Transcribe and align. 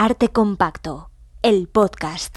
Arte 0.00 0.28
Compacto, 0.28 1.10
el 1.42 1.66
podcast. 1.66 2.36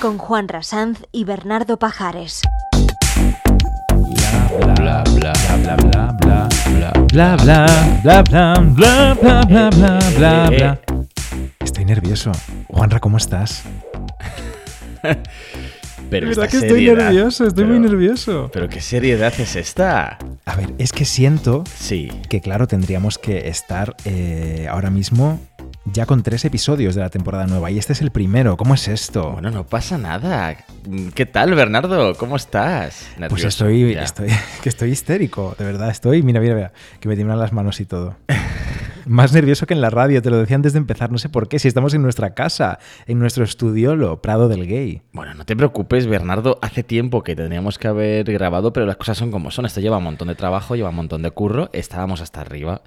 Con 0.00 0.16
Juan 0.16 0.48
Rasanz 0.48 1.02
y 1.12 1.24
Bernardo 1.24 1.78
Pajares. 1.78 2.40
bla 4.64 4.74
bla 4.74 5.04
bla 5.04 5.04
bla 5.12 5.76
bla 5.76 5.76
bla 5.76 6.48
bla 7.12 7.36
bla 7.36 7.36
bla 7.36 8.22
bla 8.22 8.22
bla 8.22 9.14
bla 9.14 9.70
bla 9.70 9.98
bla 10.16 10.48
bla 10.48 10.80
Estoy 11.60 11.84
nervioso. 11.84 12.32
Juanra, 12.68 13.00
¿cómo 13.00 13.18
estás? 13.18 13.64
Pero 16.12 16.28
De 16.28 16.34
verdad 16.34 16.50
que 16.50 16.56
estoy 16.58 16.84
seriedad- 16.84 17.04
nervioso, 17.06 17.46
estoy 17.46 17.64
muy 17.64 17.78
nervioso. 17.78 18.50
Pero 18.52 18.68
qué 18.68 18.82
seriedad 18.82 19.32
es 19.38 19.56
esta. 19.56 20.18
A 20.44 20.56
ver, 20.56 20.68
es 20.76 20.92
que 20.92 21.06
siento 21.06 21.64
Sí. 21.74 22.10
que, 22.28 22.42
claro, 22.42 22.66
tendríamos 22.68 23.16
que 23.18 23.48
estar 23.48 23.96
eh, 24.04 24.66
ahora 24.70 24.90
mismo 24.90 25.40
ya 25.86 26.04
con 26.04 26.22
tres 26.22 26.44
episodios 26.44 26.94
de 26.94 27.00
la 27.00 27.08
temporada 27.08 27.46
nueva. 27.46 27.70
Y 27.70 27.78
este 27.78 27.94
es 27.94 28.02
el 28.02 28.10
primero. 28.10 28.58
¿Cómo 28.58 28.74
es 28.74 28.88
esto? 28.88 29.32
Bueno, 29.32 29.50
no 29.50 29.64
pasa 29.66 29.96
nada. 29.96 30.54
¿Qué 31.14 31.24
tal, 31.24 31.54
Bernardo? 31.54 32.14
¿Cómo 32.16 32.36
estás? 32.36 33.06
pues 33.30 33.44
estoy, 33.44 33.94
ya. 33.94 34.02
estoy, 34.02 34.28
que 34.62 34.68
estoy 34.68 34.90
histérico, 34.90 35.56
de 35.58 35.64
verdad. 35.64 35.88
Estoy, 35.90 36.22
mira, 36.22 36.40
mira, 36.40 36.54
mira, 36.54 36.72
que 37.00 37.08
me 37.08 37.14
tiemblan 37.16 37.38
las 37.38 37.54
manos 37.54 37.80
y 37.80 37.86
todo. 37.86 38.16
Más 39.06 39.32
nervioso 39.32 39.66
que 39.66 39.74
en 39.74 39.80
la 39.80 39.90
radio, 39.90 40.22
te 40.22 40.30
lo 40.30 40.38
decía 40.38 40.56
antes 40.56 40.72
de 40.72 40.78
empezar, 40.78 41.10
no 41.10 41.18
sé 41.18 41.28
por 41.28 41.48
qué, 41.48 41.58
si 41.58 41.68
estamos 41.68 41.94
en 41.94 42.02
nuestra 42.02 42.34
casa, 42.34 42.78
en 43.06 43.18
nuestro 43.18 43.44
estudiolo, 43.44 44.22
Prado 44.22 44.48
del 44.48 44.66
Gay. 44.66 45.02
Bueno, 45.12 45.34
no 45.34 45.44
te 45.44 45.56
preocupes, 45.56 46.06
Bernardo. 46.06 46.58
Hace 46.62 46.82
tiempo 46.82 47.22
que 47.22 47.34
tendríamos 47.36 47.78
que 47.78 47.88
haber 47.88 48.30
grabado, 48.32 48.72
pero 48.72 48.86
las 48.86 48.96
cosas 48.96 49.18
son 49.18 49.30
como 49.30 49.50
son. 49.50 49.66
Esto 49.66 49.80
lleva 49.80 49.98
un 49.98 50.04
montón 50.04 50.28
de 50.28 50.34
trabajo, 50.34 50.76
lleva 50.76 50.90
un 50.90 50.96
montón 50.96 51.22
de 51.22 51.30
curro. 51.30 51.68
Estábamos 51.72 52.20
hasta 52.20 52.40
arriba. 52.40 52.82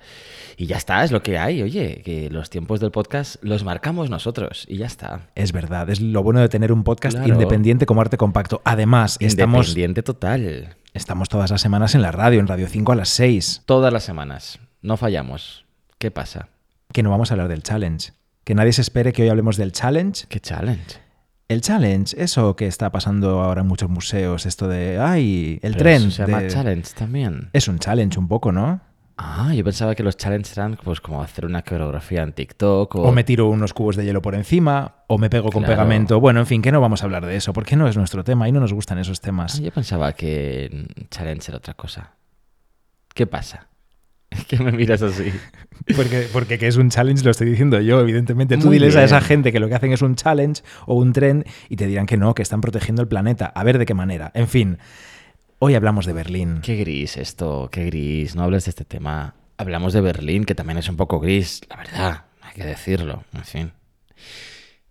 Y 0.58 0.68
ya 0.68 0.78
está, 0.78 1.04
es 1.04 1.12
lo 1.12 1.22
que 1.22 1.38
hay. 1.38 1.62
Oye, 1.62 2.02
que 2.06 2.30
los 2.30 2.50
tiempos 2.50 2.80
del 2.80 2.92
podcast 2.92 3.36
los 3.44 3.64
marcamos 3.66 4.10
nosotros. 4.10 4.66
Y 4.70 4.78
ya 4.78 4.86
está. 4.86 5.28
Es 5.36 5.52
verdad, 5.52 5.90
es 5.90 6.00
lo 6.00 6.24
bueno 6.24 6.40
de 6.40 6.48
tener 6.50 6.72
un 6.72 6.84
podcast 6.84 7.18
Claro. 7.18 7.34
independiente 7.34 7.86
como 7.86 8.00
arte 8.02 8.16
compacto. 8.18 8.62
Además, 8.64 9.18
estamos, 9.20 9.68
Independiente 9.68 10.02
total. 10.04 10.76
estamos 10.94 11.28
todas 11.28 11.52
las 11.52 11.60
semanas 11.62 11.94
en 11.96 12.02
la 12.02 12.12
radio, 12.12 12.40
en 12.40 12.48
Radio 12.48 12.68
5 12.68 12.92
a 12.94 12.96
las 12.96 13.10
6, 13.10 13.64
Todas 13.66 13.92
las 13.92 14.04
semanas. 14.04 14.60
No 14.82 14.96
fallamos. 14.98 15.65
¿Qué 16.06 16.12
pasa? 16.12 16.50
que 16.94 17.02
no 17.02 17.10
vamos 17.10 17.32
a 17.32 17.34
hablar 17.34 17.48
del 17.48 17.64
challenge. 17.64 18.12
Que 18.44 18.54
nadie 18.54 18.72
se 18.74 18.82
espere 18.82 19.12
que 19.12 19.24
hoy 19.24 19.30
hablemos 19.30 19.58
del 19.58 19.72
challenge. 19.72 20.28
¿Qué 20.30 20.40
challenge? 20.40 20.98
El 21.48 21.62
challenge, 21.62 22.16
eso 22.22 22.56
que 22.56 22.68
está 22.68 22.92
pasando 22.92 23.42
ahora 23.42 23.62
en 23.62 23.68
muchos 23.68 23.90
museos, 23.90 24.46
esto 24.46 24.68
de, 24.68 25.00
ay, 25.00 25.60
el 25.64 25.72
Pero 25.74 25.84
tren. 25.84 25.96
eso 26.04 26.12
se 26.12 26.22
llama 26.28 26.42
de- 26.44 26.50
challenge 26.50 26.94
también. 26.94 27.50
Es 27.54 27.68
un 27.68 27.80
challenge 27.80 28.20
un 28.20 28.28
poco, 28.28 28.52
¿no? 28.52 28.82
Ah, 29.18 29.52
yo 29.56 29.64
pensaba 29.64 29.96
que 29.96 30.04
los 30.04 30.16
challenges 30.16 30.56
eran 30.56 30.78
pues 30.84 31.02
como 31.02 31.24
hacer 31.24 31.44
una 31.48 31.64
coreografía 31.64 32.22
en 32.22 32.34
TikTok 32.34 32.94
o... 32.98 33.02
O 33.02 33.12
me 33.12 33.24
tiro 33.24 33.48
unos 33.50 33.74
cubos 33.74 33.96
de 33.96 34.06
hielo 34.06 34.22
por 34.22 34.36
encima, 34.36 34.98
o 35.08 35.18
me 35.18 35.32
pego 35.32 35.50
con 35.50 35.64
Claro. 35.64 35.74
pegamento. 35.74 36.20
Bueno, 36.20 36.40
en 36.42 36.46
fin, 36.46 36.62
que 36.62 36.72
no 36.72 36.82
vamos 36.82 37.02
a 37.02 37.06
hablar 37.06 37.26
de 37.26 37.36
eso, 37.36 37.52
porque 37.52 37.76
no 37.76 37.88
es 37.88 37.98
nuestro 37.98 38.24
tema 38.24 38.48
y 38.48 38.52
no 38.52 38.60
nos 38.60 38.74
gustan 38.74 39.00
esos 39.00 39.18
Ah, 39.22 39.22
temas. 39.24 39.60
yo 39.60 39.72
pensaba 39.72 40.14
que 40.14 40.86
challenge 41.10 41.50
era 41.50 41.58
otra 41.58 41.74
cosa. 41.74 42.12
¿Qué 43.16 43.26
pasa? 43.26 43.70
¿Qué 44.48 44.58
me 44.58 44.72
miras 44.72 45.02
así? 45.02 45.32
Porque, 45.96 46.28
porque 46.32 46.58
que 46.58 46.68
es 46.68 46.78
un 46.78 46.90
challenge 46.90 47.24
lo 47.24 47.32
estoy 47.32 47.50
diciendo 47.50 47.80
yo, 47.80 48.00
evidentemente. 48.02 48.58
Tú 48.58 48.68
Muy 48.68 48.78
diles 48.78 48.96
a 48.96 49.04
esa 49.04 49.22
gente 49.22 49.52
que 49.52 49.60
lo 49.60 49.68
que 49.68 49.76
hacen 49.76 49.92
es 49.92 50.02
un 50.02 50.16
challenge 50.16 50.64
o 50.86 50.96
un 50.96 51.14
tren 51.14 51.46
y 51.70 51.76
te 51.76 51.88
dirán 51.88 52.06
que 52.06 52.18
no, 52.18 52.34
que 52.34 52.42
están 52.42 52.62
protegiendo 52.62 53.02
el 53.02 53.08
planeta. 53.08 53.48
A 53.48 53.64
ver 53.64 53.78
de 53.78 53.86
qué 53.86 53.94
manera. 53.94 54.32
En 54.34 54.48
fin, 54.48 54.78
hoy 55.60 55.76
hablamos 55.76 56.06
de 56.06 56.14
Berlín. 56.14 56.60
Qué 56.62 56.76
gris 56.76 57.18
esto, 57.18 57.70
qué 57.72 57.86
gris. 57.86 58.36
No 58.36 58.44
hables 58.44 58.66
de 58.66 58.70
este 58.70 58.86
tema. 58.86 59.36
Hablamos 59.58 59.94
de 59.94 60.02
Berlín, 60.02 60.44
que 60.44 60.56
también 60.56 60.78
es 60.78 60.90
un 60.90 60.98
poco 60.98 61.20
gris, 61.20 61.62
la 61.70 61.78
verdad. 61.78 62.26
Hay 62.42 62.54
que 62.54 62.66
decirlo, 62.66 63.24
en 63.34 63.44
fin. 63.44 63.72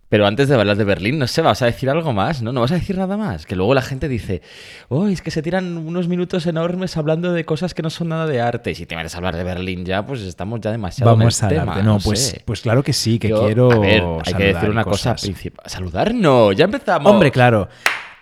Pero 0.07 0.27
antes 0.27 0.47
de 0.47 0.55
hablar 0.55 0.77
de 0.77 0.83
Berlín, 0.83 1.17
no 1.17 1.25
sé, 1.25 1.41
¿vas 1.41 1.63
a 1.63 1.65
decir 1.65 1.89
algo 1.89 2.13
más? 2.13 2.43
¿No? 2.43 2.51
¿No 2.51 2.61
vas 2.61 2.71
a 2.71 2.75
decir 2.75 2.95
nada 2.97 3.17
más? 3.17 3.45
Que 3.47 3.55
luego 3.55 3.73
la 3.73 3.81
gente 3.81 4.07
dice, 4.07 4.41
oh, 4.87 5.07
es 5.07 5.21
que 5.23 5.31
se 5.31 5.41
tiran 5.41 5.77
unos 5.77 6.07
minutos 6.07 6.45
enormes 6.45 6.95
hablando 6.95 7.33
de 7.33 7.43
cosas 7.43 7.73
que 7.73 7.81
no 7.81 7.89
son 7.89 8.09
nada 8.09 8.27
de 8.27 8.39
arte. 8.39 8.69
Y 8.71 8.75
si 8.75 8.85
te 8.85 8.93
vienes 8.95 9.15
a 9.15 9.17
hablar 9.17 9.35
de 9.35 9.43
Berlín 9.43 9.83
ya, 9.83 10.05
pues 10.05 10.21
estamos 10.21 10.61
ya 10.61 10.71
demasiado 10.71 11.11
en 11.13 11.19
Vamos 11.19 11.39
el 11.39 11.43
a 11.43 11.47
hablar 11.47 11.61
tema. 11.65 11.75
No, 11.83 11.93
no 11.95 11.99
pues, 11.99 12.19
sé. 12.27 12.41
pues 12.45 12.61
claro 12.61 12.83
que 12.83 12.93
sí, 12.93 13.17
que 13.17 13.29
Yo- 13.29 13.45
quiero 13.45 13.71
A 13.71 13.79
ver, 13.79 14.03
hay 14.25 14.33
que 14.35 14.43
decir 14.53 14.69
una 14.69 14.83
cosa 14.83 15.15
principal. 15.15 15.65
¿Saludar? 15.67 16.13
No, 16.13 16.51
ya 16.51 16.65
empezamos. 16.65 17.11
Hombre, 17.11 17.31
claro. 17.31 17.67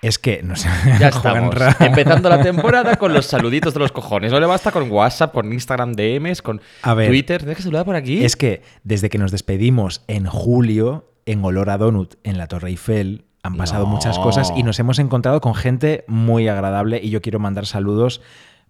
Es 0.02 0.18
que, 0.20 0.42
no 0.42 0.56
sé, 0.56 0.70
Ya 1.00 1.08
estamos. 1.10 1.54
Empezando 1.82 2.30
la 2.30 2.42
temporada 2.44 2.96
con 2.96 3.14
los 3.14 3.26
saluditos 3.26 3.74
de 3.74 3.82
los 3.82 3.92
cojones. 3.92 4.32
No 4.32 4.40
le 4.40 4.46
basta 4.46 4.72
con 4.72 4.90
WhatsApp, 4.90 5.34
con 5.34 5.52
Instagram 5.52 5.94
DMs, 5.94 6.42
con 6.42 6.62
A 6.82 6.94
ver. 6.94 7.10
Twitter. 7.10 7.40
¿Tienes 7.40 7.58
que 7.58 7.64
saludar 7.64 7.84
por 7.86 7.96
aquí? 7.98 8.24
Es 8.24 8.38
que 8.38 8.62
desde 8.84 9.10
que 9.10 9.18
nos 9.18 9.32
despedimos 9.32 10.02
en 10.08 10.26
julio, 10.26 11.10
en 11.26 11.44
Olor 11.44 11.70
a 11.70 11.78
Donut, 11.78 12.16
en 12.24 12.38
la 12.38 12.48
Torre 12.48 12.70
Eiffel, 12.70 13.26
han 13.44 13.58
pasado 13.58 13.86
No. 13.86 13.92
muchas 13.92 14.18
cosas 14.20 14.54
y 14.56 14.64
nos 14.64 14.80
hemos 14.80 15.00
encontrado 15.00 15.42
con 15.42 15.54
gente 15.56 16.06
muy 16.08 16.48
agradable 16.48 17.00
y 17.04 17.10
yo 17.10 17.22
quiero 17.22 17.40
mandar 17.40 17.66
saludos, 17.66 18.22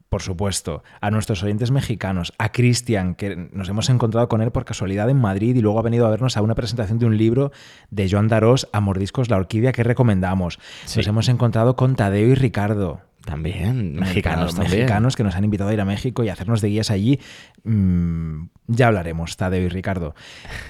por 0.09 0.21
supuesto, 0.21 0.83
a 1.01 1.09
nuestros 1.11 1.41
oyentes 1.43 1.71
mexicanos, 1.71 2.33
a 2.37 2.51
Cristian, 2.51 3.15
que 3.15 3.35
nos 3.51 3.69
hemos 3.69 3.89
encontrado 3.89 4.27
con 4.29 4.41
él 4.41 4.51
por 4.51 4.65
casualidad 4.65 5.09
en 5.09 5.19
Madrid 5.19 5.55
y 5.55 5.61
luego 5.61 5.79
ha 5.79 5.83
venido 5.83 6.05
a 6.05 6.09
vernos 6.11 6.37
a 6.37 6.41
una 6.41 6.53
presentación 6.55 6.99
de 6.99 7.05
un 7.07 7.17
libro 7.17 7.51
de 7.89 8.09
Joan 8.09 8.27
Darós, 8.27 8.67
a 8.73 8.79
Mordiscos 8.79 9.29
la 9.29 9.37
Orquídea, 9.37 9.71
que 9.71 9.83
recomendamos. 9.83 10.59
Sí. 10.85 10.99
Nos 10.99 11.07
hemos 11.07 11.29
encontrado 11.29 11.75
con 11.75 11.95
Tadeo 11.95 12.27
y 12.27 12.35
Ricardo. 12.35 13.01
También, 13.25 13.95
mexicanos 13.95 14.53
también. 14.53 14.71
mexicanos 14.81 15.15
que 15.15 15.23
nos 15.23 15.35
han 15.35 15.45
invitado 15.45 15.69
a 15.69 15.73
ir 15.73 15.79
a 15.81 15.85
México 15.85 16.23
y 16.23 16.29
a 16.29 16.33
hacernos 16.33 16.59
de 16.61 16.67
guías 16.67 16.91
allí. 16.91 17.19
Mm, 17.63 18.47
ya 18.67 18.87
hablaremos, 18.87 19.37
Tadeo 19.37 19.61
y 19.63 19.69
Ricardo. 19.69 20.13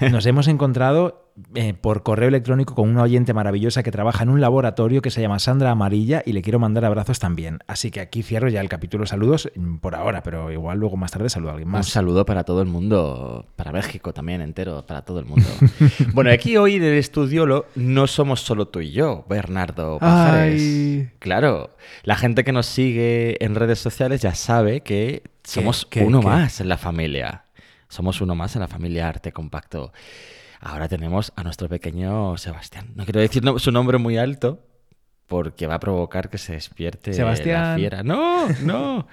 Nos 0.12 0.24
hemos 0.26 0.46
encontrado 0.48 1.23
eh, 1.56 1.74
por 1.74 2.04
correo 2.04 2.28
electrónico 2.28 2.76
con 2.76 2.88
una 2.88 3.02
oyente 3.02 3.34
maravillosa 3.34 3.82
que 3.82 3.90
trabaja 3.90 4.22
en 4.22 4.28
un 4.28 4.40
laboratorio 4.40 5.02
que 5.02 5.10
se 5.10 5.20
llama 5.20 5.40
Sandra 5.40 5.72
Amarilla 5.72 6.22
y 6.24 6.32
le 6.32 6.42
quiero 6.42 6.60
mandar 6.60 6.84
abrazos 6.84 7.18
también. 7.18 7.58
Así 7.66 7.90
que 7.90 7.98
aquí 8.00 8.22
cierro 8.22 8.48
ya 8.48 8.60
el 8.60 8.68
capítulo 8.68 9.04
saludos 9.04 9.50
mm, 9.56 9.78
por 9.78 9.96
ahora, 9.96 10.22
pero 10.22 10.52
igual 10.52 10.78
luego 10.78 10.96
más 10.96 11.10
tarde 11.10 11.28
saludo 11.28 11.50
a 11.50 11.52
alguien 11.54 11.68
Un 11.68 11.72
más. 11.72 11.88
saludo 11.88 12.24
para 12.24 12.44
todo 12.44 12.62
el 12.62 12.68
mundo, 12.68 13.46
para 13.56 13.72
México 13.72 14.12
también 14.12 14.42
entero, 14.42 14.86
para 14.86 15.02
todo 15.02 15.18
el 15.18 15.24
mundo. 15.24 15.48
bueno, 16.12 16.30
aquí 16.30 16.56
hoy 16.56 16.76
en 16.76 16.84
el 16.84 16.94
estudiolo 16.98 17.66
no 17.74 18.06
somos 18.06 18.40
solo 18.40 18.68
tú 18.68 18.80
y 18.80 18.92
yo, 18.92 19.24
Bernardo 19.28 19.98
Pajares. 19.98 20.62
Ay. 20.62 21.10
Claro, 21.18 21.70
la 22.04 22.14
gente 22.14 22.44
que 22.44 22.52
nos 22.52 22.66
sigue 22.66 23.44
en 23.44 23.56
redes 23.56 23.80
sociales 23.80 24.22
ya 24.22 24.36
sabe 24.36 24.82
que 24.82 25.24
somos 25.42 25.84
qué, 25.84 26.04
uno 26.04 26.20
qué? 26.20 26.26
más 26.26 26.60
en 26.60 26.68
la 26.68 26.78
familia. 26.78 27.44
Somos 27.88 28.20
uno 28.20 28.36
más 28.36 28.54
en 28.54 28.60
la 28.60 28.68
familia 28.68 29.08
Arte 29.08 29.32
Compacto. 29.32 29.92
Ahora 30.64 30.88
tenemos 30.88 31.32
a 31.36 31.42
nuestro 31.44 31.68
pequeño 31.68 32.36
Sebastián. 32.38 32.86
No 32.96 33.04
quiero 33.04 33.20
decir 33.20 33.44
no- 33.44 33.58
su 33.58 33.70
nombre 33.70 33.98
muy 33.98 34.16
alto 34.16 34.60
porque 35.26 35.66
va 35.66 35.74
a 35.74 35.80
provocar 35.80 36.30
que 36.30 36.38
se 36.38 36.54
despierte 36.54 37.10
la 37.10 37.16
Sebastián. 37.16 37.76
fiera. 37.78 38.02
No, 38.02 38.48
no. 38.62 39.06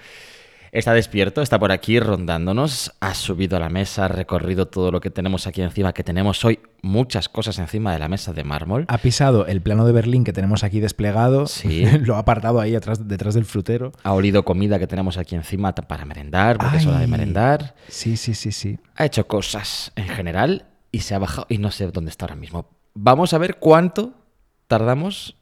Está 0.72 0.94
despierto, 0.94 1.42
está 1.42 1.58
por 1.58 1.70
aquí 1.70 2.00
rondándonos, 2.00 2.92
ha 3.00 3.12
subido 3.12 3.58
a 3.58 3.60
la 3.60 3.68
mesa, 3.68 4.06
ha 4.06 4.08
recorrido 4.08 4.68
todo 4.68 4.90
lo 4.90 5.00
que 5.02 5.10
tenemos 5.10 5.46
aquí 5.46 5.60
encima, 5.60 5.92
que 5.92 6.02
tenemos 6.02 6.42
hoy 6.46 6.60
muchas 6.80 7.28
cosas 7.28 7.58
encima 7.58 7.92
de 7.92 7.98
la 7.98 8.08
mesa 8.08 8.32
de 8.32 8.42
mármol. 8.42 8.86
Ha 8.88 8.96
pisado 8.96 9.46
el 9.46 9.60
plano 9.60 9.84
de 9.84 9.92
Berlín 9.92 10.24
que 10.24 10.32
tenemos 10.32 10.64
aquí 10.64 10.80
desplegado, 10.80 11.46
Sí. 11.46 11.84
lo 12.00 12.16
ha 12.16 12.20
apartado 12.20 12.58
ahí 12.58 12.74
atrás, 12.74 13.06
detrás 13.06 13.34
del 13.34 13.44
frutero. 13.44 13.92
Ha 14.02 14.14
olido 14.14 14.46
comida 14.46 14.78
que 14.78 14.86
tenemos 14.86 15.18
aquí 15.18 15.34
encima 15.34 15.74
para 15.74 16.06
merendar, 16.06 16.56
porque 16.56 16.78
es 16.78 16.86
hora 16.86 17.00
de 17.00 17.06
merendar. 17.06 17.74
Sí, 17.88 18.16
sí, 18.16 18.32
sí, 18.32 18.50
sí. 18.50 18.78
Ha 18.96 19.04
hecho 19.04 19.26
cosas 19.26 19.92
en 19.94 20.08
general 20.08 20.64
y 20.92 21.00
se 21.00 21.14
ha 21.14 21.18
bajado 21.18 21.46
y 21.48 21.58
no 21.58 21.70
sé 21.72 21.86
dónde 21.88 22.10
está 22.10 22.26
ahora 22.26 22.36
mismo. 22.36 22.68
Vamos 22.94 23.32
a 23.34 23.38
ver 23.38 23.56
cuánto 23.56 24.12
tardamos 24.68 25.36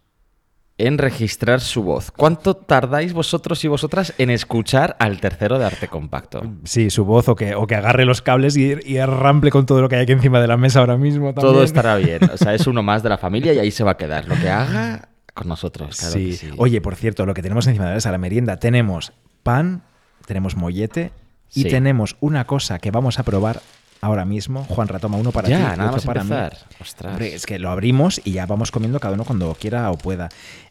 en 0.78 0.96
registrar 0.96 1.60
su 1.60 1.82
voz. 1.82 2.10
¿Cuánto 2.10 2.54
tardáis 2.54 3.12
vosotros 3.12 3.62
y 3.64 3.68
vosotras 3.68 4.14
en 4.16 4.30
escuchar 4.30 4.96
al 4.98 5.20
tercero 5.20 5.58
de 5.58 5.66
arte 5.66 5.88
compacto? 5.88 6.42
Sí, 6.64 6.88
su 6.88 7.04
voz 7.04 7.28
o 7.28 7.36
que, 7.36 7.54
o 7.54 7.66
que 7.66 7.74
agarre 7.74 8.06
los 8.06 8.22
cables 8.22 8.56
y, 8.56 8.76
y 8.86 8.96
arrample 8.96 9.50
con 9.50 9.66
todo 9.66 9.82
lo 9.82 9.90
que 9.90 9.96
hay 9.96 10.02
aquí 10.04 10.12
encima 10.12 10.40
de 10.40 10.46
la 10.46 10.56
mesa 10.56 10.80
ahora 10.80 10.96
mismo. 10.96 11.34
También. 11.34 11.52
Todo 11.52 11.62
estará 11.64 11.96
bien. 11.96 12.20
O 12.32 12.36
sea, 12.38 12.54
es 12.54 12.66
uno 12.66 12.82
más 12.82 13.02
de 13.02 13.10
la 13.10 13.18
familia 13.18 13.52
y 13.52 13.58
ahí 13.58 13.70
se 13.70 13.84
va 13.84 13.90
a 13.90 13.96
quedar. 13.98 14.26
Lo 14.26 14.36
que 14.36 14.48
haga 14.48 15.10
con 15.34 15.48
nosotros. 15.48 15.98
Claro 15.98 16.14
sí. 16.14 16.30
que 16.30 16.36
sí. 16.36 16.50
Oye, 16.56 16.80
por 16.80 16.96
cierto, 16.96 17.26
lo 17.26 17.34
que 17.34 17.42
tenemos 17.42 17.66
encima 17.66 17.84
de 17.84 17.90
la 17.90 17.94
mesa, 17.96 18.10
la 18.10 18.18
merienda, 18.18 18.56
tenemos 18.58 19.12
pan, 19.42 19.82
tenemos 20.26 20.56
mollete 20.56 21.12
y 21.52 21.64
Sí. 21.64 21.68
tenemos 21.68 22.16
una 22.20 22.46
cosa 22.46 22.78
que 22.78 22.90
vamos 22.90 23.18
a 23.18 23.22
probar 23.24 23.60
ahora 24.00 24.24
mismo. 24.24 24.64
Juan 24.64 24.88
toma 25.00 25.18
uno 25.18 25.32
para 25.32 25.46
ti 25.46 25.52
ya, 25.52 25.74
y 25.74 25.78
nada 25.78 25.92
más 25.92 26.04
para 26.04 26.24
mí. 26.24 26.30
empezar. 26.32 26.58
Ostras. 26.80 27.12
Hombre, 27.12 27.34
es 27.34 27.46
que 27.46 27.58
lo 27.58 27.70
abrimos 27.70 28.20
y 28.24 28.32
ya 28.32 28.46
vamos 28.46 28.70
comiendo 28.70 29.00
cada 29.00 29.14
uno 29.14 29.24
cuando 29.24 29.54
quiera 29.54 29.90
o 29.90 29.98
pueda. 29.98 30.28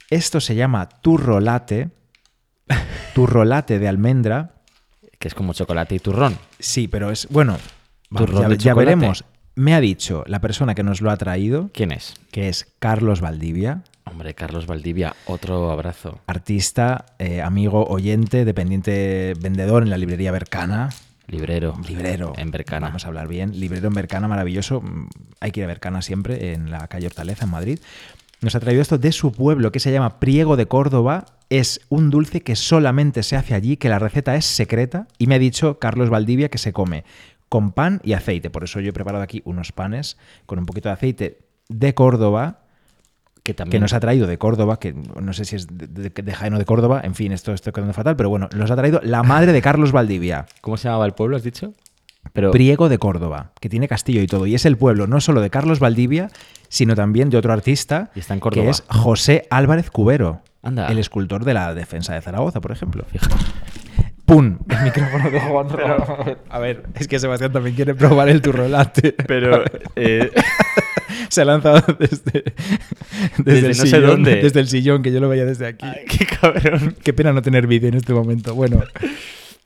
Esto 0.09 0.39
se 0.41 0.55
llama 0.55 0.89
turrolate. 0.89 1.89
turrolate 3.13 3.79
de 3.79 3.87
almendra. 3.87 4.55
Que 5.17 5.27
es 5.27 5.33
como 5.33 5.53
chocolate 5.53 5.95
y 5.95 5.99
turrón. 5.99 6.37
Sí, 6.59 6.87
pero 6.87 7.11
es. 7.11 7.27
Bueno, 7.29 7.57
vamos, 8.09 8.29
Turrón 8.29 8.43
ya, 8.43 8.49
de 8.49 8.57
ya 8.57 8.71
chocolate. 8.71 8.95
veremos. 8.95 9.25
Me 9.55 9.73
ha 9.73 9.81
dicho 9.81 10.23
la 10.27 10.39
persona 10.39 10.73
que 10.73 10.83
nos 10.83 11.01
lo 11.01 11.11
ha 11.11 11.17
traído, 11.17 11.69
¿Quién 11.73 11.91
es? 11.91 12.13
que 12.31 12.47
es 12.47 12.73
Carlos 12.79 13.19
Valdivia. 13.19 13.83
Hombre, 14.05 14.33
Carlos 14.33 14.65
Valdivia, 14.65 15.15
otro 15.25 15.69
abrazo. 15.71 16.19
Artista, 16.27 17.05
eh, 17.19 17.41
amigo, 17.41 17.85
oyente, 17.87 18.45
dependiente 18.45 19.33
vendedor 19.41 19.83
en 19.83 19.89
la 19.89 19.97
librería 19.97 20.31
Bercana. 20.31 20.89
Librero. 21.29 21.75
Librero. 21.87 22.33
En 22.37 22.51
Bercana. 22.51 22.87
Vamos 22.87 23.05
a 23.05 23.07
hablar 23.07 23.27
bien. 23.27 23.59
Librero 23.59 23.87
en 23.87 23.93
Bercana, 23.93 24.27
maravilloso. 24.27 24.81
Mm, 24.81 25.09
Hay 25.39 25.51
que 25.51 25.61
ir 25.61 25.63
a 25.63 25.67
Bercana 25.67 26.01
siempre, 26.01 26.53
en 26.53 26.71
la 26.71 26.87
calle 26.87 27.07
Hortaleza, 27.07 27.45
en 27.45 27.51
Madrid. 27.51 27.79
Nos 28.41 28.55
ha 28.55 28.59
traído 28.59 28.81
esto 28.81 28.97
de 28.97 29.11
su 29.11 29.31
pueblo, 29.31 29.71
que 29.71 29.79
se 29.79 29.91
llama 29.91 30.19
Priego 30.19 30.55
de 30.57 30.65
Córdoba. 30.65 31.25
Es 31.49 31.81
un 31.89 32.09
dulce 32.09 32.41
que 32.41 32.55
solamente 32.55 33.23
se 33.23 33.35
hace 33.35 33.53
allí, 33.53 33.77
que 33.77 33.89
la 33.89 33.99
receta 33.99 34.35
es 34.35 34.45
secreta. 34.45 35.07
Y 35.17 35.27
me 35.27 35.35
ha 35.35 35.39
dicho 35.39 35.79
Carlos 35.79 36.09
Valdivia 36.09 36.49
que 36.49 36.57
se 36.57 36.73
come 36.73 37.03
con 37.49 37.71
pan 37.71 37.99
y 38.03 38.13
aceite. 38.13 38.49
Por 38.49 38.63
eso 38.63 38.79
yo 38.79 38.89
he 38.89 38.93
preparado 38.93 39.23
aquí 39.23 39.41
unos 39.45 39.71
panes 39.71 40.17
con 40.45 40.59
un 40.59 40.65
poquito 40.65 40.89
de 40.89 40.93
aceite 40.93 41.39
de 41.67 41.93
Córdoba 41.93 42.61
Que 43.49 43.53
también. 43.55 43.71
que 43.71 43.79
nos 43.79 43.93
ha 43.93 43.99
traído 43.99 44.27
de 44.27 44.37
Córdoba, 44.37 44.79
que 44.79 44.93
no 44.93 45.33
sé 45.33 45.45
si 45.45 45.55
es 45.55 45.67
de, 45.67 45.87
de, 45.87 46.09
de 46.09 46.33
Jaén 46.33 46.53
o 46.53 46.59
de 46.59 46.65
Córdoba, 46.65 47.01
en 47.03 47.15
fin, 47.15 47.31
esto 47.31 47.51
estoy 47.53 47.73
quedando 47.73 47.93
fatal, 47.93 48.15
pero 48.15 48.29
bueno, 48.29 48.47
nos 48.55 48.69
ha 48.71 48.75
traído 48.75 49.01
la 49.03 49.23
madre 49.23 49.51
de 49.53 49.61
Carlos 49.61 49.91
Valdivia, 49.91 50.45
¿Cómo 50.61 50.77
se 50.77 50.87
llamaba 50.87 51.05
el 51.05 51.13
pueblo, 51.13 51.35
has 51.35 51.43
dicho? 51.43 51.73
Pero. 52.33 52.51
Priego 52.51 52.89
de 52.89 52.97
Córdoba, 52.99 53.51
que 53.59 53.69
tiene 53.69 53.87
castillo 53.87 54.21
y 54.21 54.27
todo, 54.27 54.45
y 54.45 54.53
es 54.53 54.65
el 54.65 54.77
pueblo 54.77 55.07
no 55.07 55.19
solo 55.21 55.41
de 55.41 55.49
Carlos 55.49 55.79
Valdivia, 55.79 56.29
sino 56.67 56.93
también 56.95 57.29
de 57.29 57.37
otro 57.37 57.51
artista, 57.53 58.11
Y 58.13 58.19
está 58.19 58.33
en 58.35 58.39
Córdoba. 58.39 58.65
que 58.65 58.69
es 58.69 58.83
José 58.89 59.47
Álvarez 59.49 59.89
Cubero, 59.89 60.41
Anda. 60.61 60.87
el 60.87 60.99
escultor 60.99 61.43
de 61.45 61.53
la 61.55 61.73
defensa 61.73 62.13
de 62.13 62.21
Zaragoza, 62.21 62.61
por 62.61 62.71
ejemplo. 62.71 63.03
Fíjate. 63.11 63.35
¡Pum! 64.29 64.59
El 64.69 64.83
micrófono 64.83 65.31
de 65.31 65.39
Juan 65.39 65.67
A 66.49 66.59
ver, 66.59 66.83
es 66.99 67.07
que 67.07 67.17
Sebastián 67.17 67.51
también 67.51 67.75
quiere 67.75 67.95
probar 67.95 68.29
el 68.29 68.41
turrolate. 68.43 69.13
Pero. 69.25 69.63
eh, 69.95 70.29
Se 71.29 71.41
ha 71.41 71.45
lanzado 71.45 71.81
desde, 71.97 72.43
desde, 73.37 73.43
Desde 73.43 73.59
el 73.71 73.77
no 73.77 73.85
sé 73.87 73.99
dónde. 74.01 74.35
desde 74.35 74.59
el 74.59 74.67
sillón, 74.67 75.01
que 75.01 75.11
yo 75.11 75.19
lo 75.19 75.29
veía 75.29 75.45
desde 75.45 75.65
aquí. 75.65 75.83
ay, 75.85 76.05
qué 76.07 76.27
cabrón. 76.27 76.95
Qué 77.03 77.11
pena 77.11 77.33
no 77.33 77.41
tener 77.41 77.65
vídeo 77.65 77.89
en 77.89 77.95
este 77.95 78.13
momento. 78.13 78.53
Bueno, 78.53 78.83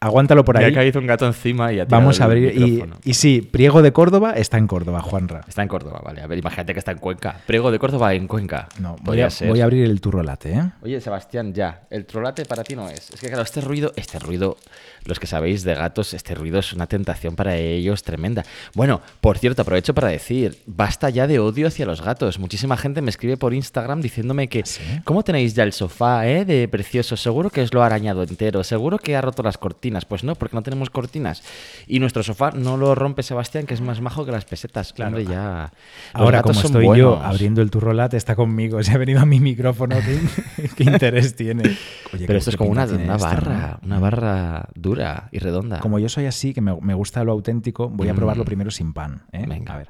aguántalo 0.04 0.44
por 0.44 0.58
Me 0.58 0.66
ahí. 0.66 0.72
ha 0.72 0.76
caído 0.76 1.00
un 1.00 1.08
gato 1.08 1.26
encima 1.26 1.72
y 1.72 1.80
ha 1.80 1.86
tirado 1.86 2.02
Vamos 2.02 2.22
a 2.22 2.26
abrir. 2.26 2.54
Y, 2.56 2.84
y 3.04 3.14
sí, 3.14 3.42
Priego 3.42 3.82
de 3.82 3.92
Córdoba 3.94 4.34
está 4.34 4.58
en 4.58 4.68
Córdoba, 4.68 5.02
Juanra. 5.02 5.42
Está 5.48 5.62
en 5.62 5.68
Córdoba, 5.68 6.02
vale. 6.04 6.22
A 6.22 6.28
ver, 6.28 6.38
imagínate 6.38 6.74
que 6.74 6.80
está 6.80 6.92
en 6.92 6.98
Cuenca. 7.00 7.38
Prego 7.46 7.72
de 7.72 7.80
Córdoba 7.80 8.14
en 8.14 8.28
Cuenca. 8.28 8.68
No, 8.80 8.96
a, 8.96 9.46
voy 9.48 9.62
a 9.62 9.64
abrir 9.64 9.86
el 9.86 10.02
turrolate, 10.02 10.54
¿eh? 10.54 10.64
Oye, 10.82 11.00
Sebastián, 11.00 11.54
ya. 11.54 11.84
El 11.90 12.06
trolate 12.06 12.46
para 12.46 12.64
ti 12.64 12.76
no 12.76 12.90
es. 12.90 13.10
Es 13.12 13.20
que, 13.20 13.28
claro, 13.28 13.44
este 13.44 13.62
ruido, 13.62 13.94
este 13.96 14.20
ruido, 14.20 14.58
los 15.06 15.20
que 15.20 15.28
sabéis 15.28 15.64
de 15.64 15.76
gatos, 15.76 16.14
este 16.14 16.36
ruido 16.36 16.60
es 16.60 16.74
una 16.74 16.88
tentación 16.88 17.36
para 17.36 17.56
ellos 17.56 18.04
tremenda. 18.04 18.44
Bueno, 18.74 19.02
por 19.22 19.38
cierto, 19.38 19.62
aprovecho 19.62 19.94
para 19.94 20.08
decir, 20.10 20.58
basta 20.66 21.10
ya 21.10 21.28
de 21.28 21.40
odio 21.40 21.68
hacia 21.68 21.86
los 21.86 22.02
gatos. 22.02 22.40
Muchísima 22.40 22.78
gente 22.78 23.02
me 23.02 23.10
escribe 23.10 23.38
por 23.38 23.54
Instagram 23.54 24.02
diciéndome 24.02 24.48
que, 24.48 24.64
¿Sí? 24.66 24.82
¿cómo 25.04 25.24
tenéis 25.24 25.54
ya 25.56 25.64
el 25.64 25.74
sofá, 25.74 26.28
eh? 26.28 26.46
De 26.46 26.68
precioso. 26.68 27.18
Seguro 27.18 27.50
que 27.50 27.62
os 27.62 27.74
lo 27.74 27.84
ha 27.84 27.86
arañado 27.86 28.24
entero. 28.24 28.64
Seguro 28.64 28.98
que 28.98 29.16
ha 29.16 29.22
roto 29.22 29.44
las 29.44 29.58
cortinas. 29.58 30.06
Pues 30.06 30.24
no, 30.24 30.36
porque 30.36 30.56
no 30.56 30.62
tenemos 30.64 30.90
cortinas. 30.90 31.44
Y 31.88 32.00
nuestro 32.00 32.24
sofá 32.24 32.52
no 32.52 32.78
lo 32.78 32.96
rompe 32.96 33.24
Sebastián, 33.24 33.66
que 33.66 33.74
es 33.74 33.82
más 33.82 34.02
majo 34.02 34.26
que 34.26 34.32
las 34.32 34.46
pesetas. 34.46 34.94
Claro. 34.94 35.18
Hombre, 35.18 35.26
ya. 35.26 35.72
Los 36.14 36.22
Ahora, 36.22 36.42
como 36.42 36.60
estoy 36.60 36.84
yo 36.98 37.12
buenos. 37.16 37.26
abriendo 37.26 37.62
el 37.62 37.70
turrolate, 37.72 38.18
está 38.18 38.36
conmigo. 38.36 38.82
Se 38.84 38.92
ha 38.92 38.98
venido 38.98 39.20
a 39.20 39.26
mi 39.26 39.40
micrófono. 39.40 39.98
¿Qué, 39.98 40.70
qué 40.76 40.84
interés 40.84 41.36
tiene? 41.36 41.78
Oye, 42.14 42.26
Pero 42.28 42.40
esto 42.40 42.52
es 42.52 42.58
como 42.58 42.70
una, 42.70 42.86
una 42.86 43.16
esto, 43.16 43.26
barra, 43.26 43.80
¿no? 43.82 43.88
una 43.88 44.00
barra 44.00 44.70
dura 44.76 44.93
y 45.32 45.40
redonda. 45.40 45.80
Como 45.80 46.00
yo 46.00 46.10
soy 46.10 46.26
así, 46.26 46.54
que 46.54 46.62
me, 46.62 46.76
me 46.82 46.94
gusta 46.94 47.24
lo 47.24 47.32
auténtico, 47.32 47.90
voy 47.90 48.10
a 48.10 48.14
probarlo 48.14 48.44
Mm. 48.44 48.46
primero 48.46 48.72
sin 48.72 48.94
pan. 48.94 49.24
¿eh? 49.32 49.46
Venga. 49.48 49.74
A 49.74 49.78
ver. 49.78 49.90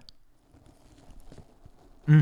Mm, 2.05 2.21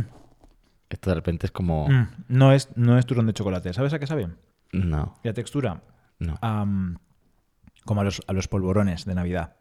Esto 0.89 1.10
de 1.10 1.16
repente 1.16 1.45
es 1.48 1.51
como... 1.51 1.88
mm. 1.89 2.07
No, 2.30 2.54
es, 2.54 2.69
no 2.75 2.98
es 2.98 3.06
turrón 3.06 3.25
de 3.28 3.33
chocolate. 3.33 3.74
¿Sabes 3.74 3.94
a 3.94 4.00
qué 4.00 4.07
sabe? 4.07 4.28
No, 4.72 5.16
La 5.24 5.33
textura. 5.33 5.81
no, 6.19 6.38
como 7.86 8.01
a 8.01 8.04
los, 8.04 8.22
a 8.28 8.33
los 8.33 8.48
polvorones 8.48 9.06
de 9.06 9.16
Navidad. 9.16 9.56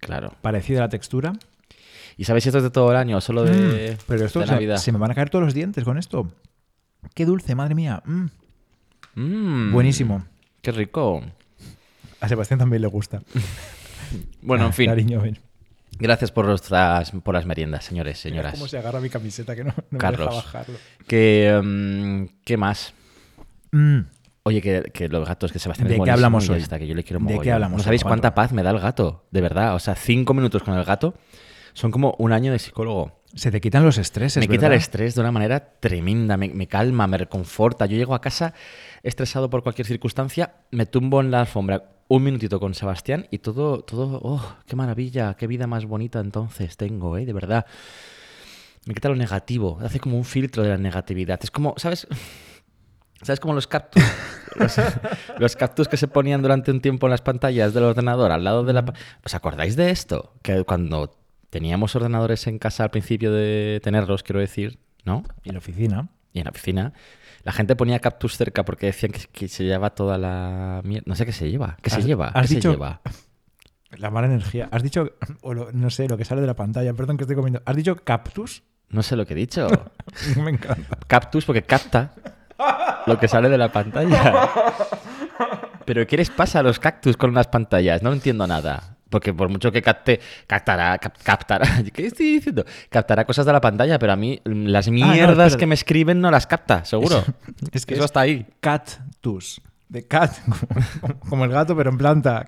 claro. 0.00 0.34
Parecida 0.42 0.78
a 0.80 0.82
la 0.82 0.88
textura. 0.88 1.32
¿Y 2.16 2.24
sabéis 2.24 2.42
si 2.44 2.48
esto 2.48 2.58
es 2.58 2.64
de 2.64 2.70
todo 2.70 2.90
el 2.90 2.96
año 2.96 3.16
o 3.18 3.20
solo 3.20 3.44
de, 3.44 3.92
Mm, 3.96 4.02
pero 4.06 4.24
esto 4.26 4.40
de 4.40 4.46
se, 4.46 4.52
Navidad? 4.52 4.76
se 4.78 4.92
me 4.92 4.98
van 4.98 5.10
a 5.12 5.14
caer 5.14 5.30
todos 5.30 5.44
los 5.44 5.54
dientes 5.54 5.84
con 5.84 5.96
esto. 5.98 6.28
Qué 7.14 7.24
dulce, 7.24 7.54
madre 7.54 7.74
mía. 7.74 8.02
Mm, 8.04 8.26
Mm, 9.14 9.72
buenísimo. 9.72 10.24
Qué 10.62 10.70
rico. 10.72 11.22
A 12.20 12.28
Sebastián 12.28 12.58
también 12.58 12.82
le 12.82 12.88
gusta. 12.88 13.22
Bueno, 14.42 14.64
Ah, 14.64 14.66
en 14.68 14.72
fin. 14.72 14.86
Cariño, 14.86 15.20
ven. 15.20 15.38
Gracias 15.98 16.32
por, 16.32 16.44
nuestras, 16.46 17.12
por 17.22 17.32
las 17.34 17.46
meriendas, 17.46 17.84
señores, 17.84 18.18
señoras. 18.18 18.54
cómo 18.54 18.66
se 18.66 18.76
agarra 18.78 18.98
mi 19.00 19.08
camiseta 19.08 19.54
que 19.54 19.62
no, 19.62 19.70
no 19.76 19.84
me 19.90 19.98
Carlos. 19.98 20.26
deja 20.30 20.36
bajarlo. 20.42 20.78
Que, 21.06 21.60
mm, 21.62 22.24
¿Qué 22.44 22.56
más? 22.56 22.92
Mm, 23.70 24.00
Oye, 24.42 24.60
que, 24.62 24.90
que 24.92 25.08
los 25.08 25.28
gatos, 25.28 25.52
que 25.52 25.58
Sebastián 25.60 25.86
¿De 25.88 25.96
es 25.96 26.02
qué 26.02 26.10
hablamos 26.10 26.48
hoy? 26.48 26.58
está, 26.58 26.78
que 26.78 26.86
yo 26.88 26.94
le 26.94 27.04
quiero 27.04 27.20
¿De 27.24 27.38
qué 27.38 27.52
hablamos 27.52 27.76
No 27.78 27.84
sabéis 27.84 28.02
cuánta 28.02 28.34
paz 28.34 28.50
me 28.52 28.62
da 28.64 28.70
el 28.70 28.80
gato, 28.80 29.26
de 29.30 29.40
verdad. 29.42 29.74
O 29.76 29.78
sea, 29.78 29.94
cinco 29.94 30.34
minutos 30.34 30.62
con 30.64 30.74
el 30.76 30.82
gato 30.84 31.14
son 31.74 31.90
como 31.92 32.16
un 32.18 32.32
año 32.32 32.50
de 32.50 32.58
psicólogo. 32.58 33.20
se 33.34 33.52
te 33.52 33.60
quitan 33.60 33.84
los 33.84 33.96
estreses, 33.98 34.40
me 34.40 34.48
quita 34.52 34.66
el 34.66 34.72
estrés 34.72 35.14
de 35.14 35.20
una 35.20 35.30
manera 35.30 35.74
tremenda, 35.78 36.36
me, 36.36 36.48
me 36.48 36.66
calma, 36.66 37.06
me 37.06 37.18
reconforta. 37.18 37.86
Yo 37.86 37.96
llego 37.96 38.14
a 38.16 38.20
casa 38.20 38.54
estresado 39.04 39.50
por 39.50 39.62
cualquier 39.62 39.86
circunstancia, 39.86 40.54
me 40.72 40.86
tumbo 40.86 41.20
en 41.20 41.30
la 41.30 41.40
alfombra 41.40 41.84
un 42.10 42.24
minutito 42.24 42.58
con 42.58 42.74
Sebastián 42.74 43.28
y 43.30 43.38
todo, 43.38 43.82
todo, 43.82 44.20
oh, 44.24 44.56
qué 44.66 44.74
maravilla, 44.74 45.34
qué 45.34 45.46
vida 45.46 45.68
más 45.68 45.84
bonita 45.86 46.18
entonces 46.18 46.76
tengo, 46.76 47.16
¿eh? 47.16 47.24
De 47.24 47.32
verdad. 47.32 47.66
Me 48.84 48.94
quita 48.94 49.08
lo 49.08 49.14
negativo, 49.14 49.78
hace 49.80 50.00
como 50.00 50.16
un 50.16 50.24
filtro 50.24 50.64
de 50.64 50.70
la 50.70 50.76
negatividad. 50.76 51.38
Es 51.40 51.52
como, 51.52 51.74
¿sabes? 51.76 52.08
¿Sabes 53.22 53.38
como 53.38 53.54
los 53.54 53.68
cactus? 53.68 54.02
Los, 54.56 54.76
los 55.38 55.54
cactus 55.54 55.86
que 55.86 55.96
se 55.96 56.08
ponían 56.08 56.42
durante 56.42 56.72
un 56.72 56.80
tiempo 56.80 57.06
en 57.06 57.12
las 57.12 57.22
pantallas 57.22 57.74
del 57.74 57.84
ordenador 57.84 58.32
al 58.32 58.42
lado 58.42 58.64
de 58.64 58.72
la... 58.72 58.92
¿Os 59.24 59.34
acordáis 59.34 59.76
de 59.76 59.90
esto? 59.90 60.32
Que 60.42 60.64
cuando 60.64 61.16
teníamos 61.50 61.94
ordenadores 61.94 62.48
en 62.48 62.58
casa 62.58 62.82
al 62.82 62.90
principio 62.90 63.30
de 63.32 63.80
tenerlos, 63.84 64.24
quiero 64.24 64.40
decir, 64.40 64.80
¿no? 65.04 65.22
Y 65.44 65.50
la 65.50 65.58
oficina. 65.58 66.08
Y 66.32 66.38
en 66.38 66.44
la 66.44 66.50
oficina, 66.50 66.92
la 67.42 67.52
gente 67.52 67.74
ponía 67.76 67.98
cactus 67.98 68.36
cerca 68.36 68.64
porque 68.64 68.86
decían 68.86 69.12
que, 69.12 69.20
que 69.32 69.48
se 69.48 69.64
lleva 69.64 69.90
toda 69.90 70.16
la 70.18 70.80
mierda. 70.84 71.04
No 71.06 71.14
sé 71.14 71.26
qué 71.26 71.32
se 71.32 71.50
lleva. 71.50 71.76
¿Qué 71.82 71.90
se 71.90 72.02
lleva? 72.02 72.28
has 72.28 72.42
¿Qué 72.42 72.48
se 72.48 72.54
dicho- 72.56 72.70
lleva? 72.72 73.00
La 73.96 74.10
mala 74.10 74.28
energía. 74.28 74.68
Has 74.70 74.82
dicho, 74.84 75.10
o 75.42 75.52
lo- 75.54 75.72
no 75.72 75.90
sé, 75.90 76.06
lo 76.08 76.16
que 76.16 76.24
sale 76.24 76.40
de 76.40 76.46
la 76.46 76.54
pantalla, 76.54 76.92
perdón 76.94 77.16
que 77.16 77.24
estoy 77.24 77.34
comiendo. 77.36 77.60
¿Has 77.66 77.74
dicho 77.76 77.96
cactus? 77.96 78.62
No 78.90 79.02
sé 79.02 79.16
lo 79.16 79.26
que 79.26 79.34
he 79.34 79.36
dicho. 79.36 79.66
Me 80.36 80.50
encanta. 80.50 80.98
Cactus 81.06 81.44
porque 81.44 81.62
capta 81.62 82.12
lo 83.06 83.18
que 83.18 83.26
sale 83.28 83.48
de 83.48 83.58
la 83.58 83.70
pantalla. 83.72 84.48
Pero 85.84 86.06
¿qué 86.06 86.16
les 86.16 86.30
pasa 86.30 86.60
a 86.60 86.62
los 86.62 86.78
cactus 86.78 87.16
con 87.16 87.34
las 87.34 87.48
pantallas? 87.48 88.02
No 88.02 88.12
entiendo 88.12 88.46
nada. 88.46 88.96
Porque 89.10 89.34
por 89.34 89.48
mucho 89.48 89.70
que 89.72 89.82
capte, 89.82 90.20
captará, 90.46 90.96
cap- 90.98 91.16
captará, 91.22 91.66
¿qué 91.92 92.06
estoy 92.06 92.34
diciendo? 92.34 92.64
Captará 92.88 93.24
cosas 93.26 93.44
de 93.44 93.52
la 93.52 93.60
pantalla, 93.60 93.98
pero 93.98 94.12
a 94.12 94.16
mí 94.16 94.40
las 94.44 94.88
mierdas 94.88 95.48
espera. 95.48 95.58
que 95.58 95.66
me 95.66 95.74
escriben 95.74 96.20
no 96.20 96.30
las 96.30 96.46
capta, 96.46 96.84
seguro. 96.84 97.22
Es 97.72 97.84
que 97.84 97.94
Eso 97.94 98.04
es 98.04 98.10
está 98.10 98.20
ahí. 98.20 98.46
cactus. 98.60 99.60
De 99.88 100.06
cat, 100.06 100.32
como, 101.00 101.18
como 101.20 101.44
el 101.44 101.50
gato, 101.50 101.76
pero 101.76 101.90
en 101.90 101.98
planta. 101.98 102.46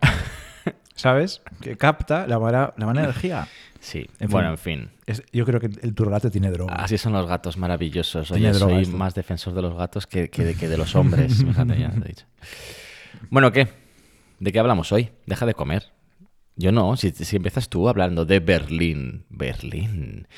¿Sabes? 0.95 1.43
Que 1.61 1.77
capta 1.77 2.27
la 2.29 2.39
mala, 2.39 2.73
la 2.77 2.87
mala 2.87 3.03
energía. 3.03 3.49
Sí, 3.81 4.07
En 4.21 4.29
bueno, 4.31 4.57
fin. 4.57 4.81
en 4.83 4.89
fin. 4.89 4.97
Es- 5.07 5.23
yo 5.33 5.45
creo 5.45 5.59
que 5.59 5.67
el 5.67 5.93
turrolate 5.95 6.31
tiene 6.31 6.51
droga. 6.53 6.75
Así 6.77 6.97
son 6.99 7.13
los 7.13 7.27
gatos 7.27 7.57
maravillosos. 7.57 8.31
Oye, 8.31 8.55
soy 8.55 8.87
más 8.87 9.15
defensor 9.17 9.55
de 9.55 9.63
los 9.63 9.75
gatos 9.77 10.07
que, 10.07 10.31
que 10.31 10.45
de, 10.45 10.55
que 10.55 10.69
de 10.69 10.77
los 10.77 10.95
hombres. 10.95 11.35
fíjate, 11.45 11.77
ya 11.81 11.91
te 11.91 11.99
he 11.99 12.09
dicho. 12.09 12.27
Bueno, 13.31 13.51
¿qué? 13.51 13.67
¿De 14.39 14.53
qué 14.53 14.61
hablamos 14.61 14.93
hoy? 14.93 15.11
Deja 15.27 15.45
de 15.47 15.55
comer. 15.55 15.91
Yo 16.57 16.73
no, 16.73 16.97
si, 16.97 17.11
si 17.11 17.37
empiezas 17.37 17.69
tú 17.69 17.89
hablando 17.89 18.25
de 18.25 18.41
Berlín. 18.41 19.25
Berlín. 19.31 20.29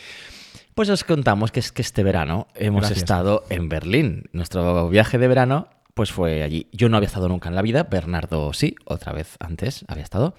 Pues 0.75 0.89
os 0.89 1.05
contamos 1.05 1.53
que 1.53 1.61
es 1.61 1.71
que 1.73 1.83
este 1.83 2.03
verano 2.03 2.49
hemos 2.55 2.81
Gracias. 2.83 2.99
estado 2.99 3.45
en 3.49 3.69
Berlín. 3.69 4.25
Nuestro 4.33 4.89
viaje 4.89 5.19
de 5.19 5.29
verano 5.29 5.69
pues 5.95 6.11
fue 6.11 6.43
allí. 6.43 6.69
Yo 6.73 6.89
no 6.89 6.97
había 6.97 7.07
estado 7.07 7.29
nunca 7.29 7.49
en 7.49 7.55
la 7.55 7.63
vida, 7.63 7.85
Bernardo 7.85 8.53
sí, 8.53 8.75
otra 8.85 9.13
vez 9.13 9.37
antes 9.39 9.85
había 9.89 10.03
estado. 10.03 10.35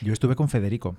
Yo 0.00 0.12
estuve 0.12 0.34
con 0.34 0.48
Federico. 0.48 0.96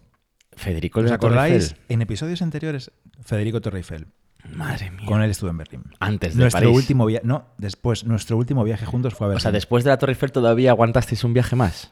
Federico 0.55 0.99
¿Os 1.01 1.11
acordáis? 1.11 1.75
En 1.89 2.01
episodios 2.01 2.41
anteriores, 2.41 2.91
Federico 3.23 3.61
Torre 3.61 3.79
Eiffel. 3.79 4.07
Madre 4.53 4.91
mía. 4.91 5.05
Con 5.05 5.21
él 5.21 5.31
estuve 5.31 5.49
en 5.49 5.57
Berlín. 5.57 5.83
Antes 5.99 6.35
de 6.35 6.41
Nuestro 6.41 6.61
París. 6.61 6.75
último 6.75 7.05
viaje. 7.05 7.25
No, 7.25 7.45
después. 7.57 8.05
Nuestro 8.05 8.37
último 8.37 8.63
viaje 8.63 8.85
juntos 8.85 9.13
fue 9.13 9.25
a 9.25 9.29
Berlín. 9.29 9.37
O 9.39 9.41
sea, 9.41 9.51
después 9.51 9.83
de 9.83 9.89
la 9.89 9.97
Torre 9.97 10.13
Eiffel 10.13 10.31
todavía 10.31 10.71
aguantasteis 10.71 11.23
un 11.23 11.33
viaje 11.33 11.55
más. 11.55 11.91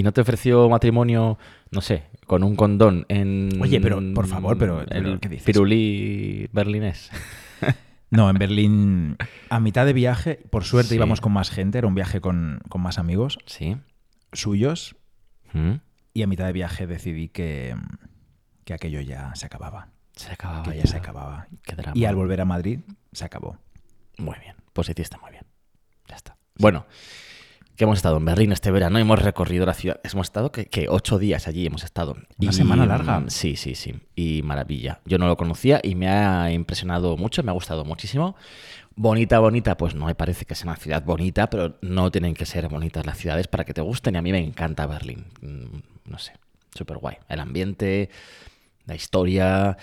¿Y 0.00 0.02
no 0.02 0.12
te 0.12 0.22
ofreció 0.22 0.66
matrimonio, 0.70 1.36
no 1.70 1.82
sé, 1.82 2.04
con 2.26 2.42
un 2.42 2.56
condón 2.56 3.04
en... 3.10 3.50
Oye, 3.60 3.82
pero, 3.82 4.00
por 4.14 4.26
favor, 4.26 4.56
pero- 4.56 4.80
El 4.80 4.86
pero, 4.88 5.20
¿qué 5.20 5.28
dices? 5.28 5.44
pirulí 5.44 6.48
berlinés. 6.52 7.10
No, 8.10 8.28
en 8.30 8.38
Berlín, 8.38 9.16
a 9.50 9.60
mitad 9.60 9.84
de 9.86 9.92
viaje, 9.92 10.40
por 10.50 10.64
suerte 10.64 10.88
Sí. 10.88 10.94
íbamos 10.96 11.20
con 11.20 11.30
más 11.32 11.50
gente, 11.50 11.78
era 11.78 11.86
un 11.86 11.94
viaje 11.94 12.20
con, 12.22 12.60
con 12.68 12.80
más 12.80 12.98
amigos 12.98 13.38
Sí. 13.46 13.76
suyos, 14.32 14.96
¿Mm? 15.52 15.74
y 16.14 16.22
a 16.22 16.26
mitad 16.26 16.46
de 16.46 16.52
viaje 16.52 16.86
decidí 16.88 17.28
que, 17.28 17.76
que 18.64 18.72
aquello 18.74 19.00
ya 19.02 19.32
se 19.36 19.46
acababa. 19.46 19.90
Se 20.16 20.32
acababa 20.32 20.62
que 20.64 20.70
ya, 20.78 20.82
ya. 20.84 20.90
se 20.90 20.96
acababa. 20.96 21.46
Qué 21.62 21.76
drama. 21.76 21.92
Y 21.96 22.04
al 22.06 22.16
volver 22.16 22.40
a 22.40 22.46
Madrid, 22.46 22.80
se 23.12 23.24
acabó. 23.26 23.58
Muy 24.18 24.36
bien, 24.40 24.56
pues 24.72 24.88
hiciste 24.88 25.16
muy 25.22 25.30
bien. 25.30 25.44
Ya 26.08 26.16
está. 26.16 26.36
Bueno, 26.56 26.86
que 27.80 27.84
hemos 27.84 27.96
estado 27.96 28.18
en 28.18 28.26
Berlín 28.26 28.52
este 28.52 28.70
verano, 28.70 28.98
hemos 28.98 29.22
recorrido 29.22 29.64
la 29.64 29.72
ciudad. 29.72 30.00
Hemos 30.04 30.26
estado 30.26 30.52
que, 30.52 30.66
que 30.66 30.86
ocho 30.90 31.18
días 31.18 31.48
allí 31.48 31.64
hemos 31.64 31.82
estado. 31.82 32.14
Una 32.38 32.52
semana 32.52 32.84
larga. 32.84 33.20
mm, 33.20 33.30
Sí, 33.30 33.56
sí, 33.56 33.74
sí. 33.74 33.94
Y 34.14 34.42
maravilla. 34.42 35.00
Yo 35.06 35.16
no 35.16 35.26
lo 35.26 35.38
conocía 35.38 35.80
y 35.82 35.94
me 35.94 36.06
ha 36.10 36.52
impresionado 36.52 37.16
mucho, 37.16 37.42
me 37.42 37.50
ha 37.50 37.54
gustado 37.54 37.86
muchísimo. 37.86 38.36
Bonita, 38.96 39.38
bonita, 39.38 39.78
pues 39.78 39.94
no 39.94 40.04
me 40.04 40.14
parece 40.14 40.44
que 40.44 40.54
sea 40.54 40.66
una 40.70 40.76
ciudad 40.76 41.02
bonita, 41.02 41.48
pero 41.48 41.78
no 41.80 42.10
tienen 42.10 42.34
que 42.34 42.44
ser 42.44 42.68
bonitas 42.68 43.06
las 43.06 43.16
ciudades 43.16 43.48
para 43.48 43.64
que 43.64 43.72
te 43.72 43.80
gusten. 43.80 44.14
Y 44.14 44.18
a 44.18 44.22
mí 44.22 44.30
me 44.30 44.40
encanta 44.44 44.86
Berlín. 44.86 45.24
Mm, 45.40 46.10
No 46.10 46.18
sé, 46.18 46.34
súper 46.74 46.98
guay. 46.98 47.16
El 47.30 47.40
ambiente, 47.40 48.10
la 48.84 48.94
historia, 48.94 49.78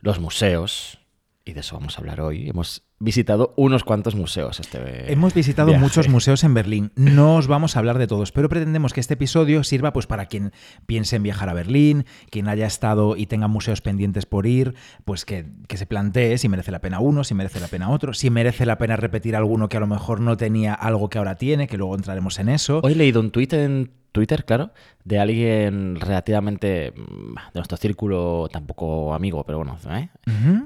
los 0.00 0.18
museos. 0.18 0.98
Y 1.44 1.52
de 1.52 1.60
eso 1.60 1.76
vamos 1.76 1.96
a 1.96 2.00
hablar 2.00 2.20
hoy. 2.22 2.48
Hemos 2.48 2.82
visitado 3.00 3.54
unos 3.56 3.82
cuantos 3.82 4.14
museos 4.14 4.60
este 4.60 5.10
Hemos 5.10 5.32
visitado 5.32 5.68
viaje. 5.68 5.82
muchos 5.82 6.08
museos 6.08 6.44
en 6.44 6.52
Berlín. 6.52 6.92
No 6.96 7.36
os 7.36 7.46
vamos 7.46 7.74
a 7.74 7.78
hablar 7.78 7.98
de 7.98 8.06
todos, 8.06 8.30
pero 8.30 8.48
pretendemos 8.50 8.92
que 8.92 9.00
este 9.00 9.14
episodio 9.14 9.64
sirva 9.64 9.92
pues 9.92 10.06
para 10.06 10.26
quien 10.26 10.52
piense 10.86 11.16
en 11.16 11.22
viajar 11.22 11.48
a 11.48 11.54
Berlín, 11.54 12.04
quien 12.30 12.46
haya 12.48 12.66
estado 12.66 13.16
y 13.16 13.26
tenga 13.26 13.48
museos 13.48 13.80
pendientes 13.80 14.26
por 14.26 14.46
ir, 14.46 14.74
pues 15.04 15.24
que, 15.24 15.46
que 15.66 15.78
se 15.78 15.86
plantee 15.86 16.36
si 16.36 16.48
merece 16.50 16.70
la 16.70 16.80
pena 16.80 17.00
uno, 17.00 17.24
si 17.24 17.34
merece 17.34 17.58
la 17.58 17.68
pena 17.68 17.88
otro, 17.88 18.12
si 18.12 18.28
merece 18.28 18.66
la 18.66 18.76
pena 18.76 18.96
repetir 18.96 19.34
alguno 19.34 19.68
que 19.68 19.78
a 19.78 19.80
lo 19.80 19.86
mejor 19.86 20.20
no 20.20 20.36
tenía 20.36 20.74
algo 20.74 21.08
que 21.08 21.18
ahora 21.18 21.36
tiene, 21.36 21.66
que 21.66 21.78
luego 21.78 21.94
entraremos 21.94 22.38
en 22.38 22.50
eso. 22.50 22.80
Hoy 22.82 22.92
he 22.92 22.96
leído 22.96 23.20
un 23.20 23.30
tuit 23.30 23.52
en 23.54 23.92
Twitter, 24.12 24.44
claro, 24.44 24.72
de 25.04 25.18
alguien 25.18 25.96
relativamente 26.00 26.92
mm, 26.94 27.34
de 27.34 27.54
nuestro 27.54 27.76
círculo, 27.76 28.48
tampoco 28.52 29.14
amigo, 29.14 29.44
pero 29.44 29.58
bueno, 29.58 29.78
¿eh? 29.90 30.08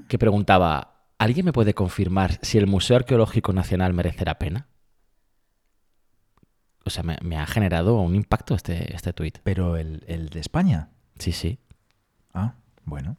Que 0.09 0.19
preguntaba, 0.19 0.94
¿alguien 1.25 1.45
me 1.47 1.53
puede 1.53 1.75
confirmar 1.75 2.39
si 2.43 2.59
el 2.59 2.67
Museo 2.67 2.97
Arqueológico 2.97 3.53
Nacional 3.53 3.93
merece 3.95 4.25
la 4.25 4.39
pena? 4.39 4.69
O 6.85 6.91
sea, 6.91 7.03
me, 7.03 7.17
me 7.23 7.39
ha 7.39 7.47
generado 7.47 7.99
un 7.99 8.15
impacto 8.15 8.55
este, 8.55 8.95
este 8.95 9.13
tuit. 9.13 9.39
Pero 9.43 9.77
el, 9.77 10.05
el 10.07 10.29
de 10.29 10.41
España. 10.41 10.91
Sí, 11.19 11.33
sí. 11.33 11.59
Ah, 12.35 12.55
bueno. 12.85 13.17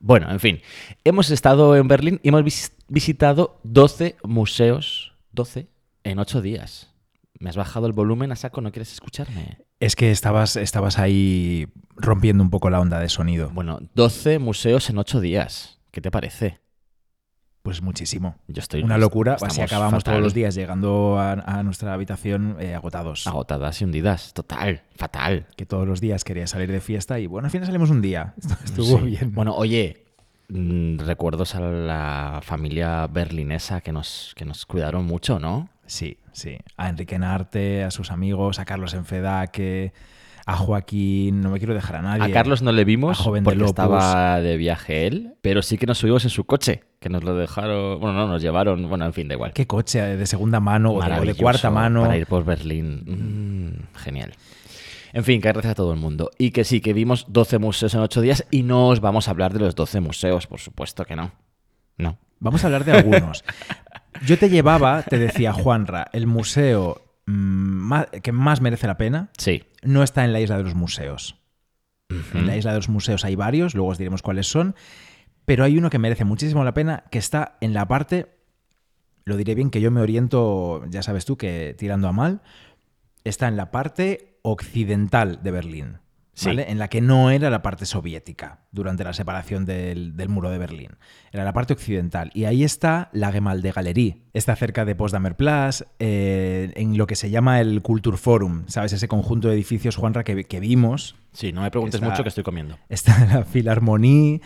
Bueno, 0.00 0.30
en 0.30 0.38
fin, 0.40 0.60
hemos 1.04 1.30
estado 1.30 1.76
en 1.76 1.88
Berlín 1.88 2.20
y 2.22 2.28
hemos 2.28 2.44
vis- 2.44 2.72
visitado 2.88 3.60
12 3.64 4.16
museos, 4.24 5.14
12 5.32 5.68
en 6.04 6.18
8 6.18 6.40
días. 6.40 6.92
¿Me 7.40 7.50
has 7.50 7.56
bajado 7.56 7.86
el 7.86 7.92
volumen 7.92 8.30
a 8.32 8.36
saco? 8.36 8.60
¿No 8.60 8.70
quieres 8.72 8.92
escucharme? 8.92 9.58
Es 9.80 9.94
que 9.96 10.10
estabas, 10.10 10.56
estabas 10.56 10.98
ahí 10.98 11.68
rompiendo 11.96 12.42
un 12.42 12.50
poco 12.50 12.68
la 12.70 12.80
onda 12.80 12.98
de 13.00 13.08
sonido. 13.08 13.50
Bueno, 13.50 13.78
12 13.94 14.38
museos 14.40 14.90
en 14.90 14.98
8 14.98 15.20
días. 15.20 15.77
¿Qué 15.98 16.02
te 16.02 16.12
parece? 16.12 16.60
Pues 17.64 17.82
muchísimo. 17.82 18.36
Yo 18.46 18.60
estoy 18.60 18.84
Una 18.84 18.98
locura. 18.98 19.36
Así 19.42 19.60
acabamos 19.60 20.04
fatal. 20.04 20.12
todos 20.14 20.22
los 20.22 20.32
días 20.32 20.54
llegando 20.54 21.18
a, 21.18 21.32
a 21.32 21.64
nuestra 21.64 21.92
habitación 21.92 22.56
eh, 22.60 22.76
agotados. 22.76 23.26
Agotadas 23.26 23.80
y 23.80 23.84
hundidas. 23.84 24.32
Total, 24.32 24.82
fatal. 24.94 25.48
Que 25.56 25.66
todos 25.66 25.88
los 25.88 26.00
días 26.00 26.22
quería 26.22 26.46
salir 26.46 26.70
de 26.70 26.80
fiesta 26.80 27.18
y 27.18 27.26
bueno, 27.26 27.46
al 27.46 27.50
final 27.50 27.66
salimos 27.66 27.90
un 27.90 28.00
día. 28.00 28.34
Estuvo 28.64 29.00
Sí. 29.00 29.06
bien. 29.06 29.34
Bueno, 29.34 29.56
oye, 29.56 30.04
mm, 30.50 30.98
recuerdos 31.00 31.56
a 31.56 31.60
la 31.62 32.38
familia 32.44 33.08
berlinesa 33.08 33.80
que 33.80 33.90
nos, 33.90 34.34
que 34.36 34.44
nos 34.44 34.66
cuidaron 34.66 35.04
mucho, 35.04 35.40
¿no? 35.40 35.68
Sí, 35.84 36.18
sí. 36.30 36.58
A 36.76 36.90
Enrique 36.90 37.18
Narte, 37.18 37.82
a 37.82 37.90
sus 37.90 38.12
amigos, 38.12 38.60
a 38.60 38.64
Carlos 38.64 38.94
Enfedaque, 38.94 39.92
a 40.48 40.56
Joaquín, 40.56 41.42
no 41.42 41.50
me 41.50 41.58
quiero 41.58 41.74
dejar 41.74 41.96
a 41.96 42.02
nadie. 42.02 42.22
A 42.24 42.30
Carlos 42.32 42.62
no 42.62 42.72
le 42.72 42.86
vimos 42.86 43.20
A 43.20 43.24
porque 43.44 43.64
estaba 43.64 44.40
de 44.40 44.56
viaje 44.56 45.06
él, 45.06 45.34
pero 45.42 45.60
sí 45.60 45.76
que 45.76 45.84
nos 45.84 45.98
subimos 45.98 46.24
en 46.24 46.30
su 46.30 46.44
coche, 46.44 46.84
que 47.00 47.10
nos 47.10 47.22
lo 47.22 47.34
dejaron, 47.36 48.00
bueno, 48.00 48.18
no, 48.18 48.28
nos 48.28 48.40
llevaron, 48.40 48.88
bueno, 48.88 49.04
en 49.04 49.12
fin, 49.12 49.28
da 49.28 49.34
igual. 49.34 49.52
¿Qué 49.52 49.66
coche? 49.66 50.00
¿De 50.00 50.24
segunda 50.24 50.58
mano 50.58 50.92
o 50.92 51.02
de, 51.02 51.34
cuarta 51.34 51.70
mano? 51.70 52.00
Para 52.00 52.16
ir 52.16 52.26
por 52.26 52.46
Berlín. 52.46 53.74
Mm, 53.92 53.98
genial. 53.98 54.32
En 55.12 55.22
fin, 55.22 55.42
que 55.42 55.48
gracias 55.48 55.72
a 55.72 55.74
todo 55.74 55.92
el 55.92 55.98
mundo. 55.98 56.30
Y 56.38 56.50
que 56.50 56.64
sí, 56.64 56.80
que 56.80 56.94
vimos 56.94 57.26
12 57.28 57.58
museos 57.58 57.92
en 57.92 58.00
8 58.00 58.22
días 58.22 58.46
y 58.50 58.62
no 58.62 58.88
os 58.88 59.00
vamos 59.00 59.28
a 59.28 59.32
hablar 59.32 59.52
de 59.52 59.60
los 59.60 59.74
12 59.74 60.00
museos, 60.00 60.46
por 60.46 60.60
supuesto 60.60 61.04
que 61.04 61.14
no. 61.14 61.30
No. 61.98 62.16
Vamos 62.40 62.64
a 62.64 62.68
hablar 62.68 62.86
de 62.86 62.92
algunos. 62.92 63.44
Yo 64.24 64.38
te 64.38 64.48
llevaba, 64.48 65.02
te 65.02 65.18
decía 65.18 65.52
Juanra, 65.52 66.08
el 66.14 66.26
museo 66.26 67.07
mm, 67.28 67.32
ma- 67.88 68.06
que 68.06 68.32
más 68.32 68.60
merece 68.60 68.86
la 68.86 68.96
pena 68.96 69.30
Sí. 69.38 69.64
no 69.82 70.02
está 70.02 70.24
en 70.24 70.32
la 70.32 70.40
isla 70.40 70.56
de 70.56 70.62
los 70.64 70.74
museos. 70.74 71.36
En 72.32 72.46
la 72.46 72.56
isla 72.56 72.70
de 72.72 72.78
los 72.78 72.88
museos 72.88 73.24
hay 73.26 73.36
varios, 73.36 73.74
luego 73.74 73.90
os 73.90 73.98
diremos 73.98 74.22
cuáles 74.22 74.46
son, 74.46 74.74
pero 75.44 75.62
hay 75.64 75.76
uno 75.76 75.90
que 75.90 75.98
merece 75.98 76.24
muchísimo 76.24 76.64
la 76.64 76.72
pena, 76.72 77.04
que 77.10 77.18
está 77.18 77.58
en 77.60 77.74
la 77.74 77.86
parte, 77.86 78.28
lo 79.26 79.36
diré 79.36 79.54
bien, 79.54 79.68
que 79.70 79.82
yo 79.82 79.90
me 79.90 80.00
oriento, 80.00 80.84
ya 80.88 81.02
sabes 81.02 81.26
tú, 81.26 81.36
que 81.36 81.74
tirando 81.78 82.08
a 82.08 82.12
mal, 82.12 82.40
está 83.24 83.46
en 83.48 83.56
la 83.58 83.70
parte 83.70 84.38
occidental 84.40 85.42
de 85.42 85.50
Berlín, 85.50 85.98
Sí. 86.38 86.46
¿vale? 86.46 86.70
En 86.70 86.78
la 86.78 86.86
que 86.88 87.00
no 87.00 87.30
era 87.30 87.50
la 87.50 87.62
parte 87.62 87.84
soviética 87.84 88.60
durante 88.70 89.02
la 89.02 89.12
separación 89.12 89.64
del, 89.64 90.16
del 90.16 90.28
muro 90.28 90.50
de 90.50 90.58
Berlín. 90.58 90.90
Era 91.32 91.42
la 91.44 91.52
parte 91.52 91.72
occidental. 91.72 92.30
Y 92.32 92.44
ahí 92.44 92.62
está 92.62 93.10
la 93.12 93.32
Gemalde 93.32 93.72
Galerie. 93.72 94.22
Está 94.32 94.54
cerca 94.54 94.84
de 94.84 94.94
Potsdamer 94.94 95.34
Platz, 95.36 95.82
eh, 95.98 96.72
en 96.76 96.96
lo 96.96 97.06
que 97.08 97.16
se 97.16 97.30
llama 97.30 97.60
el 97.60 97.82
Kulturforum, 97.82 98.64
¿sabes? 98.68 98.92
Ese 98.92 99.08
conjunto 99.08 99.48
de 99.48 99.54
edificios, 99.54 99.96
Juanra, 99.96 100.22
que, 100.22 100.44
que 100.44 100.60
vimos 100.60 101.16
Sí, 101.32 101.52
no 101.52 101.62
me 101.62 101.70
preguntes 101.70 101.96
Está- 101.96 102.08
mucho 102.10 102.22
que 102.22 102.28
estoy 102.30 102.44
comiendo. 102.44 102.78
Está 102.88 103.24
la 103.32 103.44
Philharmonie, 103.44 104.40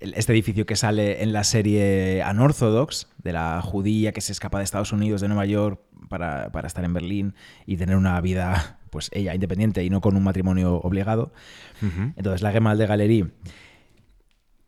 este 0.00 0.32
edificio 0.32 0.66
que 0.66 0.76
sale 0.76 1.22
en 1.22 1.32
la 1.32 1.44
serie 1.44 2.22
Unorthodox, 2.30 3.08
de 3.18 3.32
la 3.32 3.60
judía 3.62 4.12
que 4.12 4.20
se 4.20 4.32
escapa 4.32 4.58
de 4.58 4.64
Estados 4.64 4.92
Unidos, 4.92 5.20
de 5.20 5.28
Nueva 5.28 5.46
York, 5.46 5.80
para, 6.08 6.50
para 6.52 6.66
estar 6.66 6.84
en 6.84 6.92
Berlín 6.94 7.34
y 7.66 7.76
tener 7.76 7.96
una 7.96 8.20
vida, 8.20 8.77
pues 8.90 9.10
ella, 9.12 9.34
independiente 9.34 9.84
y 9.84 9.90
no 9.90 10.00
con 10.00 10.16
un 10.16 10.24
matrimonio 10.24 10.76
obligado. 10.76 11.32
Entonces, 12.16 12.42
la 12.42 12.52
Gemalde 12.52 12.86
Galerie 12.86 13.30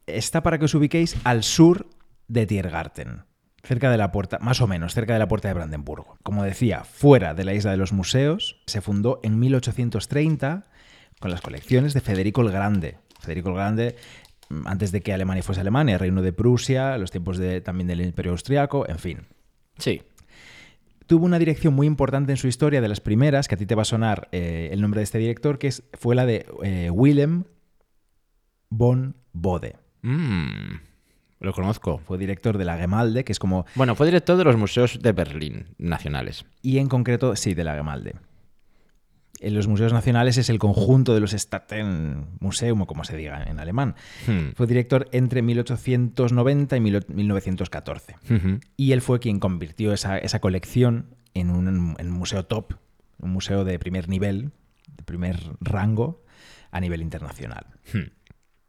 está, 0.07 0.43
para 0.43 0.59
que 0.59 0.65
os 0.67 0.75
ubiquéis, 0.75 1.17
al 1.25 1.43
sur 1.43 1.87
de 2.29 2.47
Tiergarten. 2.47 3.25
Cerca 3.63 3.91
de 3.91 3.99
la 3.99 4.11
puerta, 4.11 4.39
más 4.41 4.61
o 4.61 4.67
menos, 4.67 4.95
cerca 4.95 5.13
de 5.13 5.19
la 5.19 5.29
puerta 5.29 5.49
de 5.49 5.55
Brandenburgo. 5.55 6.17
Como 6.23 6.43
decía, 6.45 6.85
fuera 6.85 7.35
de 7.35 7.45
la 7.45 7.53
isla 7.53 7.71
de 7.73 7.77
los 7.77 7.93
museos, 7.93 8.63
se 8.67 8.81
fundó 8.81 9.21
en 9.23 9.39
1830 9.39 10.67
con 11.21 11.31
las 11.31 11.43
colecciones 11.43 11.93
de 11.93 12.01
Federico 12.01 12.41
el 12.41 12.51
Grande. 12.51 12.97
Federico 13.21 13.51
el 13.51 13.57
Grande, 13.57 13.97
mm, 14.49 14.67
antes 14.67 14.93
de 14.93 15.03
que 15.03 15.13
Alemania 15.13 15.43
fuese 15.43 15.61
Alemania, 15.61 15.99
Reino 15.99 16.23
de 16.23 16.33
Prusia, 16.33 16.97
los 16.97 17.11
tiempos 17.11 17.37
de, 17.37 17.61
también 17.61 17.87
del 17.87 18.01
Imperio 18.01 18.33
Austriaco, 18.33 18.89
en 18.89 18.99
fin. 18.99 19.27
Sí. 19.77 20.03
Tuvo 21.11 21.27
una 21.27 21.41
dirección 21.41 21.75
muy 21.75 21.89
importante 21.89 22.31
en 22.31 22.37
su 22.37 22.47
historia, 22.47 22.81
de 22.81 22.87
las 22.87 23.01
primeras, 23.01 23.49
que 23.49 23.57
a 23.57 23.59
ti 23.59 23.67
te 23.67 23.75
va 23.75 23.83
a 23.83 23.85
sonar 23.85 24.29
eh, 24.31 24.69
el 24.71 24.81
nombre 24.81 25.01
de 25.01 25.03
este 25.03 25.19
director, 25.19 25.59
que 25.59 25.67
es, 25.67 25.83
fue 25.95 26.15
la 26.15 26.25
de 26.25 26.47
eh, 26.63 26.89
Willem 26.89 27.43
von 28.69 29.17
Bode. 29.33 29.75
Mm, 30.03 30.77
lo 31.41 31.53
conozco. 31.53 31.99
Fue 31.99 32.17
director 32.17 32.59
de 32.59 32.65
la 32.65 32.77
Gemalde, 32.77 33.25
que 33.25 33.33
es 33.33 33.41
como. 33.41 33.67
Bueno, 33.75 33.97
fue 33.97 34.07
director 34.07 34.37
de 34.37 34.45
los 34.45 34.57
museos 34.57 35.01
de 35.03 35.11
Berlín 35.11 35.75
nacionales. 35.79 36.45
Y 36.63 36.79
en 36.79 36.87
concreto, 36.87 37.35
sí, 37.35 37.55
de 37.55 37.65
la 37.65 37.75
Gemalde. 37.75 38.15
En 39.41 39.55
los 39.55 39.67
museos 39.67 39.93
nacionales 39.93 40.37
es 40.37 40.51
el 40.51 40.59
conjunto 40.59 41.15
de 41.15 41.21
los 41.21 41.33
Staaten 41.33 42.27
Museum, 42.41 42.83
o 42.83 42.87
como 42.87 43.05
se 43.05 43.17
diga 43.17 43.43
en 43.43 43.59
alemán. 43.59 43.95
Hmm. 44.27 44.51
Fue 44.55 44.67
director 44.67 45.09
entre 45.13 45.41
1890 45.41 46.77
y 46.77 46.81
1914. 46.81 48.17
Ujú. 48.31 48.61
Y 48.77 48.93
él 48.93 49.01
fue 49.01 49.19
quien 49.19 49.41
convirtió 49.41 49.95
esa, 49.95 50.19
esa 50.19 50.41
colección 50.41 51.15
en 51.33 51.51
un, 51.51 51.97
en 51.99 52.07
un 52.07 52.13
museo 52.13 52.45
top, 52.45 52.75
un 53.19 53.31
museo 53.31 53.65
de 53.65 53.79
primer 53.79 54.09
nivel, 54.09 54.51
de 54.97 55.05
primer 55.05 55.39
rango 55.61 56.23
a 56.71 56.81
nivel 56.81 57.03
internacional. 57.03 57.67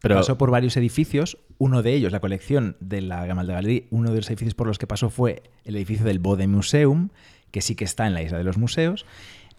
Pero 0.02 0.16
Pasó 0.16 0.38
por 0.38 0.50
varios 0.50 0.76
edificios, 0.78 1.38
uno 1.58 1.84
de 1.84 1.94
ellos, 1.94 2.12
la 2.12 2.20
colección 2.20 2.76
de 2.80 3.02
la 3.02 3.26
Gemalde 3.26 3.54
Galerie, 3.54 3.88
uno 3.92 4.10
de 4.10 4.18
los 4.18 4.30
edificios 4.30 4.56
por 4.56 4.68
los 4.68 4.80
que 4.80 4.88
pasó 4.88 5.10
fue 5.10 5.44
el 5.64 5.76
edificio 5.76 6.06
del 6.06 6.20
Bode 6.20 6.48
Museum, 6.48 7.10
que 7.52 7.62
sí 7.62 7.76
que 7.76 7.84
está 7.84 8.08
en 8.08 8.14
la 8.14 8.24
isla 8.24 8.38
de 8.38 8.44
los 8.44 8.58
museos, 8.58 9.06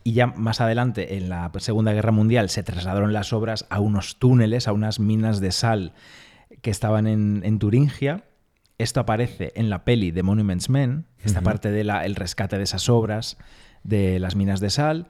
y 0.04 0.12
ya 0.12 0.26
más 0.26 0.61
adelante, 0.61 1.16
en 1.16 1.28
la 1.28 1.50
Segunda 1.59 1.92
Guerra 1.92 2.12
Mundial, 2.12 2.49
se 2.49 2.62
trasladaron 2.62 3.12
las 3.12 3.32
obras 3.32 3.66
a 3.71 3.80
unos 3.80 4.18
túneles, 4.18 4.68
a 4.68 4.73
unas 4.73 4.99
minas 5.00 5.40
de 5.40 5.52
sal 5.52 5.92
que 6.61 6.71
estaban 6.71 7.06
en, 7.06 7.42
en 7.44 7.59
Turingia. 7.59 8.25
Esto 8.78 9.00
aparece 9.00 9.52
en 9.54 9.71
la 9.71 9.85
peli 9.85 10.11
de 10.11 10.23
Monuments 10.23 10.68
Men, 10.68 11.06
esta 11.23 11.38
Ujú. 11.38 11.44
parte 11.44 11.71
del 11.71 11.90
el 11.90 12.16
rescate 12.16 12.59
de 12.59 12.64
esas 12.64 12.88
obras 12.88 13.37
de 13.85 14.18
las 14.18 14.35
minas 14.35 14.61
de 14.61 14.71
sal, 14.71 15.09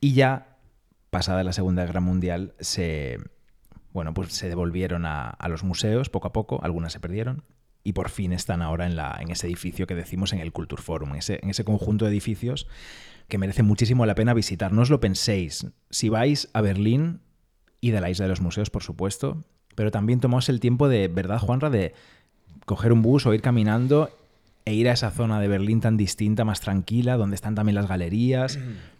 y 0.00 0.12
ya 0.12 0.56
pasada 1.10 1.42
la 1.42 1.52
Segunda 1.52 1.86
Guerra 1.86 2.00
Mundial 2.00 2.54
se, 2.60 3.18
bueno, 3.92 4.12
pues 4.12 4.32
se 4.34 4.48
devolvieron 4.48 5.06
a, 5.06 5.28
a 5.30 5.48
los 5.48 5.64
museos 5.64 6.10
poco 6.10 6.28
a 6.28 6.32
poco, 6.32 6.60
algunas 6.62 6.92
se 6.92 7.00
perdieron, 7.00 7.44
y 7.82 7.94
por 7.94 8.10
fin 8.10 8.32
están 8.32 8.60
ahora 8.60 8.86
en, 8.86 8.96
la, 8.96 9.16
en 9.20 9.30
ese 9.30 9.46
edificio 9.46 9.86
que 9.86 9.94
decimos 9.94 10.34
en 10.34 10.40
el 10.40 10.52
Kulturforum, 10.52 11.10
en 11.10 11.16
ese, 11.16 11.40
en 11.42 11.48
ese 11.48 11.64
conjunto 11.64 12.04
de 12.04 12.10
edificios 12.10 12.66
que 13.28 13.38
merece 13.38 13.62
muchísimo 13.62 14.06
la 14.06 14.14
pena 14.14 14.34
visitar. 14.34 14.72
No 14.72 14.82
os 14.82 14.90
lo 14.90 15.00
penséis. 15.00 15.66
Si 15.90 16.08
vais 16.08 16.48
a 16.52 16.60
Berlín, 16.60 17.20
y 17.80 17.90
de 17.90 18.00
la 18.00 18.10
isla 18.10 18.24
de 18.24 18.30
los 18.30 18.40
museos, 18.40 18.70
por 18.70 18.82
supuesto, 18.82 19.44
pero 19.74 19.90
también 19.90 20.20
tomaos 20.20 20.48
el 20.48 20.60
tiempo 20.60 20.88
de, 20.88 21.08
¿verdad, 21.08 21.38
Juanra?, 21.38 21.70
de 21.70 21.94
coger 22.64 22.92
un 22.92 23.02
bus 23.02 23.26
o 23.26 23.34
ir 23.34 23.42
caminando 23.42 24.10
e 24.64 24.74
ir 24.74 24.88
a 24.88 24.92
esa 24.92 25.10
zona 25.10 25.40
de 25.40 25.48
Berlín 25.48 25.80
tan 25.80 25.96
distinta, 25.96 26.44
más 26.44 26.60
tranquila, 26.60 27.16
donde 27.16 27.36
están 27.36 27.54
también 27.54 27.76
las 27.76 27.88
galerías. 27.88 28.58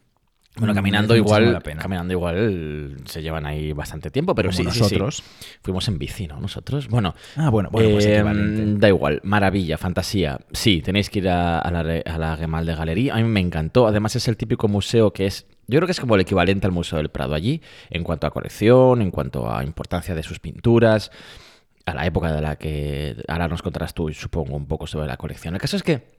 Bueno, 0.58 0.72
Mm, 0.72 0.76
caminando 0.76 1.16
igual, 1.16 1.52
la 1.52 1.60
pena. 1.60 1.80
caminando 1.82 2.12
igual 2.12 2.96
se 3.04 3.22
llevan 3.22 3.46
ahí 3.46 3.72
bastante 3.72 4.10
tiempo, 4.10 4.34
pero 4.34 4.50
Como 4.50 4.56
sí, 4.58 4.64
sí, 4.64 4.70
sí. 4.72 4.80
nosotros. 4.80 5.22
Fuimos 5.62 5.86
en 5.88 5.98
bici, 5.98 6.26
¿no? 6.26 6.40
Nosotros. 6.40 6.88
Bueno, 6.88 7.14
Ah, 7.36 7.48
bueno, 7.50 7.68
bueno, 7.70 7.90
pues 7.90 8.06
eh, 8.06 8.16
equivalente. 8.16 8.80
da 8.80 8.88
igual, 8.88 9.20
maravilla, 9.24 9.78
fantasía. 9.78 10.38
Sí, 10.52 10.82
tenéis 10.82 11.10
que 11.10 11.20
ir 11.20 11.28
a, 11.28 11.58
a 11.60 11.70
la, 11.70 11.80
a 12.04 12.18
la 12.18 12.36
Gemalde 12.36 12.74
Galería. 12.74 13.14
A 13.14 13.18
mí 13.18 13.24
me 13.24 13.40
encantó. 13.40 13.86
Además 13.86 14.16
es 14.16 14.26
el 14.28 14.36
típico 14.36 14.68
museo 14.68 15.12
que 15.12 15.26
es, 15.26 15.46
yo 15.66 15.78
creo 15.78 15.86
que 15.86 15.92
es 15.92 16.00
como 16.00 16.14
el 16.16 16.20
equivalente 16.22 16.66
al 16.66 16.72
Museo 16.72 16.98
del 16.98 17.08
Prado 17.10 17.34
allí, 17.34 17.60
en 17.90 18.02
cuanto 18.02 18.26
a 18.26 18.30
colección, 18.30 19.00
en 19.02 19.10
cuanto 19.10 19.50
a 19.52 19.62
importancia 19.64 20.14
de 20.14 20.22
sus 20.22 20.38
pinturas, 20.40 21.10
a 21.86 21.94
la 21.94 22.04
época 22.06 22.32
de 22.32 22.40
la 22.42 22.56
que 22.56 23.16
ahora 23.28 23.48
nos 23.48 23.62
contarás 23.62 23.94
tú, 23.94 24.12
supongo, 24.12 24.56
un 24.56 24.66
poco 24.66 24.86
sobre 24.86 25.06
la 25.06 25.16
colección. 25.16 25.54
El 25.54 25.60
caso 25.60 25.76
es 25.76 25.82
que 25.82 26.17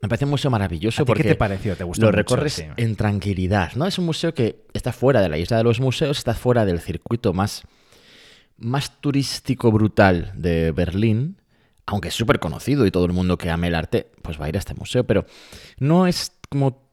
me 0.00 0.08
parece 0.08 0.24
un 0.26 0.30
museo 0.32 0.50
maravilloso 0.50 1.02
¿A 1.02 1.04
ti 1.04 1.08
porque 1.08 1.22
qué 1.22 1.28
te 1.30 1.34
pareció? 1.34 1.76
¿Te 1.76 1.84
gustó 1.84 2.02
lo 2.02 2.08
mucho? 2.08 2.16
recorres 2.16 2.52
Sí. 2.54 2.64
en 2.76 2.96
tranquilidad, 2.96 3.72
¿no? 3.74 3.86
Es 3.86 3.98
un 3.98 4.06
museo 4.06 4.32
que 4.34 4.64
está 4.72 4.92
fuera 4.92 5.20
de 5.20 5.28
la 5.28 5.38
isla 5.38 5.56
de 5.56 5.64
los 5.64 5.80
museos, 5.80 6.18
está 6.18 6.34
fuera 6.34 6.64
del 6.64 6.80
circuito 6.80 7.32
más, 7.32 7.62
más 8.56 9.00
turístico 9.00 9.72
brutal 9.72 10.32
de 10.36 10.72
Berlín, 10.72 11.40
aunque 11.86 12.08
es 12.08 12.14
súper 12.14 12.38
conocido 12.38 12.86
y 12.86 12.90
todo 12.90 13.06
el 13.06 13.12
mundo 13.12 13.38
que 13.38 13.50
ame 13.50 13.68
el 13.68 13.74
arte, 13.74 14.10
pues 14.22 14.40
va 14.40 14.44
a 14.44 14.48
ir 14.48 14.56
a 14.56 14.58
este 14.58 14.74
museo, 14.74 15.04
pero 15.04 15.24
no 15.78 16.06
es 16.06 16.32
como 16.48 16.86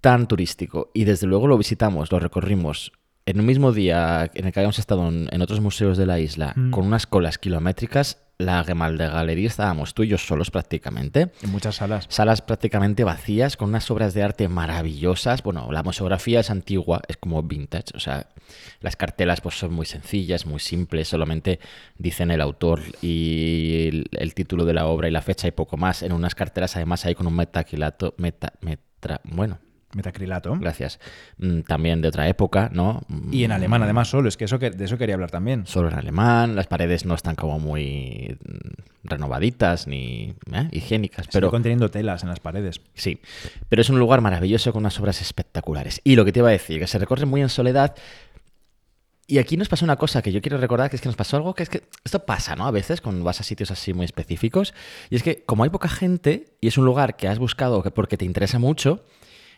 tan 0.00 0.28
turístico. 0.28 0.90
Y 0.94 1.04
desde 1.04 1.26
luego 1.26 1.46
lo 1.46 1.56
visitamos, 1.56 2.12
lo 2.12 2.18
recorrimos 2.20 2.92
en 3.26 3.40
un 3.40 3.46
mismo 3.46 3.72
día 3.72 4.30
en 4.34 4.46
el 4.46 4.52
que 4.52 4.60
habíamos 4.60 4.78
estado 4.78 5.08
en, 5.08 5.28
en 5.30 5.42
otros 5.42 5.60
museos 5.60 5.96
de 5.98 6.06
la 6.06 6.18
isla, 6.18 6.52
Mm. 6.56 6.70
con 6.70 6.86
unas 6.86 7.06
colas 7.06 7.38
kilométricas, 7.38 8.18
la 8.38 8.64
Gemalde 8.64 9.06
Galería 9.06 9.46
estábamos 9.46 9.94
tú 9.94 10.02
y 10.02 10.08
yo 10.08 10.18
solos 10.18 10.50
prácticamente 10.50 11.30
En 11.42 11.50
muchas 11.52 11.76
salas. 11.76 12.06
salas 12.08 12.42
prácticamente 12.42 13.04
vacías 13.04 13.56
con 13.56 13.68
unas 13.68 13.88
obras 13.92 14.14
de 14.14 14.24
arte 14.24 14.48
maravillosas. 14.48 15.44
Bueno, 15.44 15.70
la 15.70 15.84
museografía 15.84 16.40
es 16.40 16.50
antigua, 16.50 17.02
es 17.06 17.16
como 17.18 17.40
vintage, 17.44 17.92
o 17.94 18.00
sea, 18.00 18.26
las 18.80 18.96
cartelas 18.96 19.40
pues 19.40 19.56
son 19.56 19.72
muy 19.72 19.86
sencillas, 19.86 20.44
muy 20.46 20.58
simples, 20.58 21.06
solamente 21.06 21.60
dicen 21.98 22.32
el 22.32 22.40
autor 22.40 22.80
y 23.00 23.86
el, 23.88 24.06
el 24.10 24.34
título 24.34 24.64
de 24.64 24.74
la 24.74 24.86
obra 24.86 25.06
y 25.06 25.12
la 25.12 25.22
fecha 25.22 25.46
y 25.46 25.52
poco 25.52 25.76
más. 25.76 26.02
En 26.02 26.10
unas 26.12 26.34
cartelas 26.34 26.74
además 26.74 27.04
hay 27.06 27.14
con 27.14 27.28
un 27.28 27.36
metaquilato, 27.36 28.14
meta, 28.16 28.54
metra, 28.60 29.20
bueno, 29.24 29.60
Metacrilato. 29.94 30.56
gracias, 30.58 30.98
Mm, 31.38 31.60
también 31.62 32.00
de 32.00 32.08
otra 32.08 32.28
época, 32.28 32.70
¿no? 32.72 33.02
Y 33.30 33.44
en 33.44 33.50
Mm, 33.50 33.54
alemán, 33.54 33.82
además, 33.82 34.08
solo. 34.08 34.28
Es 34.28 34.36
que, 34.36 34.44
eso 34.44 34.58
que 34.58 34.70
de 34.70 34.84
eso 34.84 34.96
quería 34.96 35.14
hablar 35.14 35.30
también. 35.30 35.66
Solo 35.66 35.88
en 35.88 35.94
alemán, 35.94 36.56
las 36.56 36.66
paredes 36.66 37.04
no 37.04 37.14
están 37.14 37.34
como 37.34 37.58
muy 37.58 38.38
mm, 38.44 39.04
renovaditas 39.08 39.86
ni 39.86 40.34
¿eh? 40.52 40.68
higiénicas, 40.70 41.26
Pero 41.26 41.32
pero 41.32 41.50
conteniendo 41.50 41.90
telas 41.90 42.22
en 42.22 42.28
las 42.28 42.40
paredes. 42.40 42.80
Sí, 42.94 43.20
pero 43.68 43.82
es 43.82 43.90
un 43.90 43.98
lugar 43.98 44.20
maravilloso 44.20 44.72
con 44.72 44.80
unas 44.80 44.98
obras 45.00 45.20
espectaculares. 45.20 46.00
Y 46.04 46.16
lo 46.16 46.24
que 46.24 46.32
te 46.32 46.38
iba 46.40 46.48
a 46.48 46.52
decir, 46.52 46.78
que 46.78 46.86
se 46.86 46.98
recorre 46.98 47.26
muy 47.26 47.42
en 47.42 47.48
soledad. 47.48 47.94
Y 49.26 49.38
aquí 49.38 49.56
nos 49.56 49.68
pasó 49.68 49.84
una 49.84 49.96
cosa 49.96 50.20
que 50.20 50.32
yo 50.32 50.42
quiero 50.42 50.58
recordar, 50.58 50.90
que 50.90 50.96
es 50.96 51.02
que 51.02 51.08
nos 51.08 51.16
pasó 51.16 51.36
algo 51.36 51.54
que 51.54 51.62
es 51.62 51.68
que 51.68 51.82
esto 52.04 52.24
pasa, 52.26 52.54
¿no? 52.56 52.66
A 52.66 52.70
veces 52.70 53.00
cuando 53.00 53.24
vas 53.24 53.40
a 53.40 53.44
sitios 53.44 53.70
así 53.70 53.94
muy 53.94 54.04
específicos. 54.04 54.74
Y 55.10 55.16
es 55.16 55.22
que 55.22 55.42
como 55.44 55.64
hay 55.64 55.70
poca 55.70 55.88
gente 55.88 56.56
y 56.60 56.68
es 56.68 56.76
un 56.76 56.84
lugar 56.84 57.16
que 57.16 57.28
has 57.28 57.38
buscado 57.38 57.82
que 57.82 57.90
porque 57.90 58.16
te 58.16 58.24
interesa 58.24 58.58
mucho, 58.58 59.04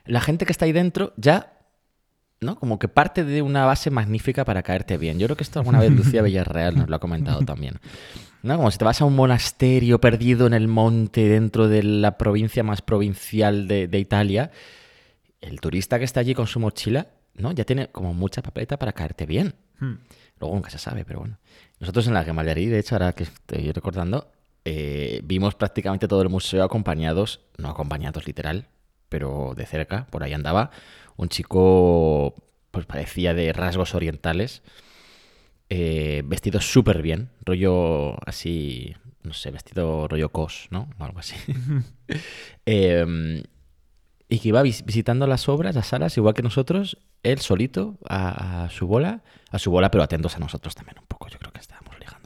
la 0.05 0.21
gente 0.21 0.47
que 0.47 0.53
está 0.53 0.65
ahí 0.65 0.73
dentro 0.73 1.13
ya, 1.17 1.59
¿no? 2.41 2.59
Como 2.59 2.79
que 2.79 2.89
parte 2.89 3.25
de 3.25 3.43
una 3.43 3.65
base 3.65 3.91
magnífica 3.91 4.45
para 4.45 4.63
caerte 4.63 4.99
bien. 4.99 5.19
Yo 5.19 5.27
creo 5.27 5.37
que 5.37 5.45
esto 5.45 5.61
alguna 5.61 5.81
vez 5.81 5.91
Lucía 5.91 6.23
Villarreal 6.23 6.77
nos 6.77 6.89
lo 6.89 6.97
ha 6.97 7.01
comentado 7.01 7.41
también. 7.43 7.79
¿No? 8.43 8.57
Como 8.57 8.71
si 8.71 8.77
te 8.77 8.85
vas 8.85 9.01
a 9.01 9.07
un 9.07 9.17
monasterio 9.17 10.01
perdido 10.01 10.47
en 10.47 10.53
el 10.53 10.69
monte 10.69 11.29
dentro 11.29 11.67
de 11.69 11.83
la 11.83 12.19
provincia 12.19 12.63
más 12.63 12.83
provincial 12.83 13.67
de, 13.67 13.89
de 13.89 13.99
Italia, 13.99 14.51
el 15.41 15.61
turista 15.61 15.99
que 15.99 16.05
está 16.05 16.21
allí 16.21 16.35
con 16.35 16.47
su 16.47 16.61
mochila, 16.61 17.09
¿no? 17.35 17.53
Ya 17.53 17.65
tiene 17.65 17.89
como 17.89 18.13
mucha 18.13 18.43
papeleta 18.43 18.79
para 18.79 18.93
caerte 18.93 19.25
bien. 19.25 19.55
Hmm. 19.79 19.95
Luego 20.41 20.55
nunca 20.55 20.69
se 20.69 20.79
sabe, 20.79 21.05
pero 21.07 21.21
bueno. 21.21 21.39
Nosotros 21.81 22.07
en 22.07 22.15
la 22.15 22.25
Gemallería, 22.25 22.71
de 22.71 22.79
hecho, 22.79 22.97
ahora 22.97 23.13
que 23.13 23.25
estoy 23.25 23.73
recordando, 23.73 24.31
eh, 24.65 25.21
vimos 25.25 25.55
prácticamente 25.55 26.09
todo 26.09 26.23
el 26.23 26.29
museo 26.29 26.65
acompañados, 26.65 27.41
no 27.57 27.71
acompañados 27.71 28.27
literal, 28.27 28.69
pero 29.09 29.55
de 29.57 29.67
cerca, 29.67 30.07
por 30.11 30.23
ahí 30.23 30.33
andaba, 30.33 30.71
un 31.17 31.29
chico, 31.29 32.35
pues 32.71 32.87
parecía 32.87 33.35
de 33.35 33.53
rasgos 33.53 33.95
orientales, 33.95 34.63
eh, 35.69 36.23
vestido 36.27 36.61
súper 36.61 37.03
bien, 37.03 37.31
rollo 37.45 38.17
así, 38.29 38.95
no 39.23 39.33
sé, 39.33 39.51
vestido 39.51 40.07
rollo 40.09 40.31
cos, 40.31 40.69
¿no? 40.71 40.89
O 40.99 41.05
algo 41.05 41.19
así. 41.19 41.37
Eh, 42.67 43.43
y 44.29 44.39
que 44.39 44.49
iba 44.49 44.63
vis- 44.63 44.85
visitando 44.85 45.27
las 45.27 45.49
obras, 45.49 45.75
las 45.75 45.89
salas, 45.89 46.17
igual 46.17 46.35
que 46.35 46.43
nosotros, 46.43 46.99
él 47.23 47.39
solito, 47.41 47.99
a, 48.09 48.65
a 48.65 48.71
su 48.71 48.87
bola, 48.87 49.23
a 49.51 49.59
su 49.59 49.71
bola, 49.71 49.91
pero 49.91 50.03
atentos 50.05 50.37
a 50.37 50.41
nosotros 50.41 50.75
también 50.75 50.99
un 51.01 51.07
poco. 51.07 51.29
Yo 51.29 51.39
creo 51.39 51.53
que 51.53 51.61
ligando 51.61 51.74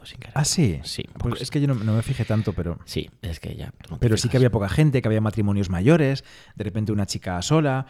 sin 0.09 0.19
querer. 0.19 0.33
Ah, 0.35 0.45
sí. 0.45 0.79
Sí, 0.83 1.03
Pues 1.17 1.41
es 1.41 1.49
que 1.49 1.61
yo 1.61 1.67
no, 1.67 1.75
no 1.75 1.93
me 1.93 2.01
fijé 2.01 2.25
tanto, 2.25 2.53
pero. 2.53 2.79
Sí, 2.85 3.09
es 3.21 3.39
que 3.39 3.55
ya. 3.55 3.73
no 3.89 3.99
Pero 3.99 4.17
sí 4.17 4.29
que 4.29 4.37
había 4.37 4.51
poca 4.51 4.69
gente, 4.69 5.01
que 5.01 5.07
había 5.07 5.21
matrimonios 5.21 5.69
mayores, 5.69 6.23
de 6.55 6.63
repente 6.63 6.91
una 6.91 7.05
chica 7.05 7.41
sola. 7.41 7.85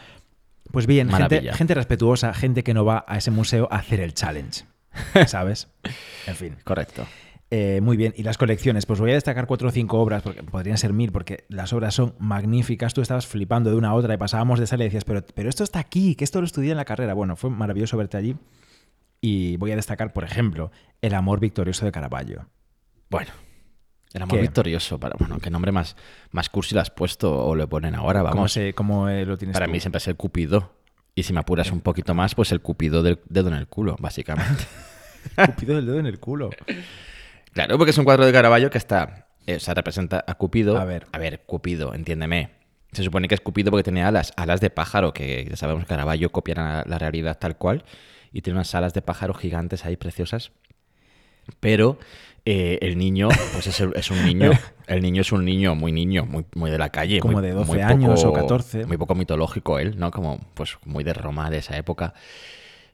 Pues 0.72 0.86
bien, 0.86 1.10
gente, 1.12 1.52
gente 1.54 1.74
respetuosa, 1.74 2.34
gente 2.34 2.64
que 2.64 2.74
no 2.74 2.86
va 2.86 3.04
a 3.08 3.18
ese 3.18 3.32
museo 3.32 3.68
a 3.72 3.78
hacer 3.78 4.00
el 4.02 4.14
challenge. 4.14 4.66
¿Sabes? 5.28 5.68
En 6.28 6.36
fin. 6.36 6.56
Correcto. 6.64 7.06
Eh, 7.52 7.82
muy 7.82 7.98
bien. 7.98 8.14
Y 8.16 8.24
las 8.24 8.38
colecciones, 8.38 8.86
pues 8.86 9.00
voy 9.00 9.10
a 9.12 9.16
destacar 9.16 9.48
cuatro 9.48 9.70
o 9.70 9.72
cinco 9.72 10.00
obras, 10.00 10.22
porque 10.22 10.44
podrían 10.44 10.78
ser 10.78 10.94
mil, 10.94 11.12
porque 11.12 11.46
las 11.50 11.74
obras 11.74 11.96
son 11.96 12.14
magníficas. 12.20 12.94
Tú 12.94 13.02
estabas 13.02 13.26
flipando 13.26 13.72
de 13.72 13.76
una 13.76 13.90
a 13.90 13.94
otra 13.96 14.14
y 14.14 14.18
pasábamos 14.18 14.60
de 14.60 14.68
sala 14.68 14.84
y 14.84 14.88
decías, 14.88 15.06
pero, 15.06 15.26
pero 15.34 15.50
esto 15.50 15.64
está 15.64 15.80
aquí, 15.80 16.14
que 16.16 16.24
esto 16.24 16.40
lo 16.42 16.46
estudié 16.46 16.72
en 16.72 16.78
la 16.78 16.86
carrera. 16.86 17.14
Bueno, 17.16 17.36
fue 17.36 17.50
maravilloso 17.50 17.98
verte 17.98 18.18
allí. 18.18 18.36
Y 19.22 19.58
voy 19.58 19.72
a 19.72 19.76
destacar, 19.76 20.14
por 20.14 20.24
ejemplo, 20.24 20.72
El 21.02 21.14
amor 21.16 21.40
victorioso 21.40 21.86
de 21.86 21.92
Caravaggio. 21.92 22.48
Bueno. 23.10 23.32
El 24.14 24.24
amor 24.24 24.38
¿Qué? 24.38 24.42
victorioso. 24.42 25.00
Para, 25.00 25.16
bueno, 25.20 25.38
qué 25.40 25.50
nombre 25.50 25.72
más, 25.72 25.96
más 26.32 26.50
cursi 26.50 26.74
lo 26.76 26.82
has 26.82 26.90
puesto 26.90 27.46
o 27.46 27.56
lo 27.56 27.70
ponen 27.70 27.96
ahora, 27.96 28.22
¿Cómo, 28.22 28.34
vamos. 28.36 28.52
se, 28.54 28.74
cómo 28.74 29.08
eh, 29.10 29.26
lo 29.26 29.38
tienes 29.38 29.54
Para 29.54 29.68
tú? 29.68 29.72
mí 29.72 29.80
siempre 29.80 29.98
es 30.00 30.08
el 30.08 30.16
cupido. 30.16 30.74
Y 31.16 31.24
si 31.24 31.34
me 31.34 31.40
apuras 31.42 31.72
un 31.72 31.82
poquito 31.82 32.14
más, 32.14 32.34
pues 32.36 32.52
el 32.52 32.62
cupido 32.62 33.04
del 33.04 33.20
dedo 33.30 33.50
en 33.50 33.56
el 33.56 33.68
culo, 33.68 33.96
básicamente. 34.00 34.64
Cupido 35.46 35.76
del 35.76 35.86
dedo 35.86 36.00
en 36.00 36.06
el 36.06 36.18
culo. 36.20 36.50
Claro, 37.54 37.78
porque 37.78 37.92
es 37.92 37.98
un 37.98 38.06
cuadro 38.06 38.26
de 38.26 38.32
Caravaggio 38.32 38.70
que 38.70 38.78
está. 38.78 39.28
eh, 39.46 39.56
o 39.56 39.60
sea, 39.60 39.74
representa 39.74 40.24
a 40.26 40.36
Cupido. 40.36 40.78
A 40.78 40.86
ver. 40.86 41.08
A 41.12 41.18
ver, 41.18 41.42
Cupido, 41.46 41.94
entiéndeme. 41.94 42.52
Se 42.94 43.04
supone 43.04 43.28
que 43.28 43.36
es 43.36 43.42
Cupido 43.42 43.70
porque 43.70 43.84
tenía 43.84 44.08
alas, 44.08 44.32
alas 44.38 44.62
de 44.62 44.70
pájaro, 44.70 45.14
que 45.14 45.46
ya 45.50 45.56
sabemos 45.58 45.84
que 45.84 45.90
Caravaggio 45.90 46.32
copia 46.32 46.56
la, 46.56 46.84
la 46.88 46.98
realidad 46.98 47.38
tal 47.38 47.58
cual. 47.58 47.84
Y 48.32 48.42
tiene 48.42 48.58
unas 48.60 48.74
alas 48.76 48.94
de 48.94 49.02
pájaro 49.02 49.34
gigantes 49.34 49.86
ahí, 49.86 49.98
preciosas. 49.98 50.52
Pero 51.60 51.98
eh, 52.46 52.80
el 52.82 52.98
niño, 52.98 53.30
pues 53.54 53.68
es, 53.68 53.80
el- 53.80 53.94
es 53.96 54.10
un 54.12 54.26
niño. 54.26 54.52
El 54.90 55.04
niño 55.04 55.22
es 55.22 55.32
un 55.32 55.46
niño 55.46 55.76
muy 55.76 55.92
niño, 55.92 56.26
muy, 56.26 56.46
muy 56.56 56.72
de 56.72 56.80
la 56.80 56.90
calle. 56.90 57.20
Como 57.20 57.34
muy- 57.34 57.44
de 57.44 57.52
12 57.52 57.72
muy 57.72 57.80
años 57.82 58.24
o 58.24 58.34
14. 58.34 58.88
Muy 58.88 58.98
poco 58.98 59.14
mitológico 59.14 59.78
él, 59.78 60.00
¿no? 60.00 60.10
Como 60.10 60.40
pues 60.56 60.78
muy 60.84 61.04
de 61.04 61.14
Roma 61.14 61.52
de 61.52 61.60
esa 61.60 61.78
época. 61.78 62.16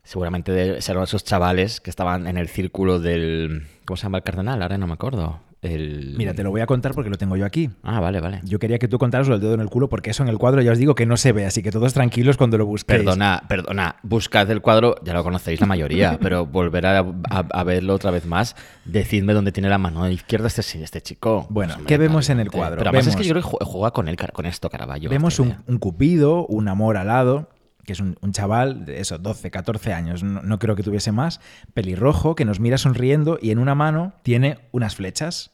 Seguramente 0.04 0.52
de, 0.52 0.82
serán 0.82 1.04
esos 1.04 1.24
chavales 1.24 1.80
que 1.80 1.90
estaban 1.90 2.28
en 2.28 2.38
el 2.38 2.50
círculo 2.50 3.00
del. 3.00 3.66
¿Cómo 3.86 3.96
se 3.96 4.04
llama 4.04 4.18
el 4.18 4.24
cardenal? 4.26 4.62
Ahora 4.62 4.78
no 4.78 4.88
me 4.88 4.94
acuerdo. 4.94 5.40
El... 5.66 6.16
Mira, 6.18 6.34
te 6.34 6.44
lo 6.44 6.52
voy 6.52 6.62
a 6.62 6.66
contar 6.68 6.94
porque 6.94 7.10
lo 7.10 7.18
tengo 7.18 7.36
yo 7.38 7.46
aquí. 7.46 7.70
Ah, 7.84 8.00
vale, 8.00 8.22
vale. 8.22 8.42
Yo 8.44 8.60
quería 8.60 8.78
que 8.80 8.88
tú 8.88 8.98
contaras 9.00 9.28
lo 9.28 9.34
del 9.36 9.42
dedo 9.42 9.54
en 9.56 9.62
el 9.62 9.70
culo 9.70 9.90
porque 9.90 10.12
eso 10.12 10.24
en 10.24 10.30
el 10.30 10.38
cuadro 10.38 10.62
ya 10.62 10.72
os 10.72 10.78
digo 10.78 10.96
que 10.96 11.06
no 11.06 11.18
se 11.18 11.32
ve, 11.32 11.46
así 11.46 11.62
que 11.64 11.72
todos 11.72 11.94
tranquilos 11.94 12.38
cuando 12.38 12.58
lo 12.58 12.66
busquéis. 12.66 13.00
Perdona, 13.00 13.44
perdona, 13.48 13.96
buscad 14.04 14.50
el 14.52 14.62
cuadro, 14.62 14.96
ya 15.04 15.14
lo 15.14 15.24
conocéis 15.24 15.60
la 15.60 15.68
mayoría, 15.68 16.18
pero 16.22 16.46
volver 16.46 16.86
a, 16.86 17.00
a- 17.00 17.06
a 17.52 17.64
verlo 17.64 17.94
otra 17.96 18.12
vez 18.12 18.26
más, 18.26 18.56
decidme 18.86 19.34
dónde 19.34 19.52
tiene 19.52 19.70
la 19.70 19.78
mano 19.78 20.10
izquierda 20.10 20.48
este, 20.48 20.62
este 20.84 21.02
chico. 21.02 21.48
Bueno, 21.50 21.74
Pues, 21.76 21.88
¿qué 21.88 21.98
vemos 21.98 22.30
en 22.30 22.40
el 22.40 22.52
cuadro? 22.52 22.78
Pero 22.78 22.90
además 22.90 23.08
es 23.08 23.16
que 23.16 23.24
Vemos- 23.24 23.28
yo 23.28 23.34
creo 23.34 23.44
que 23.60 23.66
ju- 23.66 23.66
juega 23.72 23.92
con 23.92 24.08
él, 24.08 24.18
con 24.34 24.46
esto 24.46 24.70
Caravaggio. 24.70 25.10
Vemos 25.10 25.40
un, 25.40 25.56
cupido, 25.80 26.46
un 26.48 26.68
amor 26.68 26.98
alado, 26.98 27.50
que 27.86 27.94
es 27.94 28.00
un, 28.00 28.18
un 28.22 28.32
chaval 28.32 28.86
de 28.86 29.00
eso, 29.00 29.18
12, 29.20 29.52
14 29.52 29.94
años, 29.94 30.24
no, 30.24 30.42
no 30.42 30.58
creo 30.60 30.76
que 30.76 30.82
tuviese 30.84 31.12
más, 31.12 31.40
pelirrojo, 31.76 32.36
que 32.36 32.44
nos 32.46 32.60
mira 32.60 32.78
sonriendo 32.78 33.38
y 33.42 33.52
en 33.52 33.60
una 33.60 33.76
mano 33.76 34.14
tiene 34.24 34.58
unas 34.72 34.96
flechas. 34.96 35.52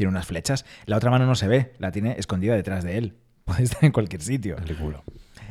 Tiene 0.00 0.12
unas 0.12 0.24
flechas. 0.26 0.64
La 0.86 0.96
otra 0.96 1.10
mano 1.10 1.26
no 1.26 1.34
se 1.34 1.46
ve, 1.46 1.74
la 1.78 1.92
tiene 1.92 2.14
escondida 2.18 2.54
detrás 2.56 2.84
de 2.84 2.96
él. 2.96 3.16
Puede 3.44 3.64
estar 3.64 3.84
en 3.84 3.92
cualquier 3.92 4.22
sitio. 4.22 4.56
El 4.66 4.74
culo. 4.74 5.04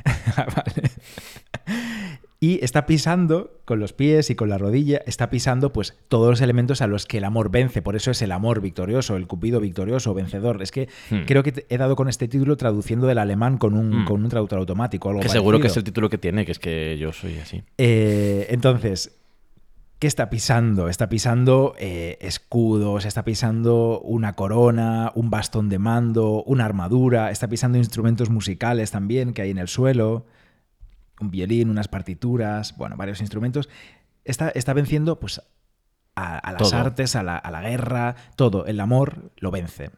Vale. 0.35 0.89
Y 2.39 2.63
está 2.65 2.87
pisando 2.87 3.61
con 3.65 3.79
los 3.79 3.93
pies 3.93 4.31
y 4.31 4.35
con 4.35 4.49
la 4.49 4.57
rodilla, 4.57 5.01
está 5.05 5.29
pisando 5.29 5.71
pues 5.71 5.93
todos 6.07 6.29
los 6.31 6.41
elementos 6.41 6.81
a 6.81 6.87
los 6.87 7.05
que 7.05 7.19
el 7.19 7.25
amor 7.25 7.51
vence. 7.51 7.83
Por 7.83 7.95
eso 7.95 8.09
es 8.09 8.23
el 8.23 8.31
amor 8.31 8.59
victorioso, 8.59 9.17
el 9.17 9.27
cupido 9.27 9.59
victorioso, 9.59 10.15
vencedor. 10.15 10.59
Es 10.63 10.71
que 10.71 10.87
Hmm. 11.11 11.25
creo 11.27 11.43
que 11.43 11.65
he 11.69 11.77
dado 11.77 11.95
con 11.95 12.09
este 12.09 12.27
título 12.27 12.57
traduciendo 12.57 13.05
del 13.05 13.19
alemán 13.19 13.59
con 13.59 13.75
un, 13.75 14.01
Hmm. 14.01 14.05
con 14.05 14.23
un 14.23 14.29
traductor 14.29 14.57
automático. 14.57 15.09
Algo 15.09 15.21
Que 15.21 15.29
seguro 15.29 15.59
que 15.59 15.67
es 15.67 15.77
el 15.77 15.83
título 15.83 16.09
que 16.09 16.17
tiene, 16.17 16.43
que 16.45 16.53
es 16.53 16.59
que 16.59 16.97
yo 16.97 17.13
soy 17.13 17.37
así. 17.37 17.61
Eh, 17.77 18.47
entonces, 18.49 19.18
¿Qué 19.99 20.07
está 20.07 20.29
pisando? 20.29 20.87
Está 20.87 21.09
pisando 21.09 21.75
eh, 21.77 22.17
escudos, 22.21 23.03
está 23.03 23.25
pisando 23.25 23.99
una 23.99 24.31
corona, 24.31 25.11
un 25.13 25.29
bastón 25.29 25.67
de 25.67 25.77
mando, 25.77 26.41
una 26.43 26.63
armadura, 26.63 27.31
está 27.31 27.49
pisando 27.49 27.77
instrumentos 27.77 28.29
musicales 28.29 28.91
también 28.91 29.33
que 29.33 29.41
hay 29.41 29.51
en 29.51 29.57
el 29.57 29.67
suelo, 29.67 30.25
un 31.19 31.31
violín, 31.31 31.69
unas 31.69 31.89
partituras, 31.89 32.77
bueno, 32.77 32.95
varios 32.95 33.19
instrumentos. 33.19 33.67
Está, 34.23 34.47
está 34.51 34.71
venciendo 34.71 35.19
pues, 35.19 35.41
a, 36.15 36.37
a 36.37 36.51
las 36.53 36.61
Todo. 36.61 36.77
artes, 36.77 37.17
a 37.17 37.23
la, 37.23 37.35
a 37.35 37.51
la 37.51 37.59
guerra, 37.61 38.15
todo. 38.37 38.65
El 38.67 38.79
amor 38.79 39.33
lo 39.35 39.51
vence. 39.51 39.91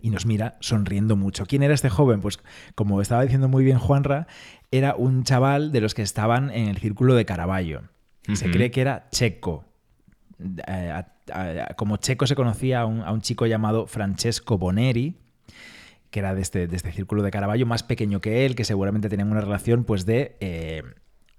Y 0.00 0.10
nos 0.10 0.26
mira 0.26 0.56
sonriendo 0.58 1.14
mucho. 1.14 1.46
¿Quién 1.46 1.62
era 1.62 1.74
este 1.74 1.90
joven? 1.90 2.20
Pues 2.20 2.40
como 2.74 3.00
estaba 3.00 3.22
diciendo 3.22 3.46
muy 3.46 3.62
bien 3.62 3.78
Juanra, 3.78 4.26
era 4.72 4.96
un 4.96 5.22
chaval 5.22 5.70
de 5.70 5.80
los 5.80 5.94
que 5.94 6.02
estaban 6.02 6.50
en 6.50 6.66
el 6.66 6.78
círculo 6.78 7.14
de 7.14 7.24
Caravaggio. 7.24 7.82
Se 8.34 8.50
cree 8.50 8.70
que 8.70 8.80
era 8.80 9.08
checo. 9.10 9.64
Eh, 10.66 10.90
a- 10.90 11.08
a- 11.32 11.74
como 11.74 11.96
checo 11.98 12.26
se 12.26 12.34
conocía 12.34 12.80
a 12.80 12.86
un, 12.86 13.00
a 13.02 13.12
un 13.12 13.20
chico 13.20 13.46
llamado 13.46 13.86
Francesco 13.86 14.58
Boneri, 14.58 15.16
que 16.10 16.18
era 16.20 16.34
de 16.34 16.42
este, 16.42 16.66
de 16.66 16.76
este 16.76 16.92
círculo 16.92 17.22
de 17.22 17.30
Caravaggio, 17.30 17.64
más 17.66 17.82
pequeño 17.82 18.20
que 18.20 18.44
él, 18.44 18.54
que 18.54 18.64
seguramente 18.64 19.08
tenían 19.08 19.30
una 19.30 19.40
relación 19.40 19.84
pues 19.84 20.04
de 20.06 20.36
eh, 20.40 20.82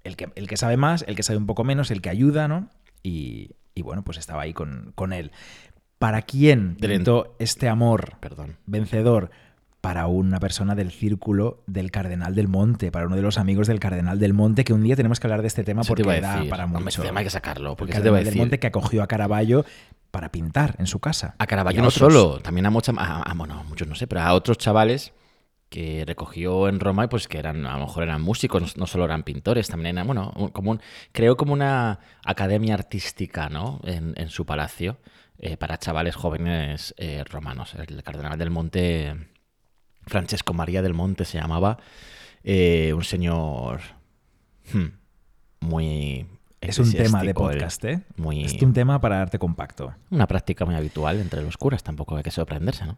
el, 0.02 0.16
que, 0.16 0.30
el 0.34 0.48
que 0.48 0.56
sabe 0.56 0.76
más, 0.76 1.04
el 1.06 1.14
que 1.16 1.22
sabe 1.22 1.38
un 1.38 1.46
poco 1.46 1.64
menos, 1.64 1.90
el 1.90 2.00
que 2.02 2.10
ayuda, 2.10 2.48
¿no? 2.48 2.68
Y, 3.02 3.52
y 3.74 3.82
bueno, 3.82 4.02
pues 4.02 4.18
estaba 4.18 4.42
ahí 4.42 4.52
con, 4.52 4.92
con 4.94 5.12
él. 5.12 5.30
¿Para 5.98 6.22
quién 6.22 6.76
pintó 6.98 7.36
este 7.38 7.68
amor 7.68 8.16
Perdón. 8.20 8.56
vencedor? 8.66 9.30
Para 9.84 10.06
una 10.06 10.40
persona 10.40 10.74
del 10.74 10.90
círculo 10.90 11.62
del 11.66 11.90
Cardenal 11.90 12.34
del 12.34 12.48
Monte, 12.48 12.90
para 12.90 13.06
uno 13.06 13.16
de 13.16 13.22
los 13.22 13.36
amigos 13.38 13.66
del 13.66 13.80
Cardenal 13.80 14.18
del 14.18 14.32
Monte, 14.32 14.64
que 14.64 14.72
un 14.72 14.82
día 14.82 14.96
tenemos 14.96 15.20
que 15.20 15.26
hablar 15.26 15.42
de 15.42 15.48
este 15.48 15.62
tema 15.62 15.82
te 15.82 15.88
porque 15.88 16.02
a 16.02 16.20
da 16.22 16.44
para 16.48 16.66
mucho. 16.66 16.88
este 16.88 17.02
tema 17.02 17.20
hay 17.20 17.26
que 17.26 17.30
sacarlo, 17.30 17.70
El 17.72 17.76
porque 17.76 17.92
te 17.92 17.98
a 17.98 18.02
Cardenal 18.02 18.24
del. 18.24 18.38
Monte 18.38 18.58
que 18.58 18.66
acogió 18.66 19.02
a 19.02 19.06
Caravaggio 19.06 19.64
para 20.10 20.30
pintar 20.32 20.74
en 20.78 20.86
su 20.86 21.00
casa. 21.00 21.34
A 21.38 21.46
Caravaggio 21.46 21.82
no 21.82 21.90
solo, 21.90 22.38
también 22.40 22.64
a, 22.66 22.70
mucha, 22.70 22.92
a, 22.96 23.22
a- 23.22 23.34
bueno, 23.34 23.62
muchos 23.68 23.86
no 23.86 23.94
sé, 23.94 24.06
pero 24.06 24.22
a 24.22 24.32
otros 24.32 24.56
chavales 24.58 25.12
que 25.68 26.04
recogió 26.06 26.68
en 26.68 26.78
Roma 26.80 27.04
y 27.04 27.08
pues 27.08 27.26
que 27.28 27.38
eran, 27.38 27.66
a 27.66 27.74
lo 27.78 27.86
mejor 27.86 28.04
eran 28.04 28.22
músicos, 28.22 28.76
no, 28.76 28.86
solo 28.86 29.04
eran 29.04 29.22
pintores, 29.24 29.68
también 29.68 29.96
eran, 29.98 30.06
bueno, 30.06 30.32
como 30.52 30.70
un, 30.70 30.80
creo 31.12 31.36
como 31.36 31.52
una 31.52 31.98
academia 32.24 32.74
artística, 32.74 33.48
¿no? 33.48 33.80
En, 33.84 34.14
en 34.16 34.28
su 34.30 34.46
palacio 34.46 34.98
eh, 35.38 35.56
para 35.56 35.76
chavales 35.78 36.14
jóvenes 36.14 36.94
eh, 36.96 37.24
romanos. 37.28 37.74
El 37.74 38.02
cardenal 38.04 38.38
del 38.38 38.50
Monte, 38.50 39.16
Francesco 40.06 40.52
María 40.54 40.82
del 40.82 40.94
Monte 40.94 41.24
se 41.24 41.38
llamaba, 41.38 41.78
eh, 42.42 42.92
un 42.94 43.04
señor 43.04 43.80
hmm, 44.72 44.86
muy... 45.60 46.26
Es 46.60 46.78
un 46.78 46.90
tema 46.90 47.22
de 47.22 47.34
podcast, 47.34 47.84
¿eh? 47.84 48.00
Muy, 48.16 48.44
Es 48.44 48.62
un 48.62 48.72
tema 48.72 48.98
para 48.98 49.18
darte 49.18 49.38
compacto. 49.38 49.94
una 50.10 50.26
práctica 50.26 50.64
muy 50.64 50.74
habitual 50.74 51.20
entre 51.20 51.42
los 51.42 51.58
curas, 51.58 51.82
tampoco 51.82 52.16
hay 52.16 52.22
que 52.22 52.30
sorprenderse, 52.30 52.86
¿no? 52.86 52.96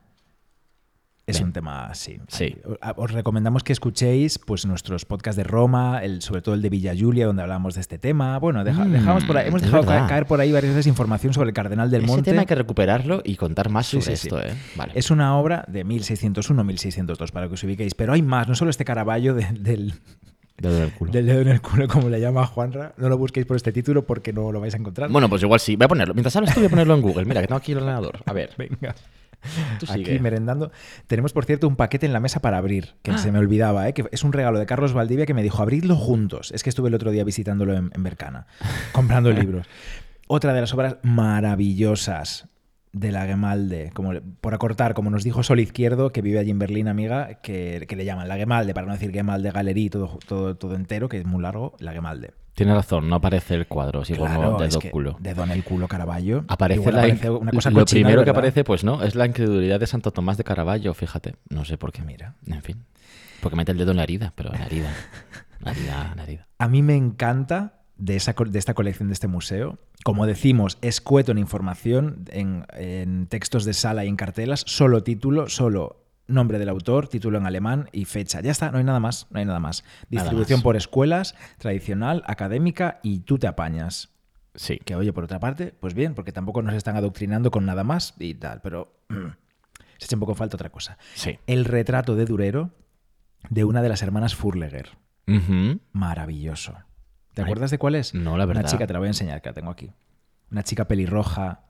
Es 1.29 1.39
Bien. 1.39 1.49
un 1.49 1.53
tema, 1.53 1.93
sí. 1.93 2.21
Sí. 2.29 2.57
Ahí- 2.81 2.93
Os 2.97 3.11
recomendamos 3.11 3.65
que 3.65 3.73
escuchéis 3.73 4.39
pues, 4.39 4.65
nuestros 4.65 5.05
podcasts 5.05 5.37
de 5.37 5.43
Roma, 5.43 5.99
el, 6.05 6.23
sobre 6.23 6.41
todo 6.41 6.55
el 6.55 6.63
de 6.63 6.71
Villa 6.71 6.95
Giulia, 6.95 7.27
donde 7.27 7.43
hablamos 7.43 7.75
de 7.75 7.81
este 7.81 7.99
tema. 7.99 8.39
Bueno, 8.39 8.63
deja- 8.63 8.85
Mm, 8.85 8.93
dejamos 8.93 9.25
por 9.25 9.37
ahí- 9.37 9.49
hemos 9.49 9.61
dejado 9.61 9.83
verdad. 9.83 10.09
caer, 10.09 10.27
por 10.27 10.41
ahí 10.41 10.53
varias 10.53 10.73
veces 10.75 10.87
información 10.87 11.33
sobre 11.35 11.49
el 11.49 11.55
Cardenal 11.55 11.91
del 11.91 12.03
Ese 12.05 12.13
Monte. 12.13 12.31
tema 12.31 12.43
hay 12.43 12.47
que 12.47 12.55
recuperarlo 12.55 13.23
y 13.25 13.35
contar 13.35 13.71
más 13.71 13.87
sobre 13.87 14.05
sí, 14.05 14.13
esto. 14.13 14.41
¿eh? 14.41 14.55
Vale. 14.77 14.93
Es 14.95 15.11
una 15.11 15.37
obra 15.37 15.65
de 15.67 15.85
1601-1602, 15.85 17.33
para 17.33 17.49
que 17.49 17.55
os 17.55 17.65
ubiquéis. 17.65 17.95
Pero 17.95 18.13
hay 18.13 18.23
más, 18.23 18.47
no 18.47 18.55
solo 18.55 18.71
este 18.71 18.85
Caravaggio 18.85 19.35
de- 19.35 19.49
del, 19.59 19.95
Dedo 20.59 20.77
en 20.79 20.83
el 20.85 20.93
culo. 20.93 21.13
del 21.13 21.27
dedo 21.27 21.41
en 21.43 21.49
el 21.49 21.61
culo, 21.61 21.87
como 21.89 22.09
le 22.09 22.21
llama 22.21 22.47
Juanra. 22.47 22.95
No 22.97 23.09
lo 23.09 23.19
busquéis 23.19 23.45
por 23.47 23.57
este 23.57 23.73
título 23.73 24.07
porque 24.07 24.33
no 24.33 24.53
lo 24.53 24.61
vais 24.61 24.75
a 24.75 24.79
encontrar. 24.79 25.11
Bueno, 25.11 25.29
pues 25.29 25.43
igual 25.43 25.61
sí. 25.61 25.77
Voy 25.77 25.85
a 25.85 25.89
ponerlo. 25.89 26.15
Mientras 26.15 26.35
hablas 26.37 26.55
tú, 26.55 26.61
voy 26.61 26.67
a 26.69 26.71
ponerlo 26.71 26.95
en 26.95 27.03
Google. 27.03 27.25
Mira, 27.27 27.41
que 27.43 27.47
tengo 27.47 27.59
aquí 27.59 27.73
el 27.73 27.79
ordenador. 27.79 28.21
A 28.25 28.33
ver, 28.33 28.51
Venga. 28.57 28.95
tú 29.79 29.87
Aquí 29.93 30.19
merendando. 30.19 30.73
Tenemos, 31.07 31.33
por 31.35 31.45
cierto, 31.45 31.69
un 31.69 31.77
paquete 31.77 32.07
en 32.07 32.13
la 32.15 32.21
mesa 32.21 32.41
para 32.41 32.57
abrir, 32.59 32.95
que 33.03 33.11
Ah. 33.13 33.19
se 33.19 33.31
me 33.31 33.39
olvidaba, 33.39 33.87
¿eh? 33.89 33.93
que 33.93 34.07
es 34.11 34.25
un 34.25 34.33
regalo 34.33 34.59
de 34.59 34.67
Carlos 34.67 34.93
Valdivia 34.95 35.27
que 35.27 35.35
me 35.35 35.43
dijo, 35.43 35.63
abridlo 35.63 35.95
juntos. 35.95 36.51
Es 36.53 36.63
que 36.63 36.71
estuve 36.71 36.89
el 36.89 36.95
otro 36.95 37.11
día 37.11 37.23
visitándolo 37.23 37.75
en, 37.75 37.91
en 37.95 38.03
Bercana, 38.03 38.47
comprando 38.93 39.31
libros. 39.33 39.67
Otra 40.27 40.53
de 40.55 40.63
las 40.63 40.73
obras 40.75 40.97
maravillosas 41.03 42.49
de 42.99 43.13
la 43.13 43.27
Gemalde, 43.27 43.91
como, 43.93 44.13
por 44.41 44.55
acortar, 44.55 44.95
como 44.95 45.11
nos 45.11 45.23
dijo 45.23 45.43
Sol 45.43 45.61
Izquierdo, 45.61 46.13
que 46.13 46.23
vive 46.23 46.39
allí 46.39 46.51
en 46.51 46.59
Berlín, 46.59 46.89
amiga, 46.89 47.41
que, 47.43 47.85
que 47.87 47.95
le 47.97 48.05
llaman 48.05 48.29
la 48.29 48.37
Gemalde, 48.37 48.73
para 48.73 48.87
no 48.87 48.95
decir 48.95 49.13
Gemalde 49.13 49.51
Galería, 49.51 49.91
todo, 49.91 50.19
todo, 50.27 50.57
todo 50.57 50.75
entero, 50.75 51.09
que 51.09 51.19
es 51.19 51.27
muy 51.27 51.43
largo, 51.43 51.75
la 51.79 51.93
Gemalde. 51.93 52.33
Tiene 52.55 52.73
razón, 52.73 53.11
no 53.11 53.17
aparece 53.17 53.55
el 53.55 53.67
cuadro, 53.67 54.03
si 54.03 54.15
pongo 54.15 54.27
Claro, 54.29 54.53
dedo 54.57 54.65
es 54.65 54.77
que 54.79 54.91
culo. 54.91 55.19
dedo 55.21 55.45
en 55.45 55.51
el 55.51 55.63
culo 55.63 55.89
Caravaggio. 55.89 56.47
Aparece, 56.49 56.91
la, 56.91 57.01
aparece 57.01 57.29
una 57.29 57.51
cosa 57.53 57.69
lo 57.69 57.81
cochina 57.81 57.99
de 57.99 58.05
primero 58.05 58.25
que 58.25 58.31
aparece, 58.31 58.65
pues 58.65 58.83
no, 58.83 59.03
es 59.03 59.15
la 59.15 59.27
incredulidad 59.27 59.79
de 59.79 59.87
Santo 59.87 60.11
Tomás 60.11 60.39
de 60.39 60.45
Caravaggio, 60.45 60.95
fíjate. 60.95 61.35
No 61.51 61.67
sé 61.67 61.77
por 61.77 61.93
qué. 61.93 62.01
Mira. 62.01 62.35
En 62.47 62.63
fin. 62.63 62.87
Porque 63.43 63.57
mete 63.57 63.73
el 63.73 63.79
dedo 63.79 63.91
en 63.91 63.99
la 63.99 64.05
herida, 64.05 64.33
pero 64.35 64.55
en 64.55 64.61
la 64.61 64.67
herida. 64.67 64.91
La 65.61 65.73
herida, 65.73 66.13
la 66.17 66.23
herida. 66.23 66.47
A 66.59 66.69
mí 66.69 66.81
me 66.81 66.97
encanta 66.97 67.76
de, 67.97 68.17
esa, 68.17 68.33
de 68.33 68.59
esta 68.59 68.75
colección 68.75 69.09
de 69.09 69.15
este 69.15 69.29
museo. 69.29 69.79
Como 70.05 70.27
decimos, 70.27 70.79
escueto 70.83 71.33
en 71.33 71.39
información, 71.39 72.25
en, 72.31 72.67
en 72.75 73.27
textos 73.27 73.65
de 73.65 73.75
sala 73.75 74.05
y 74.05 74.09
en 74.09 74.17
cartelas, 74.17 74.63
solo 74.67 75.03
título, 75.03 75.49
solo 75.49 76.07
nombre 76.29 76.59
del 76.59 76.69
autor, 76.69 77.09
título 77.09 77.39
en 77.39 77.47
alemán 77.47 77.89
y 77.93 78.05
fecha. 78.05 78.41
Ya 78.41 78.51
está, 78.51 78.71
no 78.71 78.79
hay 78.79 78.85
nada 78.85 79.01
más, 79.01 79.27
no 79.31 79.39
hay 79.39 79.45
nada 79.45 79.61
más. 79.61 79.85
Nada 80.11 80.25
Distribución 80.25 80.59
más. 80.59 80.65
por 80.65 80.77
escuelas, 80.77 81.35
tradicional, 81.59 82.23
académica 82.27 83.01
y 83.03 83.21
tú 83.21 83.39
te 83.39 83.47
apañas. 83.47 84.11
Sí. 84.55 84.79
Que 84.85 84.97
oye, 84.97 85.13
por 85.13 85.25
otra 85.25 85.39
parte, 85.39 85.75
pues 85.79 85.95
bien, 85.95 86.15
porque 86.15 86.33
tampoco 86.33 86.63
nos 86.63 86.75
están 86.75 86.97
adoctrinando 86.97 87.51
con 87.51 87.67
nada 87.67 87.85
más 87.85 88.15
y 88.19 88.35
tal, 88.35 88.61
pero 88.63 89.01
mm, 89.09 89.15
se 89.99 90.07
echa 90.07 90.17
un 90.17 90.21
poco 90.21 90.33
en 90.33 90.39
falta 90.39 90.57
otra 90.57 90.71
cosa. 90.71 90.99
Sí. 91.15 91.39
El 91.47 91.65
retrato 91.65 92.17
de 92.17 92.25
Durero 92.25 92.71
de 93.51 93.65
una 93.65 93.83
de 93.83 93.89
las 93.89 94.03
hermanas 94.03 94.35
Furleger. 94.35 94.91
Maravilloso. 95.93 96.77
¿Te 97.37 97.43
Ay, 97.43 97.49
acuerdas 97.49 97.71
de 97.71 97.77
cuál 97.77 97.97
es? 97.97 98.15
no, 98.15 98.39
la 98.39 98.47
verdad. 98.47 98.63
Una 98.63 98.71
chica, 98.71 98.87
te 98.87 98.95
la 98.95 98.99
voy 98.99 99.09
a 99.09 99.11
enseñar, 99.11 99.43
que 99.43 99.51
la 99.51 99.53
tengo 99.53 99.71
aquí. 99.71 99.93
Una 100.51 100.63
chica 100.63 100.89
pelirroja, 100.89 101.61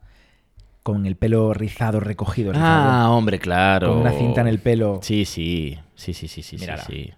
con 0.81 1.05
el 1.05 1.17
pelo 1.17 1.53
rizado, 1.53 1.99
recogido. 1.99 2.53
rizado, 2.53 2.89
Ah, 2.89 3.09
hombre, 3.11 3.37
claro. 3.37 3.89
con 3.89 3.97
una 3.97 4.13
cinta 4.13 4.39
en 4.39 4.47
el 4.47 4.59
pelo, 4.59 4.99
Sí, 5.03 5.25
sí. 5.25 5.77
Sí, 5.93 6.13
sí, 6.13 6.29
sí, 6.29 6.41
sí, 6.41 6.57
sí, 6.57 6.57
Mírala. 6.57 6.83
sí. 6.83 6.93
Sí, 6.93 7.13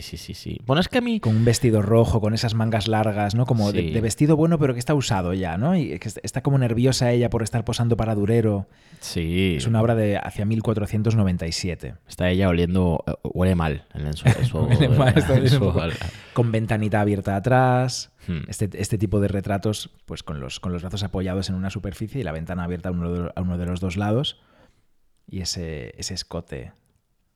sí, 0.00 0.16
sí, 0.16 0.32
sí. 0.34 0.58
Bueno, 0.64 0.80
es 0.80 0.88
que 0.88 0.98
a 0.98 1.00
mí... 1.02 1.20
con 1.20 1.36
un 1.36 1.44
vestido 1.44 1.82
rojo, 1.82 2.20
con 2.20 2.32
esas 2.32 2.54
mangas 2.54 2.88
largas, 2.88 3.34
¿no? 3.34 3.44
Como 3.46 3.70
de, 3.70 3.80
Sí. 3.82 3.90
de 3.90 4.00
vestido 4.00 4.36
bueno, 4.36 4.58
pero 4.58 4.72
que 4.72 4.78
está 4.78 4.94
usado 4.94 5.34
ya, 5.34 5.58
¿no? 5.58 5.76
Y 5.76 5.98
que 5.98 6.10
está 6.22 6.42
como 6.42 6.56
nerviosa 6.58 7.10
ella 7.12 7.28
por 7.28 7.42
estar 7.42 7.64
posando 7.64 7.96
para 7.96 8.14
Durero. 8.14 8.66
Sí. 9.00 9.54
Es 9.58 9.66
una 9.66 9.82
obra 9.82 9.94
de 9.94 10.16
hacia 10.16 10.46
1497. 10.46 11.94
Está 12.08 12.30
ella 12.30 12.48
oliendo... 12.48 13.04
eh, 13.06 13.12
Huele 13.24 13.54
mal 13.54 13.84
en 13.94 14.06
el 14.06 14.14
su- 14.16 14.26
en 14.28 14.44
su- 14.46 14.58
Huele 14.58 14.88
mal, 14.88 15.16
está 15.16 15.36
en 15.36 15.48
su-. 15.48 15.72
Con 16.32 16.50
ventanita 16.50 17.00
abierta 17.00 17.36
atrás. 17.36 18.10
Hmm. 18.26 18.44
Este, 18.48 18.70
este 18.80 18.96
tipo 18.96 19.20
de 19.20 19.28
retratos, 19.28 19.90
pues 20.06 20.22
con 20.22 20.40
los, 20.40 20.60
con 20.60 20.72
los 20.72 20.80
brazos 20.82 21.02
apoyados 21.02 21.50
en 21.50 21.56
una 21.56 21.68
superficie 21.68 22.20
y 22.22 22.24
la 22.24 22.32
ventana 22.32 22.64
abierta 22.64 22.88
a 22.88 22.92
uno 22.92 23.12
de, 23.12 23.32
a 23.34 23.40
uno 23.42 23.58
de 23.58 23.66
los 23.66 23.80
dos 23.80 23.96
lados. 23.98 24.40
Y 25.26 25.40
ese, 25.40 25.92
ese 25.98 26.14
escote 26.14 26.72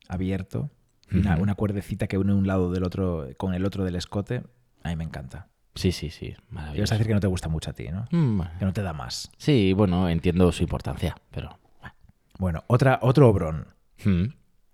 abierto. 0.07 0.71
Una, 1.11 1.37
una 1.37 1.55
cuerdecita 1.55 2.07
que 2.07 2.17
une 2.17 2.33
un 2.33 2.47
lado 2.47 2.71
del 2.71 2.83
otro 2.83 3.27
con 3.37 3.53
el 3.53 3.65
otro 3.65 3.83
del 3.83 3.95
escote. 3.95 4.43
A 4.83 4.89
mí 4.89 4.95
me 4.95 5.03
encanta. 5.03 5.47
Sí, 5.75 5.91
sí, 5.91 6.09
sí. 6.09 6.25
Y 6.25 6.31
vas 6.31 6.43
Maravilloso. 6.49 6.93
a 6.93 6.97
decir 6.97 7.07
que 7.07 7.13
no 7.13 7.19
te 7.19 7.27
gusta 7.27 7.47
mucho 7.47 7.69
a 7.69 7.73
ti, 7.73 7.87
¿no? 7.89 8.05
Mm. 8.11 8.41
Que 8.59 8.65
no 8.65 8.73
te 8.73 8.81
da 8.81 8.93
más. 8.93 9.31
Sí, 9.37 9.73
bueno, 9.73 10.09
entiendo 10.09 10.51
su 10.51 10.63
importancia, 10.63 11.15
pero... 11.31 11.57
Bueno, 12.37 12.63
otra, 12.67 12.99
otro 13.01 13.27
obrón. 13.29 13.67
Mm. 14.05 14.25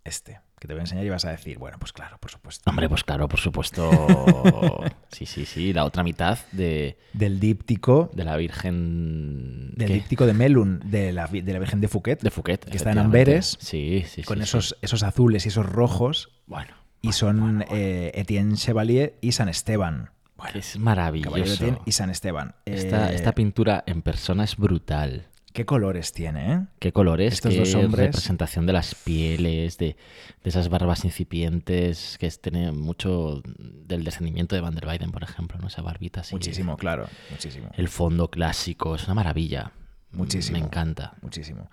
Este, 0.04 0.40
que 0.66 0.68
te 0.68 0.74
voy 0.74 0.82
a 0.82 0.84
enseñar 0.84 1.06
y 1.06 1.10
vas 1.10 1.24
a 1.26 1.32
decir, 1.32 1.58
bueno, 1.58 1.78
pues 1.80 1.94
claro, 1.94 2.18
por 2.18 2.32
supuesto. 2.32 2.70
Hombre, 2.70 2.90
pues 2.90 3.04
claro, 3.04 3.28
por 3.28 3.40
supuesto. 3.40 3.90
Sí, 5.12 5.26
sí, 5.26 5.46
sí. 5.46 5.72
La 5.72 5.86
otra 5.86 6.04
mitad 6.04 6.38
de, 6.52 6.98
Del 7.14 7.40
díptico, 7.40 8.10
de 8.14 8.26
la 8.26 8.36
Virgen... 8.36 9.72
del 9.76 9.88
¿qué? 9.88 9.94
díptico 9.94 10.26
de 10.26 10.34
Melun, 10.34 10.82
de 10.84 11.14
la, 11.14 11.28
de 11.28 11.54
la 11.54 11.60
Virgen 11.60 11.80
de 11.80 11.88
Fouquet. 11.88 12.20
De 12.22 12.32
Fouquet. 12.32 12.66
que 12.66 12.76
está 12.76 12.92
en. 12.92 12.98
Amberes, 12.98 13.58
Sí, 13.62 14.04
sí, 14.08 14.22
sí. 14.22 14.24
con 14.24 14.38
sí. 14.40 14.44
esos, 14.44 14.76
esos 14.82 15.04
azules 15.04 15.46
y 15.46 15.50
esos 15.50 15.66
rojos. 15.66 16.30
Bueno. 16.48 16.74
Y 17.02 17.12
son 17.14 17.64
eh, 17.70 18.12
Etienne 18.16 18.56
Chevalier 18.56 19.16
y 19.22 19.32
San 19.34 19.48
Esteban. 19.48 20.10
que 20.52 20.60
es 20.60 20.74
Caballero 20.74 20.78
de 20.78 20.80
maravilloso. 20.84 21.54
Etienne 21.54 21.80
y 21.86 21.92
San 21.94 22.10
Esteban. 22.10 22.56
Esta, 22.66 23.12
Eh, 23.12 23.16
esta 23.16 23.32
pintura 23.34 23.84
en 23.88 24.02
persona 24.02 24.44
es 24.44 24.58
brutal. 24.58 25.28
¿Qué 25.56 25.66
colores 25.66 26.12
tiene, 26.12 26.54
eh? 26.54 26.60
Qué 26.80 26.92
colores, 26.92 27.34
Estos 27.36 27.54
qué 27.54 27.60
dos 27.60 27.74
hombres. 27.76 28.08
representación 28.08 28.66
de 28.66 28.74
las 28.74 28.94
pieles, 28.94 29.78
de, 29.78 29.96
de 30.44 30.50
esas 30.50 30.68
barbas 30.68 31.06
incipientes, 31.06 32.18
que 32.20 32.28
es, 32.28 32.42
tiene 32.42 32.74
mucho 32.74 33.42
del 33.58 34.04
descendimiento 34.04 34.54
de 34.56 34.62
Van 34.62 34.76
der 34.76 34.86
Weyden, 34.86 35.12
por 35.12 35.24
ejemplo, 35.24 35.58
¿no? 35.58 35.68
Esa 35.68 35.82
barbita 35.82 36.20
así. 36.20 36.36
Muchísimo, 36.36 36.76
claro. 36.76 37.08
Muchísimo. 37.32 37.70
El 37.74 37.88
fondo 37.88 38.30
clásico, 38.30 38.96
es 38.96 39.06
una 39.06 39.14
maravilla. 39.14 39.72
Muchísimo. 40.12 40.60
Me 40.60 40.66
encanta. 40.66 41.14
Muchísimo. 41.22 41.70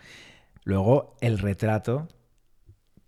Luego, 0.62 1.16
el 1.21 1.40
retrato 1.40 2.07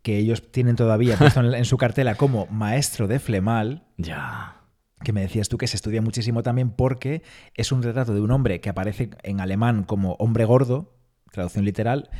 que 0.02 0.18
ellos 0.18 0.50
tienen 0.50 0.74
todavía 0.74 1.16
puesto 1.16 1.38
en, 1.38 1.54
en 1.54 1.64
su 1.64 1.76
cartela 1.78 2.16
como 2.16 2.46
maestro 2.46 3.06
de 3.06 3.20
flemal, 3.20 3.84
Ya. 3.96 4.56
Que 5.04 5.12
me 5.12 5.20
decías 5.20 5.48
tú 5.48 5.58
que 5.58 5.66
se 5.68 5.76
estudia 5.76 6.02
muchísimo 6.02 6.42
también 6.42 6.70
porque 6.70 7.22
es 7.54 7.70
un 7.70 7.82
retrato 7.82 8.14
de 8.14 8.20
un 8.20 8.30
hombre 8.32 8.60
que 8.60 8.70
aparece 8.70 9.10
en 9.22 9.40
alemán 9.40 9.84
como 9.84 10.14
hombre 10.14 10.44
gordo, 10.44 10.92
traducción 11.30 11.64
literal. 11.64 12.10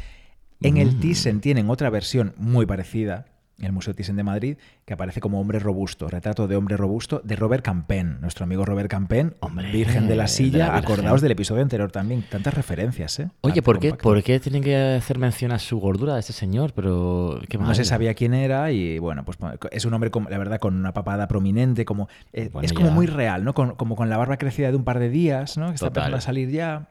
En 0.60 0.76
el 0.76 0.96
Mm. 0.96 1.00
Thyssen 1.00 1.40
tienen 1.40 1.68
otra 1.68 1.90
versión 1.90 2.34
muy 2.36 2.66
parecida, 2.66 3.26
el 3.60 3.72
Museo 3.72 3.94
Thyssen 3.94 4.16
de 4.16 4.24
Madrid, 4.24 4.56
que 4.84 4.94
aparece 4.94 5.20
como 5.20 5.40
hombre 5.40 5.58
robusto, 5.58 6.08
retrato 6.08 6.48
de 6.48 6.56
hombre 6.56 6.76
robusto 6.76 7.20
de 7.24 7.36
Robert 7.36 7.64
Campen, 7.64 8.20
nuestro 8.20 8.44
amigo 8.44 8.64
Robert 8.64 8.90
Campen, 8.90 9.34
Hombre, 9.40 9.70
Virgen 9.70 10.08
de 10.08 10.16
la 10.16 10.24
de 10.24 10.28
Silla, 10.28 10.68
la 10.68 10.76
acordaos 10.78 11.20
del 11.20 11.32
episodio 11.32 11.62
anterior 11.62 11.92
también, 11.92 12.24
tantas 12.28 12.52
referencias, 12.54 13.20
¿eh? 13.20 13.30
Oye, 13.42 13.62
¿por 13.62 13.78
qué. 13.78 13.94
¿por 13.94 14.22
qué 14.22 14.40
tienen 14.40 14.62
que 14.62 14.76
hacer 14.76 15.18
mención 15.18 15.52
a 15.52 15.58
su 15.58 15.78
gordura 15.78 16.14
de 16.14 16.20
este 16.20 16.32
señor? 16.32 16.72
Pero 16.74 17.40
qué 17.48 17.56
No 17.58 17.74
se 17.74 17.84
sabía 17.84 18.14
quién 18.14 18.34
era 18.34 18.72
y 18.72 18.98
bueno, 18.98 19.24
pues 19.24 19.38
es 19.70 19.84
un 19.84 19.94
hombre, 19.94 20.10
con- 20.10 20.26
la 20.28 20.38
verdad, 20.38 20.58
con 20.58 20.74
una 20.74 20.92
papada 20.92 21.28
prominente, 21.28 21.84
como 21.84 22.08
eh, 22.32 22.50
Bueno, 22.52 22.66
es 22.66 22.72
como 22.72 22.88
ya. 22.88 22.94
muy 22.94 23.06
real, 23.06 23.44
¿no? 23.44 23.54
Con- 23.54 23.76
como 23.76 23.94
con 23.96 24.10
la 24.10 24.16
barba 24.16 24.36
crecida 24.36 24.70
de 24.70 24.76
un 24.76 24.84
par 24.84 24.98
de 24.98 25.10
días, 25.10 25.56
¿no? 25.56 25.68
Que 25.68 25.74
está 25.74 25.86
empezando 25.86 26.16
a 26.16 26.20
salir 26.20 26.50
ya. 26.50 26.88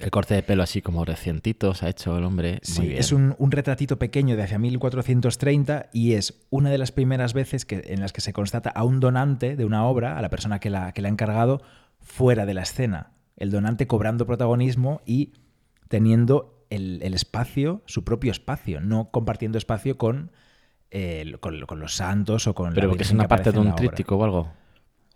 El 0.00 0.10
corte 0.10 0.34
de 0.34 0.42
pelo 0.42 0.62
así 0.62 0.80
como 0.82 1.04
recientito 1.04 1.74
se 1.74 1.86
ha 1.86 1.88
hecho 1.90 2.16
el 2.16 2.24
hombre. 2.24 2.58
Sí, 2.62 2.80
Muy 2.80 2.88
bien. 2.88 3.00
es 3.00 3.12
un, 3.12 3.34
un 3.38 3.50
retratito 3.50 3.98
pequeño 3.98 4.34
de 4.36 4.42
hacia 4.42 4.58
1430 4.58 5.90
y 5.92 6.14
es 6.14 6.40
una 6.50 6.70
de 6.70 6.78
las 6.78 6.90
primeras 6.90 7.34
veces 7.34 7.66
que, 7.66 7.82
en 7.86 8.00
las 8.00 8.12
que 8.12 8.20
se 8.20 8.32
constata 8.32 8.70
a 8.70 8.84
un 8.84 8.98
donante 9.00 9.56
de 9.56 9.64
una 9.64 9.84
obra, 9.84 10.16
a 10.18 10.22
la 10.22 10.30
persona 10.30 10.58
que 10.58 10.70
la, 10.70 10.92
que 10.92 11.02
la 11.02 11.08
ha 11.08 11.12
encargado, 11.12 11.60
fuera 12.00 12.46
de 12.46 12.54
la 12.54 12.62
escena. 12.62 13.12
El 13.36 13.50
donante 13.50 13.86
cobrando 13.86 14.26
protagonismo 14.26 15.02
y 15.04 15.34
teniendo 15.88 16.64
el, 16.70 17.00
el 17.02 17.14
espacio, 17.14 17.82
su 17.86 18.04
propio 18.04 18.30
espacio, 18.32 18.80
no 18.80 19.10
compartiendo 19.10 19.58
espacio 19.58 19.98
con, 19.98 20.30
eh, 20.90 21.34
con, 21.40 21.60
con 21.66 21.80
los 21.80 21.94
santos 21.94 22.46
o 22.46 22.54
con 22.54 22.70
la 22.70 22.74
Pero 22.74 22.88
porque 22.88 23.02
es 23.02 23.10
una 23.12 23.28
parte 23.28 23.52
de 23.52 23.58
un 23.58 23.66
la 23.66 23.72
obra. 23.72 23.76
tríptico 23.76 24.16
o 24.16 24.24
algo. 24.24 24.52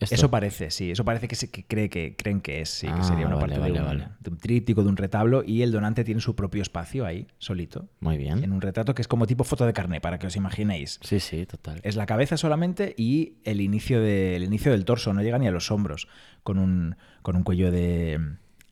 ¿Esto? 0.00 0.16
Eso 0.16 0.30
parece, 0.30 0.70
sí. 0.72 0.90
Eso 0.90 1.04
parece 1.04 1.28
que, 1.28 1.36
se- 1.36 1.50
que 1.50 1.64
cree 1.64 1.88
que 1.88 2.16
creen 2.16 2.40
que 2.40 2.60
es, 2.60 2.68
sí, 2.68 2.86
que 2.88 2.92
Ah, 2.92 3.02
sería 3.04 3.26
una 3.26 3.36
vale, 3.36 3.54
parte 3.54 3.60
vale, 3.60 3.74
de, 3.74 3.80
un, 3.80 3.86
vale. 3.86 4.08
de 4.20 4.30
un 4.30 4.36
tríptico, 4.38 4.82
de 4.82 4.88
un 4.88 4.96
retablo, 4.96 5.44
y 5.46 5.62
el 5.62 5.70
donante 5.70 6.02
tiene 6.04 6.20
su 6.20 6.34
propio 6.34 6.62
espacio 6.62 7.06
ahí, 7.06 7.28
solito, 7.38 7.88
Muy 8.00 8.18
bien. 8.18 8.42
en 8.42 8.52
un 8.52 8.60
retrato 8.60 8.94
que 8.94 9.02
es 9.02 9.08
como 9.08 9.26
tipo 9.26 9.44
foto 9.44 9.64
de 9.66 9.72
carné, 9.72 10.00
para 10.00 10.18
que 10.18 10.26
os 10.26 10.34
imaginéis. 10.36 10.98
Sí, 11.02 11.20
sí, 11.20 11.46
total. 11.46 11.80
Es 11.84 11.94
la 11.94 12.06
cabeza 12.06 12.36
solamente 12.36 12.94
y 12.98 13.34
el 13.44 13.60
inicio, 13.60 14.00
de- 14.00 14.34
el 14.36 14.42
inicio 14.42 14.72
del 14.72 14.84
torso, 14.84 15.12
no 15.14 15.22
llega 15.22 15.38
ni 15.38 15.46
a 15.46 15.52
los 15.52 15.70
hombros, 15.70 16.08
con 16.42 16.58
un, 16.58 16.96
con 17.22 17.36
un 17.36 17.44
cuello 17.44 17.70
de, 17.70 18.18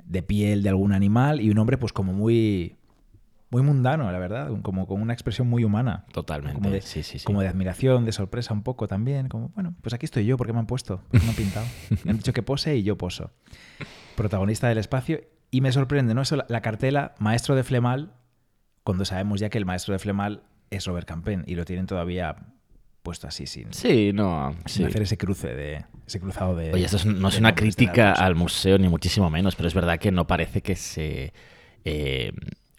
de 0.05 0.23
piel 0.25 0.63
de 0.65 0.69
algún 0.71 0.93
animal 0.93 1.41
y 1.41 1.51
un 1.51 1.59
hombre 1.59 1.79
pues 1.79 1.93
como 1.93 2.13
muy, 2.13 2.75
muy 3.53 3.63
mundano, 3.63 4.11
la 4.11 4.19
verdad, 4.19 4.51
como 4.63 4.87
con 4.89 5.01
una 5.01 5.13
expresión 5.13 5.47
muy 5.47 5.63
humana. 5.63 6.05
Totalmente. 6.13 6.59
Como 6.59 6.71
de, 6.71 6.81
sí, 6.81 7.03
sí, 7.03 7.19
sí. 7.19 7.25
como 7.25 7.43
de 7.43 7.49
admiración, 7.49 8.05
de 8.05 8.13
sorpresa 8.13 8.53
un 8.55 8.63
poco 8.63 8.89
también. 8.89 9.29
Como, 9.29 9.51
bueno, 9.51 9.75
pues 9.83 9.93
aquí 9.95 10.07
estoy 10.07 10.25
yo, 10.25 10.37
porque 10.37 10.53
me 10.55 10.59
han 10.59 10.67
puesto? 10.67 11.03
¿Por 11.11 11.21
qué 11.21 11.27
me 11.27 11.31
han 11.31 11.37
pintado? 11.37 11.67
Me 12.05 12.11
han 12.11 12.17
dicho 12.17 12.33
que 12.33 12.43
pose 12.43 12.75
y 12.77 12.83
yo 12.83 12.97
poso. 12.97 13.31
Protagonista 14.17 14.69
del 14.69 14.79
espacio. 14.79 15.21
Y 15.51 15.61
me 15.61 15.71
sorprende, 15.71 16.15
¿no? 16.15 16.23
Eso, 16.23 16.37
la, 16.37 16.47
la 16.49 16.63
cartela, 16.63 17.15
maestro 17.19 17.55
de 17.55 17.63
Flemal, 17.63 18.15
cuando 18.85 19.05
sabemos 19.05 19.39
ya 19.39 19.51
que 19.51 19.59
el 19.59 19.67
maestro 19.67 19.93
de 19.93 19.99
Flemal 19.99 20.43
es 20.71 20.87
Robert 20.87 21.07
Campen 21.07 21.45
y 21.47 21.55
lo 21.55 21.65
tienen 21.67 21.87
todavía 21.87 22.37
puesto 23.03 23.27
así, 23.27 23.47
sin, 23.47 23.73
Sí, 23.75 24.13
no. 24.15 24.55
sin 24.65 24.85
Sí. 24.85 24.85
hacer 24.85 25.03
ese 25.03 25.19
cruce 25.19 25.49
de 25.55 25.85
ese 26.07 26.21
cruzado 26.21 26.57
de. 26.57 26.73
Oye, 26.73 26.85
esto 26.87 26.97
es- 26.97 27.05
no 27.05 27.29
es 27.29 27.39
una 27.39 27.55
crítica 27.55 28.13
al 28.13 28.35
museo, 28.35 28.79
ni 28.79 28.89
muchísimo 28.89 29.29
menos, 29.29 29.57
pero 29.57 29.69
es 29.69 29.75
verdad 29.75 29.99
que 29.99 30.11
no 30.11 30.27
parece 30.27 30.63
que 30.63 30.75
se 30.77 31.33
eh, 31.85 32.33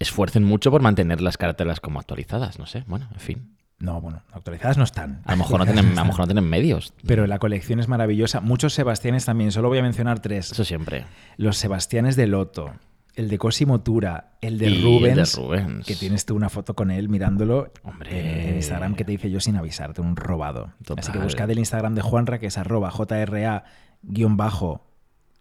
esfuercen 0.04 0.44
mucho 0.44 0.70
por 0.72 0.82
mantener 0.82 1.20
las 1.22 1.38
cartelas 1.38 1.80
como 1.80 2.00
actualizadas. 2.00 2.60
No 2.60 2.66
sé, 2.68 2.84
bueno, 2.88 3.10
en 3.12 3.20
fin. 3.20 3.56
No, 3.80 4.00
bueno, 4.00 4.22
actualizadas 4.32 4.78
no 4.78 4.84
están. 4.86 5.22
A 5.26 5.32
lo 5.32 5.38
mejor 5.40 5.60
no 5.60 5.66
tienen, 5.66 5.98
a 5.98 6.02
lo 6.02 6.06
mejor 6.06 6.20
no 6.22 6.28
tienen 6.28 6.46
medios. 6.50 6.94
Pero 7.06 7.28
la 7.28 7.38
colección 7.40 7.80
es 7.82 7.88
maravillosa. 7.90 8.40
Muchos 8.40 8.74
Sebastianes 8.74 9.26
también, 9.26 9.52
solo 9.52 9.68
voy 9.68 9.80
a 9.80 9.82
mencionar 9.82 10.22
tres. 10.22 10.52
Eso 10.52 10.64
siempre. 10.64 11.06
Los 11.36 11.58
Sebastianes 11.58 12.16
de 12.16 12.28
Loto, 12.28 12.72
el 13.16 13.28
de 13.30 13.38
Cosimo 13.38 13.82
Tura, 13.82 14.38
el 14.40 14.58
de 14.58 14.68
el 14.68 14.76
de 14.78 14.82
Rubens, 14.84 15.36
Rubens. 15.36 15.86
que 15.86 15.96
tienes 15.96 16.26
tú 16.26 16.34
una 16.36 16.48
foto 16.50 16.76
con 16.76 16.92
él 16.92 17.10
mirándolo 17.10 17.72
Hombre. 17.84 18.50
en 18.50 18.56
Instagram 18.56 18.96
que 18.96 19.04
te 19.04 19.12
dice 19.12 19.30
yo 19.30 19.42
sin 19.42 19.58
avisarte, 19.58 20.00
un 20.00 20.16
robado. 20.16 20.72
Así 20.98 21.12
que 21.12 21.18
Total. 21.18 21.22
buscad 21.24 21.52
el 21.52 21.60
Instagram 21.60 21.94
de 21.96 22.02
Juanra, 22.02 22.40
que 22.40 22.48
es 22.48 22.58
arroba 22.58 22.90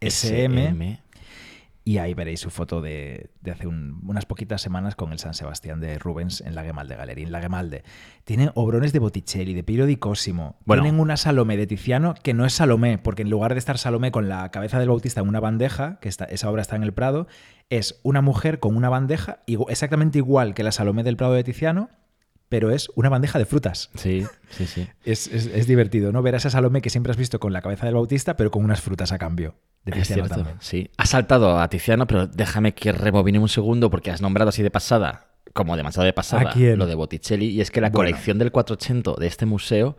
JRA-SM, 0.01 1.02
y 1.85 1.99
ahí 1.99 2.15
veréis 2.15 2.39
su 2.41 2.51
foto 2.51 2.81
de, 2.81 3.31
de 3.41 3.51
hace 3.51 3.67
un- 3.67 4.01
unas 4.07 4.25
poquitas 4.25 4.63
semanas 4.63 4.95
con 4.95 5.13
el 5.13 5.19
San 5.19 5.35
Sebastián 5.35 5.81
de 5.81 5.99
Rubens 5.99 6.41
en 6.41 6.55
la 6.55 6.63
Gemalde 6.63 6.95
Galería. 6.95 7.27
En 7.27 7.33
la 7.33 7.41
Gemalde. 7.41 7.83
Tienen 8.25 8.51
obrones 8.55 8.93
de 8.93 9.01
Botticelli, 9.01 9.53
de 9.53 9.65
Piero 9.65 9.87
di 9.87 9.97
Cosimo. 9.97 10.57
Bueno. 10.65 10.83
Tienen 10.85 11.01
una 11.01 11.17
Salomé 11.17 11.57
de 11.57 11.67
Tiziano 11.67 12.15
que 12.23 12.35
no 12.35 12.45
es 12.47 12.53
Salomé, 12.53 12.99
porque 12.99 13.23
en 13.23 13.31
lugar 13.31 13.55
de 13.55 13.59
estar 13.59 13.79
Salomé 13.79 14.13
con 14.13 14.29
la 14.29 14.51
cabeza 14.53 14.79
del 14.79 14.89
Bautista 14.91 15.21
en 15.21 15.29
una 15.29 15.41
bandeja, 15.41 15.99
que 16.01 16.09
está, 16.09 16.25
esa 16.27 16.49
obra 16.51 16.63
está 16.63 16.77
en 16.77 16.85
el 16.85 16.93
Prado, 16.93 17.27
es 17.69 17.99
una 18.05 18.21
mujer 18.21 18.61
con 18.61 18.77
una 18.77 18.89
bandeja 18.89 19.41
exactamente 19.69 20.19
igual 20.19 20.55
que 20.55 20.63
la 20.63 20.71
Salomé 20.73 21.03
del 21.03 21.17
Prado 21.17 21.33
de 21.33 21.43
Tiziano, 21.43 21.91
pero 22.53 22.71
es 22.71 22.91
una 22.97 23.09
bandeja 23.09 23.39
de 23.39 23.47
frutas. 23.47 23.89
Sí, 23.95 24.27
sí, 24.51 24.67
sí. 24.67 24.87
Es, 25.07 25.27
es- 25.29 25.47
es 25.47 25.67
divertido, 25.67 26.13
¿no? 26.13 26.21
Ver 26.21 26.35
a 26.35 26.37
esa 26.37 26.51
Salomé 26.51 26.83
que 26.83 26.91
siempre 26.91 27.11
has 27.11 27.17
visto 27.17 27.41
con 27.41 27.55
la 27.55 27.63
cabeza 27.63 27.87
del 27.87 27.95
Bautista, 27.95 28.37
pero 28.37 28.51
con 28.51 28.63
unas 28.63 28.83
frutas 28.83 29.11
a 29.11 29.17
cambio. 29.17 29.55
De 29.87 29.99
Es 29.99 30.07
cierto, 30.09 30.29
también. 30.35 30.57
sí. 30.61 30.91
Has 30.99 31.09
saltado 31.09 31.59
a 31.59 31.67
Tiziano, 31.71 32.07
pero 32.07 32.27
déjame 32.27 32.75
que 32.75 32.93
rebobine 32.93 33.39
un 33.39 33.49
segundo 33.49 33.89
porque 33.89 34.11
has 34.11 34.21
nombrado 34.21 34.51
así 34.51 34.63
de 34.63 34.71
pasada, 34.71 35.29
como 35.55 35.79
demasiado 35.79 36.05
de 36.05 36.13
pasada, 36.13 36.53
lo 36.77 36.85
de 36.85 36.95
Botticelli. 36.95 37.47
Y 37.47 37.63
es 37.63 37.71
que 37.71 37.81
la 37.81 37.89
Bueno. 37.89 38.11
colección 38.11 38.39
del 38.39 38.53
480 38.53 39.19
de 39.19 39.27
este 39.27 39.47
museo 39.47 39.97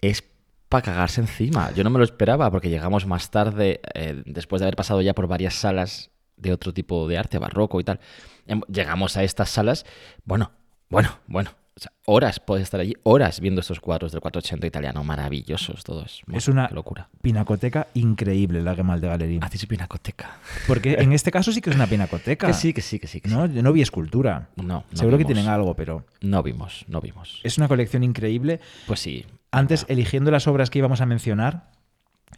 es 0.00 0.24
para 0.68 0.82
cagarse 0.82 1.20
encima. 1.20 1.70
Yo 1.76 1.84
no 1.84 1.90
me 1.90 1.98
lo 1.98 2.04
esperaba 2.04 2.50
porque 2.50 2.70
llegamos 2.70 3.06
más 3.06 3.30
tarde, 3.30 3.80
eh, 3.94 4.20
después 4.26 4.58
de 4.58 4.64
haber 4.66 4.74
pasado 4.74 5.00
ya 5.00 5.14
por 5.14 5.28
varias 5.28 5.54
salas 5.54 6.10
de 6.36 6.52
otro 6.52 6.74
tipo 6.74 7.06
de 7.06 7.18
arte, 7.18 7.38
barroco 7.38 7.78
y 7.78 7.84
tal. 7.84 8.00
Em, 8.48 8.60
Llegamos 8.66 9.16
a 9.16 9.22
estas 9.22 9.48
salas, 9.48 9.86
bueno, 10.24 10.50
bueno, 10.90 11.10
bueno. 11.28 11.50
O 11.76 11.80
sea, 11.80 11.92
horas 12.06 12.38
puedes 12.38 12.62
estar 12.62 12.78
allí, 12.78 12.94
horas 13.02 13.40
viendo 13.40 13.60
estos 13.60 13.80
cuadros 13.80 14.12
del 14.12 14.20
480 14.20 14.66
italiano, 14.66 15.02
maravillosos 15.02 15.82
todos. 15.82 16.22
Es 16.32 16.46
una 16.46 16.68
locura. 16.68 17.08
pinacoteca 17.20 17.88
increíble 17.94 18.62
la 18.62 18.76
Gemalde 18.76 19.08
Galería. 19.08 19.40
Haces 19.42 19.62
su 19.62 19.66
pinacoteca. 19.66 20.38
Porque 20.68 20.94
en 20.94 21.12
este 21.12 21.32
caso 21.32 21.50
sí 21.50 21.60
que 21.60 21.70
es 21.70 21.76
una 21.76 21.86
pinacoteca. 21.86 22.46
Que 22.46 22.52
sí, 22.52 22.72
que 22.72 22.80
sí, 22.80 23.00
que 23.00 23.08
sí. 23.08 23.20
Que 23.20 23.28
sí. 23.28 23.34
¿no? 23.34 23.46
Yo 23.46 23.62
no 23.62 23.72
vi 23.72 23.82
escultura. 23.82 24.50
No, 24.56 24.64
no 24.64 24.84
Seguro 24.92 25.18
que 25.18 25.24
tienen 25.24 25.48
algo, 25.48 25.74
pero 25.74 26.04
No 26.20 26.42
vimos, 26.42 26.84
no 26.86 27.00
vimos. 27.00 27.40
es 27.42 27.58
una 27.58 27.66
colección 27.66 28.04
increíble. 28.04 28.60
Pues 28.86 29.00
sí. 29.00 29.26
Antes, 29.50 29.84
eligiendo 29.88 30.30
las 30.30 30.46
obras 30.46 30.70
que 30.70 30.78
íbamos 30.78 31.00
a 31.00 31.06
mencionar, 31.06 31.70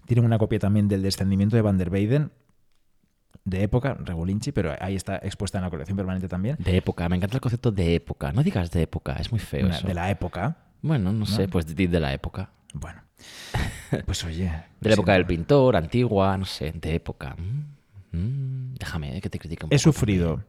tienen 0.07 0.25
una 0.25 0.39
copia 0.39 0.59
también 0.59 0.89
del 0.89 1.03
descendimiento 1.03 1.57
de 1.57 1.63
Van 1.63 1.77
der 1.79 1.91
Weyden, 1.91 2.31
de 3.47 3.63
época, 3.63 3.95
Regulinci, 3.95 4.51
pero 4.53 4.75
ahí 4.81 4.97
está 4.97 5.17
expuesta 5.17 5.57
en 5.59 5.65
la 5.65 5.71
colección 5.71 5.97
permanente 5.97 6.29
también. 6.29 6.57
De 6.59 6.77
época, 6.77 7.09
me 7.09 7.17
encanta 7.17 7.37
el 7.37 7.41
concepto 7.41 7.71
de 7.71 7.95
época. 7.95 8.33
No 8.33 8.43
digas 8.43 8.71
de 8.73 8.83
época, 8.83 9.15
es 9.21 9.31
muy 9.31 9.39
feo 9.41 9.69
eso. 9.69 9.87
de 9.87 9.95
la 9.95 10.11
época. 10.11 10.57
Bueno, 10.83 11.13
no, 11.13 11.25
sé, 11.27 11.49
pues 11.49 11.65
de 11.75 11.89
la 12.01 12.13
época. 12.13 12.51
Bueno, 12.75 13.03
pues 14.05 14.25
oye. 14.25 14.53
De 14.81 14.89
la 14.91 14.95
época 14.95 15.13
sí, 15.13 15.19
del 15.19 15.27
pintor, 15.27 15.77
antigua, 15.77 16.37
no 16.37 16.45
sé, 16.45 16.73
de 16.73 16.95
época. 16.97 17.37
Mm, 17.39 18.17
mm, 18.19 18.75
déjame 18.75 19.17
eh, 19.17 19.21
que 19.21 19.31
te 19.31 19.39
critique 19.39 19.65
un 19.65 19.69
He 19.73 19.77
poco. 19.77 19.83
sufrido 19.93 20.45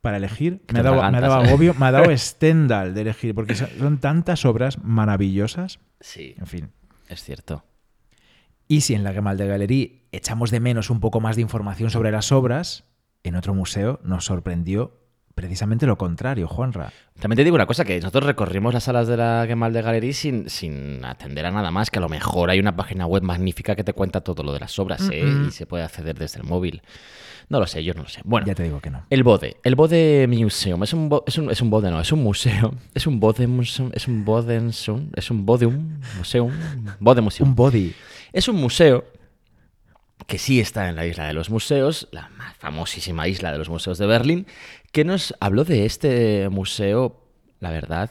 para 0.00 0.16
elegir. 0.16 0.62
Me 0.72 0.78
ha, 0.80 0.82
dado, 0.82 1.10
me 1.10 1.18
ha 1.18 1.20
dado 1.20 1.34
agobio, 1.34 1.74
me 1.74 1.86
ha 1.86 1.90
dado 1.90 2.10
Stendhal 2.16 2.94
de 2.94 3.00
elegir, 3.02 3.34
porque 3.34 3.54
son- 3.56 3.98
tantas 3.98 4.44
obras 4.44 4.78
maravillosas. 4.82 5.80
Sí, 6.00 6.34
En 6.38 6.46
fin. 6.46 6.70
es 7.08 7.22
cierto. 7.24 7.64
Y 8.68 8.82
si 8.82 8.94
en 8.94 9.02
la 9.02 9.12
Gemalde 9.12 9.46
Galerie 9.48 9.99
echamos 10.12 10.50
de 10.50 10.60
menos 10.60 10.90
un 10.90 11.00
poco 11.00 11.20
más 11.20 11.36
de 11.36 11.42
información 11.42 11.90
sobre 11.90 12.10
las 12.10 12.32
obras, 12.32 12.84
en 13.22 13.36
otro 13.36 13.54
museo 13.54 14.00
nos 14.02 14.24
sorprendió 14.24 14.96
precisamente 15.34 15.86
lo 15.86 15.96
contrario, 15.96 16.46
Juanra. 16.48 16.92
También 17.18 17.36
te 17.36 17.44
digo 17.44 17.54
una 17.54 17.64
cosa, 17.66 17.84
que 17.84 17.96
nosotros 17.98 18.24
recorrimos 18.24 18.74
las 18.74 18.84
salas 18.84 19.08
de 19.08 19.16
la 19.16 19.44
Gemalde 19.46 19.80
Galerie 19.80 20.12
sin, 20.12 20.50
sin 20.50 21.02
atender 21.04 21.46
a 21.46 21.50
nada 21.50 21.70
más, 21.70 21.90
que 21.90 21.98
a 21.98 22.02
lo 22.02 22.08
mejor 22.10 22.50
hay 22.50 22.60
una 22.60 22.76
página 22.76 23.06
web 23.06 23.22
magnífica 23.22 23.74
que 23.74 23.84
te 23.84 23.94
cuenta 23.94 24.20
todo 24.20 24.42
lo 24.42 24.52
de 24.52 24.60
las 24.60 24.78
obras, 24.78 25.08
¿eh? 25.10 25.24
Y 25.48 25.50
se 25.50 25.64
puede 25.66 25.84
acceder 25.84 26.18
desde 26.18 26.40
el 26.40 26.46
móvil. 26.46 26.82
No 27.48 27.58
lo 27.58 27.66
sé, 27.66 27.82
yo 27.82 27.94
no 27.94 28.02
lo 28.02 28.08
sé. 28.08 28.20
Bueno, 28.24 28.46
Ya 28.46 28.54
te 28.54 28.64
digo 28.64 28.80
que 28.80 28.90
no. 28.90 29.06
El 29.08 29.22
Bode. 29.22 29.56
El 29.64 29.74
Bode 29.76 30.26
Museum. 30.28 30.82
Es 30.82 30.92
un, 30.92 31.08
bo- 31.08 31.24
es 31.26 31.36
un, 31.38 31.50
es 31.50 31.60
un 31.62 31.70
Bode, 31.70 31.90
no, 31.90 32.00
es 32.00 32.12
un 32.12 32.22
museo. 32.22 32.74
Es 32.94 33.06
un 33.06 33.18
Bode 33.18 33.46
Museum. 33.46 33.90
Es 33.94 34.06
un 34.08 34.24
Bode 34.24 34.60
Museum. 34.60 35.08
Es 35.14 35.30
un 35.30 35.46
Bodeum. 35.46 36.00
Museum. 36.18 36.52
Bode 37.00 37.20
Museum. 37.22 37.48
Un 37.48 37.54
body. 37.56 37.94
Es 38.32 38.46
un 38.46 38.56
museo 38.56 39.04
que 40.26 40.38
sí 40.38 40.60
está 40.60 40.88
en 40.88 40.96
la 40.96 41.06
isla 41.06 41.26
de 41.26 41.32
los 41.32 41.50
museos, 41.50 42.08
la 42.12 42.28
más 42.30 42.56
famosísima 42.56 43.26
isla 43.28 43.52
de 43.52 43.58
los 43.58 43.68
museos 43.68 43.98
de 43.98 44.06
Berlín, 44.06 44.46
que 44.92 45.04
nos 45.04 45.34
habló 45.40 45.64
de 45.64 45.86
este 45.86 46.48
museo, 46.50 47.24
la 47.60 47.70
verdad, 47.70 48.10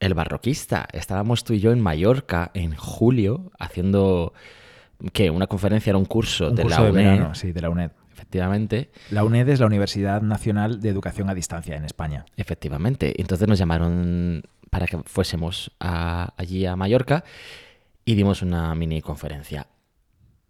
el 0.00 0.14
barroquista. 0.14 0.88
Estábamos 0.92 1.44
tú 1.44 1.52
y 1.52 1.60
yo 1.60 1.72
en 1.72 1.80
Mallorca 1.80 2.50
en 2.54 2.74
julio 2.74 3.52
haciendo, 3.58 4.32
¿qué? 5.12 5.30
Una 5.30 5.46
conferencia, 5.46 5.90
era 5.90 5.98
un 5.98 6.06
curso 6.06 6.48
Un 6.48 6.56
de 6.56 6.62
curso 6.62 6.78
la 6.78 6.84
de 6.86 6.90
UNED, 6.92 7.04
verano, 7.04 7.34
sí, 7.34 7.52
de 7.52 7.60
la 7.60 7.70
UNED. 7.70 7.90
efectivamente. 8.12 8.90
La 9.10 9.24
UNED 9.24 9.48
es 9.50 9.60
la 9.60 9.66
Universidad 9.66 10.22
Nacional 10.22 10.80
de 10.80 10.88
Educación 10.88 11.28
a 11.30 11.34
Distancia 11.34 11.76
en 11.76 11.84
España. 11.84 12.24
Efectivamente. 12.36 13.14
Entonces 13.20 13.46
nos 13.48 13.58
llamaron 13.58 14.42
para 14.70 14.86
que 14.86 14.98
fuésemos 15.04 15.72
a- 15.80 16.32
allí 16.36 16.64
a 16.66 16.76
Mallorca 16.76 17.24
y 18.04 18.14
dimos 18.14 18.42
una 18.42 18.74
mini 18.74 19.02
conferencia. 19.02 19.66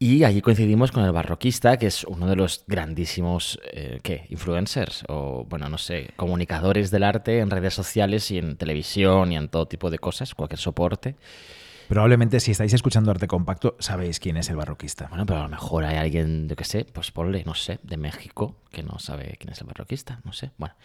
Y 0.02 0.24
allí 0.24 0.40
coincidimos 0.40 0.92
con 0.92 1.04
el 1.04 1.12
barroquista, 1.12 1.76
que 1.76 1.86
es 1.86 2.04
uno 2.04 2.26
de 2.26 2.34
los 2.34 2.64
grandísimos, 2.66 3.60
eh, 3.70 4.00
¿qué? 4.02 4.24
Influencers 4.30 5.04
o, 5.08 5.44
bueno, 5.44 5.68
no 5.68 5.76
sé, 5.76 6.08
comunicadores 6.16 6.90
del 6.90 7.02
arte 7.02 7.40
en 7.40 7.50
redes 7.50 7.74
sociales 7.74 8.30
y 8.30 8.38
en 8.38 8.56
televisión 8.56 9.30
y 9.30 9.36
en 9.36 9.50
todo 9.50 9.68
tipo 9.68 9.90
de 9.90 9.98
cosas, 9.98 10.34
cualquier 10.34 10.58
soporte. 10.58 11.16
Probablemente 11.86 12.40
si 12.40 12.52
estáis 12.52 12.72
escuchando 12.72 13.10
Arte 13.10 13.26
Compacto 13.26 13.76
sabéis 13.78 14.20
quién 14.20 14.38
es 14.38 14.48
el 14.48 14.56
barroquista. 14.56 15.06
Bueno, 15.08 15.26
pero 15.26 15.40
a 15.40 15.42
lo 15.42 15.50
mejor 15.50 15.84
hay 15.84 15.98
alguien, 15.98 16.48
yo 16.48 16.56
qué 16.56 16.64
sé, 16.64 16.86
pues 16.86 17.10
ponle, 17.10 17.44
no 17.44 17.54
sé, 17.54 17.78
de 17.82 17.98
México, 17.98 18.56
que 18.70 18.82
no 18.82 18.98
sabe 18.98 19.36
quién 19.38 19.52
es 19.52 19.60
el 19.60 19.66
barroquista, 19.66 20.22
no 20.24 20.32
sé, 20.32 20.50
bueno. 20.56 20.76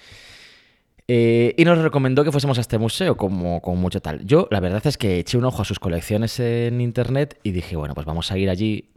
Eh, 1.08 1.56
y 1.58 1.64
nos 1.64 1.78
recomendó 1.78 2.26
que 2.26 2.34
fuésemos 2.34 2.58
a 2.58 2.62
este 2.62 2.78
museo, 2.80 3.16
como, 3.16 3.62
como 3.62 3.78
mucho 3.78 4.02
tal. 4.02 4.26
Yo, 4.26 4.50
la 4.52 4.60
verdad 4.60 4.86
es 4.86 4.98
que 4.98 5.20
eché 5.20 5.38
un 5.38 5.46
ojo 5.46 5.62
a 5.62 5.66
sus 5.66 5.80
colecciones 5.80 6.38
en 6.42 6.82
internet 6.82 7.40
y 7.44 7.52
dije, 7.52 7.78
bueno, 7.78 7.94
pues 7.94 8.06
vamos 8.06 8.30
a 8.34 8.38
ir 8.38 8.50
allí, 8.50 8.90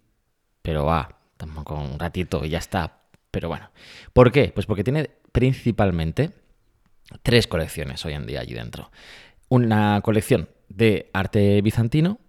pero 0.68 0.85
va, 0.85 1.16
tampoco 1.38 1.76
un 1.76 1.98
ratito 1.98 2.44
y 2.44 2.50
ya 2.50 2.59
está. 2.59 3.00
Pero 3.31 3.48
bueno, 3.48 3.70
¿por 4.12 4.31
qué? 4.31 4.52
Pues 4.54 4.66
porque 4.66 4.85
tiene 4.85 5.09
principalmente 5.33 6.33
tres 7.22 7.46
colecciones 7.46 8.04
hoy 8.04 8.12
en 8.12 8.26
día 8.26 8.40
allí 8.40 8.52
dentro. 8.52 8.90
Una 9.48 10.02
colección 10.02 10.50
de 10.68 11.09
arte 11.14 11.62
bizantino, 11.62 12.20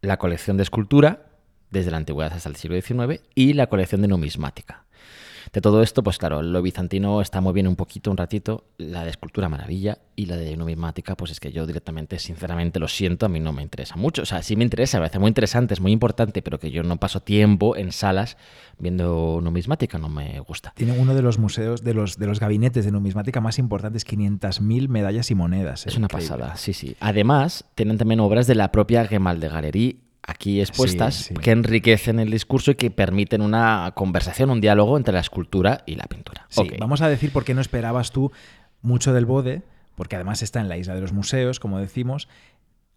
la 0.00 0.16
colección 0.16 0.56
de 0.56 0.64
escultura, 0.64 1.38
desde 1.70 1.92
la 1.92 1.98
antigüedad 1.98 2.32
hasta 2.32 2.48
el 2.48 2.56
siglo 2.56 2.80
XIX, 2.80 3.22
y 3.36 3.52
la 3.52 3.68
colección 3.68 4.02
de 4.02 4.08
numismática. 4.08 4.86
De 5.54 5.60
todo 5.60 5.84
esto, 5.84 6.02
pues 6.02 6.18
claro, 6.18 6.42
lo 6.42 6.60
bizantino 6.62 7.20
está 7.20 7.40
muy 7.40 7.52
bien 7.52 7.68
un 7.68 7.76
poquito, 7.76 8.10
un 8.10 8.16
ratito, 8.16 8.64
la 8.76 9.04
de 9.04 9.10
escultura 9.10 9.48
maravilla 9.48 9.98
y 10.16 10.26
la 10.26 10.36
de 10.36 10.56
numismática, 10.56 11.16
pues 11.16 11.30
es 11.30 11.38
que 11.38 11.52
yo 11.52 11.64
directamente, 11.64 12.18
sinceramente, 12.18 12.80
lo 12.80 12.88
siento, 12.88 13.26
a 13.26 13.28
mí 13.28 13.38
no 13.38 13.52
me 13.52 13.62
interesa 13.62 13.94
mucho. 13.94 14.22
O 14.22 14.26
sea, 14.26 14.42
sí 14.42 14.56
me 14.56 14.64
interesa, 14.64 14.98
me 14.98 15.02
parece 15.02 15.20
muy 15.20 15.28
interesante, 15.28 15.72
es 15.72 15.80
muy 15.80 15.92
importante, 15.92 16.42
pero 16.42 16.58
que 16.58 16.72
yo 16.72 16.82
no 16.82 16.96
paso 16.96 17.20
tiempo 17.20 17.76
en 17.76 17.92
salas 17.92 18.36
viendo 18.80 19.38
numismática, 19.40 19.96
no 19.96 20.08
me 20.08 20.40
gusta. 20.40 20.72
Tiene 20.74 20.98
uno 20.98 21.14
de 21.14 21.22
los 21.22 21.38
museos, 21.38 21.84
de 21.84 21.94
los, 21.94 22.18
de 22.18 22.26
los 22.26 22.40
gabinetes 22.40 22.84
de 22.84 22.90
numismática 22.90 23.40
más 23.40 23.60
importantes, 23.60 24.04
500.000 24.04 24.88
medallas 24.88 25.30
y 25.30 25.36
monedas. 25.36 25.86
Es 25.86 25.96
una 25.96 26.08
pasada, 26.08 26.56
sí, 26.56 26.72
sí. 26.72 26.96
Además, 26.98 27.64
tienen 27.76 27.96
también 27.96 28.18
obras 28.18 28.48
de 28.48 28.56
la 28.56 28.72
propia 28.72 29.06
Gemal 29.06 29.38
Galerie 29.38 29.98
aquí 30.26 30.60
expuestas 30.60 31.14
Sí, 31.14 31.24
sí. 31.28 31.34
que 31.34 31.50
enriquecen 31.50 32.18
el 32.18 32.30
discurso 32.30 32.70
y 32.72 32.74
que 32.74 32.90
permiten 32.90 33.40
una 33.42 33.92
conversación, 33.94 34.50
un 34.50 34.60
diálogo 34.60 34.96
entre 34.96 35.14
la 35.14 35.20
escultura 35.20 35.82
y 35.86 35.96
la 35.96 36.04
pintura. 36.04 36.46
Sí, 36.48 36.68
vamos 36.78 37.00
a 37.02 37.08
decir 37.08 37.32
por 37.32 37.44
qué 37.44 37.54
no 37.54 37.60
esperabas 37.60 38.10
tú 38.12 38.32
mucho 38.82 39.12
del 39.12 39.26
Bode, 39.26 39.62
porque 39.94 40.16
además 40.16 40.42
está 40.42 40.60
en 40.60 40.68
la 40.68 40.76
isla 40.76 40.94
de 40.94 41.00
los 41.00 41.12
museos, 41.12 41.60
como 41.60 41.78
decimos. 41.78 42.28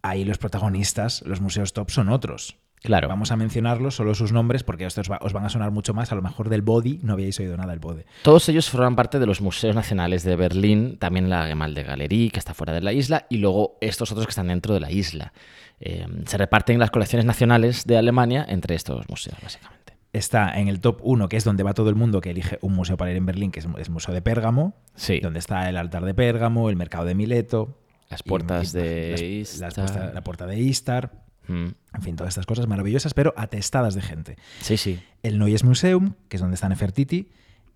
Ahí 0.02 0.24
los 0.24 0.38
protagonistas, 0.38 1.22
los 1.26 1.40
museos 1.40 1.72
top, 1.72 1.90
son 1.90 2.08
otros. 2.08 2.56
Claro. 2.82 3.08
Vamos 3.08 3.32
a 3.32 3.36
mencionarlos, 3.36 3.96
solo 3.96 4.14
sus 4.14 4.30
nombres, 4.30 4.62
porque 4.62 4.86
estos 4.86 5.08
os 5.20 5.32
van 5.32 5.44
a 5.44 5.48
sonar 5.48 5.72
mucho 5.72 5.94
más. 5.94 6.12
A 6.12 6.14
lo 6.14 6.22
mejor 6.22 6.48
del 6.48 6.62
Body 6.62 7.00
no 7.02 7.14
habíais 7.14 7.38
oído 7.40 7.56
nada 7.56 7.70
del 7.70 7.80
Bode. 7.80 8.06
Todos 8.22 8.48
ellos 8.48 8.70
forman 8.70 8.94
parte 8.94 9.18
de 9.18 9.26
los 9.26 9.40
museos 9.40 9.74
nacionales 9.74 10.22
de 10.22 10.36
Berlín, 10.36 10.96
también 10.98 11.28
la 11.28 11.46
Gemalde 11.46 11.82
Galerie, 11.82 12.30
que 12.30 12.38
está 12.38 12.54
fuera 12.54 12.72
de 12.72 12.80
la 12.80 12.92
isla, 12.92 13.26
y 13.28 13.38
luego 13.38 13.78
estos 13.80 14.12
otros 14.12 14.26
que 14.26 14.30
están 14.30 14.46
dentro 14.48 14.74
de 14.74 14.80
la 14.80 14.92
isla. 14.92 15.32
Eh, 15.80 16.06
se 16.26 16.36
reparten 16.38 16.78
las 16.78 16.90
colecciones 16.90 17.24
nacionales 17.24 17.84
de 17.86 17.96
Alemania 17.98 18.44
entre 18.48 18.74
estos 18.74 19.08
museos, 19.08 19.36
básicamente. 19.42 19.94
Está 20.12 20.58
en 20.58 20.68
el 20.68 20.80
top 20.80 21.00
1, 21.02 21.28
que 21.28 21.36
es 21.36 21.44
donde 21.44 21.62
va 21.62 21.74
todo 21.74 21.90
el 21.90 21.94
mundo 21.94 22.20
que 22.20 22.30
elige 22.30 22.58
un 22.62 22.72
museo 22.72 22.96
para 22.96 23.10
ir 23.10 23.16
en 23.18 23.26
Berlín, 23.26 23.50
que 23.52 23.60
es 23.60 23.66
el 23.66 23.90
Museo 23.90 24.14
de 24.14 24.22
Pérgamo, 24.22 24.74
Sí. 24.94 25.20
donde 25.20 25.38
está 25.38 25.68
el 25.68 25.76
altar 25.76 26.04
de 26.04 26.14
Pérgamo, 26.14 26.70
el 26.70 26.76
mercado 26.76 27.04
de 27.04 27.14
Mileto. 27.14 27.78
Las 28.10 28.22
puertas 28.22 28.74
y 28.74 28.78
de 28.78 29.40
las- 29.42 29.58
las 29.76 29.78
Istar. 29.90 30.14
la 30.14 30.24
puerta 30.24 30.46
de 30.46 30.58
Istar. 30.58 31.12
Mm. 31.46 31.66
En 31.94 32.02
fin, 32.02 32.16
todas 32.16 32.30
estas 32.32 32.46
cosas 32.46 32.66
maravillosas, 32.66 33.12
pero 33.12 33.34
atestadas 33.36 33.94
de 33.94 34.00
gente. 34.02 34.36
Sí, 34.60 34.78
sí. 34.78 34.98
El 35.22 35.38
Neues 35.38 35.62
Museum, 35.62 36.14
que 36.28 36.36
es 36.36 36.40
donde 36.40 36.54
está 36.54 36.68
Nefertiti, 36.70 37.28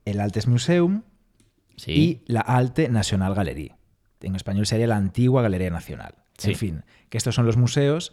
el 0.07 0.19
Altes 0.21 0.47
Museum 0.47 1.03
Sí. 1.77 1.93
y 1.93 2.23
la 2.33 2.41
Alte 2.41 2.89
National 2.89 3.35
Galerie. 3.35 3.75
En 4.23 4.35
español 4.37 4.67
sería 4.67 4.87
la 4.87 4.97
antigua 4.97 5.43
Galería 5.43 5.71
Nacional. 5.71 6.15
Sí. 6.43 6.51
En 6.51 6.57
fin, 6.57 6.85
que 7.09 7.19
estos 7.19 7.35
son 7.35 7.47
los 7.47 7.57
museos 7.57 8.13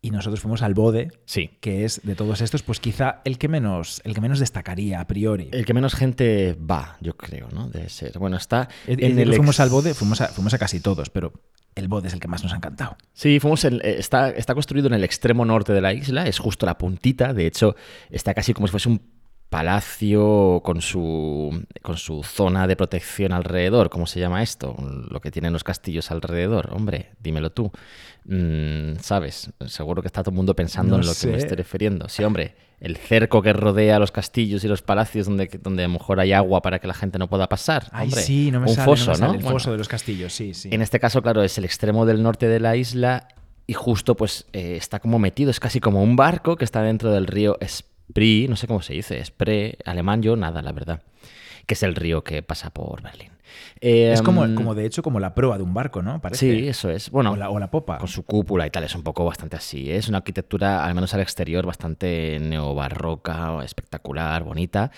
y 0.00 0.10
nosotros 0.10 0.40
fuimos 0.40 0.60
al 0.60 0.74
Bode, 0.74 1.12
sí. 1.24 1.56
que 1.60 1.86
es 1.86 2.02
de 2.04 2.14
todos 2.14 2.42
estos, 2.42 2.62
pues 2.62 2.78
quizá 2.78 3.22
el 3.24 3.38
que 3.38 3.48
menos, 3.48 4.02
el 4.04 4.12
que 4.14 4.20
menos 4.20 4.38
destacaría 4.38 5.00
a 5.00 5.06
priori. 5.06 5.48
El 5.50 5.64
que 5.64 5.72
menos 5.72 5.94
gente 5.94 6.54
va, 6.58 6.98
yo 7.00 7.16
creo, 7.16 7.48
¿no? 7.52 7.70
Debe 7.70 7.88
ser. 7.88 8.18
Bueno, 8.18 8.36
está 8.36 8.68
en 8.86 9.18
el 9.18 9.28
fuimos 9.30 9.56
ex- 9.56 9.60
al 9.60 9.70
Bode, 9.70 9.94
fuimos 9.94 10.20
a, 10.20 10.28
fuimos 10.28 10.52
a 10.52 10.58
casi 10.58 10.80
todos, 10.80 11.08
pero 11.08 11.32
el 11.74 11.88
Bode 11.88 12.08
es 12.08 12.14
el 12.14 12.20
que 12.20 12.28
más 12.28 12.42
nos 12.42 12.52
ha 12.52 12.56
encantado. 12.56 12.98
Sí, 13.14 13.40
fuimos 13.40 13.64
en- 13.64 13.76
eh, 13.82 13.96
está, 13.98 14.28
está 14.28 14.52
construido 14.54 14.88
en 14.88 14.92
el 14.94 15.04
extremo 15.04 15.46
norte 15.46 15.72
de 15.72 15.80
la 15.80 15.94
isla, 15.94 16.26
es 16.26 16.38
justo 16.38 16.66
la 16.66 16.76
puntita, 16.76 17.32
de 17.32 17.46
hecho 17.46 17.74
está 18.10 18.34
casi 18.34 18.52
como 18.52 18.66
si 18.66 18.72
fuese 18.72 18.90
un 18.90 19.00
palacio 19.54 20.62
con 20.64 20.82
su, 20.82 21.64
con 21.80 21.96
su 21.96 22.24
zona 22.24 22.66
de 22.66 22.74
protección 22.74 23.32
alrededor, 23.32 23.88
¿cómo 23.88 24.04
se 24.06 24.18
llama 24.18 24.42
esto? 24.42 24.74
Lo 25.08 25.20
que 25.20 25.30
tienen 25.30 25.52
los 25.52 25.62
castillos 25.62 26.10
alrededor, 26.10 26.70
hombre, 26.72 27.12
dímelo 27.20 27.52
tú. 27.52 27.70
Mm, 28.24 28.96
¿Sabes? 29.00 29.52
Seguro 29.66 30.02
que 30.02 30.08
está 30.08 30.24
todo 30.24 30.32
el 30.32 30.36
mundo 30.36 30.56
pensando 30.56 30.96
No 30.96 31.02
en 31.02 31.06
lo 31.06 31.14
que 31.14 31.28
me 31.28 31.36
estoy 31.36 31.56
refiriendo. 31.56 32.08
Sí, 32.08 32.24
hombre, 32.24 32.56
el 32.80 32.96
cerco 32.96 33.42
que 33.42 33.52
rodea 33.52 34.00
los 34.00 34.10
castillos 34.10 34.64
y 34.64 34.68
los 34.68 34.82
palacios 34.82 35.26
donde, 35.26 35.48
donde 35.62 35.84
a 35.84 35.86
lo 35.86 35.92
mejor 35.92 36.18
hay 36.18 36.32
agua 36.32 36.60
para 36.60 36.80
que 36.80 36.88
la 36.88 36.94
gente 36.94 37.20
no 37.20 37.28
pueda 37.28 37.48
pasar. 37.48 37.86
Ay, 37.92 38.08
hombre. 38.08 38.22
sí, 38.22 38.50
no 38.50 38.58
me 38.58 38.70
un 38.70 38.74
sale, 38.74 38.86
foso, 38.86 39.06
no 39.06 39.12
me 39.12 39.18
sale, 39.18 39.28
¿no? 39.28 39.34
El 39.38 39.42
Bueno, 39.44 39.58
foso 39.58 39.70
de 39.70 39.78
los 39.78 39.86
castillos, 39.86 40.32
sí, 40.32 40.52
sí. 40.54 40.70
en 40.72 40.82
este 40.82 40.98
caso, 40.98 41.22
claro, 41.22 41.44
es 41.44 41.56
el 41.58 41.64
extremo 41.64 42.06
del 42.06 42.24
norte 42.24 42.48
de 42.48 42.58
la 42.58 42.74
isla 42.74 43.28
y 43.68 43.74
justo 43.74 44.16
pues 44.16 44.46
eh, 44.52 44.76
está 44.76 44.98
como 44.98 45.20
metido, 45.20 45.50
es 45.52 45.60
casi 45.60 45.78
como 45.78 46.02
un 46.02 46.16
barco 46.16 46.56
que 46.56 46.64
está 46.64 46.82
dentro 46.82 47.12
del 47.12 47.28
río 47.28 47.56
Spree, 48.10 48.48
no 48.48 48.56
sé 48.56 48.66
cómo 48.66 48.82
se 48.82 48.92
dice, 48.92 49.24
Spree, 49.24 49.78
alemán 49.84 50.22
yo 50.22 50.36
nada, 50.36 50.62
la 50.62 50.72
verdad, 50.72 51.02
que 51.66 51.74
es 51.74 51.82
el 51.82 51.94
río 51.94 52.22
que 52.22 52.42
pasa 52.42 52.70
por 52.70 53.02
Berlín. 53.02 53.32
es 53.80 54.22
como, 54.22 54.44
Em, 54.44 54.54
como 54.54 54.74
de 54.74 54.84
hecho 54.84 55.02
como 55.02 55.20
la 55.20 55.34
proa 55.34 55.56
de 55.56 55.64
un 55.64 55.74
barco, 55.74 56.02
¿no? 56.02 56.20
Parece. 56.20 56.40
Sí, 56.52 56.68
eso 56.68 56.90
es. 56.90 57.10
Bueno, 57.10 57.32
o, 57.32 57.36
la, 57.36 57.50
o 57.50 57.58
la 57.58 57.70
popa. 57.70 57.98
con 57.98 58.08
su 58.08 58.24
cúpula 58.24 58.66
y 58.66 58.70
tal, 58.70 58.84
es 58.84 58.94
un 58.94 59.02
poco 59.02 59.24
bastante 59.24 59.56
así. 59.56 59.90
¿eh? 59.90 59.96
Es 59.96 60.08
una 60.08 60.18
arquitectura, 60.18 60.84
al 60.84 60.94
menos 60.94 61.14
al 61.14 61.20
exterior, 61.20 61.64
bastante 61.64 62.38
neobarroca, 62.40 63.64
espectacular, 63.64 64.44
bonita. 64.44 64.90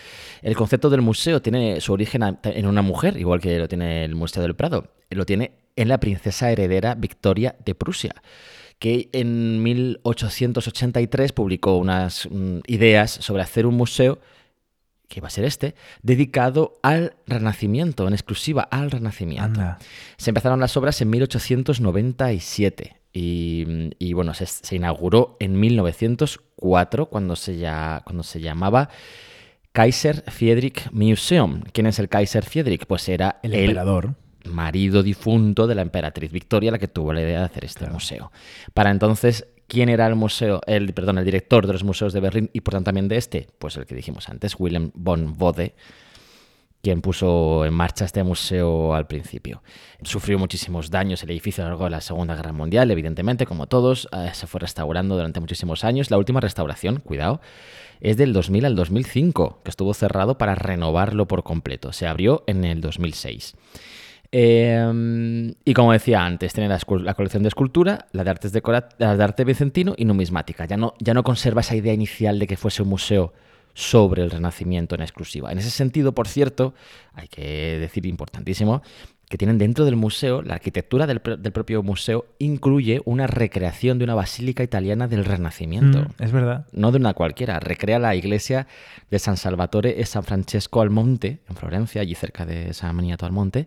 El 0.42 0.56
concepto 0.56 0.90
del 0.90 1.02
museo 1.02 1.40
tiene 1.40 1.80
su 1.80 1.92
origen 1.92 2.38
en 2.42 2.66
una 2.66 2.82
mujer, 2.82 3.16
igual 3.18 3.40
que 3.40 3.58
lo 3.58 3.68
tiene 3.68 4.04
el 4.04 4.14
Museo 4.14 4.42
del 4.42 4.56
Prado. 4.56 4.88
Lo 5.10 5.24
tiene 5.24 5.52
en 5.76 5.88
la 5.88 5.98
princesa 5.98 6.50
heredera 6.50 6.94
Victoria 6.94 7.54
de 7.64 7.74
Prusia 7.74 8.14
que 8.78 9.08
en 9.12 9.62
1883 9.62 11.32
publicó 11.32 11.76
unas 11.76 12.28
mm, 12.30 12.58
ideas 12.66 13.10
sobre 13.10 13.42
hacer 13.42 13.66
un 13.66 13.76
museo 13.76 14.18
que 15.08 15.20
va 15.20 15.28
a 15.28 15.30
ser 15.30 15.44
este, 15.44 15.74
dedicado 16.02 16.78
al 16.82 17.14
Renacimiento, 17.26 18.06
en 18.06 18.12
exclusiva 18.12 18.62
al 18.62 18.90
Renacimiento. 18.90 19.44
Anda. 19.44 19.78
Se 20.16 20.30
empezaron 20.30 20.60
las 20.60 20.76
obras 20.76 21.00
en 21.00 21.10
1897 21.10 22.96
y, 23.12 23.90
y, 23.98 24.12
bueno, 24.12 24.34
se, 24.34 24.46
se 24.46 24.76
inauguró 24.76 25.36
en 25.40 25.58
1904 25.58 27.06
cuando 27.06 27.36
se, 27.36 27.56
ya, 27.56 28.02
cuando 28.04 28.22
se 28.22 28.40
llamaba 28.40 28.90
Kaiser 29.72 30.24
Friedrich 30.30 30.90
Museum. 30.90 31.62
¿Quién 31.72 31.86
es 31.86 31.98
el 31.98 32.08
Kaiser 32.08 32.44
Friedrich? 32.44 32.86
Pues 32.86 33.08
era 33.08 33.38
El 33.42 33.54
emperador. 33.54 34.14
Marido 34.46 35.02
difunto 35.02 35.66
de 35.66 35.74
la 35.74 35.82
emperatriz 35.82 36.32
Victoria, 36.32 36.70
la 36.70 36.78
que 36.78 36.88
tuvo 36.88 37.12
la 37.12 37.22
idea 37.22 37.40
de 37.40 37.44
hacer 37.44 37.64
este 37.64 37.86
museo. 37.88 38.32
Para 38.74 38.90
entonces, 38.90 39.46
¿quién 39.66 39.88
era 39.88 40.06
el 40.06 40.14
museo, 40.14 40.60
el, 40.66 40.92
perdón, 40.92 41.18
el 41.18 41.24
director 41.24 41.66
de 41.66 41.72
los 41.72 41.84
museos 41.84 42.12
de 42.12 42.20
Berlín 42.20 42.50
y 42.52 42.60
por 42.60 42.72
tanto 42.72 42.86
también 42.86 43.08
de 43.08 43.16
este? 43.16 43.48
Pues 43.58 43.76
el 43.76 43.86
que 43.86 43.94
dijimos 43.94 44.28
antes, 44.28 44.56
Willem 44.58 44.90
von 44.94 45.36
Bode, 45.36 45.74
quien 46.86 47.00
puso 47.00 47.64
en 47.64 47.74
marcha 47.74 48.04
este 48.04 48.22
museo 48.22 48.94
al 48.94 49.08
principio. 49.08 49.60
Sufrió 50.02 50.38
muchísimos 50.38 50.88
daños 50.88 51.20
el 51.24 51.30
edificio 51.30 51.64
a 51.64 51.66
lo 51.66 51.70
largo 51.70 51.84
de 51.84 51.90
la 51.90 52.00
Segunda 52.00 52.36
Guerra 52.36 52.52
Mundial, 52.52 52.90
evidentemente, 52.92 53.44
como 53.44 53.66
todos, 53.66 54.08
eh, 54.12 54.30
se 54.34 54.46
fue 54.46 54.60
restaurando 54.60 55.16
durante 55.16 55.40
muchísimos 55.40 55.82
años. 55.82 56.12
La 56.12 56.18
última 56.18 56.40
restauración, 56.40 57.00
cuidado, 57.00 57.40
es 58.00 58.16
del 58.16 58.32
2000 58.32 58.66
al 58.66 58.76
2005, 58.76 59.62
que 59.64 59.70
estuvo 59.70 59.94
cerrado 59.94 60.38
para 60.38 60.54
renovarlo 60.54 61.26
por 61.26 61.42
completo. 61.42 61.92
Se 61.92 62.06
abrió 62.06 62.44
en 62.46 62.64
el 62.64 62.80
2006. 62.80 63.56
Eh, 64.32 65.54
y 65.64 65.74
como 65.74 65.92
decía 65.92 66.24
antes, 66.24 66.52
tiene 66.52 66.68
la, 66.68 67.14
colección 67.14 67.42
de 67.42 67.48
escultura, 67.48 68.06
la 68.12 68.24
de, 68.24 68.30
artes 68.30 68.52
la 68.98 69.16
de 69.16 69.24
arte 69.24 69.44
vicentino 69.44 69.94
y 69.96 70.04
numismática. 70.04 70.66
Ya 70.66 70.76
no, 70.76 70.94
ya 70.98 71.14
no 71.14 71.22
conserva 71.22 71.60
esa 71.60 71.76
idea 71.76 71.92
inicial 71.92 72.38
de 72.38 72.46
que 72.46 72.56
fuese 72.56 72.82
un 72.82 72.88
museo 72.88 73.32
sobre 73.74 74.22
el 74.22 74.30
Renacimiento 74.30 74.94
en 74.94 75.02
exclusiva. 75.02 75.52
En 75.52 75.58
ese 75.58 75.70
sentido, 75.70 76.12
por 76.12 76.28
cierto, 76.28 76.74
hay 77.14 77.28
que 77.28 77.78
decir 77.78 78.06
importantísimo 78.06 78.82
que 79.28 79.36
tienen 79.36 79.58
dentro 79.58 79.84
del 79.84 79.96
museo, 79.96 80.40
la 80.40 80.54
arquitectura 80.54 81.06
del, 81.06 81.20
pr- 81.20 81.36
del 81.36 81.50
propio 81.52 81.82
museo 81.82 82.26
incluye 82.38 83.02
una 83.04 83.26
recreación 83.26 83.98
de 83.98 84.04
una 84.04 84.14
basílica 84.14 84.62
italiana 84.62 85.08
del 85.08 85.24
Renacimiento 85.24 85.98
Mm, 86.02 86.22
es 86.22 86.30
verdad. 86.30 86.66
no 86.72 86.92
de 86.92 86.98
una 86.98 87.12
cualquiera, 87.12 87.58
recrea 87.58 87.98
la 87.98 88.14
iglesia 88.14 88.68
de 89.10 89.18
San 89.18 89.36
Salvatore 89.36 90.00
e 90.00 90.06
San 90.06 90.22
Francesco 90.22 90.80
al 90.80 90.90
Monte, 90.90 91.40
en 91.50 91.56
Florencia, 91.56 92.02
allí 92.02 92.14
cerca 92.14 92.46
de 92.46 92.72
San 92.72 92.94
Miniato 92.96 93.26
al 93.26 93.32
Monte, 93.32 93.66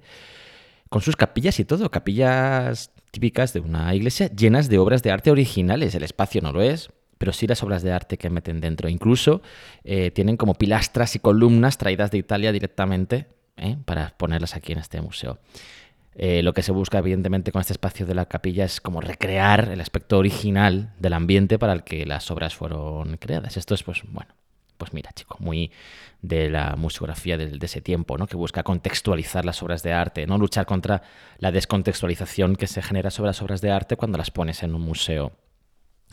con 0.90 1.02
sus 1.02 1.16
capillas 1.16 1.60
y 1.60 1.66
todo, 1.66 1.90
capillas 1.92 2.92
típicas 3.12 3.54
de 3.54 3.60
una 3.60 3.94
iglesia 3.96 4.28
llenas 4.28 4.70
de 4.70 4.80
obras 4.80 5.04
de 5.04 5.12
arte 5.12 5.32
originales. 5.32 5.96
El 5.96 6.04
espacio 6.04 6.42
no 6.42 6.52
lo 6.52 6.62
es, 6.62 6.90
pero 7.18 7.32
sí 7.34 7.48
las 7.48 7.64
obras 7.64 7.84
de 7.84 7.92
arte 7.92 8.18
que 8.18 8.30
meten 8.30 8.60
dentro. 8.60 8.90
Incluso 8.90 9.42
eh, 9.84 10.12
tienen 10.12 10.38
como 10.38 10.56
pilastras 10.56 11.16
y 11.16 11.20
columnas 11.20 11.78
traídas 11.78 12.12
de 12.12 12.18
Italia 12.18 12.52
directamente 12.52 13.28
¿eh? 13.58 13.78
para 13.86 14.18
ponerlas 14.18 14.56
aquí 14.56 14.72
en 14.72 14.80
este 14.80 15.02
museo. 15.02 15.40
Eh, 16.16 16.42
lo 16.44 16.54
que 16.54 16.64
se 16.64 16.72
busca, 16.72 16.98
evidentemente, 16.98 17.52
con 17.52 17.62
este 17.62 17.74
espacio 17.74 18.06
de 18.06 18.16
la 18.16 18.26
capilla 18.26 18.66
es 18.66 18.82
como 18.82 19.00
recrear 19.00 19.70
el 19.72 19.80
aspecto 19.80 20.18
original 20.18 20.94
del 21.00 21.14
ambiente 21.14 21.60
para 21.60 21.72
el 21.74 21.84
que 21.84 22.06
las 22.06 22.30
obras 22.32 22.56
fueron 22.56 23.18
creadas. 23.18 23.58
Esto 23.58 23.74
es, 23.76 23.84
pues, 23.84 24.02
bueno, 24.06 24.34
pues 24.80 24.94
mira, 24.94 25.12
chico, 25.14 25.38
muy 25.40 25.72
de 26.24 26.50
la 26.50 26.76
museografía 26.76 27.38
de, 27.38 27.48
de, 27.48 27.66
ese 27.66 27.82
tiempo, 27.82 28.18
¿no? 28.18 28.26
Que 28.26 28.36
busca 28.36 28.64
contextualizar 28.64 29.46
las 29.46 29.62
obras 29.62 29.84
de 29.84 29.94
arte, 29.94 30.26
no 30.26 30.40
luchar 30.40 30.66
contra 30.66 31.04
la 31.38 31.52
descontextualización 31.52 32.56
que 32.56 32.66
se 32.66 32.82
genera 32.82 33.12
sobre 33.12 33.28
las 33.28 33.42
obras 33.44 33.62
de 33.62 33.70
arte 33.70 33.96
cuando 33.96 34.18
las 34.18 34.32
pones 34.32 34.64
en 34.64 34.74
un 34.74 34.82
museo 34.82 35.34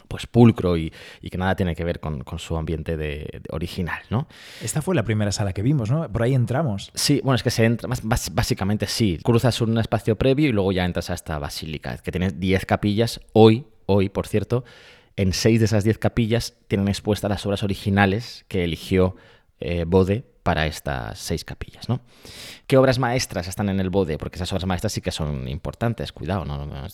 pues 0.08 0.26
pulcro 0.26 0.76
y, 0.76 0.92
y, 1.20 1.30
que 1.30 1.38
nada 1.38 1.56
tiene 1.56 1.74
que 1.74 1.84
ver 1.84 2.00
con, 2.00 2.22
con 2.22 2.38
su 2.38 2.56
ambiente 2.56 2.96
de, 2.96 3.40
de 3.42 3.42
original, 3.50 4.00
¿no? 4.10 4.28
Esta 4.62 4.82
fue 4.82 4.94
la 4.94 5.02
primera 5.04 5.32
sala 5.32 5.52
que 5.52 5.62
vimos, 5.62 5.90
¿no? 5.90 6.10
Por 6.10 6.22
ahí 6.22 6.34
entramos. 6.34 6.90
Sí, 6.94 7.20
bueno, 7.24 7.36
es 7.36 7.42
que 7.42 7.50
se 7.50 7.64
entra, 7.64 7.88
básicamente 8.02 8.86
sí. 8.86 9.18
Cruzas 9.22 9.60
un 9.60 9.78
espacio 9.78 10.16
previo 10.16 10.48
y 10.48 10.52
luego 10.52 10.72
ya 10.72 10.84
entras 10.84 11.10
a 11.10 11.14
esta 11.14 11.38
basílica, 11.38 11.98
que 11.98 12.10
tiene 12.10 12.30
10 12.30 12.66
capillas. 12.66 13.20
Hoy, 13.32 13.66
hoy, 13.86 14.08
por 14.08 14.26
cierto, 14.26 14.64
en 15.16 15.32
6 15.32 15.58
de 15.58 15.64
esas 15.64 15.84
10 15.84 15.98
capillas 15.98 16.54
tienen 16.68 16.88
expuestas 16.88 17.30
las 17.30 17.44
obras 17.46 17.62
originales 17.62 18.44
que 18.48 18.64
eligió 18.64 19.16
eh, 19.58 19.84
Bode 19.86 20.24
para 20.42 20.66
estas 20.66 21.18
seis 21.18 21.44
capillas, 21.44 21.88
¿no? 21.88 22.00
¿Qué 22.68 22.76
obras 22.76 23.00
maestras 23.00 23.48
están 23.48 23.68
en 23.68 23.80
el 23.80 23.90
Bode? 23.90 24.16
Porque 24.16 24.36
esas 24.36 24.52
obras 24.52 24.66
maestras 24.66 24.92
sí 24.92 25.00
que 25.00 25.10
son 25.10 25.48
importantes, 25.48 26.12
cuidado, 26.12 26.44
no, 26.44 26.56
no, 26.56 26.66
no 26.66 26.86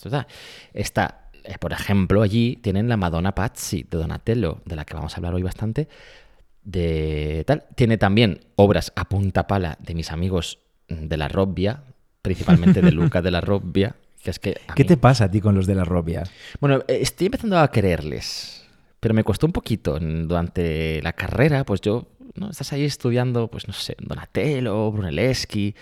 está 0.73 1.23
eh, 1.43 1.57
por 1.59 1.73
ejemplo, 1.73 2.21
allí 2.21 2.57
tienen 2.61 2.87
la 2.87 2.97
Madonna 2.97 3.35
Pazzi 3.35 3.83
de 3.83 3.97
Donatello, 3.97 4.61
de 4.65 4.75
la 4.75 4.85
que 4.85 4.95
vamos 4.95 5.13
a 5.13 5.17
hablar 5.17 5.33
hoy 5.33 5.43
bastante. 5.43 5.87
De 6.63 7.43
tal. 7.45 7.65
Tiene 7.75 7.97
también 7.97 8.39
obras 8.55 8.93
a 8.95 9.09
punta 9.09 9.47
pala 9.47 9.77
de 9.81 9.95
mis 9.95 10.11
amigos 10.11 10.59
de 10.87 11.17
la 11.17 11.27
Robbia, 11.27 11.83
principalmente 12.21 12.81
de 12.81 12.91
Luca 12.93 13.21
de 13.21 13.31
la 13.31 13.41
Robbia. 13.41 13.95
Que 14.23 14.31
es 14.31 14.39
que 14.39 14.53
¿Qué 14.75 14.83
mí... 14.83 14.87
te 14.87 14.97
pasa 14.97 15.25
a 15.25 15.31
ti 15.31 15.41
con 15.41 15.55
los 15.55 15.67
de 15.67 15.75
la 15.75 15.83
Robbia? 15.83 16.23
Bueno, 16.59 16.77
eh, 16.87 16.99
estoy 17.01 17.27
empezando 17.27 17.59
a 17.59 17.69
quererles, 17.69 18.65
pero 18.99 19.13
me 19.13 19.23
costó 19.23 19.45
un 19.45 19.53
poquito. 19.53 19.99
Durante 19.99 21.01
la 21.01 21.13
carrera, 21.13 21.65
pues 21.65 21.81
yo, 21.81 22.07
¿no? 22.35 22.49
Estás 22.49 22.71
ahí 22.73 22.85
estudiando, 22.85 23.49
pues 23.49 23.67
no 23.67 23.73
sé, 23.73 23.95
Donatello, 23.99 24.91
Brunelleschi 24.91 25.75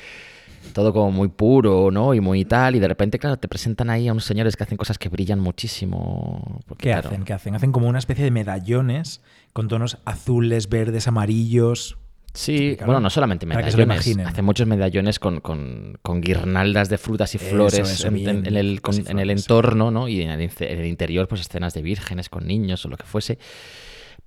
todo 0.73 0.93
como 0.93 1.11
muy 1.11 1.27
puro, 1.27 1.91
¿no? 1.91 2.13
Y 2.13 2.21
muy 2.21 2.45
tal, 2.45 2.75
y 2.75 2.79
de 2.79 2.87
repente, 2.87 3.19
claro, 3.19 3.37
te 3.37 3.47
presentan 3.47 3.89
ahí 3.89 4.07
a 4.07 4.11
unos 4.11 4.25
señores 4.25 4.55
que 4.55 4.63
hacen 4.63 4.77
cosas 4.77 4.97
que 4.97 5.09
brillan 5.09 5.39
muchísimo. 5.39 6.61
Porque, 6.67 6.83
¿Qué 6.83 6.89
claro, 6.91 7.09
hacen? 7.09 7.23
¿Qué 7.23 7.33
hacen? 7.33 7.55
Hacen 7.55 7.71
como 7.71 7.87
una 7.87 7.99
especie 7.99 8.23
de 8.23 8.31
medallones 8.31 9.21
con 9.53 9.67
tonos 9.67 9.97
azules, 10.05 10.69
verdes, 10.69 11.07
amarillos. 11.07 11.97
Sí, 12.33 12.75
claro, 12.77 12.93
bueno, 12.93 13.01
no 13.01 13.09
solamente 13.09 13.45
medallones, 13.45 14.17
hacen 14.25 14.45
muchos 14.45 14.65
medallones 14.65 15.19
con, 15.19 15.41
con, 15.41 15.97
con, 16.01 16.21
guirnaldas 16.21 16.87
de 16.89 16.97
frutas 16.97 17.35
y 17.35 17.37
flores 17.37 17.79
eso, 17.79 17.91
eso, 17.91 18.07
en, 18.07 18.13
bien, 18.13 18.45
en, 18.45 18.55
el, 18.55 18.81
con, 18.81 18.95
en, 19.05 19.19
el, 19.19 19.29
entorno, 19.29 19.91
¿no? 19.91 20.07
Y 20.07 20.21
en 20.21 20.29
el, 20.29 20.41
en 20.41 20.79
el 20.79 20.85
interior, 20.85 21.27
pues 21.27 21.41
escenas 21.41 21.73
de 21.73 21.81
vírgenes 21.81 22.29
con 22.29 22.47
niños 22.47 22.85
o 22.85 22.89
lo 22.89 22.95
que 22.95 23.03
fuese. 23.03 23.37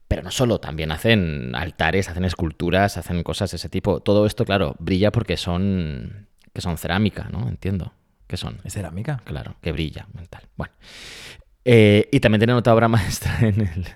Pero 0.06 0.22
no 0.22 0.30
solo, 0.30 0.60
también 0.60 0.92
hacen 0.92 1.54
altares, 1.54 2.10
hacen 2.10 2.26
esculturas, 2.26 2.98
hacen 2.98 3.22
cosas 3.22 3.50
de 3.52 3.56
ese 3.56 3.70
tipo. 3.70 4.00
Todo 4.00 4.26
esto, 4.26 4.44
claro, 4.44 4.76
brilla 4.78 5.10
porque 5.10 5.38
son 5.38 6.28
que 6.54 6.60
son 6.60 6.78
cerámica, 6.78 7.28
¿no? 7.30 7.48
Entiendo. 7.48 7.92
¿Qué 8.26 8.36
son? 8.36 8.58
¿Es 8.64 8.74
cerámica? 8.74 9.20
Claro, 9.24 9.56
que 9.60 9.72
brilla, 9.72 10.06
mental. 10.14 10.48
Bueno. 10.56 10.72
Eh, 11.64 12.08
y 12.12 12.20
también 12.20 12.40
tienen 12.40 12.56
otra 12.56 12.74
obra 12.74 12.88
maestra 12.88 13.38
en 13.40 13.60
el, 13.60 13.86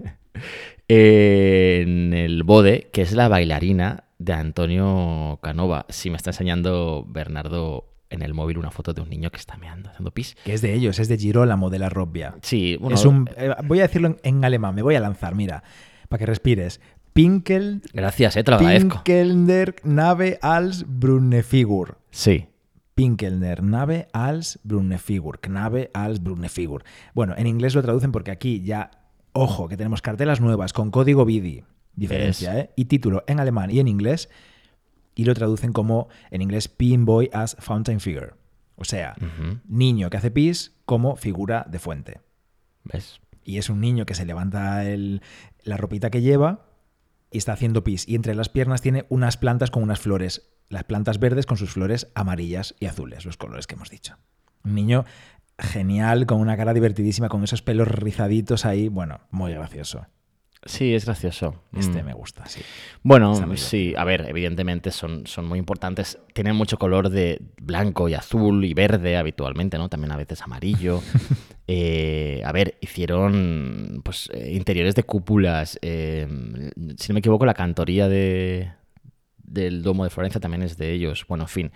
en 0.88 2.14
el 2.14 2.42
Bode, 2.42 2.88
que 2.92 3.02
es 3.02 3.12
la 3.12 3.28
bailarina 3.28 4.04
de 4.18 4.32
Antonio 4.32 5.38
Canova. 5.42 5.86
Si 5.88 6.10
me 6.10 6.16
está 6.16 6.30
enseñando 6.30 7.04
Bernardo 7.08 7.84
en 8.10 8.22
el 8.22 8.34
móvil 8.34 8.58
una 8.58 8.70
foto 8.70 8.94
de 8.94 9.02
un 9.02 9.10
niño 9.10 9.30
que 9.30 9.36
está 9.36 9.56
meando, 9.56 9.90
haciendo 9.90 10.10
pis. 10.12 10.36
Que 10.44 10.54
es 10.54 10.62
de 10.62 10.74
ellos, 10.74 10.98
es 10.98 11.08
de 11.08 11.18
Girolamo, 11.18 11.70
de 11.70 11.78
la 11.78 11.88
Robbia. 11.88 12.36
Sí, 12.42 12.76
bueno, 12.80 12.96
es 12.96 13.04
un, 13.04 13.28
eh, 13.36 13.54
voy 13.64 13.80
a 13.80 13.82
decirlo 13.82 14.08
en, 14.08 14.16
en, 14.22 14.44
alemán, 14.44 14.74
me 14.74 14.82
voy 14.82 14.94
a 14.94 15.00
lanzar, 15.00 15.34
mira, 15.34 15.62
para 16.08 16.18
que 16.18 16.26
respires. 16.26 16.80
Pinkel. 17.12 17.82
Gracias, 17.92 18.36
eh, 18.36 18.44
te 18.44 18.50
lo 18.50 18.58
agradezco. 18.58 19.02
Pinkelner 19.02 19.76
Nave 19.82 20.38
als 20.40 20.84
Brunnefigur. 20.86 21.98
Sí. 22.10 22.46
Pinkelner 22.94 23.62
Nave 23.62 24.08
als 24.12 24.60
Brunnefigur. 24.62 25.40
Knave 25.40 25.90
als 25.94 26.22
Brunnefigur. 26.22 26.84
Bueno, 27.14 27.34
en 27.36 27.46
inglés 27.46 27.74
lo 27.74 27.82
traducen 27.82 28.12
porque 28.12 28.30
aquí 28.30 28.62
ya, 28.62 28.90
ojo, 29.38 29.68
que 29.68 29.76
tenemos 29.76 30.02
cartelas 30.02 30.40
nuevas 30.40 30.72
con 30.72 30.90
código 30.90 31.24
BIDI. 31.24 31.64
Diferencia, 31.94 32.58
¿eh? 32.58 32.70
Y 32.76 32.84
título 32.84 33.24
en 33.26 33.40
alemán 33.40 33.70
y 33.70 33.80
en 33.80 33.88
inglés. 33.88 34.28
Y 35.14 35.24
lo 35.24 35.34
traducen 35.34 35.72
como, 35.72 36.08
en 36.30 36.42
inglés, 36.42 36.68
Pinboy 36.68 37.28
as 37.32 37.56
Fountain 37.58 38.00
Figure. 38.00 38.34
O 38.76 38.84
sea, 38.84 39.16
uh 39.20 39.24
-huh. 39.24 39.60
niño 39.66 40.08
que 40.08 40.16
hace 40.16 40.30
pis 40.30 40.76
como 40.84 41.16
figura 41.16 41.66
de 41.68 41.78
fuente. 41.80 42.20
¿Ves? 42.84 43.20
Y 43.42 43.58
es 43.58 43.68
un 43.68 43.80
niño 43.80 44.06
que 44.06 44.14
se 44.14 44.24
levanta 44.24 44.84
el, 44.88 45.22
la 45.64 45.76
ropita 45.76 46.10
que 46.10 46.20
lleva 46.20 46.66
y 47.32 47.38
está 47.38 47.52
haciendo 47.52 47.82
pis. 47.82 48.06
Y 48.06 48.14
entre 48.14 48.34
las 48.34 48.48
piernas 48.48 48.80
tiene 48.80 49.06
unas 49.08 49.36
plantas 49.36 49.70
con 49.70 49.82
unas 49.82 49.98
flores. 49.98 50.50
Las 50.68 50.84
plantas 50.84 51.18
verdes 51.18 51.46
con 51.46 51.56
sus 51.56 51.70
flores 51.70 52.12
amarillas 52.14 52.76
y 52.78 52.86
azules, 52.86 53.24
los 53.24 53.36
colores 53.36 53.66
que 53.66 53.74
hemos 53.74 53.90
dicho. 53.90 54.16
Un 54.64 54.74
niño 54.74 55.04
genial, 55.58 56.26
con 56.26 56.40
una 56.40 56.56
cara 56.56 56.72
divertidísima, 56.72 57.28
con 57.28 57.44
esos 57.44 57.62
pelos 57.62 57.88
rizaditos 57.88 58.64
ahí. 58.64 58.88
Bueno, 58.88 59.20
muy 59.30 59.52
gracioso. 59.52 60.06
Sí, 60.64 60.92
es 60.94 61.04
gracioso. 61.04 61.62
Este 61.76 62.02
mm. 62.02 62.06
me 62.06 62.14
gusta, 62.14 62.44
sí. 62.46 62.60
Bueno, 63.02 63.56
sí, 63.56 63.94
a 63.96 64.04
ver, 64.04 64.26
evidentemente 64.28 64.90
son, 64.90 65.26
son 65.26 65.46
muy 65.46 65.58
importantes. 65.58 66.18
Tienen 66.34 66.56
mucho 66.56 66.78
color 66.78 67.10
de 67.10 67.40
blanco 67.60 68.08
y 68.08 68.14
azul 68.14 68.64
y 68.64 68.74
verde 68.74 69.16
habitualmente, 69.16 69.78
¿no? 69.78 69.88
También 69.88 70.10
a 70.12 70.16
veces 70.16 70.42
amarillo. 70.42 71.00
eh, 71.68 72.42
a 72.44 72.50
ver, 72.50 72.76
hicieron 72.80 74.00
pues 74.04 74.28
eh, 74.32 74.52
interiores 74.52 74.96
de 74.96 75.04
cúpulas. 75.04 75.78
Eh, 75.80 76.26
si 76.96 77.08
no 77.08 77.14
me 77.14 77.20
equivoco, 77.20 77.46
la 77.46 77.54
cantoría 77.54 78.08
de, 78.08 78.72
del 79.36 79.82
Domo 79.82 80.04
de 80.04 80.10
Florencia 80.10 80.40
también 80.40 80.62
es 80.62 80.76
de 80.76 80.92
ellos. 80.92 81.24
Bueno, 81.28 81.44
en 81.44 81.48
fin. 81.48 81.72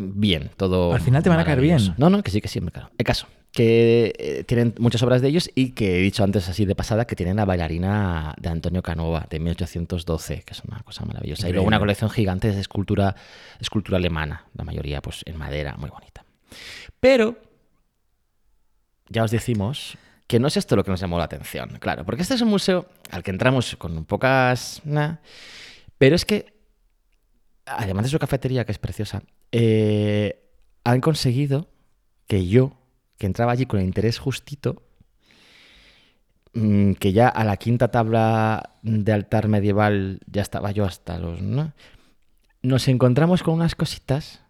Bien, 0.00 0.50
todo. 0.56 0.94
Al 0.94 1.00
final 1.00 1.22
te 1.22 1.28
van 1.28 1.40
a 1.40 1.44
caer 1.44 1.60
bien. 1.60 1.94
No, 1.98 2.10
no, 2.10 2.22
que 2.22 2.30
sí, 2.30 2.40
que 2.40 2.48
sí, 2.48 2.60
me 2.60 2.70
cago. 2.70 2.88
El 2.96 3.04
caso 3.04 3.26
que 3.52 4.12
eh, 4.18 4.44
tienen 4.44 4.74
muchas 4.78 5.02
obras 5.02 5.22
de 5.22 5.28
ellos 5.28 5.50
y 5.54 5.70
que 5.70 5.98
he 5.98 6.00
dicho 6.00 6.22
antes 6.22 6.48
así 6.48 6.64
de 6.64 6.76
pasada 6.76 7.06
que 7.06 7.16
tienen 7.16 7.36
la 7.36 7.44
bailarina 7.44 8.34
de 8.38 8.48
Antonio 8.48 8.80
Canova 8.82 9.26
de 9.28 9.40
1812, 9.40 10.42
que 10.42 10.52
es 10.52 10.62
una 10.64 10.80
cosa 10.80 11.04
maravillosa. 11.04 11.42
Increíble. 11.42 11.50
Y 11.50 11.54
luego 11.54 11.68
una 11.68 11.78
colección 11.80 12.10
gigante 12.10 12.52
de 12.52 12.60
escultura, 12.60 13.16
escultura 13.58 13.98
alemana, 13.98 14.44
la 14.54 14.64
mayoría 14.64 15.02
pues 15.02 15.22
en 15.26 15.36
madera, 15.36 15.76
muy 15.76 15.90
bonita. 15.90 16.24
Pero 17.00 17.36
ya 19.08 19.24
os 19.24 19.32
decimos 19.32 19.98
que 20.28 20.38
no 20.38 20.46
es 20.46 20.56
esto 20.56 20.76
lo 20.76 20.84
que 20.84 20.92
nos 20.92 21.00
llamó 21.00 21.18
la 21.18 21.24
atención, 21.24 21.78
claro, 21.80 22.04
porque 22.04 22.22
este 22.22 22.34
es 22.34 22.40
un 22.40 22.48
museo 22.48 22.86
al 23.10 23.24
que 23.24 23.32
entramos 23.32 23.74
con 23.76 24.04
pocas... 24.04 24.80
Nah, 24.84 25.16
pero 25.98 26.14
es 26.14 26.24
que, 26.24 26.59
además 27.78 28.04
de 28.04 28.10
su 28.10 28.18
cafetería, 28.18 28.64
que 28.64 28.72
es 28.72 28.78
preciosa, 28.78 29.22
eh, 29.52 30.42
han 30.84 31.00
conseguido 31.00 31.68
que 32.26 32.46
yo 32.46 32.76
que 33.20 33.26
entraba 33.26 33.52
allí 33.52 33.66
con 33.66 33.80
el 33.80 33.84
interés 33.84 34.18
justito, 34.18 34.82
mm, 36.54 36.92
que 36.92 37.12
ya 37.12 37.28
a 37.28 37.44
la 37.44 37.58
quinta 37.58 37.90
tabla 37.90 38.78
de 38.82 39.12
altar 39.12 39.46
medieval 39.46 40.20
ya 40.26 40.40
estaba 40.40 40.70
yo 40.70 40.86
hasta 40.86 41.18
los... 41.18 41.42
¿no? 41.42 41.74
Nos 42.62 42.88
encontramos 42.88 43.42
con 43.42 43.54
unas 43.54 43.74
cositas 43.74 44.40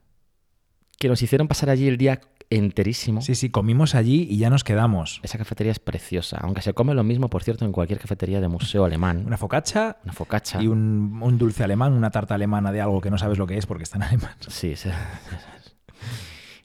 que 1.00 1.08
nos 1.08 1.20
hicieron 1.20 1.48
pasar 1.48 1.68
allí 1.68 1.88
el 1.88 1.96
día 1.96 2.20
enterísimo. 2.50 3.22
Sí, 3.22 3.34
sí, 3.34 3.50
comimos 3.50 3.94
allí 3.94 4.26
y 4.28 4.38
ya 4.38 4.50
nos 4.50 4.64
quedamos. 4.64 5.20
Esa 5.22 5.38
cafetería 5.38 5.70
es 5.70 5.78
preciosa, 5.78 6.38
aunque 6.42 6.62
se 6.62 6.74
come 6.74 6.94
lo 6.94 7.04
mismo, 7.04 7.30
por 7.30 7.42
cierto, 7.44 7.64
en 7.64 7.72
cualquier 7.72 8.00
cafetería 8.00 8.40
de 8.40 8.48
museo 8.48 8.84
alemán. 8.84 9.22
Una 9.26 9.36
focaccia. 9.36 9.96
Una 10.04 10.12
focaccia. 10.12 10.60
Y 10.60 10.66
un, 10.66 11.20
un 11.22 11.38
dulce 11.38 11.64
alemán, 11.64 11.92
una 11.92 12.10
tarta 12.10 12.34
alemana 12.34 12.72
de 12.72 12.80
algo 12.80 13.00
que 13.00 13.10
no 13.10 13.18
sabes 13.18 13.38
lo 13.38 13.46
que 13.46 13.56
es 13.56 13.66
porque 13.66 13.84
está 13.84 13.96
en 13.96 14.02
alemán. 14.02 14.34
Sí, 14.48 14.74
sí. 14.76 14.90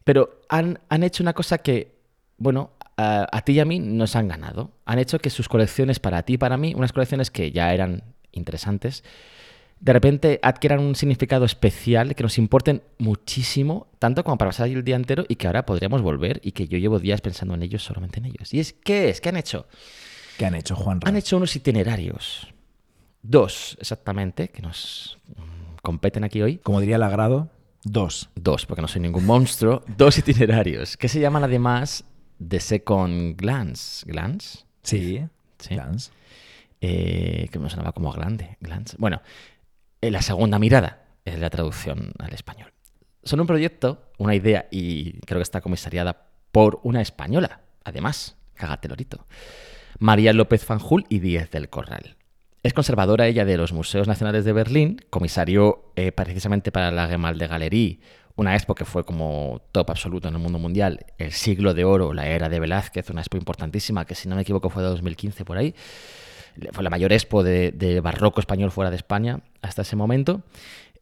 Pero 0.03 0.41
han, 0.49 0.79
han 0.89 1.03
hecho 1.03 1.23
una 1.23 1.33
cosa 1.33 1.59
que 1.59 1.95
bueno, 2.37 2.71
a, 2.97 3.27
a, 3.31 3.41
ti 3.41 3.53
y 3.53 3.59
a 3.59 3.65
mí 3.65 3.79
nos 3.79 4.15
han 4.15 4.27
ganado. 4.27 4.71
Han 4.85 4.99
hecho 4.99 5.19
que 5.19 5.29
sus 5.29 5.47
colecciones 5.47 5.99
para 5.99 6.23
ti 6.23 6.33
y 6.33 6.37
para 6.37 6.57
mí, 6.57 6.73
unas 6.75 6.93
colecciones 6.93 7.31
que 7.31 7.51
ya 7.51 7.73
eran 7.73 8.03
interesantes, 8.31 9.03
de 9.85 9.93
repente 9.93 10.39
adquieran 10.41 10.79
un 10.79 10.95
significado 10.95 11.45
especial 11.45 12.15
que 12.15 12.23
nos 12.23 12.39
importen 12.39 12.81
muchísimo, 12.97 13.85
tanto 13.99 14.23
como 14.23 14.35
para 14.35 14.49
pasar 14.49 14.67
el 14.67 14.83
día 14.83 14.95
entero 14.95 15.25
y 15.29 15.35
que 15.35 15.45
ahora 15.45 15.63
podríamos 15.67 16.01
volver 16.01 16.41
y 16.43 16.53
que 16.53 16.67
yo 16.67 16.79
llevo 16.79 16.97
días 16.97 17.21
pensando 17.21 17.53
en 17.53 17.61
ellos, 17.61 17.83
solamente 17.83 18.17
en 18.17 18.25
ellos. 18.25 18.51
¿Y 18.51 18.59
es 18.59 18.73
qué 18.73 19.09
es? 19.09 19.21
¿Qué 19.21 19.29
han 19.29 19.37
hecho? 19.37 19.67
¿Qué 20.39 20.47
han 20.47 20.55
hecho, 20.55 20.75
Juan? 20.75 21.01
Han 21.05 21.15
hecho 21.15 21.37
unos 21.37 21.55
itinerarios. 21.55 22.51
Dos, 23.21 23.77
exactamente, 23.79 24.47
que 24.47 24.63
nos 24.63 25.19
competen 25.83 26.23
aquí 26.23 26.41
hoy. 26.41 26.57
Como 26.57 26.79
diría 26.79 26.95
el 26.95 27.03
agrado, 27.03 27.51
dos. 27.83 28.31
Dos, 28.33 28.65
porque 28.65 28.81
no 28.81 28.87
soy 28.87 29.01
ningún 29.01 29.27
monstruo. 29.27 29.83
dos 29.97 30.17
itinerarios, 30.17 30.97
que 30.97 31.07
se 31.09 31.19
llaman 31.19 31.43
además 31.43 32.05
The 32.45 32.59
Second 32.59 33.39
Glance. 33.39 34.03
¿Glance? 34.07 34.65
Sí. 34.81 35.21
Sí. 35.59 35.75
Glance. 35.75 36.09
eh, 36.81 37.49
que 37.51 37.59
me 37.59 37.69
sonaba 37.69 37.91
como 37.93 38.11
glande, 38.11 38.57
glance. 38.59 38.95
Bueno, 38.99 39.21
la 40.11 40.21
segunda 40.21 40.59
mirada 40.59 41.05
es 41.25 41.39
la 41.39 41.49
traducción 41.49 42.11
al 42.19 42.33
español. 42.33 42.71
Son 43.23 43.39
un 43.39 43.47
proyecto, 43.47 44.11
una 44.17 44.35
idea, 44.35 44.67
y 44.71 45.19
creo 45.21 45.39
que 45.39 45.43
está 45.43 45.61
comisariada 45.61 46.27
por 46.51 46.79
una 46.83 47.01
española, 47.01 47.61
además, 47.83 48.37
cágate 48.53 48.87
lorito, 48.87 49.25
María 49.99 50.33
López 50.33 50.63
Fanjul 50.63 51.05
y 51.09 51.19
Díez 51.19 51.49
del 51.51 51.69
Corral. 51.69 52.17
Es 52.61 52.73
conservadora 52.73 53.27
ella 53.27 53.45
de 53.45 53.57
los 53.57 53.73
Museos 53.73 54.07
Nacionales 54.07 54.45
de 54.45 54.53
Berlín, 54.53 55.01
comisario 55.09 55.91
eh, 55.95 56.11
precisamente 56.11 56.71
para 56.71 56.91
la 56.91 57.07
Gemalde 57.07 57.47
Galerie, 57.47 57.99
una 58.35 58.55
expo 58.55 58.75
que 58.75 58.85
fue 58.85 59.05
como 59.05 59.61
top 59.71 59.91
absoluto 59.91 60.27
en 60.27 60.35
el 60.35 60.41
mundo 60.41 60.59
mundial, 60.59 61.05
el 61.17 61.31
siglo 61.31 61.73
de 61.73 61.85
oro, 61.85 62.13
la 62.13 62.27
era 62.27 62.49
de 62.49 62.59
Velázquez, 62.59 63.09
una 63.09 63.21
expo 63.21 63.37
importantísima 63.37 64.05
que 64.05 64.15
si 64.15 64.27
no 64.27 64.35
me 64.35 64.41
equivoco 64.41 64.69
fue 64.69 64.83
de 64.83 64.89
2015 64.89 65.45
por 65.45 65.57
ahí 65.57 65.73
fue 66.71 66.83
la 66.83 66.89
mayor 66.89 67.13
expo 67.13 67.43
de, 67.43 67.99
barroco 68.03 68.39
español 68.39 68.71
fuera 68.71 68.89
de 68.89 68.97
España 68.97 69.41
hasta 69.61 69.81
ese 69.81 69.95
momento. 69.95 70.41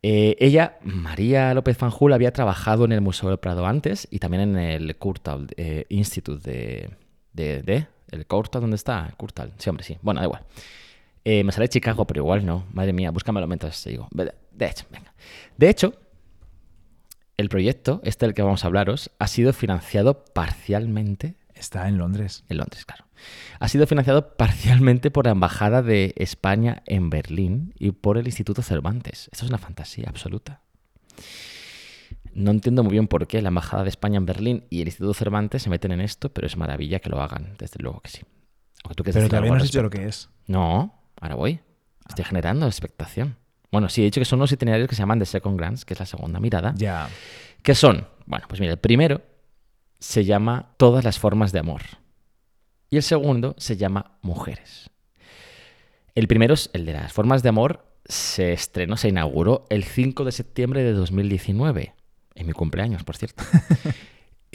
Eh, 0.02 0.36
ella, 0.40 0.78
María 0.84 1.54
López 1.54 1.78
Fanjul, 1.78 2.14
había 2.14 2.34
trabajado 2.34 2.86
en 2.86 2.92
el 2.92 3.02
Museo 3.02 3.30
del 3.30 3.38
Prado 3.38 3.66
antes 3.66 4.08
y 4.12 4.20
también 4.20 4.44
en 4.44 4.58
el 4.58 4.96
Kurtahl 4.98 5.48
eh, 5.56 5.86
Institute 5.90 6.90
de, 7.34 7.88
¿El 8.12 8.26
Kurtahl 8.28 8.62
dónde 8.62 8.76
está? 8.76 9.14
Kurtahl. 9.18 9.54
Sí, 9.58 9.70
hombre, 9.70 9.86
sí. 9.86 9.98
Bueno, 10.02 10.20
da 10.20 10.26
igual. 10.26 10.44
Eh, 11.26 11.44
me 11.44 11.52
sale 11.52 11.70
Chicago, 11.70 12.06
pero 12.06 12.22
igual 12.22 12.46
no. 12.46 12.66
Madre 12.74 12.92
mía, 12.94 13.12
búscamelo 13.12 13.48
mientras 13.48 13.82
te 13.82 13.92
digo. 13.92 14.10
De 14.12 14.66
hecho, 14.66 14.86
venga. 14.92 15.14
De 15.58 15.70
hecho, 15.70 15.94
el 17.38 17.50
proyecto, 17.50 18.02
este 18.04 18.26
del 18.26 18.36
que 18.36 18.42
vamos 18.42 18.64
a 18.64 18.68
hablaros, 18.68 19.10
ha 19.20 19.28
sido 19.28 19.54
financiado 19.54 20.26
parcialmente 20.26 21.36
Está 21.64 21.88
en 21.88 21.98
Londres. 21.98 22.44
en 22.50 22.58
Londres, 22.58 22.84
claro. 22.86 23.06
Ha 23.60 23.70
sido 23.70 23.88
financiado 23.88 24.36
parcialmente 24.38 25.12
por 25.12 25.26
la 25.26 25.32
Embajada 25.32 25.82
de 25.82 26.14
España 26.18 26.84
en 26.86 27.10
Berlín 27.10 27.74
y 27.80 27.92
por 27.92 28.18
el 28.18 28.26
Instituto 28.26 28.62
Cervantes. 28.62 29.30
Esto 29.32 29.46
es 29.46 29.50
una 29.50 29.58
fantasía 29.58 30.10
absoluta. 30.10 30.60
No 32.34 32.52
entiendo 32.52 32.84
muy 32.84 32.92
bien 32.92 33.08
por 33.08 33.28
qué 33.28 33.42
la 33.42 33.48
Embajada 33.48 33.84
de 33.84 33.90
España 33.90 34.18
en 34.18 34.26
Berlín 34.26 34.66
y 34.70 34.82
el 34.82 34.90
Instituto 34.90 35.14
Cervantes 35.14 35.64
se 35.64 35.70
meten 35.70 35.94
en 35.94 36.02
esto, 36.02 36.34
pero 36.34 36.48
es 36.48 36.58
maravilla 36.58 37.00
que 37.00 37.10
lo 37.10 37.22
hagan, 37.22 37.56
desde 37.58 37.82
luego 37.82 38.02
que 38.02 38.10
sí. 38.10 38.24
Tú 38.94 39.04
Pero 39.06 39.30
todavía 39.30 39.52
no 39.52 39.56
has 39.56 39.64
dicho 39.64 39.82
lo 39.82 39.90
que 39.90 40.06
es. 40.06 40.30
No, 40.48 41.02
ahora 41.22 41.36
voy. 41.36 41.62
Estoy 42.10 42.26
generando 42.26 42.66
expectación. 42.66 43.38
Bueno, 43.72 43.88
sí, 43.88 44.02
he 44.02 44.06
dicho 44.06 44.20
que 44.20 44.26
son 44.26 44.40
unos 44.40 44.52
itinerarios 44.52 44.90
que 44.90 44.96
se 44.96 45.02
llaman 45.02 45.20
The 45.20 45.26
Second 45.26 45.58
Glance, 45.58 45.86
que 45.86 45.94
es 45.94 46.00
la 46.02 46.06
segunda 46.06 46.42
mirada. 46.42 46.74
Ya. 46.76 47.08
¿Qué 47.62 47.74
son? 47.74 48.06
Bueno, 48.26 48.46
pues 48.50 48.60
mira, 48.60 48.74
el 48.74 48.80
primero 48.80 49.22
se 50.04 50.26
llama 50.26 50.74
Todas 50.76 51.06
las 51.06 51.18
formas 51.18 51.54
de 51.54 51.60
amor. 51.60 51.82
Y 52.90 52.98
el 52.98 53.04
segundo 53.04 53.56
se 53.58 53.78
llama 53.78 54.18
Mujeres. 54.22 54.90
El 56.14 56.28
primero 56.28 56.56
es 56.56 56.70
el 56.74 56.86
de 56.86 56.92
las 56.92 57.14
formas 57.14 57.42
de 57.42 57.48
amor. 57.48 57.86
Se 58.04 58.52
estrenó, 58.52 58.98
se 58.98 59.08
inauguró 59.08 59.66
el 59.70 59.86
5 59.86 60.26
de 60.26 60.34
septiembre 60.34 60.84
de 60.84 60.92
2019. 60.92 61.96
En 62.36 62.46
mi 62.46 62.52
cumpleaños, 62.52 63.04
por 63.04 63.16
cierto. 63.16 63.44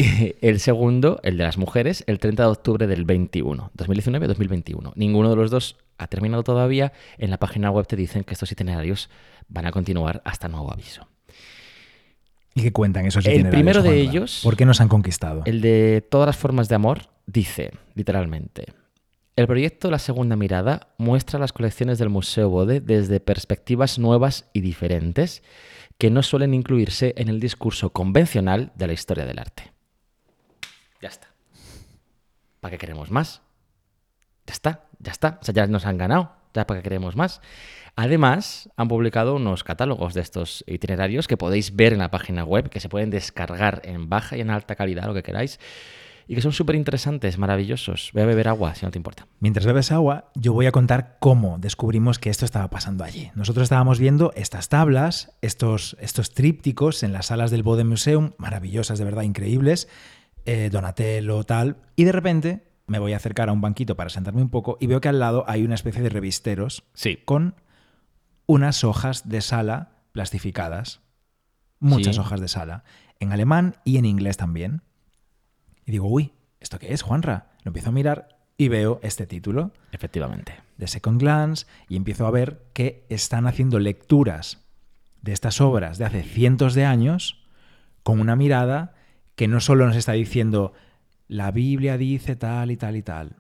Y 0.01 0.37
el 0.47 0.61
segundo, 0.61 1.19
el 1.25 1.39
de 1.39 1.43
las 1.43 1.59
mujeres, 1.59 2.05
el 2.07 2.21
30 2.21 2.45
de 2.45 2.49
octubre 2.49 2.87
del 2.87 3.05
21. 3.05 3.73
2019-2021. 3.77 4.93
Ninguno 4.95 5.31
de 5.31 5.35
los 5.35 5.51
dos 5.51 5.77
ha 5.97 6.07
terminado 6.07 6.45
todavía. 6.45 6.93
En 7.17 7.31
la 7.31 7.39
página 7.39 7.73
web 7.73 7.85
te 7.89 7.97
dicen 7.97 8.23
que 8.23 8.35
estos 8.35 8.53
itinerarios 8.53 9.11
van 9.49 9.67
a 9.67 9.73
continuar 9.73 10.23
hasta 10.25 10.47
nuevo 10.47 10.73
aviso. 10.73 11.09
¿Y 12.59 12.63
qué 12.63 12.73
cuentan 12.73 13.07
esos 13.07 13.25
El 13.27 13.49
primero 13.49 13.83
de 13.83 13.91
Juanra? 13.91 14.11
ellos- 14.11 14.41
¿Por 14.43 14.57
qué 14.57 14.65
nos 14.67 14.81
han 14.81 14.89
conquistado? 14.89 15.43
El 15.45 15.61
de 15.61 16.07
todas 16.09 16.27
las 16.27 16.37
formas 16.37 16.69
de 16.69 16.75
amor 16.75 17.03
dice, 17.27 17.71
literalmente, 17.95 18.67
el 19.37 19.47
proyecto 19.47 19.91
La 19.91 19.99
Segunda 20.01 20.35
Mirada 20.37 20.89
muestra 20.99 21.39
las 21.39 21.53
colecciones 21.53 21.99
del 21.99 22.09
Museo 22.09 22.49
Bode 22.51 22.81
desde 22.81 23.21
perspectivas 23.21 23.99
nuevas 23.99 24.49
y 24.53 24.61
diferentes 24.61 25.43
que 25.99 26.11
no 26.11 26.23
suelen 26.23 26.55
incluirse 26.55 27.15
en 27.17 27.29
el 27.29 27.39
discurso 27.41 27.91
convencional 27.91 28.73
de 28.75 28.87
la 28.89 28.93
historia 28.93 29.25
del 29.25 29.39
arte. 29.39 29.73
Ya 31.01 31.09
está. 31.09 31.29
¿Para 32.61 32.73
qué 32.73 32.79
queremos 32.79 33.11
más? 33.13 33.43
Ya 34.47 34.53
está, 34.53 34.85
ya 34.99 35.13
está. 35.13 35.39
O 35.41 35.45
sea, 35.45 35.55
ya 35.55 35.67
nos 35.69 35.87
han 35.87 35.99
ganado. 35.99 36.33
¿Ya 36.55 36.67
para 36.67 36.81
qué 36.81 36.85
queremos 36.85 37.17
más? 37.17 37.41
Además, 37.97 38.71
han 38.77 38.87
publicado 38.87 39.35
unos 39.35 39.65
catálogos 39.65 40.15
de 40.15 40.21
estos 40.21 40.63
itinerarios 40.69 41.27
que 41.27 41.37
podéis 41.37 41.75
ver 41.75 41.93
en 41.93 41.99
la 41.99 42.13
página 42.13 42.45
web, 42.45 42.71
que 42.71 42.79
se 42.79 42.89
pueden 42.89 43.11
descargar 43.11 43.83
en 43.85 44.09
baja 44.09 44.37
y 44.37 44.41
en 44.41 44.51
alta 44.51 44.77
calidad, 44.77 45.07
lo 45.07 45.15
que 45.15 45.25
queráis, 45.25 45.59
y 46.29 46.35
que 46.35 46.41
son 46.41 46.53
súper 46.53 46.77
interesantes, 46.77 47.39
maravillosos. 47.39 48.11
Voy 48.13 48.23
a 48.23 48.27
beber 48.27 48.47
agua, 48.47 48.75
si 48.77 48.85
no 48.85 48.93
te 48.93 48.99
importa. 48.99 49.27
Mientras 49.41 49.67
bebes 49.67 49.91
agua, 49.91 50.31
yo 50.35 50.53
voy 50.53 50.67
a 50.67 50.73
contar 50.73 51.17
cómo 51.19 51.59
descubrimos 51.59 52.21
que 52.21 52.31
esto 52.31 52.45
estaba 52.45 52.71
pasando 52.71 53.03
allí. 53.03 53.33
Nosotros 53.35 53.65
estábamos 53.65 53.99
viendo 53.99 54.33
estas 54.37 54.69
tablas, 54.69 55.33
estos, 55.41 55.97
estos 56.01 56.35
trípticos 56.35 57.03
en 57.03 57.13
las 57.13 57.27
salas 57.27 57.51
del 57.51 57.63
Bode 57.65 57.85
Museum, 57.85 58.31
maravillosas, 58.37 58.99
de 58.99 59.07
verdad, 59.07 59.23
increíbles, 59.23 59.89
eh, 60.45 60.69
Donatello, 60.71 61.43
tal, 61.45 61.79
y 61.97 62.05
de 62.05 62.13
repente 62.13 62.68
me 62.89 62.99
voy 62.99 63.13
a 63.13 63.17
acercar 63.17 63.49
a 63.49 63.53
un 63.53 63.61
banquito 63.61 63.97
para 63.97 64.11
sentarme 64.11 64.43
un 64.43 64.51
poco 64.51 64.77
y 64.81 64.87
veo 64.87 65.01
que 65.01 65.09
al 65.09 65.19
lado 65.21 65.45
hay 65.47 65.63
una 65.65 65.75
especie 65.77 66.03
de 66.03 66.09
revisteros 66.09 66.85
Sí. 66.95 67.19
con 67.25 67.55
unas 68.47 68.83
hojas 68.85 69.29
de 69.29 69.41
sala 69.41 69.91
plastificadas. 70.13 71.01
Muchas 71.81 72.17
Sí. 72.17 72.21
hojas 72.21 72.41
de 72.41 72.49
sala. 72.49 72.85
En 73.21 73.33
alemán 73.33 73.77
y 73.85 73.99
en 73.99 74.05
inglés 74.05 74.37
también. 74.37 74.83
Y 75.85 75.93
digo, 75.93 76.09
uy, 76.09 76.33
¿esto 76.61 76.79
qué 76.79 76.93
es, 76.93 77.03
Juanra? 77.03 77.53
Lo 77.63 77.71
empiezo 77.71 77.91
a 77.91 77.93
mirar 77.93 78.39
y 78.57 78.69
veo 78.69 78.99
este 79.03 79.27
título 79.27 79.73
Efectivamente. 79.93 80.55
de 80.77 80.89
Second 80.89 81.21
Glance 81.21 81.67
y 81.89 81.97
empiezo 81.97 82.27
a 82.27 82.31
ver 82.31 82.67
que 82.73 83.07
están 83.09 83.47
haciendo 83.47 83.79
lecturas 83.79 84.65
de 85.23 85.33
estas 85.33 85.61
obras 85.61 85.99
de 85.99 86.05
hace 86.07 86.23
cientos 86.23 86.75
de 86.75 86.85
años 86.85 87.45
con 88.03 88.21
una 88.21 88.35
mirada 88.37 88.95
que 89.37 89.47
no 89.49 89.61
solo 89.61 89.87
nos 89.87 89.97
está 89.97 90.13
diciendo 90.13 90.73
la 91.29 91.51
Biblia 91.51 91.97
dice 91.97 92.37
tal 92.37 92.71
y 92.71 92.77
tal 92.77 92.97
y 92.97 93.03
tal. 93.03 93.37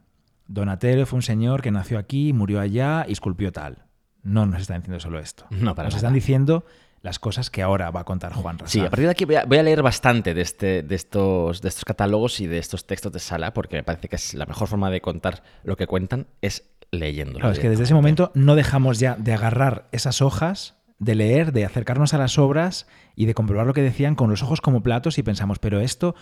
Donatello 0.46 1.04
fue 1.06 1.16
un 1.18 1.22
señor 1.22 1.62
que 1.62 1.70
nació 1.70 1.98
aquí, 1.98 2.32
murió 2.32 2.60
allá 2.60 3.04
y 3.08 3.12
esculpió 3.12 3.52
tal. 3.52 3.84
No 4.22 4.46
nos 4.46 4.62
están 4.62 4.80
diciendo 4.80 5.00
solo 5.00 5.18
esto. 5.18 5.46
No, 5.50 5.74
para 5.74 5.88
nos 5.88 5.94
nada. 5.94 5.96
están 5.96 6.14
diciendo 6.14 6.64
las 7.02 7.18
cosas 7.18 7.50
que 7.50 7.62
ahora 7.62 7.90
va 7.90 8.00
a 8.00 8.04
contar 8.04 8.32
Juan 8.32 8.58
Rasaz. 8.58 8.72
Sí, 8.72 8.80
a 8.80 8.90
partir 8.90 9.04
de 9.06 9.10
aquí 9.12 9.24
voy 9.24 9.36
a, 9.36 9.44
voy 9.44 9.58
a 9.58 9.62
leer 9.62 9.82
bastante 9.82 10.34
de, 10.34 10.40
este, 10.40 10.82
de, 10.82 10.94
estos, 10.94 11.62
de 11.62 11.68
estos 11.68 11.84
catálogos 11.84 12.40
y 12.40 12.46
de 12.46 12.58
estos 12.58 12.86
textos 12.86 13.12
de 13.12 13.20
sala, 13.20 13.54
porque 13.54 13.76
me 13.76 13.82
parece 13.82 14.08
que 14.08 14.16
es 14.16 14.34
la 14.34 14.46
mejor 14.46 14.68
forma 14.68 14.90
de 14.90 15.00
contar 15.00 15.42
lo 15.64 15.76
que 15.76 15.86
cuentan 15.86 16.26
es 16.42 16.64
leyéndolo. 16.90 17.40
Claro, 17.40 17.52
es 17.52 17.58
que 17.58 17.70
desde 17.70 17.84
ese 17.84 17.94
momento 17.94 18.32
no 18.34 18.54
dejamos 18.54 18.98
ya 18.98 19.14
de 19.14 19.32
agarrar 19.32 19.88
esas 19.92 20.22
hojas, 20.22 20.74
de 20.98 21.14
leer, 21.14 21.52
de 21.52 21.64
acercarnos 21.64 22.14
a 22.14 22.18
las 22.18 22.38
obras 22.38 22.88
y 23.14 23.26
de 23.26 23.34
comprobar 23.34 23.66
lo 23.66 23.74
que 23.74 23.82
decían 23.82 24.14
con 24.14 24.30
los 24.30 24.42
ojos 24.42 24.60
como 24.60 24.82
platos 24.82 25.18
y 25.18 25.22
pensamos, 25.22 25.58
pero 25.58 25.80
esto, 25.80 26.16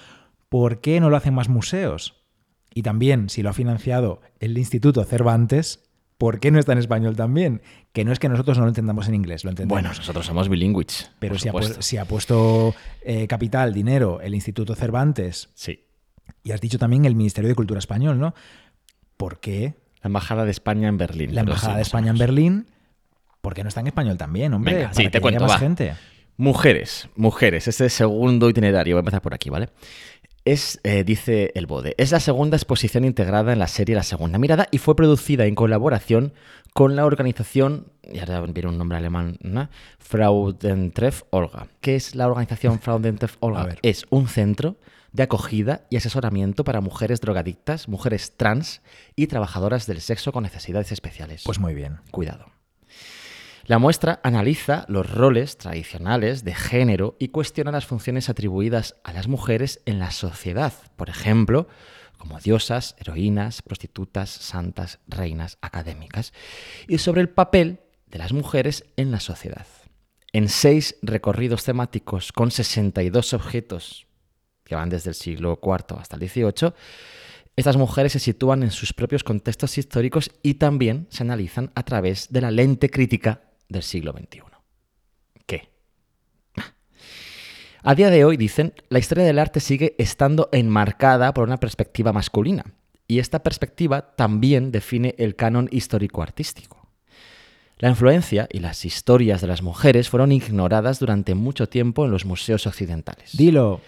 ¿por 0.56 0.80
qué 0.80 1.00
no 1.00 1.10
lo 1.10 1.18
hacen 1.18 1.34
más 1.34 1.50
museos? 1.50 2.14
Y 2.72 2.80
también, 2.80 3.28
si 3.28 3.42
lo 3.42 3.50
ha 3.50 3.52
financiado 3.52 4.22
el 4.40 4.56
Instituto 4.56 5.04
Cervantes, 5.04 5.80
¿por 6.16 6.40
qué 6.40 6.50
no 6.50 6.58
está 6.58 6.72
en 6.72 6.78
español 6.78 7.14
también? 7.14 7.60
Que 7.92 8.06
no 8.06 8.12
es 8.12 8.18
que 8.18 8.30
nosotros 8.30 8.56
no 8.56 8.64
lo 8.64 8.70
entendamos 8.70 9.06
en 9.06 9.14
inglés, 9.16 9.44
lo 9.44 9.50
entendemos. 9.50 9.74
Bueno, 9.82 9.90
nosotros 9.94 10.24
somos 10.24 10.48
bilingües. 10.48 11.10
pero 11.18 11.38
si 11.38 11.50
ha, 11.50 11.52
si 11.80 11.98
ha 11.98 12.06
puesto 12.06 12.74
eh, 13.02 13.26
capital, 13.26 13.74
dinero, 13.74 14.22
el 14.22 14.34
Instituto 14.34 14.74
Cervantes 14.74 15.50
Sí. 15.52 15.84
y 16.42 16.52
has 16.52 16.62
dicho 16.62 16.78
también 16.78 17.04
el 17.04 17.14
Ministerio 17.16 17.48
de 17.48 17.54
Cultura 17.54 17.78
Español, 17.78 18.18
¿no? 18.18 18.34
¿Por 19.18 19.38
qué 19.40 19.74
La 20.02 20.08
Embajada 20.08 20.46
de 20.46 20.52
España 20.52 20.88
en 20.88 20.96
Berlín. 20.96 21.34
la 21.34 21.42
Embajada 21.42 21.74
sí, 21.74 21.76
de 21.76 21.82
España 21.82 22.12
en. 22.12 22.18
Berlín, 22.18 22.66
¿por 23.42 23.52
qué 23.52 23.62
no 23.62 23.68
está 23.68 23.80
en 23.80 23.88
español 23.88 24.16
también, 24.16 24.54
hombre? 24.54 24.74
Venga, 24.74 24.94
sí, 24.94 25.10
te 25.10 25.20
cuento, 25.20 25.42
más 25.42 25.52
va. 25.52 25.58
gente. 25.58 25.92
Mujeres, 26.38 27.08
mujeres, 27.16 27.66
este 27.66 27.88
segundo 27.88 28.50
itinerario, 28.50 28.94
voy 28.96 28.98
a 28.98 29.00
empezar 29.00 29.22
por 29.22 29.32
aquí, 29.32 29.48
¿vale? 29.48 29.70
Es, 30.46 30.78
eh, 30.84 31.02
dice 31.02 31.50
el 31.56 31.66
Bode, 31.66 31.96
es 31.98 32.12
la 32.12 32.20
segunda 32.20 32.56
exposición 32.56 33.04
integrada 33.04 33.52
en 33.52 33.58
la 33.58 33.66
serie 33.66 33.96
La 33.96 34.04
Segunda 34.04 34.38
Mirada 34.38 34.68
y 34.70 34.78
fue 34.78 34.94
producida 34.94 35.44
en 35.44 35.56
colaboración 35.56 36.34
con 36.72 36.94
la 36.94 37.04
organización, 37.04 37.88
y 38.04 38.20
ahora 38.20 38.42
viene 38.42 38.68
un 38.68 38.78
nombre 38.78 38.96
alemán, 38.96 39.38
¿no? 39.40 39.68
Fraudentreff 39.98 41.24
Olga. 41.30 41.66
¿Qué 41.80 41.96
es 41.96 42.14
la 42.14 42.28
organización 42.28 42.78
Fraudentreff 42.80 43.38
Olga? 43.40 43.74
Es 43.82 44.06
un 44.10 44.28
centro 44.28 44.76
de 45.10 45.24
acogida 45.24 45.84
y 45.90 45.96
asesoramiento 45.96 46.62
para 46.62 46.80
mujeres 46.80 47.20
drogadictas, 47.20 47.88
mujeres 47.88 48.36
trans 48.36 48.82
y 49.16 49.26
trabajadoras 49.26 49.88
del 49.88 50.00
sexo 50.00 50.30
con 50.30 50.44
necesidades 50.44 50.92
especiales. 50.92 51.42
Pues 51.44 51.58
muy 51.58 51.74
bien. 51.74 51.98
Cuidado. 52.12 52.55
La 53.66 53.80
muestra 53.80 54.20
analiza 54.22 54.84
los 54.86 55.10
roles 55.10 55.58
tradicionales 55.58 56.44
de 56.44 56.54
género 56.54 57.16
y 57.18 57.28
cuestiona 57.28 57.72
las 57.72 57.84
funciones 57.84 58.28
atribuidas 58.28 58.94
a 59.02 59.12
las 59.12 59.26
mujeres 59.26 59.82
en 59.86 59.98
la 59.98 60.12
sociedad, 60.12 60.72
por 60.94 61.10
ejemplo, 61.10 61.66
como 62.16 62.38
diosas, 62.38 62.94
heroínas, 63.00 63.62
prostitutas, 63.62 64.30
santas, 64.30 65.00
reinas, 65.08 65.58
académicas, 65.62 66.32
y 66.86 66.98
sobre 66.98 67.22
el 67.22 67.28
papel 67.28 67.80
de 68.06 68.18
las 68.18 68.32
mujeres 68.32 68.84
en 68.96 69.10
la 69.10 69.18
sociedad. 69.18 69.66
En 70.32 70.48
seis 70.48 70.94
recorridos 71.02 71.64
temáticos 71.64 72.30
con 72.30 72.52
62 72.52 73.32
objetos 73.32 74.06
que 74.62 74.76
van 74.76 74.90
desde 74.90 75.10
el 75.10 75.16
siglo 75.16 75.58
IV 75.60 75.98
hasta 75.98 76.14
el 76.14 76.28
XVIII, 76.28 76.72
Estas 77.56 77.78
mujeres 77.78 78.12
se 78.12 78.18
sitúan 78.18 78.62
en 78.62 78.70
sus 78.70 78.92
propios 78.92 79.24
contextos 79.24 79.78
históricos 79.78 80.30
y 80.42 80.54
también 80.54 81.08
se 81.10 81.22
analizan 81.22 81.72
a 81.74 81.84
través 81.84 82.30
de 82.30 82.42
la 82.42 82.50
lente 82.50 82.90
crítica 82.90 83.40
del 83.68 83.82
siglo 83.82 84.12
XXI. 84.12 84.42
¿Qué? 85.46 85.70
A 87.82 87.94
día 87.94 88.10
de 88.10 88.24
hoy, 88.24 88.36
dicen, 88.36 88.74
la 88.88 88.98
historia 88.98 89.24
del 89.24 89.38
arte 89.38 89.60
sigue 89.60 89.94
estando 89.98 90.48
enmarcada 90.52 91.32
por 91.32 91.46
una 91.46 91.58
perspectiva 91.58 92.12
masculina, 92.12 92.64
y 93.06 93.20
esta 93.20 93.42
perspectiva 93.42 94.16
también 94.16 94.72
define 94.72 95.14
el 95.18 95.36
canon 95.36 95.68
histórico-artístico. 95.70 96.86
La 97.78 97.90
influencia 97.90 98.48
y 98.50 98.60
las 98.60 98.86
historias 98.86 99.42
de 99.42 99.48
las 99.48 99.60
mujeres 99.60 100.08
fueron 100.08 100.32
ignoradas 100.32 100.98
durante 100.98 101.34
mucho 101.34 101.68
tiempo 101.68 102.06
en 102.06 102.10
los 102.10 102.24
museos 102.24 102.66
occidentales. 102.66 103.36
Dilo. 103.36 103.82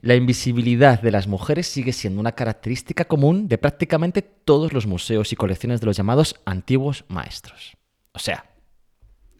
La 0.00 0.14
invisibilidad 0.14 1.00
de 1.00 1.10
las 1.10 1.28
mujeres 1.28 1.66
sigue 1.66 1.92
siendo 1.92 2.20
una 2.20 2.32
característica 2.32 3.04
común 3.04 3.46
de 3.46 3.58
prácticamente 3.58 4.22
todos 4.22 4.72
los 4.72 4.86
museos 4.86 5.32
y 5.32 5.36
colecciones 5.36 5.80
de 5.80 5.86
los 5.86 5.96
llamados 5.96 6.40
antiguos 6.46 7.04
maestros. 7.08 7.76
O 8.12 8.18
sea, 8.18 8.46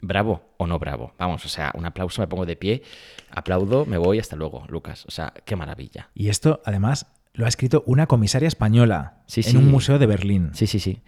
bravo 0.06 0.54
o 0.56 0.66
no 0.66 0.78
bravo. 0.78 1.12
Vamos, 1.18 1.44
o 1.44 1.48
sea, 1.48 1.72
un 1.74 1.84
aplauso, 1.86 2.20
me 2.22 2.28
pongo 2.28 2.46
de 2.46 2.56
pie, 2.56 2.82
aplaudo, 3.30 3.86
me 3.86 3.98
voy, 3.98 4.18
hasta 4.18 4.36
luego, 4.36 4.64
Lucas. 4.68 5.04
O 5.06 5.10
sea, 5.10 5.32
qué 5.44 5.56
maravilla. 5.56 6.10
Y 6.14 6.28
esto, 6.28 6.60
además, 6.64 7.06
lo 7.32 7.46
ha 7.46 7.48
escrito 7.48 7.82
una 7.86 8.06
comisaria 8.06 8.46
española 8.48 9.22
Sí, 9.26 9.40
en 9.40 9.50
sí. 9.50 9.56
un 9.56 9.70
museo 9.70 9.98
de 9.98 10.06
Berlín. 10.06 10.50
Sí, 10.54 10.66
sí, 10.66 10.78
sí. 10.78 11.02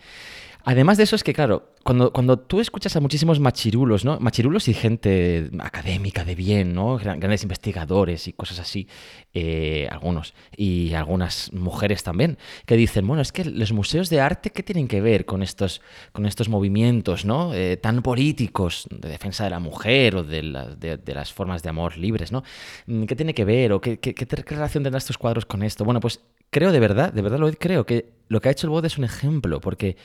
Además 0.68 0.96
de 0.96 1.04
eso 1.04 1.14
es 1.14 1.22
que, 1.22 1.32
claro, 1.32 1.70
cuando, 1.84 2.12
cuando 2.12 2.40
tú 2.40 2.58
escuchas 2.58 2.96
a 2.96 3.00
muchísimos 3.00 3.38
machirulos, 3.38 4.04
¿no? 4.04 4.18
Machirulos 4.18 4.66
y 4.66 4.74
gente 4.74 5.48
académica 5.60 6.24
de 6.24 6.34
bien, 6.34 6.74
¿no? 6.74 6.98
Gran- 6.98 7.20
Grandes 7.20 7.44
investigadores 7.44 8.26
y 8.26 8.32
cosas 8.32 8.58
así, 8.58 8.88
eh, 9.32 9.86
algunos, 9.92 10.34
y 10.56 10.92
algunas 10.94 11.52
mujeres 11.52 12.02
también, 12.02 12.36
que 12.66 12.76
dicen, 12.76 13.06
bueno, 13.06 13.22
es 13.22 13.30
que 13.30 13.44
los 13.44 13.70
museos 13.70 14.10
de 14.10 14.20
arte, 14.20 14.50
¿qué 14.50 14.64
tienen 14.64 14.88
que 14.88 15.00
ver 15.00 15.24
con 15.24 15.44
estos, 15.44 15.82
con 16.10 16.26
estos 16.26 16.48
movimientos, 16.48 17.24
¿no? 17.24 17.54
Eh, 17.54 17.76
tan 17.76 18.02
políticos 18.02 18.88
de 18.90 19.08
defensa 19.08 19.44
de 19.44 19.50
la 19.50 19.60
mujer 19.60 20.16
o 20.16 20.24
de, 20.24 20.42
la- 20.42 20.74
de- 20.74 20.98
las 21.14 21.32
formas 21.32 21.62
de 21.62 21.68
amor 21.68 21.96
libres, 21.96 22.32
¿no? 22.32 22.42
Mm, 22.86 23.04
¿Qué 23.04 23.14
tiene 23.14 23.34
que 23.34 23.44
ver 23.44 23.72
o 23.72 23.80
qué, 23.80 24.00
qué- 24.00 24.14
qué 24.16 24.26
relación 24.26 24.82
tendrán 24.82 24.98
estos 24.98 25.16
cuadros 25.16 25.46
con 25.46 25.62
esto? 25.62 25.84
Bueno, 25.84 26.00
pues 26.00 26.18
creo 26.50 26.72
de 26.72 26.80
verdad, 26.80 27.12
de 27.12 27.22
verdad 27.22 27.38
lo 27.38 27.52
creo, 27.52 27.86
que 27.86 28.10
lo 28.28 28.40
que 28.40 28.48
ha 28.48 28.52
hecho 28.52 28.66
el 28.66 28.70
BOD 28.72 28.86
es 28.86 28.98
un 28.98 29.04
ejemplo, 29.04 29.60
porque 29.60 29.96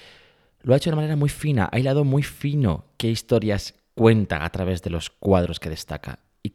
lo 0.64 0.74
ha 0.74 0.78
hecho 0.78 0.90
de 0.90 0.94
una 0.94 1.02
manera 1.02 1.16
muy 1.16 1.30
fina, 1.30 1.70
ha 1.72 1.80
hilado 1.80 2.04
muy 2.04 2.24
fino 2.24 2.86
qué 2.98 3.10
historias 3.10 3.74
cuenta 3.96 4.44
a 4.46 4.50
través 4.50 4.82
de 4.82 4.90
los 4.90 5.10
cuadros 5.10 5.60
que 5.60 5.70
destaca. 5.70 6.20
Y 6.44 6.54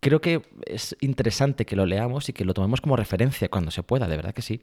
creo 0.00 0.20
que 0.20 0.42
es 0.66 0.94
interesante 1.00 1.64
que 1.64 1.76
lo 1.76 1.86
leamos 1.86 2.28
y 2.28 2.34
que 2.34 2.44
lo 2.44 2.52
tomemos 2.52 2.82
como 2.82 2.94
referencia 2.94 3.48
cuando 3.48 3.70
se 3.70 3.82
pueda, 3.82 4.06
de 4.06 4.16
verdad 4.16 4.34
que 4.34 4.42
sí. 4.42 4.60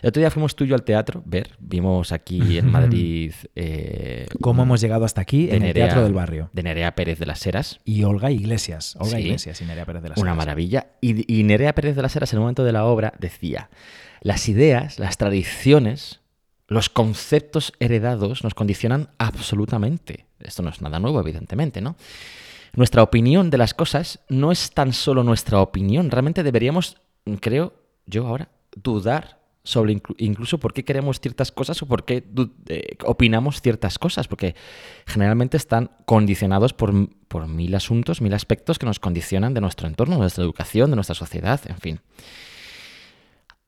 El 0.00 0.08
otro 0.08 0.20
día 0.20 0.30
fuimos 0.30 0.56
tú 0.56 0.64
y 0.64 0.68
yo 0.68 0.74
al 0.74 0.82
teatro, 0.82 1.22
ver, 1.26 1.50
vimos 1.58 2.10
aquí 2.10 2.56
en 2.56 2.70
Madrid 2.70 3.32
eh, 3.54 4.26
¿Cómo 4.40 4.62
hemos 4.62 4.80
llegado 4.80 5.04
hasta 5.04 5.20
aquí 5.20 5.50
en 5.50 5.62
el 5.62 5.74
Teatro 5.74 6.02
del 6.02 6.14
Barrio? 6.14 6.48
de 6.54 6.62
Nerea 6.62 6.94
Pérez 6.94 7.18
de 7.18 7.26
las 7.26 7.46
Heras. 7.46 7.80
Y 7.84 8.02
Olga 8.04 8.30
Iglesias. 8.30 8.96
Olga 8.98 9.18
Sí. 9.18 9.24
Iglesias 9.24 9.60
y 9.60 9.66
Nerea 9.66 9.84
Pérez 9.84 10.02
de 10.02 10.08
las 10.08 10.18
Una 10.18 10.30
Heras. 10.30 10.38
maravilla. 10.38 10.86
Y, 11.02 11.32
y 11.40 11.42
Nerea 11.44 11.74
Pérez 11.74 11.94
de 11.94 12.02
las 12.02 12.16
Heras, 12.16 12.32
en 12.32 12.38
el 12.38 12.40
momento 12.40 12.64
de 12.64 12.72
la 12.72 12.86
obra, 12.86 13.12
decía: 13.18 13.68
las 14.22 14.48
ideas, 14.48 14.98
las 14.98 15.18
tradiciones, 15.18 16.20
los 16.72 16.88
conceptos 16.88 17.72
heredados 17.78 18.42
nos 18.42 18.54
condicionan 18.54 19.10
absolutamente. 19.18 20.26
Esto 20.40 20.62
no 20.62 20.70
es 20.70 20.80
nada 20.80 20.98
nuevo, 20.98 21.20
evidentemente, 21.20 21.80
¿no? 21.80 21.96
Nuestra 22.74 23.02
opinión 23.02 23.50
de 23.50 23.58
las 23.58 23.74
cosas 23.74 24.20
no 24.28 24.50
es 24.50 24.70
tan 24.70 24.92
solo 24.92 25.22
nuestra 25.22 25.60
opinión. 25.60 26.10
Realmente 26.10 26.42
deberíamos, 26.42 26.96
creo 27.40 27.74
yo 28.06 28.26
ahora, 28.26 28.48
dudar 28.74 29.42
sobre 29.64 29.94
inclu- 29.94 30.16
incluso 30.18 30.58
por 30.58 30.72
qué 30.72 30.82
queremos 30.84 31.20
ciertas 31.20 31.52
cosas 31.52 31.80
o 31.82 31.86
por 31.86 32.04
qué 32.04 32.24
eh, 32.68 32.96
opinamos 33.04 33.60
ciertas 33.60 33.98
cosas, 33.98 34.26
porque 34.26 34.56
generalmente 35.06 35.56
están 35.56 35.90
condicionados 36.04 36.72
por, 36.72 36.92
por 37.28 37.46
mil 37.46 37.74
asuntos, 37.74 38.20
mil 38.20 38.34
aspectos 38.34 38.78
que 38.78 38.86
nos 38.86 38.98
condicionan 38.98 39.54
de 39.54 39.60
nuestro 39.60 39.86
entorno, 39.86 40.14
de 40.16 40.22
nuestra 40.22 40.42
educación, 40.42 40.90
de 40.90 40.96
nuestra 40.96 41.14
sociedad, 41.14 41.60
en 41.66 41.78
fin. 41.78 42.00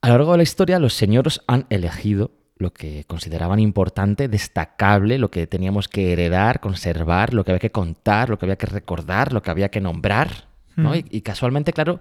A 0.01 0.09
lo 0.09 0.15
largo 0.15 0.31
de 0.33 0.37
la 0.37 0.43
historia, 0.43 0.79
los 0.79 0.93
señoros 0.95 1.43
han 1.47 1.65
elegido 1.69 2.31
lo 2.57 2.71
que 2.71 3.03
consideraban 3.05 3.59
importante, 3.59 4.27
destacable, 4.27 5.17
lo 5.17 5.29
que 5.29 5.45
teníamos 5.45 5.87
que 5.87 6.13
heredar, 6.13 6.61
conservar, 6.61 7.33
lo 7.33 7.43
que 7.43 7.51
había 7.51 7.59
que 7.59 7.71
contar, 7.71 8.29
lo 8.29 8.39
que 8.39 8.45
había 8.45 8.55
que 8.55 8.67
recordar, 8.67 9.33
lo 9.33 9.41
que 9.41 9.51
había 9.51 9.69
que 9.69 9.81
nombrar. 9.81 10.47
¿no? 10.75 10.91
Mm. 10.91 10.95
Y, 10.95 11.05
y 11.09 11.21
casualmente, 11.21 11.73
claro, 11.73 11.99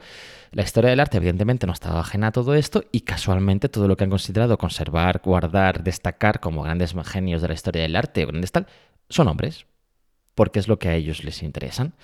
la 0.52 0.62
historia 0.62 0.90
del 0.90 1.00
arte 1.00 1.16
evidentemente 1.16 1.66
no 1.66 1.72
estaba 1.72 2.00
ajena 2.00 2.28
a 2.28 2.32
todo 2.32 2.54
esto 2.54 2.84
y 2.92 3.00
casualmente 3.00 3.68
todo 3.68 3.88
lo 3.88 3.96
que 3.96 4.04
han 4.04 4.10
considerado 4.10 4.56
conservar, 4.56 5.20
guardar, 5.24 5.82
destacar 5.82 6.38
como 6.38 6.62
grandes 6.62 6.94
genios 7.04 7.42
de 7.42 7.48
la 7.48 7.54
historia 7.54 7.82
del 7.82 7.96
arte, 7.96 8.24
grandes 8.24 8.52
tal, 8.52 8.68
son 9.08 9.26
hombres, 9.26 9.66
porque 10.36 10.60
es 10.60 10.68
lo 10.68 10.78
que 10.78 10.88
a 10.88 10.94
ellos 10.94 11.24
les 11.24 11.42
interesan. 11.42 11.94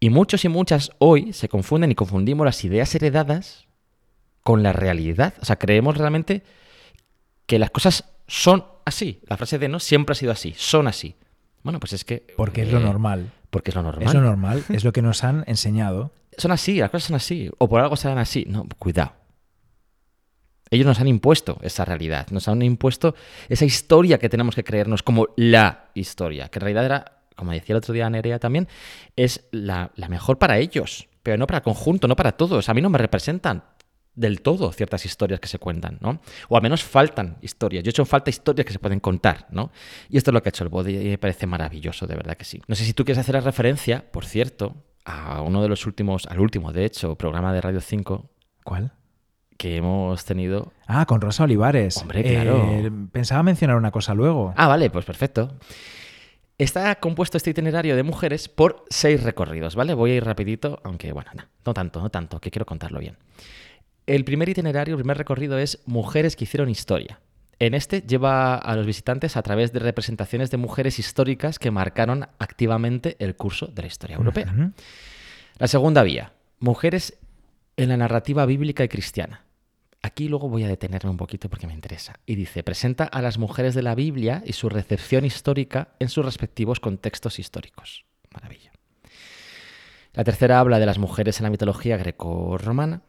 Y 0.00 0.10
muchos 0.10 0.44
y 0.44 0.48
muchas 0.48 0.90
hoy 0.98 1.32
se 1.32 1.48
confunden 1.48 1.92
y 1.92 1.94
confundimos 1.94 2.44
las 2.44 2.64
ideas 2.64 2.92
heredadas 2.96 3.68
con 4.42 4.64
la 4.64 4.72
realidad. 4.72 5.34
O 5.40 5.44
sea, 5.44 5.56
creemos 5.56 5.96
realmente 5.96 6.42
que 7.52 7.58
las 7.58 7.70
cosas 7.70 8.04
son 8.26 8.64
así. 8.86 9.20
La 9.26 9.36
frase 9.36 9.58
de 9.58 9.68
no 9.68 9.78
siempre 9.78 10.12
ha 10.12 10.14
sido 10.14 10.32
así, 10.32 10.54
son 10.56 10.88
así. 10.88 11.16
Bueno, 11.62 11.80
pues 11.80 11.92
es 11.92 12.02
que... 12.02 12.26
Porque 12.34 12.62
es 12.62 12.72
lo 12.72 12.80
eh, 12.80 12.82
normal. 12.82 13.30
Porque 13.50 13.72
es 13.72 13.74
lo 13.74 13.82
normal. 13.82 14.08
Es 14.08 14.14
lo 14.14 14.22
normal, 14.22 14.64
es 14.70 14.84
lo 14.84 14.92
que 14.94 15.02
nos 15.02 15.22
han 15.22 15.44
enseñado. 15.46 16.12
Son 16.38 16.50
así, 16.50 16.78
las 16.78 16.88
cosas 16.88 17.08
son 17.08 17.16
así. 17.16 17.50
O 17.58 17.68
por 17.68 17.82
algo 17.82 17.94
serán 17.96 18.16
así. 18.16 18.46
No, 18.48 18.66
cuidado. 18.78 19.12
Ellos 20.70 20.86
nos 20.86 20.98
han 20.98 21.08
impuesto 21.08 21.58
esa 21.60 21.84
realidad, 21.84 22.28
nos 22.30 22.48
han 22.48 22.62
impuesto 22.62 23.14
esa 23.50 23.66
historia 23.66 24.18
que 24.18 24.30
tenemos 24.30 24.54
que 24.54 24.64
creernos 24.64 25.02
como 25.02 25.28
la 25.36 25.90
historia, 25.92 26.48
que 26.48 26.58
en 26.58 26.62
realidad 26.62 26.86
era, 26.86 27.18
como 27.36 27.52
decía 27.52 27.74
el 27.74 27.78
otro 27.80 27.92
día 27.92 28.08
Nerea 28.08 28.38
también, 28.38 28.66
es 29.14 29.46
la, 29.50 29.90
la 29.94 30.08
mejor 30.08 30.38
para 30.38 30.56
ellos, 30.56 31.06
pero 31.22 31.36
no 31.36 31.46
para 31.46 31.58
el 31.58 31.64
conjunto, 31.64 32.08
no 32.08 32.16
para 32.16 32.32
todos. 32.32 32.70
A 32.70 32.72
mí 32.72 32.80
no 32.80 32.88
me 32.88 32.96
representan 32.96 33.62
del 34.14 34.42
todo 34.42 34.72
ciertas 34.72 35.04
historias 35.06 35.40
que 35.40 35.48
se 35.48 35.58
cuentan, 35.58 35.98
¿no? 36.00 36.20
O 36.48 36.56
al 36.56 36.62
menos 36.62 36.84
faltan 36.84 37.38
historias. 37.40 37.82
Yo 37.82 37.88
he 37.88 37.92
hecho 37.92 38.04
falta 38.04 38.30
historias 38.30 38.66
que 38.66 38.72
se 38.72 38.78
pueden 38.78 39.00
contar, 39.00 39.46
¿no? 39.50 39.70
Y 40.08 40.16
esto 40.16 40.30
es 40.30 40.34
lo 40.34 40.42
que 40.42 40.48
ha 40.48 40.50
hecho 40.50 40.64
el 40.64 40.70
body 40.70 40.96
y 40.98 41.08
me 41.10 41.18
parece 41.18 41.46
maravilloso, 41.46 42.06
de 42.06 42.14
verdad 42.14 42.36
que 42.36 42.44
sí. 42.44 42.60
No 42.68 42.74
sé 42.74 42.84
si 42.84 42.92
tú 42.92 43.04
quieres 43.04 43.18
hacer 43.18 43.42
referencia, 43.42 44.04
por 44.10 44.26
cierto, 44.26 44.76
a 45.04 45.42
uno 45.42 45.62
de 45.62 45.68
los 45.68 45.86
últimos, 45.86 46.26
al 46.26 46.40
último, 46.40 46.72
de 46.72 46.84
hecho, 46.84 47.16
programa 47.16 47.52
de 47.52 47.60
Radio 47.60 47.80
5 47.80 48.30
¿Cuál? 48.64 48.92
que 49.56 49.76
hemos 49.76 50.24
tenido. 50.24 50.72
Ah, 50.86 51.06
con 51.06 51.20
Rosa 51.20 51.44
Olivares. 51.44 51.96
Hombre, 51.98 52.22
claro. 52.22 52.68
Eh, 52.68 52.90
pensaba 53.12 53.42
mencionar 53.42 53.76
una 53.76 53.92
cosa 53.92 54.14
luego. 54.14 54.52
Ah, 54.56 54.66
vale, 54.66 54.90
pues 54.90 55.04
perfecto. 55.04 55.56
Está 56.58 56.94
compuesto 56.96 57.36
este 57.36 57.50
itinerario 57.50 57.96
de 57.96 58.02
mujeres 58.02 58.48
por 58.48 58.84
seis 58.90 59.22
recorridos, 59.22 59.74
¿vale? 59.74 59.94
Voy 59.94 60.12
a 60.12 60.14
ir 60.16 60.24
rapidito, 60.24 60.80
aunque 60.84 61.12
bueno, 61.12 61.30
no, 61.34 61.44
no 61.64 61.74
tanto, 61.74 62.00
no 62.00 62.10
tanto, 62.10 62.40
que 62.40 62.50
quiero 62.50 62.66
contarlo 62.66 62.98
bien. 62.98 63.16
El 64.06 64.24
primer 64.24 64.48
itinerario, 64.48 64.94
el 64.94 65.00
primer 65.00 65.18
recorrido 65.18 65.58
es 65.58 65.80
Mujeres 65.86 66.36
que 66.36 66.44
hicieron 66.44 66.68
historia. 66.68 67.20
En 67.58 67.74
este 67.74 68.00
lleva 68.00 68.56
a 68.56 68.74
los 68.74 68.86
visitantes 68.86 69.36
a 69.36 69.42
través 69.42 69.72
de 69.72 69.78
representaciones 69.78 70.50
de 70.50 70.56
mujeres 70.56 70.98
históricas 70.98 71.60
que 71.60 71.70
marcaron 71.70 72.26
activamente 72.40 73.16
el 73.20 73.36
curso 73.36 73.66
de 73.66 73.82
la 73.82 73.88
historia 73.88 74.16
europea. 74.16 74.72
La 75.58 75.68
segunda 75.68 76.02
vía, 76.02 76.32
mujeres 76.58 77.18
en 77.76 77.90
la 77.90 77.96
narrativa 77.96 78.46
bíblica 78.46 78.82
y 78.82 78.88
cristiana. 78.88 79.44
Aquí 80.02 80.26
luego 80.26 80.48
voy 80.48 80.64
a 80.64 80.68
detenerme 80.68 81.10
un 81.10 81.16
poquito 81.16 81.48
porque 81.48 81.68
me 81.68 81.74
interesa. 81.74 82.14
Y 82.26 82.34
dice, 82.34 82.64
presenta 82.64 83.04
a 83.04 83.22
las 83.22 83.38
mujeres 83.38 83.74
de 83.74 83.82
la 83.82 83.94
Biblia 83.94 84.42
y 84.44 84.54
su 84.54 84.68
recepción 84.68 85.24
histórica 85.24 85.94
en 86.00 86.08
sus 86.08 86.24
respectivos 86.24 86.80
contextos 86.80 87.38
históricos. 87.38 88.04
Maravilla. 88.34 88.72
La 90.14 90.24
tercera 90.24 90.58
habla 90.58 90.80
de 90.80 90.86
las 90.86 90.98
mujeres 90.98 91.38
en 91.38 91.44
la 91.44 91.50
mitología 91.50 91.96
greco-romana. 91.96 93.02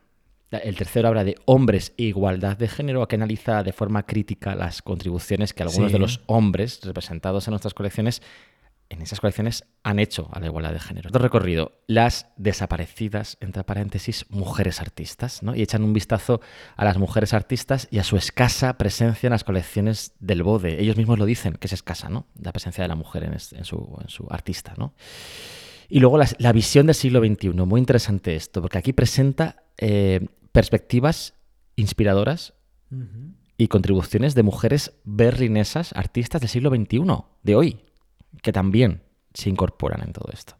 El 0.59 0.75
tercero 0.75 1.07
habla 1.07 1.23
de 1.23 1.35
hombres 1.45 1.93
e 1.97 2.03
igualdad 2.03 2.57
de 2.57 2.67
género, 2.67 3.07
que 3.07 3.15
analiza 3.15 3.63
de 3.63 3.73
forma 3.73 4.03
crítica 4.05 4.55
las 4.55 4.81
contribuciones 4.81 5.53
que 5.53 5.63
algunos 5.63 5.89
Sí. 5.89 5.93
de 5.93 5.99
los 5.99 6.21
hombres 6.27 6.79
representados 6.83 7.47
en 7.47 7.51
nuestras 7.51 7.73
colecciones 7.73 8.21
en 8.89 9.01
esas 9.01 9.19
colecciones 9.19 9.63
han 9.81 9.97
hecho 9.97 10.29
a 10.33 10.39
la 10.39 10.45
igualdad 10.45 10.71
de 10.71 10.79
género. 10.79 11.09
Otro 11.09 11.23
recorrido, 11.23 11.71
las 11.87 12.27
desaparecidas, 12.37 13.37
entre 13.39 13.63
paréntesis, 13.63 14.25
mujeres 14.29 14.81
artistas, 14.81 15.41
¿no? 15.41 15.55
Y 15.55 15.63
echan 15.63 15.83
un 15.83 15.93
vistazo 15.93 16.41
a 16.75 16.85
las 16.85 16.97
mujeres 16.99 17.33
artistas 17.33 17.87
y 17.89 17.97
a 17.97 18.03
su 18.03 18.17
escasa 18.17 18.77
presencia 18.77 19.27
en 19.27 19.31
las 19.31 19.43
colecciones 19.43 20.13
del 20.19 20.43
BODE. 20.43 20.79
Ellos 20.79 20.95
mismos 20.95 21.17
lo 21.17 21.25
dicen, 21.25 21.53
que 21.53 21.65
es 21.65 21.73
escasa, 21.73 22.09
¿no? 22.09 22.27
La 22.39 22.51
presencia 22.51 22.83
de 22.83 22.87
la 22.87 22.95
mujer 22.95 23.23
en, 23.23 23.33
es- 23.33 23.53
en 23.53 23.65
su, 23.65 23.97
en 23.99 24.09
su 24.09 24.27
artista, 24.29 24.75
¿no? 24.77 24.93
Y 25.89 25.99
luego 25.99 26.19
la, 26.19 26.51
visión 26.51 26.85
del 26.85 26.95
siglo 26.95 27.19
XXI, 27.19 27.49
muy 27.65 27.79
interesante 27.79 28.35
esto, 28.35 28.61
porque 28.61 28.77
aquí 28.77 28.93
presenta 28.93 29.63
eh, 29.77 30.27
perspectivas 30.53 31.33
inspiradoras 31.75 32.53
y 33.57 33.67
contribuciones 33.67 34.35
de 34.35 34.43
mujeres 34.43 34.93
berlinesas, 35.03 35.91
artistas 35.93 36.41
del 36.41 36.49
siglo 36.49 36.69
XXI, 36.69 37.25
de 37.41 37.55
hoy, 37.55 37.79
que 38.41 38.53
también 38.53 39.01
se 39.33 39.49
incorporan 39.49 40.01
en 40.01 40.13
todo 40.13 40.29
esto. 40.31 40.55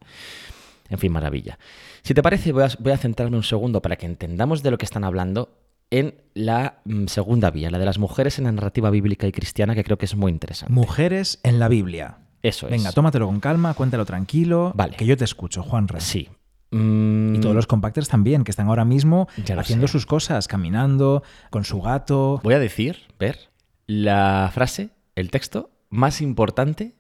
En 0.90 0.98
fin, 0.98 1.12
maravilla. 1.12 1.58
Si 2.02 2.14
te 2.14 2.22
parece, 2.22 2.52
voy 2.52 2.64
a, 2.64 2.70
voy 2.80 2.92
a 2.92 2.98
centrarme 2.98 3.38
un 3.38 3.44
segundo 3.44 3.82
para 3.82 3.96
que 3.96 4.06
entendamos 4.06 4.64
de 4.64 4.72
lo 4.72 4.78
que 4.78 4.86
están 4.86 5.04
hablando 5.04 5.58
en 5.92 6.16
la 6.34 6.82
mm, 6.86 7.06
segunda 7.06 7.52
vía, 7.52 7.70
la 7.70 7.78
de 7.78 7.86
las 7.86 8.00
mujeres 8.00 8.40
en 8.40 8.46
la 8.46 8.52
narrativa 8.52 8.90
bíblica 8.90 9.28
y 9.28 9.32
cristiana, 9.32 9.76
que 9.76 9.84
creo 9.84 9.98
que 9.98 10.06
es 10.06 10.16
muy 10.16 10.32
interesante. 10.32 10.74
Mujeres 10.74 11.40
en 11.44 11.60
la 11.60 11.68
Biblia. 11.68 12.18
Eso 12.42 12.68
es. 12.68 12.72
Venga, 12.72 12.92
tómatelo 12.92 13.28
con 13.28 13.40
calma, 13.40 13.76
cuéntalo 13.76 14.06
tranquilo. 14.06 14.74
Vale. 14.76 14.96
Que 14.98 15.06
yo 15.06 15.16
te 15.16 15.24
escucho, 15.24 15.62
Juan 15.62 15.88
Sí. 16.00 16.30
Y 16.74 17.38
Mm, 17.38 17.42
todos 17.42 17.56
los 17.56 17.68
compacters 17.68 18.08
también, 18.10 18.44
que 18.44 18.52
están 18.52 18.68
ahora 18.68 18.84
mismo 18.86 19.28
haciendo 19.58 19.88
sé. 19.88 19.92
sus 19.92 20.06
cosas, 20.06 20.48
caminando, 20.48 21.22
con 21.52 21.64
su 21.66 21.82
gato. 21.82 22.40
Voy 22.44 22.56
a 22.56 22.60
decir, 22.60 22.98
ver, 23.20 23.52
la 23.86 24.50
frase, 24.54 24.90
el 25.16 25.30
texto 25.30 25.70
más 25.90 26.22
importante 26.22 26.96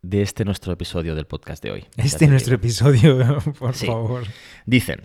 de 0.00 0.22
este 0.22 0.44
nuestro 0.44 0.72
episodio 0.72 1.14
del 1.14 1.26
podcast 1.26 1.62
de 1.62 1.70
hoy. 1.72 1.84
Este 1.96 2.18
te 2.20 2.24
es 2.26 2.30
nuestro 2.30 2.52
digo. 2.56 2.60
episodio, 2.62 3.38
por 3.58 3.74
Sí. 3.74 3.86
favor. 3.86 4.22
Dicen, 4.64 5.02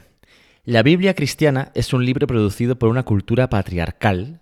la 0.64 0.84
Biblia 0.84 1.14
cristiana 1.14 1.72
es 1.76 1.92
un 1.94 2.06
libro 2.06 2.26
producido 2.28 2.78
por 2.80 2.88
una 2.90 3.04
cultura 3.04 3.50
patriarcal 3.50 4.40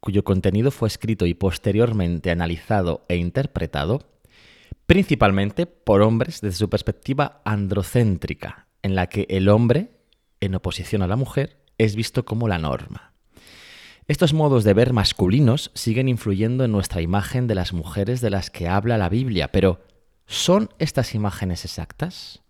cuyo 0.00 0.24
contenido 0.24 0.70
fue 0.72 0.88
escrito 0.88 1.24
y 1.26 1.34
posteriormente 1.34 2.30
analizado 2.30 3.04
e 3.08 3.16
interpretado 3.16 4.08
principalmente 4.86 5.64
por 5.66 6.02
hombres 6.02 6.40
desde 6.40 6.58
su 6.58 6.68
perspectiva 6.68 7.40
androcéntrica, 7.44 8.66
en 8.82 8.94
la 8.94 9.08
que 9.08 9.26
el 9.30 9.48
hombre, 9.48 9.90
en 10.40 10.54
oposición 10.54 11.02
a 11.02 11.06
la 11.06 11.16
mujer, 11.16 11.58
es 11.78 11.96
visto 11.96 12.24
como 12.24 12.48
la 12.48 12.58
norma. 12.58 13.12
Estos 14.08 14.32
modos 14.34 14.64
de 14.64 14.74
ver 14.74 14.92
masculinos 14.92 15.70
siguen 15.74 16.08
influyendo 16.08 16.64
en 16.64 16.72
nuestra 16.72 17.00
imagen 17.00 17.46
de 17.46 17.54
las 17.54 17.72
mujeres 17.72 18.20
de 18.20 18.30
las 18.30 18.50
que 18.50 18.68
habla 18.68 18.98
la 18.98 19.08
Biblia, 19.08 19.52
pero 19.52 19.80
¿son 20.26 20.70
estas 20.78 21.14
imágenes 21.14 21.64
exactas? 21.64 22.42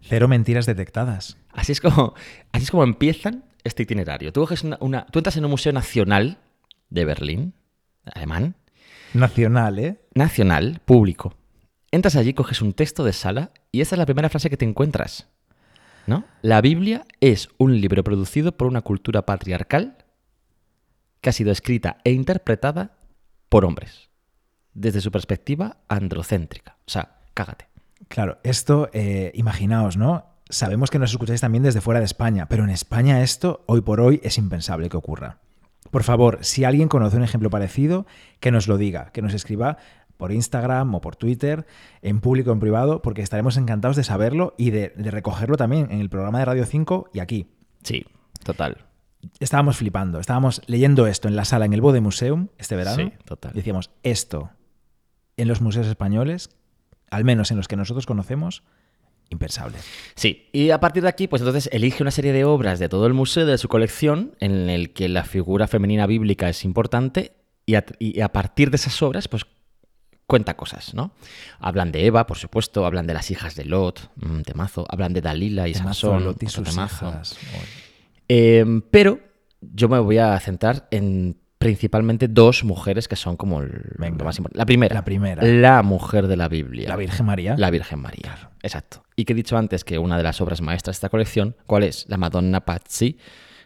Cero 0.00 0.28
mentiras 0.28 0.66
detectadas. 0.66 1.36
Así 1.52 1.72
es 1.72 1.80
como, 1.80 2.14
así 2.52 2.64
es 2.64 2.70
como 2.70 2.84
empiezan 2.84 3.44
este 3.64 3.84
itinerario. 3.84 4.32
Tú, 4.32 4.40
coges 4.40 4.64
una- 4.64 4.76
una- 4.80 5.06
tú 5.06 5.18
entras 5.18 5.36
en 5.36 5.44
un 5.44 5.50
museo 5.52 5.72
nacional 5.72 6.38
de 6.90 7.04
Berlín, 7.04 7.54
alemán, 8.14 8.56
Nacional, 9.14 9.78
¿eh? 9.78 10.00
nacional, 10.14 10.80
público. 10.86 11.34
Entras 11.90 12.16
allí, 12.16 12.32
coges 12.32 12.62
un 12.62 12.72
texto 12.72 13.04
de 13.04 13.12
sala 13.12 13.50
y 13.70 13.82
esta 13.82 13.94
es 13.94 13.98
la 13.98 14.06
primera 14.06 14.30
frase 14.30 14.48
que 14.48 14.56
te 14.56 14.64
encuentras. 14.64 15.28
¿No? 16.06 16.24
La 16.42 16.60
Biblia 16.60 17.04
es 17.20 17.48
un 17.58 17.80
libro 17.80 18.02
producido 18.02 18.52
por 18.52 18.66
una 18.66 18.82
cultura 18.82 19.22
patriarcal 19.22 19.98
que 21.20 21.30
ha 21.30 21.32
sido 21.32 21.52
escrita 21.52 21.98
e 22.04 22.12
interpretada 22.12 22.96
por 23.48 23.64
hombres, 23.64 24.10
desde 24.74 25.00
su 25.00 25.10
perspectiva 25.10 25.78
androcéntrica. 25.88 26.76
O 26.86 26.90
sea, 26.90 27.20
cágate. 27.34 27.68
Claro, 28.08 28.38
esto, 28.42 28.90
eh, 28.92 29.30
imaginaos, 29.34 29.96
¿no? 29.96 30.26
Sabemos 30.48 30.90
que 30.90 30.98
nos 30.98 31.12
escucháis 31.12 31.40
también 31.40 31.62
desde 31.62 31.80
fuera 31.80 32.00
de 32.00 32.06
España, 32.06 32.46
pero 32.46 32.64
en 32.64 32.70
España 32.70 33.22
esto, 33.22 33.64
hoy 33.66 33.80
por 33.80 34.00
hoy, 34.00 34.20
es 34.22 34.36
impensable 34.36 34.88
que 34.88 34.96
ocurra. 34.96 35.38
Por 35.90 36.02
favor, 36.02 36.38
si 36.42 36.64
alguien 36.64 36.88
conoce 36.88 37.16
un 37.16 37.22
ejemplo 37.22 37.50
parecido, 37.50 38.06
que 38.40 38.50
nos 38.50 38.66
lo 38.66 38.78
diga, 38.78 39.10
que 39.12 39.22
nos 39.22 39.34
escriba 39.34 39.76
por 40.22 40.30
Instagram 40.30 40.94
o 40.94 41.00
por 41.00 41.16
Twitter, 41.16 41.66
en 42.00 42.20
público 42.20 42.50
o 42.50 42.52
en 42.52 42.60
privado, 42.60 43.02
porque 43.02 43.22
estaremos 43.22 43.56
encantados 43.56 43.96
de 43.96 44.04
saberlo 44.04 44.54
y 44.56 44.70
de, 44.70 44.90
de 44.90 45.10
recogerlo 45.10 45.56
también 45.56 45.88
en 45.90 46.00
el 46.00 46.08
programa 46.08 46.38
de 46.38 46.44
Radio 46.44 46.64
5 46.64 47.10
y 47.12 47.18
aquí. 47.18 47.48
Sí, 47.82 48.06
total. 48.44 48.86
Estábamos 49.40 49.78
flipando, 49.78 50.20
estábamos 50.20 50.62
leyendo 50.68 51.08
esto 51.08 51.26
en 51.26 51.34
la 51.34 51.44
sala 51.44 51.64
en 51.64 51.72
el 51.72 51.80
Bode 51.80 52.00
Museum 52.00 52.50
este 52.56 52.76
verano. 52.76 53.02
Sí, 53.02 53.12
total. 53.24 53.50
Decíamos, 53.52 53.90
esto 54.04 54.50
en 55.36 55.48
los 55.48 55.60
museos 55.60 55.88
españoles, 55.88 56.50
al 57.10 57.24
menos 57.24 57.50
en 57.50 57.56
los 57.56 57.66
que 57.66 57.74
nosotros 57.74 58.06
conocemos, 58.06 58.62
impensable. 59.28 59.78
Sí, 60.14 60.50
y 60.52 60.70
a 60.70 60.78
partir 60.78 61.02
de 61.02 61.08
aquí, 61.08 61.26
pues 61.26 61.42
entonces 61.42 61.68
elige 61.72 62.00
una 62.00 62.12
serie 62.12 62.32
de 62.32 62.44
obras 62.44 62.78
de 62.78 62.88
todo 62.88 63.08
el 63.08 63.12
museo 63.12 63.44
de 63.44 63.58
su 63.58 63.66
colección 63.66 64.36
en 64.38 64.70
el 64.70 64.92
que 64.92 65.08
la 65.08 65.24
figura 65.24 65.66
femenina 65.66 66.06
bíblica 66.06 66.48
es 66.48 66.64
importante 66.64 67.32
y 67.66 67.74
a, 67.74 67.84
y 67.98 68.20
a 68.20 68.28
partir 68.30 68.70
de 68.70 68.76
esas 68.76 69.02
obras, 69.02 69.26
pues 69.26 69.46
cuenta 70.26 70.54
cosas, 70.54 70.94
¿no? 70.94 71.12
Hablan 71.58 71.92
de 71.92 72.06
Eva, 72.06 72.26
por 72.26 72.38
supuesto, 72.38 72.86
hablan 72.86 73.06
de 73.06 73.14
las 73.14 73.30
hijas 73.30 73.54
de 73.54 73.64
Lot, 73.64 74.10
un 74.22 74.42
temazo, 74.42 74.86
hablan 74.88 75.12
de 75.12 75.20
Dalila 75.20 75.68
y 75.68 75.72
Temazo, 75.72 76.10
Sansón, 76.10 76.24
Lot 76.24 76.42
y 76.42 76.46
otro 76.46 76.64
sus 76.64 76.74
temazo. 76.74 77.08
hijas. 77.08 77.36
Eh, 78.28 78.64
pero 78.90 79.20
yo 79.60 79.88
me 79.88 79.98
voy 79.98 80.18
a 80.18 80.38
centrar 80.40 80.88
en 80.90 81.36
principalmente 81.62 82.26
dos 82.26 82.64
mujeres 82.64 83.06
que 83.06 83.14
son 83.14 83.36
como 83.36 83.60
el, 83.60 83.70
lo 83.96 84.24
más 84.24 84.36
importante. 84.38 84.58
La 84.58 84.66
primera. 84.66 84.94
La 84.94 85.04
primera. 85.04 85.42
La 85.44 85.82
mujer 85.82 86.26
de 86.26 86.36
la 86.36 86.48
Biblia. 86.48 86.88
La 86.88 86.96
Virgen 86.96 87.26
María. 87.26 87.54
La 87.56 87.70
Virgen 87.70 88.00
María. 88.00 88.50
Exacto. 88.62 89.04
Y 89.14 89.24
que 89.24 89.32
he 89.32 89.36
dicho 89.36 89.56
antes 89.56 89.84
que 89.84 89.98
una 89.98 90.16
de 90.16 90.24
las 90.24 90.40
obras 90.40 90.60
maestras 90.60 90.96
de 90.96 90.98
esta 90.98 91.08
colección, 91.08 91.56
¿cuál 91.66 91.84
es? 91.84 92.06
La 92.08 92.16
Madonna 92.16 92.64
Pazzi 92.64 93.16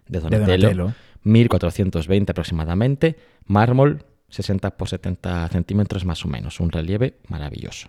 de 0.09 0.21
Donatello. 0.21 0.69
Donatello. 0.69 0.95
1420 1.23 2.33
aproximadamente. 2.33 3.17
Mármol, 3.47 4.05
60 4.37 4.77
por 4.77 4.89
70 4.89 5.49
centímetros 5.49 6.05
más 6.05 6.25
o 6.25 6.29
menos. 6.29 6.61
Un 6.61 6.71
relieve 6.71 7.19
maravilloso. 7.29 7.89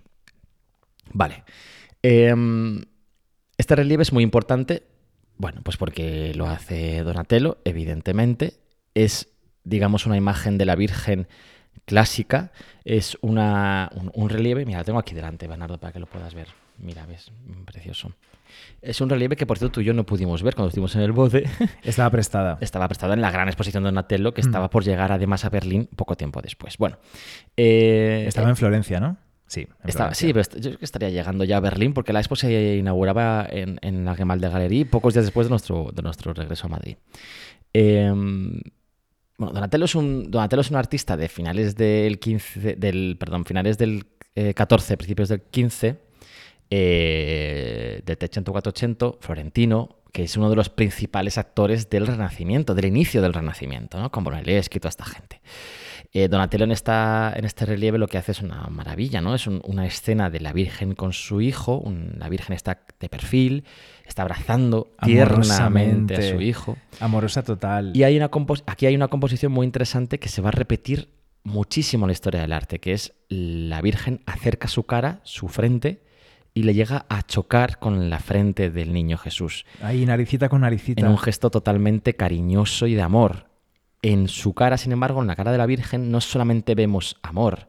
Vale. 1.12 1.43
Em, 2.02 2.84
este 3.58 3.76
relieve 3.76 4.04
es 4.04 4.14
muy 4.14 4.24
importante. 4.24 4.84
Bueno, 5.38 5.62
pues 5.64 5.78
porque 5.78 6.34
lo 6.36 6.48
hace 6.48 7.04
Donatello, 7.04 7.58
evidentemente. 7.66 8.54
Es, 8.93 9.30
digamos, 9.64 10.06
una 10.06 10.18
imagen 10.18 10.58
de 10.58 10.66
la 10.66 10.76
Virgen 10.76 11.28
clásica. 11.86 12.52
Es 12.86 13.18
una, 13.22 13.89
un, 13.93 14.10
un 14.14 14.30
relieve. 14.30 14.66
Mira, 14.66 14.80
lo 14.80 14.86
tengo 14.86 15.00
aquí 15.00 15.14
delante, 15.14 15.48
Bernardo, 15.48 15.78
para 15.80 15.91
que 15.91 16.00
lo 16.00 16.08
puedas 16.08 16.34
ver. 16.34 16.48
Mira, 16.78 17.06
ves, 17.06 17.32
precioso. 17.66 18.14
Es 18.82 19.01
un 19.01 19.10
relieve 19.10 19.36
que, 19.36 19.45
por 19.45 19.58
cierto, 19.58 19.74
tú 19.76 19.82
y 19.82 19.86
yo 19.86 19.93
no 19.93 20.05
pudimos 20.05 20.43
ver 20.43 20.53
cuando 20.55 20.70
estuvimos 20.70 20.95
en 20.95 21.01
el 21.01 21.12
bode. 21.12 21.43
Estaba 21.84 22.10
prestada. 22.10 22.58
Estaba 22.62 22.88
prestado 22.88 23.14
en 23.14 23.22
la 23.22 23.32
gran 23.32 23.47
exposición 23.47 23.84
de 23.84 23.88
Donatello, 23.88 24.30
Mm. 24.30 24.34
que 24.34 24.41
estaba 24.41 24.70
por 24.70 24.84
llegar 24.84 25.12
además 25.12 25.45
a 25.45 25.49
Berlín 25.49 25.89
poco 25.95 26.16
tiempo 26.16 26.41
después. 26.41 26.78
Bueno, 26.78 26.97
eh, 27.55 28.26
Estaba 28.28 28.49
en 28.49 28.55
Florencia, 28.55 28.99
¿no? 28.99 29.18
Sí. 29.47 29.66
estaba- 29.86 30.14
sí, 30.14 30.34
pero 30.34 30.43
yo 30.55 30.62
creo 30.72 30.78
que 30.80 30.84
estaría 30.86 31.10
llegando 31.10 31.45
ya 31.45 31.55
a 31.58 31.60
Berlín 31.62 31.93
porque 31.93 32.12
la 32.12 32.20
expo 32.20 32.36
se 32.36 32.76
inauguraba 32.78 33.47
en, 33.49 33.80
en 33.82 34.03
la 34.03 34.14
Gemalde 34.14 34.49
Galerie 34.49 34.86
pocos 34.86 35.14
días 35.14 35.24
después 35.26 35.47
de 35.47 35.51
nuestro, 35.51 35.89
de 35.93 36.01
nuestro 36.01 36.34
regreso 36.34 36.68
a 36.68 36.70
Madrid. 36.70 36.97
Eh, 37.74 38.12
bueno, 39.38 39.53
Donatello 39.53 39.86
es, 39.86 39.95
un, 39.95 40.30
Donatello 40.32 40.62
es 40.62 40.70
un 40.72 40.76
artista 40.78 41.16
de 41.16 41.30
finales 41.30 41.76
del 41.76 42.20
15, 42.20 42.76
del, 42.76 43.18
perdón, 43.20 43.45
finales 43.45 43.78
del 43.78 44.05
eh, 44.36 44.53
14, 44.53 44.97
principios 44.97 45.30
del 45.30 45.41
15, 45.41 45.95
eh, 46.70 48.01
del 48.05 48.18
300-400, 48.18 49.18
florentino, 49.20 49.95
que 50.11 50.24
es 50.24 50.36
uno 50.38 50.49
de 50.49 50.55
los 50.55 50.70
principales 50.70 51.38
actores 51.38 51.89
del 51.89 52.07
Renacimiento, 52.07 52.74
del 52.76 52.86
inicio 52.86 53.22
del 53.22 53.34
Renacimiento, 53.34 53.99
¿no? 53.99 54.11
con 54.11 54.24
Brunelleschi 54.24 54.78
y 54.78 54.80
toda 54.80 54.89
esta 54.89 55.05
gente. 55.05 55.41
Eh, 56.13 56.30
Donatello 56.30 56.63
en, 56.63 56.72
esta, 56.72 57.34
en 57.36 57.43
este 57.45 57.65
relieve 57.65 57.97
lo 57.97 58.07
que 58.07 58.18
hace 58.18 58.32
es 58.32 58.41
una 58.41 58.63
maravilla, 58.70 59.20
¿no? 59.20 59.36
Es 59.36 59.45
un- 59.45 59.61
una 59.65 59.86
escena 59.86 60.30
de 60.30 60.39
la 60.39 60.53
Virgen 60.53 60.95
con 60.95 61.11
su 61.11 61.41
hijo, 61.41 61.78
un- 61.78 62.15
la 62.18 62.30
Virgen 62.30 62.55
está 62.55 62.80
de 62.99 63.09
perfil, 63.09 63.65
está 64.05 64.22
abrazando 64.22 64.93
tiernamente 65.03 66.15
a 66.15 66.22
su 66.36 66.41
hijo. 66.41 66.78
Amorosa 67.01 67.43
total. 67.43 67.91
Y 67.93 68.03
hay 68.03 68.15
una 68.15 68.32
aquí 68.65 68.86
hay 68.86 68.95
una 68.95 69.09
composición 69.09 69.51
muy 69.51 69.65
interesante 69.65 70.18
que 70.18 70.30
se 70.30 70.41
va 70.41 70.47
a 70.49 70.53
repetir 70.53 71.09
muchísimo 71.43 72.05
en 72.05 72.07
la 72.07 72.13
historia 72.13 72.41
del 72.41 72.53
arte, 72.53 72.80
que 72.80 72.93
es 72.93 73.13
la 73.28 73.82
Virgen 73.82 74.22
acerca 74.26 74.70
su 74.70 74.84
cara, 74.84 75.20
su 75.24 75.49
frente, 75.49 76.01
y 76.58 76.64
le 76.64 76.74
llega 76.74 77.05
a 77.08 77.22
chocar 77.22 77.78
con 77.78 78.10
la 78.10 78.18
frente 78.18 78.72
del 78.72 78.91
niño 78.91 79.20
Jesús, 79.20 79.64
Ahí, 79.80 80.08
naricita 80.08 80.49
con 80.49 80.62
naricita. 80.62 81.01
en 81.01 81.08
un 81.08 81.20
gesto 81.20 81.51
totalmente 81.51 82.16
cariñoso 82.16 82.88
y 82.88 82.95
de 82.95 83.03
amor. 83.03 83.45
En 84.01 84.28
su 84.28 84.55
cara, 84.55 84.78
sin 84.78 84.91
embargo, 84.91 85.22
en 85.22 85.28
la 85.28 85.36
cara 85.36 85.51
de 85.51 85.60
la 85.60 85.68
Virgen, 85.68 86.10
no 86.10 86.20
solamente 86.20 86.74
vemos 86.74 87.18
amor. 87.22 87.68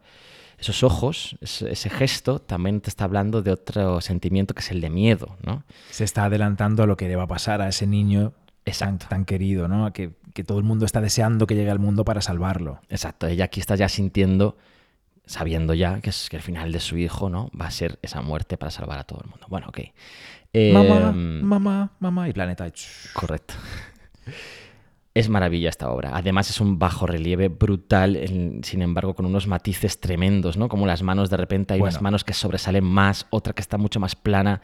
Esos 0.59 0.83
ojos, 0.83 1.37
ese 1.43 1.91
gesto, 1.91 2.39
también 2.39 2.81
te 2.81 2.89
está 2.89 3.05
hablando 3.05 3.43
de 3.43 3.51
otro 3.53 4.01
sentimiento 4.01 4.55
que 4.55 4.61
es 4.61 4.71
el 4.71 4.81
de 4.81 4.89
miedo, 4.89 5.37
¿no? 5.45 5.65
Se 5.91 6.05
está 6.05 6.25
adelantando 6.25 6.83
a 6.83 6.87
lo 6.87 6.97
que 6.97 7.09
le 7.09 7.17
va 7.17 7.25
a 7.25 7.29
pasar 7.29 7.61
a 7.61 7.69
ese 7.69 7.87
niño 7.87 8.33
tan, 8.79 8.99
tan 8.99 9.27
querido, 9.27 9.69
¿no? 9.69 9.93
Que, 9.93 10.13
que 10.33 10.45
todo 10.45 10.59
el 10.59 10.65
mundo 10.65 10.87
está 10.87 11.03
deseando 11.03 11.47
que 11.47 11.55
llegue 11.55 11.71
al 11.71 11.79
mundo 11.79 12.07
para 12.07 12.23
salvarlo. 12.23 12.81
Exacto, 12.89 13.27
ella 13.27 13.45
aquí 13.45 13.61
está 13.61 13.77
ya 13.77 13.91
sintiendo, 13.91 14.57
sabiendo 15.29 15.75
ya 15.75 16.01
que, 16.01 16.11
es, 16.11 16.29
que 16.29 16.37
el 16.37 16.43
final 16.43 16.73
de 16.73 16.81
su 16.81 16.97
hijo 16.99 17.31
no 17.31 17.51
va 17.59 17.67
a 17.67 17.71
ser 17.71 17.99
esa 18.03 18.21
muerte 18.23 18.57
para 18.57 18.71
salvar 18.71 18.99
a 18.99 19.05
todo 19.05 19.21
el 19.23 19.31
mundo. 19.31 19.47
Bueno, 19.49 19.69
ok. 19.69 19.79
Eh, 20.53 20.73
mamá, 20.73 21.13
mamá, 21.13 21.93
mamá 22.01 22.29
y 22.29 22.33
planeta. 22.33 22.67
Correcto. 23.13 23.55
Es 25.15 25.29
maravilla 25.29 25.69
esta 25.69 25.91
obra. 25.91 26.13
Además 26.15 26.49
es 26.51 26.61
un 26.61 26.79
bajo 26.79 27.07
relieve 27.07 27.49
brutal, 27.49 28.15
en- 28.17 28.63
sin 28.63 28.83
embargo 28.83 29.15
con 29.15 29.27
unos 29.27 29.47
matices 29.49 30.01
tremendos, 30.01 30.57
¿no? 30.57 30.69
Como 30.69 30.87
las 30.87 31.03
manos 31.03 31.29
de 31.29 31.37
repente 31.37 31.75
hay 31.75 31.81
unas 31.81 31.95
manos 32.03 32.25
que 32.25 32.35
sobresalen 32.35 32.85
más, 32.85 33.27
otra 33.31 33.53
que 33.53 33.61
está 33.63 33.79
mucho 33.79 33.99
más 34.01 34.15
plana. 34.15 34.61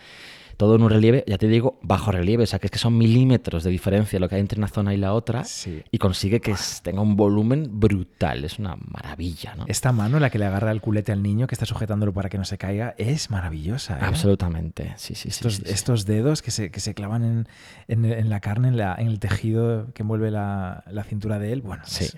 Todo 0.57 0.77
en 0.77 0.83
un 0.83 0.91
relieve, 0.91 1.25
ya 1.27 1.39
te 1.39 1.49
digo, 1.49 1.79
bajo 1.83 2.13
relieve, 2.13 2.45
o 2.45 2.47
sea 2.47 2.59
que 2.59 2.67
es 2.67 2.71
que 2.71 2.79
son 2.79 2.97
milímetros 2.97 3.65
de 3.65 3.71
diferencia 3.71 4.19
lo 4.21 4.29
que 4.29 4.35
hay 4.37 4.41
entre 4.41 4.59
una 4.59 4.69
zona 4.69 4.95
y 4.95 4.97
la 4.97 5.13
otra 5.15 5.45
Sí. 5.45 5.83
y 5.91 5.99
consigue 5.99 6.41
que 6.41 6.55
tenga 6.83 7.01
un 7.01 7.17
volumen 7.17 7.69
brutal, 7.81 8.45
es 8.45 8.59
una 8.59 8.77
maravilla, 8.77 9.55
¿no? 9.57 9.65
Esta 9.69 9.93
mano, 9.93 10.19
la 10.21 10.31
que 10.31 10.39
le 10.39 10.47
agarra 10.47 10.71
el 10.71 10.81
culete 10.81 11.13
al 11.13 11.23
niño 11.23 11.47
que 11.47 11.55
está 11.55 11.67
sujetándolo 11.67 12.13
para 12.13 12.29
que 12.29 12.39
no 12.39 12.45
se 12.45 12.59
caiga, 12.59 12.95
es 12.99 13.31
maravillosa. 13.31 13.97
¿eh? 13.99 14.03
Absolutamente, 14.03 14.95
sí, 14.97 15.15
sí, 15.15 15.23
sí. 15.23 15.29
Estos, 15.29 15.55
sí, 15.57 15.63
sí. 15.67 15.73
estos 15.73 16.07
dedos 16.07 16.43
que 16.43 16.51
se, 16.51 16.71
que 16.71 16.81
se 16.81 16.95
clavan 16.95 17.25
en, 17.25 17.49
en- 17.89 18.05
en 18.05 18.29
la 18.31 18.41
carne, 18.41 18.69
en, 18.69 18.77
la- 18.77 18.95
en 18.99 19.09
el 19.09 19.19
tejido 19.19 19.93
que 19.95 20.03
envuelve 20.03 20.31
la, 20.31 20.85
la 20.91 21.05
cintura 21.05 21.39
de 21.39 21.53
él, 21.53 21.63
bueno, 21.63 21.83
Sí. 21.87 22.05
es 22.05 22.17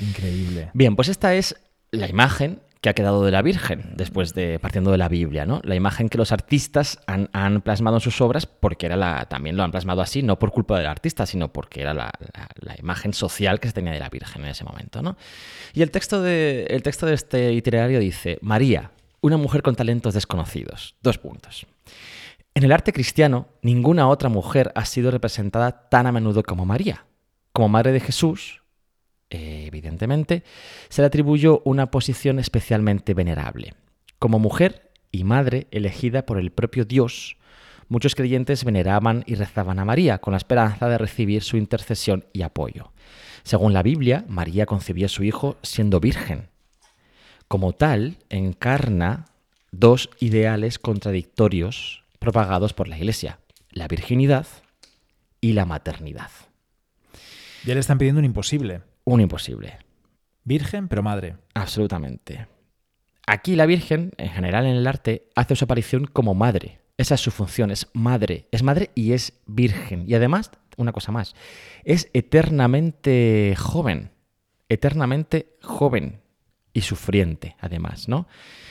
increíble. 0.00 0.70
Bien, 0.74 0.96
pues 0.96 1.08
esta 1.08 1.34
es 1.34 1.54
la 1.90 2.08
imagen 2.08 2.60
que 2.84 2.90
ha 2.90 2.94
quedado 2.94 3.24
de 3.24 3.30
la 3.30 3.40
Virgen, 3.40 3.94
después 3.96 4.34
de 4.34 4.58
partiendo 4.58 4.90
de 4.90 4.98
la 4.98 5.08
Biblia, 5.08 5.46
¿no? 5.46 5.62
La 5.64 5.74
imagen 5.74 6.10
que 6.10 6.18
los 6.18 6.32
artistas 6.32 7.00
han, 7.06 7.62
plasmado 7.62 7.96
en 7.96 8.02
sus 8.02 8.20
obras, 8.20 8.44
porque 8.44 8.84
era 8.84 8.94
la, 8.94 9.24
también 9.24 9.56
lo 9.56 9.62
han 9.62 9.70
plasmado 9.70 10.02
así, 10.02 10.22
no 10.22 10.38
por 10.38 10.50
culpa 10.50 10.76
del 10.76 10.86
artista, 10.86 11.24
sino 11.24 11.50
porque 11.50 11.80
era 11.80 11.94
la, 11.94 12.12
la- 12.34 12.48
la 12.60 12.76
imagen 12.78 13.14
social 13.14 13.58
que 13.58 13.68
se 13.68 13.72
tenía 13.72 13.94
de 13.94 14.00
la 14.00 14.10
Virgen 14.10 14.44
en 14.44 14.50
ese 14.50 14.64
momento, 14.64 15.00
¿no? 15.00 15.16
Y 15.72 15.80
el 15.80 15.90
texto 15.90 16.20
de, 16.20 16.66
el 16.68 16.82
texto 16.82 17.06
de 17.06 17.14
este 17.14 17.54
itinerario 17.54 18.00
dice: 18.00 18.36
María, 18.42 18.90
una 19.22 19.38
mujer 19.38 19.62
con 19.62 19.74
talentos 19.76 20.12
desconocidos. 20.12 20.94
Dos 21.00 21.16
puntos. 21.16 21.66
En 22.54 22.64
el 22.64 22.72
arte 22.72 22.92
cristiano, 22.92 23.48
ninguna 23.62 24.08
otra 24.08 24.28
mujer 24.28 24.72
ha 24.74 24.84
sido 24.84 25.10
representada 25.10 25.88
tan 25.88 26.06
a 26.06 26.12
menudo 26.12 26.42
como 26.42 26.66
María. 26.66 27.06
Como 27.54 27.70
madre 27.70 27.92
de 27.92 28.00
Jesús, 28.00 28.60
eh, 29.34 29.64
evidentemente, 29.66 30.44
se 30.88 31.02
le 31.02 31.06
atribuyó 31.06 31.60
una 31.64 31.90
posición 31.90 32.38
especialmente 32.38 33.14
venerable. 33.14 33.74
Como 34.20 34.38
mujer 34.38 34.92
y 35.10 35.24
madre 35.24 35.66
elegida 35.72 36.24
por 36.24 36.38
el 36.38 36.52
propio 36.52 36.84
Dios, 36.84 37.36
muchos 37.88 38.14
creyentes 38.14 38.62
veneraban 38.62 39.24
y 39.26 39.34
rezaban 39.34 39.80
a 39.80 39.84
María 39.84 40.18
con 40.18 40.32
la 40.32 40.36
esperanza 40.36 40.88
de 40.88 40.98
recibir 40.98 41.42
su 41.42 41.56
intercesión 41.56 42.26
y 42.32 42.42
apoyo. 42.42 42.92
Según 43.42 43.72
la 43.72 43.82
Biblia, 43.82 44.24
María 44.28 44.66
concibió 44.66 45.06
a 45.06 45.08
su 45.08 45.24
hijo 45.24 45.56
siendo 45.62 45.98
virgen. 45.98 46.48
Como 47.48 47.72
tal, 47.72 48.18
encarna 48.30 49.24
dos 49.72 50.10
ideales 50.20 50.78
contradictorios 50.78 52.04
propagados 52.20 52.72
por 52.72 52.86
la 52.86 52.96
Iglesia, 52.98 53.40
la 53.70 53.88
virginidad 53.88 54.46
y 55.40 55.54
la 55.54 55.66
maternidad. 55.66 56.30
Ya 57.64 57.74
le 57.74 57.80
están 57.80 57.98
pidiendo 57.98 58.20
un 58.20 58.26
imposible. 58.26 58.82
Un 59.04 59.20
imposible. 59.20 59.78
Virgen, 60.44 60.88
pero 60.88 61.02
madre. 61.02 61.36
Absolutamente. 61.54 62.46
Aquí 63.26 63.56
la 63.56 63.66
Virgen, 63.66 64.12
en 64.18 64.30
general 64.30 64.66
en 64.66 64.76
el 64.76 64.86
arte, 64.86 65.30
hace 65.34 65.56
su 65.56 65.64
aparición 65.64 66.06
como 66.06 66.34
madre. 66.34 66.80
Esa 66.96 67.14
es 67.14 67.20
su 67.20 67.30
función, 67.30 67.70
es 67.70 67.88
madre. 67.92 68.48
Es 68.52 68.62
madre 68.62 68.90
y 68.94 69.12
es 69.12 69.40
virgen. 69.46 70.04
Y 70.06 70.14
además, 70.14 70.50
una 70.76 70.92
cosa 70.92 71.12
más, 71.12 71.34
es 71.84 72.08
eternamente 72.12 73.54
joven. 73.58 74.10
Eternamente 74.68 75.56
joven 75.62 76.20
y 76.72 76.82
sufriente, 76.82 77.56
además, 77.60 78.08
¿no? 78.08 78.26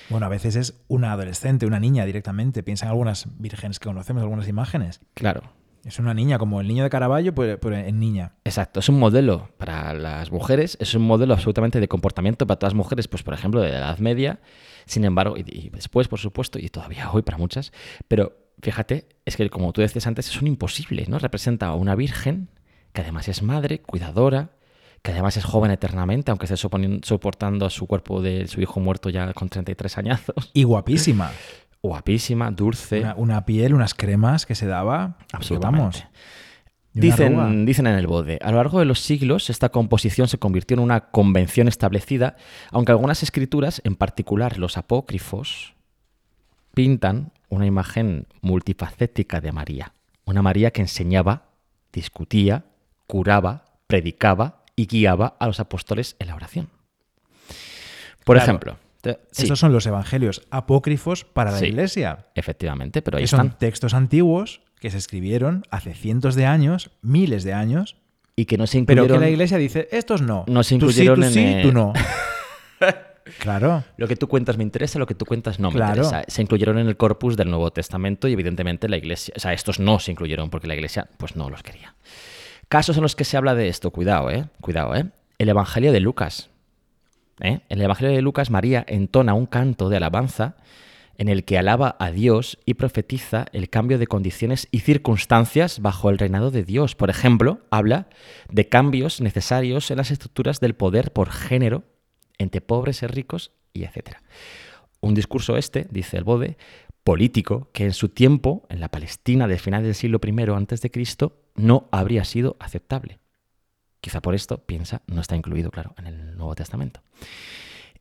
Bueno, 0.10 0.26
a 0.26 0.30
veces 0.30 0.56
es 0.56 0.82
una 0.88 1.14
adolescente, 1.14 1.66
una 1.66 1.80
niña 1.80 2.06
directamente. 2.06 2.64
Piensa 2.64 2.86
en 2.86 2.92
algunas 2.92 3.28
vírgenes 3.40 3.80
que 3.80 3.88
conocemos, 3.88 4.22
algunas 4.22 4.48
imágenes. 4.48 5.02
Claro, 5.14 5.44
Es 5.84 6.00
una 6.00 6.14
niña, 6.14 6.38
como 6.38 6.62
el 6.62 6.68
niño 6.68 6.84
de 6.84 6.90
Caravaggio, 6.90 7.36
pero, 7.36 7.60
pero 7.60 7.76
en 7.76 8.00
niña. 8.00 8.36
Exacto, 8.46 8.80
es 8.80 8.88
un 8.88 9.00
modelo 9.00 9.50
para 9.58 9.94
las 9.94 10.32
mujeres, 10.32 10.78
es 10.80 10.96
un 10.96 11.04
modelo 11.04 11.34
absolutamente 11.34 11.80
de 11.80 11.88
comportamiento 11.88 12.48
para 12.48 12.58
todas 12.58 12.74
las 12.74 12.78
mujeres, 12.78 13.08
pues 13.08 13.24
por 13.24 13.34
ejemplo 13.34 13.62
de 13.62 13.72
la 13.72 13.78
Edad 13.80 13.98
Media, 13.98 14.40
sin 14.86 15.04
embargo, 15.04 15.36
y, 15.38 15.44
y 15.46 15.70
después 15.70 16.08
por 16.08 16.20
supuesto, 16.20 16.58
y 16.58 16.70
todavía 16.70 17.12
hoy 17.12 17.22
para 17.22 17.38
muchas, 17.38 17.74
pero 18.08 18.38
fíjate, 18.62 19.10
es 19.26 19.36
que 19.36 19.50
como 19.50 19.74
tú 19.74 19.82
decías 19.82 20.08
antes, 20.08 20.30
es 20.30 20.42
un 20.42 20.48
imposible, 20.48 21.06
¿no? 21.08 21.20
Representa 21.20 21.68
a 21.68 21.76
una 21.76 21.96
virgen 21.96 22.50
que 22.94 23.02
además 23.02 23.28
es 23.28 23.42
madre, 23.42 23.80
cuidadora, 23.80 24.52
que 25.02 25.12
además 25.12 25.36
es 25.36 25.44
joven 25.44 25.70
eternamente, 25.70 26.32
aunque 26.32 26.46
esté 26.46 26.56
soportando 26.56 27.70
su 27.70 27.88
cuerpo 27.88 28.22
de 28.22 28.48
su 28.48 28.62
hijo 28.62 28.80
muerto 28.80 29.10
ya 29.10 29.34
con 29.34 29.50
33 29.50 29.98
añazos, 29.98 30.52
Y 30.54 30.64
guapísima. 30.64 31.32
guapísima, 31.84 32.50
dulce. 32.50 33.02
Una, 33.02 33.16
una 33.16 33.46
piel, 33.46 33.74
unas 33.74 33.94
cremas 33.94 34.46
que 34.46 34.56
se 34.56 34.66
daba. 34.66 35.18
Absolutamente. 35.34 36.08
Dicen, 36.94 37.66
dicen 37.66 37.88
en 37.88 37.96
el 37.96 38.06
bode, 38.06 38.38
a 38.42 38.52
lo 38.52 38.58
largo 38.58 38.78
de 38.80 38.86
los 38.86 39.00
siglos 39.00 39.50
esta 39.50 39.70
composición 39.70 40.28
se 40.28 40.38
convirtió 40.38 40.76
en 40.76 40.80
una 40.80 41.10
convención 41.10 41.68
establecida, 41.68 42.36
aunque 42.72 42.92
algunas 42.92 43.24
escrituras, 43.24 43.82
en 43.84 43.96
particular 43.96 44.60
los 44.60 44.78
apócrifos, 44.78 45.74
pintan 46.76 47.32
una 47.50 47.66
imagen 47.66 48.28
multifacética 48.42 49.42
de 49.42 49.52
María. 49.52 49.94
Una 50.26 50.44
María 50.44 50.70
que 50.72 50.82
enseñaba, 50.82 51.46
discutía, 51.92 52.66
curaba, 53.08 53.66
predicaba 53.88 54.64
y 54.76 54.86
guiaba 54.86 55.36
a 55.40 55.48
los 55.48 55.60
apóstoles 55.60 56.16
en 56.20 56.28
la 56.28 56.36
oración. 56.36 56.70
Por 58.24 58.36
Claro. 58.38 58.44
ejemplo, 58.44 58.78
te- 59.04 59.20
sí, 59.32 59.44
Estos 59.44 59.60
son 59.60 59.72
los 59.74 59.86
evangelios 59.86 60.42
apócrifos 60.50 61.26
para 61.26 61.52
la 61.52 61.60
Sí. 61.60 61.66
iglesia. 61.66 62.26
efectivamente, 62.36 63.02
pero 63.02 63.18
ahí 63.18 63.26
Que 63.26 63.28
son 63.28 63.42
están. 63.48 63.58
textos 63.60 63.94
antiguos 63.94 64.62
que 64.80 64.90
se 64.90 64.98
escribieron 64.98 65.64
hace 65.70 65.94
cientos 65.94 66.36
de 66.36 66.46
años, 66.46 66.90
miles 67.02 67.44
de 67.44 67.54
años, 67.54 67.98
Y 68.36 68.46
que 68.46 68.58
no 68.58 68.66
se 68.66 68.82
pero 68.84 69.04
incluyeron... 69.04 69.20
que 69.20 69.26
la 69.26 69.30
iglesia 69.30 69.58
dice, 69.58 69.88
estos 69.92 70.22
no. 70.24 70.46
No 70.48 70.64
se 70.64 70.78
Tú 70.80 70.90
sí, 70.92 71.02
incluyeron 71.02 71.20
tú 71.20 71.26
en 71.28 71.32
sí, 71.34 71.40
el- 71.46 71.62
tú 71.62 71.72
no. 71.74 71.94
claro. 73.40 73.84
Lo 73.98 74.08
que 74.08 74.16
tú 74.16 74.28
cuentas 74.28 74.58
me 74.58 74.64
interesa, 74.64 75.00
lo 75.00 75.06
que 75.06 75.16
tú 75.16 75.26
cuentas 75.26 75.60
no 75.60 75.70
me 75.70 75.76
Claro. 75.78 76.04
interesa. 76.04 76.24
Se 76.28 76.42
incluyeron 76.42 76.78
en 76.78 76.88
el 76.88 76.98
corpus 76.98 77.38
del 77.38 77.50
Nuevo 77.50 77.72
Testamento 77.72 78.28
y 78.28 78.34
evidentemente 78.34 78.90
la 78.90 78.98
Iglesia, 78.98 79.34
o 79.38 79.40
sea, 79.40 79.54
estos 79.54 79.80
no 79.80 80.00
se 80.00 80.12
incluyeron 80.12 80.50
porque 80.50 80.68
la 80.68 80.76
Iglesia 80.76 81.08
pues 81.18 81.36
no 81.36 81.50
los 81.50 81.62
quería. 81.64 81.96
Casos 82.70 82.98
en 82.98 83.04
los 83.04 83.16
que 83.16 83.24
se 83.26 83.38
habla 83.38 83.54
de 83.56 83.68
esto, 83.68 83.92
cuidado, 83.92 84.30
eh, 84.32 84.46
cuidado, 84.62 84.96
eh. 84.96 85.06
El 85.38 85.50
Evangelio 85.50 85.92
de 85.92 86.00
Lucas. 86.00 86.50
¿Eh? 87.44 87.62
En 87.70 87.78
el 87.78 87.82
Evangelio 87.82 88.16
de 88.16 88.22
Lucas 88.22 88.50
María 88.50 88.84
entona 88.88 89.36
un 89.36 89.46
canto 89.46 89.90
de 89.90 89.98
alabanza 89.98 90.56
en 91.18 91.30
el 91.30 91.46
que 91.46 91.60
alaba 91.60 91.96
a 92.00 92.10
Dios 92.10 92.58
y 92.66 92.74
profetiza 92.74 93.46
el 93.54 93.70
cambio 93.70 94.00
de 94.00 94.08
condiciones 94.08 94.68
y 94.72 94.80
circunstancias 94.80 95.80
bajo 95.80 96.10
el 96.10 96.18
reinado 96.18 96.50
de 96.50 96.64
Dios. 96.64 96.96
Por 96.96 97.12
ejemplo, 97.12 97.60
habla 97.70 98.08
de 98.50 98.68
cambios 98.68 99.22
necesarios 99.22 99.92
en 99.92 99.98
las 99.98 100.10
estructuras 100.10 100.60
del 100.60 100.74
poder 100.74 101.14
por 101.14 101.30
género 101.30 101.84
entre 102.40 102.62
pobres 102.62 103.04
y 103.04 103.08
ricos, 103.08 103.52
y 103.74 103.84
etc. 103.84 104.18
Un 105.02 105.14
discurso 105.14 105.56
este, 105.56 105.88
dice 105.92 106.18
el 106.18 106.24
Bode, 106.24 106.58
político 107.04 107.70
que 107.74 107.86
en 107.86 107.94
su 107.94 108.10
tiempo, 108.10 108.66
en 108.70 108.80
la 108.80 108.90
Palestina 108.90 109.48
del 109.48 109.60
final 109.60 109.84
del 109.84 109.96
siglo 109.96 110.20
I 110.26 110.32
de 110.32 110.92
Cristo, 110.92 111.44
no 111.56 111.90
habría 111.92 112.24
sido 112.24 112.56
aceptable. 112.60 113.20
Quizá 114.04 114.22
por 114.22 114.36
esto, 114.36 114.58
piensa, 114.58 115.02
no 115.08 115.22
está 115.22 115.38
incluido, 115.38 115.72
claro, 115.72 115.96
en 115.98 116.08
el 116.08 116.36
Nuevo 116.36 116.56
Testamento. 116.56 117.00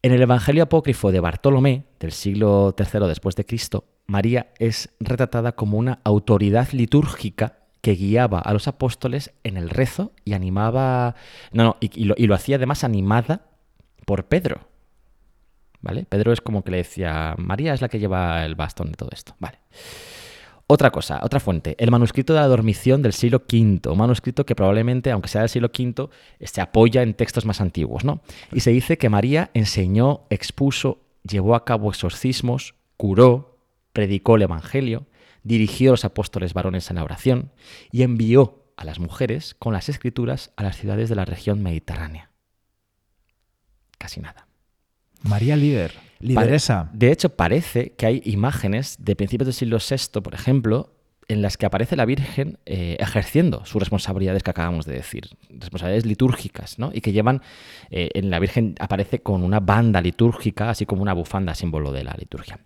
En 0.02 0.10
el 0.10 0.20
Evangelio 0.20 0.64
apócrifo 0.64 1.12
de 1.12 1.20
Bartolomé, 1.20 1.84
del 2.00 2.10
siglo 2.10 2.74
III 2.76 3.06
después 3.06 3.36
de 3.36 3.46
Cristo, 3.46 3.84
María 4.08 4.52
es 4.58 4.88
retratada 4.98 5.52
como 5.52 5.78
una 5.78 6.00
autoridad 6.02 6.72
litúrgica 6.72 7.60
que 7.82 7.92
guiaba 7.92 8.40
a 8.40 8.52
los 8.52 8.66
apóstoles 8.66 9.32
en 9.44 9.56
el 9.56 9.70
rezo 9.70 10.10
y 10.24 10.32
animaba, 10.32 11.14
no, 11.52 11.62
no, 11.62 11.76
y, 11.78 12.02
lo, 12.02 12.16
y 12.18 12.26
lo 12.26 12.34
hacía 12.34 12.56
además 12.56 12.82
animada 12.82 13.46
por 14.04 14.24
Pedro. 14.24 14.66
¿Vale? 15.82 16.04
Pedro 16.06 16.32
es 16.32 16.40
como 16.40 16.64
que 16.64 16.72
le 16.72 16.78
decía, 16.78 17.36
María 17.38 17.74
es 17.74 17.80
la 17.80 17.88
que 17.88 18.00
lleva 18.00 18.44
el 18.44 18.56
bastón 18.56 18.88
de 18.88 18.96
todo 18.96 19.10
esto. 19.12 19.36
Vale. 19.38 19.60
Otra 20.74 20.90
cosa, 20.90 21.20
otra 21.22 21.38
fuente, 21.38 21.76
el 21.78 21.90
manuscrito 21.90 22.32
de 22.32 22.40
la 22.40 22.46
dormición 22.46 23.02
del 23.02 23.12
siglo 23.12 23.42
V, 23.46 23.90
un 23.90 23.98
manuscrito 23.98 24.46
que 24.46 24.54
probablemente, 24.54 25.10
aunque 25.10 25.28
sea 25.28 25.42
del 25.42 25.50
siglo 25.50 25.68
V, 25.68 26.08
se 26.40 26.62
apoya 26.62 27.02
en 27.02 27.12
textos 27.12 27.44
más 27.44 27.60
antiguos, 27.60 28.06
¿no? 28.06 28.22
Y 28.52 28.60
se 28.60 28.70
dice 28.70 28.96
que 28.96 29.10
María 29.10 29.50
enseñó, 29.52 30.22
expuso, 30.30 31.02
llevó 31.28 31.56
a 31.56 31.66
cabo 31.66 31.90
exorcismos, 31.90 32.74
curó, 32.96 33.58
predicó 33.92 34.36
el 34.36 34.42
Evangelio, 34.44 35.04
dirigió 35.42 35.90
a 35.90 35.92
los 35.92 36.06
apóstoles 36.06 36.54
varones 36.54 36.88
en 36.88 36.96
la 36.96 37.04
oración 37.04 37.52
y 37.90 38.00
envió 38.00 38.64
a 38.78 38.86
las 38.86 38.98
mujeres 38.98 39.54
con 39.58 39.74
las 39.74 39.90
escrituras 39.90 40.52
a 40.56 40.62
las 40.62 40.78
ciudades 40.78 41.10
de 41.10 41.16
la 41.16 41.26
región 41.26 41.62
mediterránea. 41.62 42.30
Casi 43.98 44.20
nada. 44.20 44.46
María 45.22 45.56
líder, 45.56 45.92
lideresa. 46.20 46.90
De 46.92 47.12
hecho, 47.12 47.30
parece 47.30 47.92
que 47.92 48.06
hay 48.06 48.22
imágenes 48.24 48.96
de 48.98 49.16
principios 49.16 49.46
del 49.46 49.54
siglo 49.54 49.78
VI, 49.78 50.20
por 50.20 50.34
ejemplo, 50.34 50.92
en 51.28 51.42
las 51.42 51.56
que 51.56 51.66
aparece 51.66 51.96
la 51.96 52.04
Virgen 52.04 52.58
eh, 52.66 52.96
ejerciendo 53.00 53.64
sus 53.64 53.80
responsabilidades 53.80 54.42
que 54.42 54.50
acabamos 54.50 54.86
de 54.86 54.94
decir, 54.94 55.28
responsabilidades 55.48 56.04
litúrgicas, 56.04 56.78
¿no? 56.78 56.90
Y 56.92 57.00
que 57.00 57.12
llevan, 57.12 57.42
eh, 57.90 58.10
en 58.14 58.30
la 58.30 58.38
Virgen 58.38 58.74
aparece 58.78 59.20
con 59.20 59.42
una 59.42 59.60
banda 59.60 60.00
litúrgica, 60.00 60.70
así 60.70 60.84
como 60.84 61.02
una 61.02 61.12
bufanda, 61.12 61.54
símbolo 61.54 61.92
de 61.92 62.04
la 62.04 62.14
liturgia. 62.18 62.58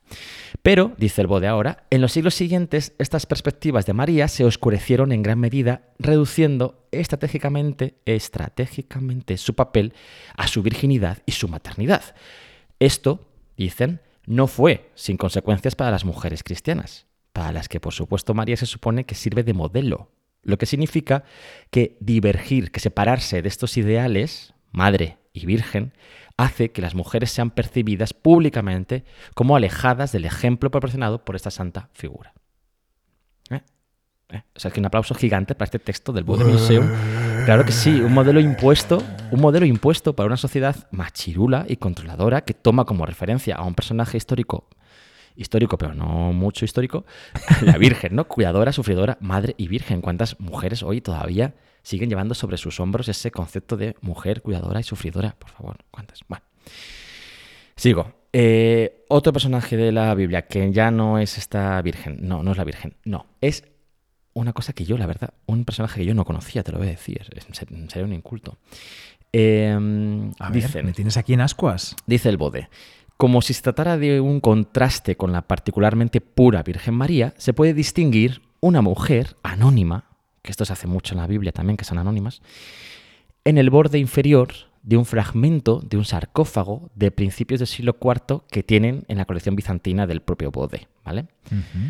Pero, 0.62 0.92
dice 0.96 1.20
el 1.20 1.26
Bode 1.26 1.46
ahora, 1.46 1.84
en 1.90 2.00
los 2.00 2.12
siglos 2.12 2.34
siguientes 2.34 2.94
estas 2.98 3.26
perspectivas 3.26 3.86
de 3.86 3.92
María 3.92 4.26
se 4.28 4.44
oscurecieron 4.44 5.12
en 5.12 5.22
gran 5.22 5.38
medida, 5.38 5.82
reduciendo 5.98 6.86
estratégicamente, 6.90 7.94
estratégicamente 8.04 9.36
su 9.36 9.54
papel 9.54 9.92
a 10.36 10.48
su 10.48 10.62
virginidad 10.62 11.18
y 11.26 11.32
su 11.32 11.48
maternidad. 11.48 12.02
Esto, 12.78 13.26
dicen, 13.56 14.00
no 14.26 14.46
fue 14.46 14.90
sin 14.94 15.16
consecuencias 15.16 15.74
para 15.74 15.90
las 15.90 16.04
mujeres 16.04 16.42
cristianas. 16.42 17.06
para 17.32 17.52
las 17.52 17.68
que 17.68 17.80
por 17.80 17.92
supuesto 17.92 18.32
María 18.32 18.56
se 18.56 18.64
supone 18.64 19.04
que 19.04 19.14
sirve 19.14 19.42
de 19.42 19.52
modelo, 19.52 20.10
lo 20.42 20.56
que 20.56 20.64
significa 20.64 21.24
que 21.70 21.98
divergir, 22.00 22.70
que 22.70 22.80
separarse 22.80 23.42
de 23.42 23.48
estos 23.48 23.76
ideales, 23.76 24.54
madre 24.72 25.18
y 25.34 25.44
virgen, 25.44 25.92
hace 26.38 26.70
que 26.70 26.80
las 26.80 26.94
mujeres 26.94 27.30
sean 27.30 27.50
percibidas 27.50 28.14
públicamente 28.14 29.04
como 29.34 29.54
alejadas 29.54 30.12
del 30.12 30.24
ejemplo 30.24 30.70
proporcionado 30.70 31.26
por 31.26 31.36
esta 31.36 31.50
santa 31.50 31.90
figura. 31.92 32.32
O 34.28 34.58
sea, 34.58 34.70
que 34.70 34.80
un 34.80 34.86
aplauso 34.86 35.14
gigante 35.14 35.54
para 35.54 35.66
este 35.66 35.78
texto 35.78 36.12
del 36.12 36.24
Bode 36.24 36.44
Museum. 36.44 36.88
Claro 37.44 37.64
que 37.64 37.70
sí, 37.70 38.00
un 38.00 38.12
modelo 38.12 38.40
impuesto, 38.40 39.02
un 39.30 39.40
modelo 39.40 39.66
impuesto 39.66 40.16
para 40.16 40.26
una 40.26 40.36
sociedad 40.36 40.88
machirula 40.90 41.64
y 41.68 41.76
controladora 41.76 42.40
que 42.40 42.52
toma 42.52 42.84
como 42.84 43.06
referencia 43.06 43.54
a 43.54 43.62
un 43.62 43.74
personaje 43.74 44.16
histórico 44.16 44.68
histórico, 45.36 45.76
pero 45.78 45.94
no 45.94 46.32
mucho 46.32 46.64
histórico, 46.64 47.04
la 47.62 47.78
Virgen, 47.78 48.16
¿no? 48.16 48.26
Cuidadora, 48.26 48.72
sufridora, 48.72 49.18
madre 49.20 49.54
y 49.58 49.68
virgen. 49.68 50.00
¿Cuántas 50.00 50.40
mujeres 50.40 50.82
hoy 50.82 51.00
todavía 51.00 51.54
siguen 51.82 52.08
llevando 52.08 52.34
sobre 52.34 52.56
sus 52.56 52.80
hombros 52.80 53.08
ese 53.08 53.30
concepto 53.30 53.76
de 53.76 53.96
mujer 54.00 54.42
cuidadora 54.42 54.80
y 54.80 54.82
sufridora? 54.82 55.36
Por 55.38 55.50
favor, 55.50 55.76
¿cuántas? 55.90 56.20
Bueno. 56.26 56.44
Sigo. 57.76 58.14
Eh, 58.32 59.04
otro 59.08 59.32
personaje 59.32 59.76
de 59.76 59.92
la 59.92 60.14
Biblia 60.14 60.46
que 60.46 60.72
ya 60.72 60.90
no 60.90 61.18
es 61.18 61.38
esta 61.38 61.80
Virgen. 61.82 62.18
No, 62.22 62.42
no 62.42 62.52
es 62.52 62.56
la 62.56 62.64
Virgen. 62.64 62.96
No. 63.04 63.26
Es 63.40 63.64
una 64.36 64.52
cosa 64.52 64.74
que 64.74 64.84
yo, 64.84 64.98
la 64.98 65.06
verdad, 65.06 65.30
un 65.46 65.64
personaje 65.64 66.00
que 66.00 66.06
yo 66.06 66.14
no 66.14 66.26
conocía, 66.26 66.62
te 66.62 66.70
lo 66.70 66.78
voy 66.78 66.88
a 66.88 66.90
decir. 66.90 67.22
Sería 67.52 68.04
un 68.04 68.12
inculto. 68.12 68.58
Eh, 69.32 69.74
a 70.38 70.50
ver, 70.50 70.84
¿me 70.84 70.92
tienes 70.92 71.16
aquí 71.16 71.32
en 71.32 71.40
ascuas? 71.40 71.96
Dice 72.06 72.28
el 72.28 72.36
Bode. 72.36 72.68
Como 73.16 73.40
si 73.40 73.54
se 73.54 73.62
tratara 73.62 73.96
de 73.96 74.20
un 74.20 74.40
contraste 74.40 75.16
con 75.16 75.32
la 75.32 75.40
particularmente 75.40 76.20
pura 76.20 76.62
Virgen 76.62 76.94
María, 76.94 77.32
se 77.38 77.54
puede 77.54 77.72
distinguir 77.72 78.42
una 78.60 78.82
mujer 78.82 79.36
anónima, 79.42 80.04
que 80.42 80.50
esto 80.50 80.66
se 80.66 80.74
hace 80.74 80.86
mucho 80.86 81.14
en 81.14 81.20
la 81.20 81.26
Biblia 81.26 81.52
también, 81.52 81.78
que 81.78 81.84
son 81.84 81.96
anónimas, 81.96 82.42
en 83.44 83.56
el 83.56 83.70
borde 83.70 83.98
inferior 83.98 84.52
de 84.86 84.96
un 84.96 85.04
fragmento 85.04 85.80
de 85.80 85.96
un 85.96 86.04
sarcófago 86.04 86.90
de 86.94 87.10
principios 87.10 87.58
del 87.58 87.66
siglo 87.66 87.96
IV 88.00 88.42
que 88.48 88.62
tienen 88.62 89.04
en 89.08 89.18
la 89.18 89.24
colección 89.24 89.56
bizantina 89.56 90.06
del 90.06 90.22
propio 90.22 90.52
Bode, 90.52 90.86
¿vale? 91.04 91.26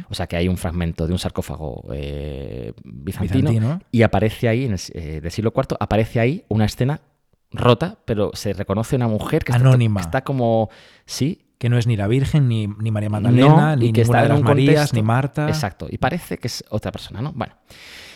O 0.09 0.15
sea 0.15 0.27
que 0.27 0.37
hay 0.37 0.49
un 0.49 0.57
fragmento 0.57 1.07
de 1.07 1.13
un 1.13 1.19
sarcófago 1.19 1.85
eh, 1.93 2.73
bizantino, 2.85 3.81
y 3.93 4.01
aparece 4.01 4.49
ahí, 4.49 4.65
en 4.65 4.73
el, 4.73 4.81
eh, 4.95 5.21
del 5.21 5.31
siglo 5.31 5.53
IV, 5.55 5.77
aparece 5.79 6.21
ahí 6.21 6.47
una 6.49 6.65
escena 6.65 7.03
rota, 7.51 7.99
pero 8.07 8.31
se 8.33 8.55
reconoce 8.55 8.97
una 8.97 9.09
mujer 9.09 9.45
que 9.45 9.53
Anónima. 9.53 10.01
Está, 10.01 10.25
como, 10.25 10.71
sí. 11.05 11.43
Que 11.59 11.69
no 11.69 11.79
es 11.79 11.87
ni 11.87 11.97
la 11.97 12.07
Virgen, 12.07 12.49
ni, 12.49 12.67
ni 12.67 12.91
María 12.91 13.11
Magdalena, 13.11 13.77
ni 13.77 13.93
que 13.93 14.03
ninguna 14.03 14.23
de 14.23 14.29
las 14.29 14.43
Marías, 14.43 14.93
ni 14.95 15.03
Marta. 15.03 15.49
Exacto, 15.49 15.87
y 15.91 15.99
parece 15.99 16.39
que 16.39 16.49
es 16.49 16.65
otra 16.71 16.93
persona, 16.93 17.21
¿no? 17.21 17.33
Bueno, 17.35 17.55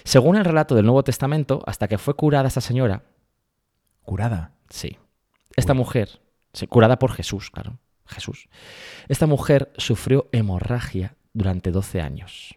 según 0.04 0.36
el 0.36 0.44
relato 0.44 0.74
del 0.74 0.86
Nuevo 0.86 1.04
Testamento, 1.04 1.62
hasta 1.66 1.86
que 1.86 1.98
fue 1.98 2.14
curada 2.14 2.48
esta 2.48 2.62
señora... 2.62 3.02
¿Curada? 4.02 4.52
Sí. 4.70 4.96
Esta 5.56 5.74
mujer, 5.74 6.20
curada 6.68 6.98
por 6.98 7.12
Jesús, 7.12 7.50
claro, 7.50 7.78
Jesús. 8.06 8.48
Esta 9.08 9.26
mujer 9.26 9.72
sufrió 9.76 10.28
hemorragia 10.32 11.16
durante 11.32 11.70
12 11.70 12.00
años. 12.00 12.56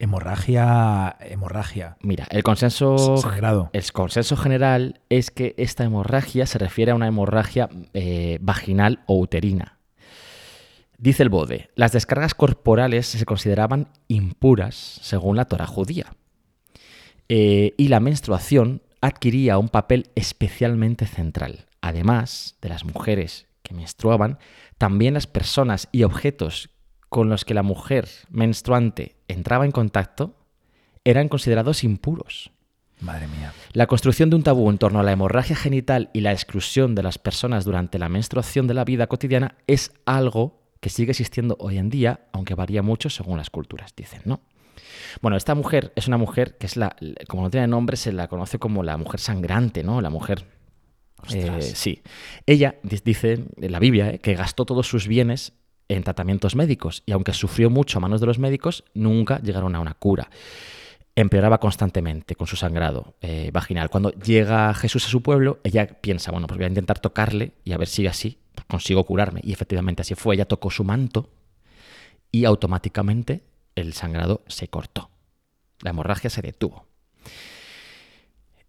Hemorragia, 0.00 1.16
hemorragia. 1.20 1.96
Mira, 2.02 2.28
el 2.30 2.44
consenso, 2.44 3.16
Sagrado. 3.16 3.70
el 3.72 3.92
consenso 3.92 4.36
general 4.36 5.00
es 5.08 5.32
que 5.32 5.56
esta 5.58 5.82
hemorragia 5.82 6.46
se 6.46 6.58
refiere 6.58 6.92
a 6.92 6.94
una 6.94 7.08
hemorragia 7.08 7.68
eh, 7.94 8.38
vaginal 8.40 9.02
o 9.06 9.18
uterina. 9.18 9.78
Dice 10.98 11.24
el 11.24 11.28
Bode, 11.28 11.70
las 11.74 11.92
descargas 11.92 12.34
corporales 12.34 13.06
se 13.06 13.24
consideraban 13.24 13.88
impuras 14.06 15.00
según 15.02 15.36
la 15.36 15.46
Torah 15.46 15.66
judía. 15.66 16.14
Eh, 17.28 17.74
y 17.76 17.88
la 17.88 18.00
menstruación 18.00 18.82
adquiría 19.00 19.58
un 19.58 19.68
papel 19.68 20.10
especialmente 20.14 21.06
central. 21.06 21.66
Además 21.80 22.56
de 22.60 22.68
las 22.68 22.84
mujeres 22.84 23.46
que 23.62 23.74
menstruaban, 23.74 24.38
también 24.78 25.14
las 25.14 25.26
personas 25.26 25.88
y 25.92 26.02
objetos 26.02 26.70
con 27.08 27.28
los 27.28 27.44
que 27.44 27.54
la 27.54 27.62
mujer 27.62 28.08
menstruante 28.30 29.16
entraba 29.28 29.64
en 29.64 29.72
contacto 29.72 30.36
eran 31.04 31.28
considerados 31.28 31.84
impuros. 31.84 32.50
Madre 33.00 33.28
mía. 33.28 33.52
La 33.72 33.86
construcción 33.86 34.28
de 34.28 34.36
un 34.36 34.42
tabú 34.42 34.68
en 34.70 34.78
torno 34.78 34.98
a 34.98 35.02
la 35.02 35.12
hemorragia 35.12 35.54
genital 35.54 36.10
y 36.12 36.20
la 36.20 36.32
exclusión 36.32 36.94
de 36.94 37.02
las 37.02 37.18
personas 37.18 37.64
durante 37.64 37.98
la 37.98 38.08
menstruación 38.08 38.66
de 38.66 38.74
la 38.74 38.84
vida 38.84 39.06
cotidiana 39.06 39.56
es 39.66 39.92
algo 40.04 40.60
que 40.80 40.90
sigue 40.90 41.12
existiendo 41.12 41.56
hoy 41.60 41.78
en 41.78 41.90
día, 41.90 42.26
aunque 42.32 42.54
varía 42.54 42.82
mucho 42.82 43.08
según 43.08 43.38
las 43.38 43.50
culturas, 43.50 43.94
dicen, 43.96 44.22
¿no? 44.24 44.40
Bueno, 45.20 45.36
esta 45.36 45.54
mujer 45.54 45.92
es 45.96 46.08
una 46.08 46.16
mujer 46.16 46.56
que 46.58 46.66
es 46.66 46.76
la, 46.76 46.96
como 47.28 47.42
no 47.42 47.50
tiene 47.50 47.66
nombre, 47.66 47.96
se 47.96 48.12
la 48.12 48.28
conoce 48.28 48.58
como 48.58 48.82
la 48.82 48.96
mujer 48.96 49.20
sangrante, 49.20 49.82
¿no? 49.82 50.00
La 50.00 50.10
mujer 50.10 50.46
eh, 51.32 51.62
sí. 51.62 52.02
Ella 52.46 52.76
dice 52.82 53.44
en 53.56 53.72
la 53.72 53.78
Biblia 53.78 54.10
eh, 54.10 54.18
que 54.18 54.34
gastó 54.34 54.64
todos 54.64 54.86
sus 54.86 55.08
bienes 55.08 55.52
en 55.88 56.02
tratamientos 56.02 56.54
médicos 56.54 57.02
y 57.06 57.12
aunque 57.12 57.32
sufrió 57.32 57.70
mucho 57.70 57.98
a 57.98 58.00
manos 58.00 58.20
de 58.20 58.26
los 58.26 58.38
médicos, 58.38 58.84
nunca 58.94 59.40
llegaron 59.40 59.74
a 59.74 59.80
una 59.80 59.94
cura. 59.94 60.30
Empeoraba 61.16 61.58
constantemente 61.58 62.36
con 62.36 62.46
su 62.46 62.54
sangrado 62.54 63.16
eh, 63.20 63.50
vaginal. 63.52 63.90
Cuando 63.90 64.12
llega 64.12 64.72
Jesús 64.74 65.06
a 65.06 65.08
su 65.08 65.22
pueblo, 65.22 65.58
ella 65.64 65.86
piensa, 65.86 66.30
bueno, 66.30 66.46
pues 66.46 66.58
voy 66.58 66.66
a 66.66 66.68
intentar 66.68 67.00
tocarle 67.00 67.54
y 67.64 67.72
a 67.72 67.78
ver 67.78 67.88
si 67.88 68.06
así 68.06 68.38
consigo 68.68 69.04
curarme. 69.04 69.40
Y 69.42 69.52
efectivamente 69.52 70.02
así 70.02 70.14
fue. 70.14 70.36
Ella 70.36 70.44
tocó 70.44 70.70
su 70.70 70.84
manto 70.84 71.30
y 72.30 72.44
automáticamente 72.44 73.42
el 73.80 73.92
sangrado 73.94 74.42
se 74.46 74.68
cortó. 74.68 75.10
La 75.80 75.90
hemorragia 75.90 76.30
se 76.30 76.42
detuvo. 76.42 76.86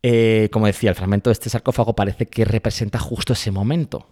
Eh, 0.01 0.49
como 0.51 0.67
decía, 0.67 0.89
el 0.89 0.95
fragmento 0.95 1.29
de 1.29 1.33
este 1.33 1.49
sarcófago 1.49 1.95
parece 1.95 2.27
que 2.27 2.45
representa 2.45 2.99
justo 2.99 3.33
ese 3.33 3.51
momento 3.51 4.07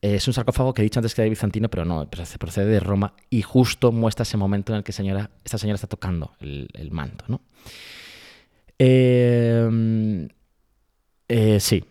es 0.00 0.26
un 0.28 0.34
sarcófago 0.34 0.72
que 0.72 0.82
he 0.82 0.84
dicho 0.84 1.00
antes 1.00 1.14
que 1.14 1.22
era 1.22 1.28
bizantino, 1.28 1.68
pero 1.68 1.84
no, 1.84 2.08
procede 2.08 2.66
de 2.66 2.80
Roma 2.80 3.14
y 3.30 3.42
justo 3.42 3.90
muestra 3.90 4.22
ese 4.22 4.36
momento 4.36 4.72
en 4.72 4.78
el 4.78 4.84
que 4.84 4.92
señora, 4.92 5.30
esta 5.44 5.58
señora 5.58 5.74
está 5.74 5.88
tocando 5.88 6.34
el, 6.40 6.88
manto. 6.92 7.24
¿no? 7.28 7.40
Eh, 8.78 10.28
sí, 11.60 11.84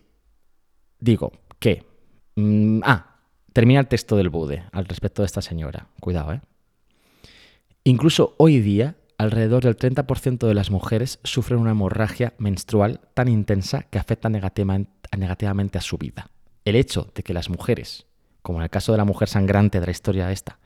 digo 0.98 1.32
que... 1.58 1.86
Mm, 2.36 2.80
ah, 2.84 3.16
termina 3.52 3.80
el 3.80 3.88
texto 3.88 4.16
del 4.16 4.30
Bude 4.30 4.64
al 4.72 4.86
respecto 4.86 5.22
de 5.22 5.26
esta 5.26 5.42
señora. 5.42 5.88
Cuidado, 6.00 6.32
¿eh? 6.32 6.40
Incluso 7.84 8.34
hoy 8.38 8.60
día, 8.60 8.96
alrededor 9.16 9.64
del 9.64 9.76
30% 9.76 10.46
de 10.46 10.54
las 10.54 10.70
mujeres 10.70 11.20
sufren 11.24 11.58
una 11.58 11.70
hemorragia 11.70 12.34
menstrual 12.38 13.00
tan 13.14 13.28
intensa 13.28 13.82
que 13.84 13.98
afecta 13.98 14.28
negativamente 14.28 15.78
a 15.78 15.80
su 15.80 15.98
vida 15.98 16.30
el 16.68 16.76
hecho 16.76 17.10
de 17.14 17.22
que 17.22 17.32
las 17.32 17.48
mujeres, 17.48 18.06
como 18.42 18.58
en 18.58 18.64
el 18.64 18.70
caso 18.70 18.92
de 18.92 18.98
la 18.98 19.04
mujer 19.04 19.28
sangrante 19.28 19.80
de 19.80 19.86
la 19.86 19.92
historia 19.92 20.30
esta, 20.30 20.58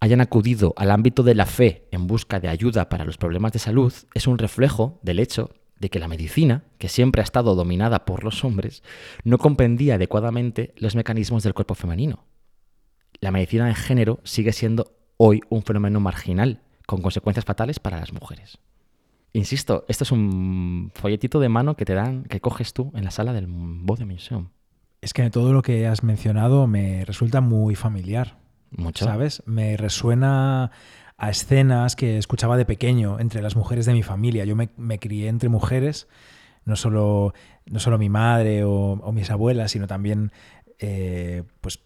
hayan 0.00 0.20
acudido 0.20 0.74
al 0.76 0.90
ámbito 0.90 1.22
de 1.22 1.34
la 1.34 1.46
fe 1.46 1.86
en 1.92 2.06
busca 2.06 2.40
de 2.40 2.48
ayuda 2.48 2.88
para 2.88 3.04
los 3.04 3.16
problemas 3.16 3.52
de 3.52 3.60
salud 3.60 3.92
es 4.12 4.26
un 4.26 4.38
reflejo 4.38 4.98
del 5.02 5.20
hecho 5.20 5.50
de 5.78 5.88
que 5.88 5.98
la 5.98 6.08
medicina, 6.08 6.64
que 6.78 6.88
siempre 6.88 7.20
ha 7.20 7.24
estado 7.24 7.54
dominada 7.54 8.04
por 8.04 8.24
los 8.24 8.44
hombres, 8.44 8.82
no 9.22 9.38
comprendía 9.38 9.94
adecuadamente 9.94 10.74
los 10.76 10.94
mecanismos 10.94 11.42
del 11.42 11.54
cuerpo 11.54 11.74
femenino. 11.74 12.26
La 13.20 13.30
medicina 13.30 13.66
de 13.66 13.74
género 13.74 14.20
sigue 14.24 14.52
siendo 14.52 14.93
hoy 15.16 15.40
un 15.48 15.62
fenómeno 15.62 16.00
marginal, 16.00 16.60
con 16.86 17.02
consecuencias 17.02 17.44
fatales 17.44 17.78
para 17.78 17.98
las 17.98 18.12
mujeres. 18.12 18.58
Insisto, 19.32 19.84
esto 19.88 20.04
es 20.04 20.12
un 20.12 20.92
folletito 20.94 21.40
de 21.40 21.48
mano 21.48 21.76
que 21.76 21.84
te 21.84 21.94
dan, 21.94 22.24
que 22.24 22.40
coges 22.40 22.72
tú 22.72 22.92
en 22.94 23.04
la 23.04 23.10
sala 23.10 23.32
del 23.32 23.46
Bode 23.48 24.04
Museum. 24.04 24.48
Es 25.00 25.12
que 25.12 25.28
todo 25.28 25.52
lo 25.52 25.62
que 25.62 25.86
has 25.86 26.02
mencionado 26.02 26.66
me 26.66 27.04
resulta 27.04 27.40
muy 27.40 27.74
familiar. 27.74 28.38
Mucho. 28.70 29.04
¿Sabes? 29.04 29.42
Me 29.46 29.76
resuena 29.76 30.70
a 31.16 31.30
escenas 31.30 31.96
que 31.96 32.18
escuchaba 32.18 32.56
de 32.56 32.64
pequeño 32.64 33.20
entre 33.20 33.42
las 33.42 33.56
mujeres 33.56 33.86
de 33.86 33.92
mi 33.92 34.02
familia. 34.02 34.44
Yo 34.44 34.56
me, 34.56 34.98
crié 34.98 35.28
entre 35.28 35.48
mujeres, 35.48 36.08
no 36.64 36.76
solo, 36.76 37.34
no 37.66 37.80
solo 37.80 37.98
mi 37.98 38.08
madre 38.08 38.64
o, 38.64 39.12
mis 39.12 39.30
abuelas, 39.30 39.72
sino 39.72 39.86
también, 39.86 40.32
eh, 40.78 41.44
pues 41.60 41.80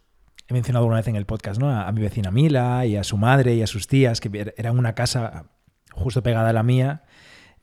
he 0.48 0.54
mencionado 0.54 0.86
una 0.86 0.96
vez 0.96 1.06
en 1.08 1.16
el 1.16 1.26
podcast, 1.26 1.60
¿no? 1.60 1.70
A, 1.70 1.90
mi 1.92 2.00
vecina 2.00 2.30
Mila 2.30 2.86
y 2.86 2.96
a 2.96 3.04
su 3.04 3.16
madre 3.16 3.54
y 3.54 3.62
a 3.62 3.66
sus 3.66 3.86
tías, 3.86 4.20
que 4.20 4.30
er, 4.38 4.54
eran 4.56 4.78
una 4.78 4.94
casa 4.94 5.50
justo 5.92 6.22
pegada 6.22 6.50
a 6.50 6.52
la 6.52 6.62
mía, 6.62 7.04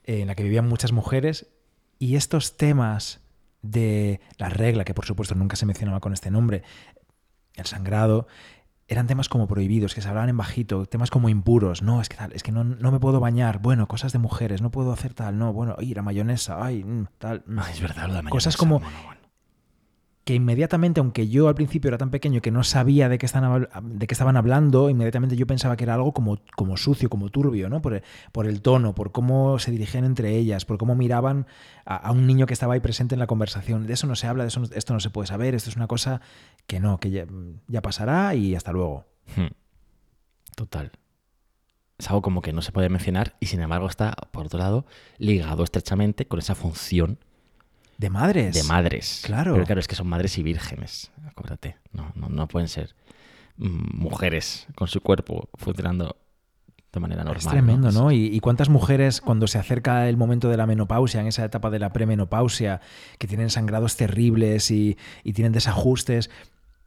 en 0.04 0.28
la 0.28 0.36
que 0.36 0.44
vivían 0.44 0.68
muchas 0.68 0.92
mujeres. 0.92 1.48
Y 1.98 2.16
estos 2.16 2.58
temas 2.58 3.22
de 3.62 4.22
la 4.38 4.50
regla, 4.50 4.86
que 4.86 4.94
por 4.94 5.06
supuesto 5.06 5.34
nunca 5.34 5.56
se 5.56 5.66
mencionaba 5.66 6.00
con 6.00 6.14
este 6.14 6.30
nombre, 6.30 6.64
el 7.56 7.66
sangrado, 7.66 8.28
eran 8.88 9.08
temas 9.08 9.30
como 9.30 9.48
prohibidos, 9.48 9.96
que 9.96 10.02
se 10.02 10.08
hablaban 10.08 10.30
en 10.30 10.38
bajito, 10.38 10.86
temas 10.86 11.10
como 11.10 11.30
impuros, 11.30 11.82
no, 11.82 12.02
es 12.02 12.10
que 12.10 12.18
tal, 12.18 12.34
es 12.34 12.44
que 12.44 12.52
no, 12.52 12.64
me 12.64 13.00
puedo 13.00 13.20
bañar, 13.20 13.60
bueno, 13.60 13.88
cosas 13.88 14.12
de 14.14 14.20
mujeres, 14.20 14.62
no 14.62 14.70
puedo 14.70 14.92
hacer 14.92 15.16
tal, 15.16 15.40
no, 15.40 15.54
bueno, 15.54 15.76
ay, 15.80 15.94
la 15.96 16.04
mayonesa, 16.04 16.64
ay, 16.64 16.84
mm, 16.84 17.08
tal. 17.18 17.44
Mm. 17.48 17.60
es 17.72 17.82
verdad, 17.82 18.04
la 18.04 18.22
mayonesa. 18.22 18.30
Cosas 18.30 18.58
como... 18.58 18.82
que 20.26 20.34
inmediatamente, 20.34 21.00
aunque 21.00 21.28
yo 21.28 21.48
al 21.48 21.54
principio 21.54 21.90
era 21.90 22.00
tan 22.00 22.10
pequeño 22.10 22.42
que 22.42 22.50
no 22.50 22.64
sabía 22.64 23.10
de 23.10 23.20
qué, 23.20 23.28
estaban, 23.28 23.70
de 23.84 24.08
qué 24.08 24.14
estaban 24.16 24.36
hablando, 24.38 24.90
inmediatamente 24.90 25.36
yo 25.36 25.46
pensaba 25.46 25.78
que 25.78 25.84
era 25.84 25.94
algo 25.94 26.14
como, 26.14 26.40
como 26.56 26.78
sucio, 26.78 27.12
como 27.12 27.30
turbio, 27.30 27.70
¿no? 27.70 27.80
Por 27.84 27.94
el, 27.94 28.04
por 28.32 28.48
el 28.48 28.64
tono, 28.64 28.96
por 28.96 29.12
cómo 29.12 29.60
se 29.60 29.70
dirigían 29.70 30.04
entre 30.04 30.36
ellas, 30.36 30.66
por 30.66 30.80
cómo 30.80 30.96
miraban 30.96 31.46
a, 31.86 32.12
un 32.12 32.26
niño 32.26 32.48
que 32.48 32.54
estaba 32.54 32.74
ahí 32.74 32.80
presente 32.80 33.14
en 33.14 33.20
la 33.20 33.28
conversación. 33.28 33.86
De 33.86 33.94
eso 33.94 34.08
no 34.08 34.16
se 34.16 34.26
habla, 34.26 34.46
de 34.46 34.48
eso, 34.48 34.64
esto 34.74 34.94
no 34.94 35.00
se 35.00 35.12
puede 35.12 35.28
saber, 35.28 35.54
esto 35.54 35.70
es 35.70 35.76
una 35.76 35.86
cosa 35.86 36.22
que 36.66 36.80
no, 36.80 37.00
que 37.00 37.12
ya, 37.12 37.28
ya 37.68 37.84
pasará 37.84 38.34
y 38.34 38.56
hasta 38.56 38.72
luego. 38.72 39.06
Hmm. 39.36 39.54
Total. 40.56 40.92
Es 42.00 42.10
algo 42.10 42.24
como 42.24 42.42
que 42.42 42.52
no 42.52 42.64
se 42.64 42.72
puede 42.72 42.90
mencionar 42.90 43.36
y 43.40 43.46
sin 43.46 43.62
embargo 43.62 43.88
está, 43.88 44.16
por 44.32 44.48
otro 44.48 44.58
lado, 44.58 44.88
ligado 45.20 45.64
estrechamente 45.64 46.28
con 46.28 46.40
esa 46.40 46.56
función 46.56 47.20
de 47.98 48.10
madres. 48.10 48.54
De 48.56 48.64
madres. 48.64 49.22
Claro. 49.24 49.54
Pero 49.54 49.66
claro, 49.66 49.80
es 49.80 49.88
que 49.88 49.96
son 49.96 50.08
madres 50.08 50.38
y 50.38 50.43
vírgenes, 50.43 51.12
acuérdate. 51.28 51.78
No, 51.91 52.12
no, 52.16 52.30
no 52.30 52.48
pueden 52.48 52.68
ser 52.68 52.96
mm, 53.58 53.98
mujeres 53.98 54.68
con 54.76 54.88
su 54.88 55.02
cuerpo 55.02 55.50
funcionando 55.56 56.18
de 56.91 57.00
manera 57.00 57.24
normal. 57.24 57.41
Es 57.41 57.48
tremendo, 57.48 57.91
¿no? 57.91 58.04
¿no? 58.04 58.12
¿Y, 58.12 58.26
¿Y, 58.28 58.39
cuántas 58.39 58.70
mujeres 58.70 59.22
cuando 59.22 59.48
se 59.48 59.58
acerca 59.58 60.08
el 60.10 60.18
momento 60.18 60.50
de 60.50 60.58
la 60.58 60.66
menopausia, 60.66 61.22
en 61.22 61.28
esa 61.28 61.46
etapa 61.46 61.70
de 61.70 61.80
la 61.80 61.91
premenopausia, 61.91 62.82
que 63.20 63.28
tienen 63.28 63.50
sangrados 63.50 63.98
terribles 63.98 64.72
y, 64.72 64.98
y 65.24 65.34
tienen 65.34 65.52
desajustes, 65.52 66.30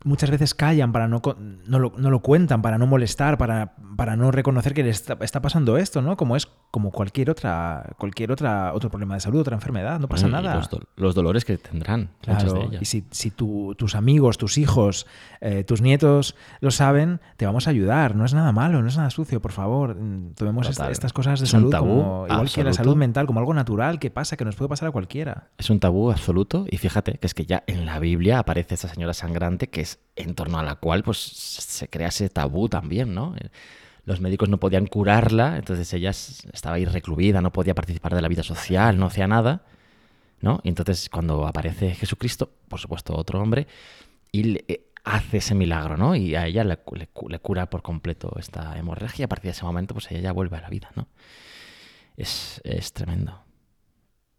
muchas 0.05 0.31
veces 0.31 0.55
callan 0.55 0.93
para 0.93 1.09
no, 1.09 1.21
no, 1.67 1.79
lo, 1.79 1.93
no 1.97 2.11
lo 2.11 2.21
cuentan, 2.21 2.63
para 2.63 2.79
no 2.79 2.87
molestar, 2.87 3.37
para, 3.39 3.75
para 3.97 4.17
no 4.17 4.31
reconocer 4.31 4.75
que 4.75 4.83
les 4.85 4.97
está, 4.97 5.17
está, 5.21 5.43
pasando 5.43 5.77
esto, 5.77 6.03
¿no? 6.03 6.17
Como 6.17 6.37
es 6.37 6.49
como 6.71 6.91
cualquier 6.93 7.31
otra, 7.31 7.95
cualquier 7.99 8.31
otra, 8.31 8.73
otro 8.75 8.91
problema 8.91 9.15
de 9.15 9.21
salud, 9.21 9.41
otra 9.41 9.55
enfermedad, 9.57 9.99
no 9.99 10.07
pasa 10.09 10.29
Mm, 10.29 10.31
nada. 10.31 10.55
Los, 10.55 10.69
do 10.71 10.81
los, 10.97 11.15
dolores 11.15 11.45
que 11.45 11.57
tendrán, 11.57 12.11
claro, 12.21 12.41
muchas 12.41 12.55
de 12.55 12.61
ellas. 12.67 12.83
Y 12.83 12.85
si, 12.85 13.05
si 13.11 13.31
tu, 13.31 13.75
tus 13.77 13.95
amigos, 13.95 14.39
tus 14.39 14.59
hijos, 14.59 15.07
eh, 15.41 15.65
tus 15.65 15.81
nietos 15.81 16.37
lo 16.61 16.71
saben, 16.71 17.21
te 17.37 17.47
vamos 17.47 17.67
a 17.67 17.71
ayudar. 17.71 18.15
No 18.15 18.25
es 18.25 18.35
nada 18.35 18.53
malo, 18.53 18.83
no 18.83 18.89
es 18.89 18.97
nada 18.97 19.11
sucio, 19.11 19.41
por 19.41 19.53
favor. 19.53 19.97
Mm, 19.97 20.35
Tomemos 20.35 20.69
Total. 20.69 20.93
estas 20.93 21.13
cosas 21.13 21.41
de 21.41 21.45
Es 21.45 21.51
salud 21.51 21.75
como, 21.75 22.27
igual 22.29 22.29
que 22.29 22.63
la 22.63 22.71
absoluto. 22.71 22.73
salud 22.75 22.97
mental, 22.97 23.27
como 23.27 23.41
algo 23.41 23.55
natural 23.55 23.99
que 23.99 24.11
pasa, 24.11 24.37
que 24.37 24.45
nos 24.45 24.55
puede 24.55 24.69
pasar 24.69 24.89
a 24.89 24.93
cualquiera. 24.93 25.49
Es 25.59 25.71
un 25.71 25.81
tabú 25.81 26.11
absoluto 26.11 26.67
y 26.71 26.77
fíjate 26.77 27.15
que 27.15 27.27
es 27.27 27.35
que 27.35 27.47
ya 27.47 27.65
en 27.67 27.87
la 27.87 27.99
Biblia 27.99 28.39
aparece 28.39 28.75
esa 28.75 28.89
señora 28.89 29.15
sangrante 29.15 29.69
que 29.69 29.88
en 30.17 30.35
torno 30.35 30.59
a 30.59 30.63
la 30.63 30.77
cual 30.77 31.03
pues 31.03 31.19
se 31.19 31.89
crea 31.89 32.09
ese 32.09 32.29
tabú 32.29 32.69
también, 32.69 33.15
¿no? 33.15 33.35
Los 34.05 34.21
médicos 34.21 34.49
no 34.49 34.59
podían 34.59 34.87
curarla, 34.87 35.57
entonces 35.57 35.93
ella 35.93 36.11
estaba 36.11 36.77
ahí 36.77 36.85
recluida, 36.85 37.41
no 37.41 37.53
podía 37.53 37.75
participar 37.75 38.15
de 38.15 38.23
la 38.23 38.29
vida 38.29 38.43
social, 38.43 38.99
no 38.99 39.07
hacía 39.07 39.29
nada, 39.29 39.63
¿no? 40.41 40.61
Y 40.65 40.71
entonces 40.71 41.09
cuando 41.09 41.47
aparece 41.47 41.95
Jesucristo, 41.95 42.51
por 42.69 42.81
supuesto 42.81 43.15
otro 43.17 43.41
hombre, 43.41 43.67
y 44.33 44.57
eh, 44.73 44.91
hace 45.05 45.39
ese 45.39 45.55
milagro, 45.55 45.97
¿no? 45.97 46.17
Y 46.17 46.35
a 46.35 46.47
ella 46.47 46.65
le, 46.65 46.79
le, 46.93 47.09
le 47.29 47.39
cura 47.39 47.71
por 47.71 47.83
completo 47.83 48.35
esta 48.39 48.79
hemorragia 48.79 49.23
y 49.23 49.25
a 49.25 49.29
partir 49.29 49.51
de 49.51 49.53
ese 49.53 49.65
momento 49.65 49.95
pues 49.95 50.11
ella 50.11 50.21
ya 50.21 50.33
vuelve 50.33 50.57
a 50.57 50.63
la 50.63 50.69
vida, 50.69 50.91
¿no? 50.97 51.07
Es, 52.17 52.61
es 52.65 52.93
tremendo. 52.93 53.45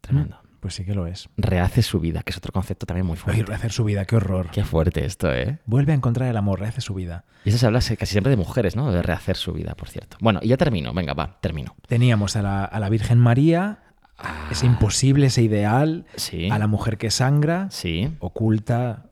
Tremendo. 0.01 0.48
Pues 0.59 0.73
sí 0.73 0.83
que 0.83 0.93
lo 0.93 1.07
es. 1.07 1.29
Rehace 1.37 1.81
su 1.81 1.99
vida, 1.99 2.21
que 2.23 2.31
es 2.31 2.37
otro 2.37 2.51
concepto 2.51 2.85
también 2.85 3.05
muy 3.05 3.15
fuerte. 3.15 3.41
Oye, 3.41 3.47
rehacer 3.47 3.71
su 3.71 3.83
vida, 3.85 4.05
qué 4.05 4.17
horror. 4.17 4.49
Qué 4.51 4.63
fuerte 4.63 5.05
esto, 5.05 5.33
¿eh? 5.33 5.59
Vuelve 5.65 5.93
a 5.93 5.95
encontrar 5.95 6.29
el 6.29 6.37
amor, 6.37 6.59
rehace 6.59 6.81
su 6.81 6.93
vida. 6.93 7.23
Y 7.45 7.49
eso 7.49 7.57
se 7.57 7.65
habla 7.65 7.79
casi 7.79 8.05
siempre 8.05 8.29
de 8.29 8.37
mujeres, 8.37 8.75
¿no? 8.75 8.91
De 8.91 9.01
rehacer 9.01 9.37
su 9.37 9.53
vida, 9.53 9.75
por 9.75 9.89
cierto. 9.89 10.17
Bueno, 10.19 10.39
y 10.43 10.49
ya 10.49 10.57
termino, 10.57 10.93
venga, 10.93 11.13
va, 11.13 11.39
termino. 11.39 11.75
Teníamos 11.87 12.35
a 12.35 12.41
la, 12.41 12.65
a 12.65 12.79
la 12.79 12.89
Virgen 12.89 13.19
María, 13.19 13.79
Ah, 14.21 14.49
ese 14.51 14.65
imposible, 14.65 15.27
ese 15.27 15.41
ideal, 15.41 16.05
sí, 16.17 16.49
a 16.49 16.59
la 16.59 16.67
mujer 16.67 16.97
que 16.97 17.09
sangra, 17.09 17.69
sí, 17.71 18.11
oculta, 18.19 19.05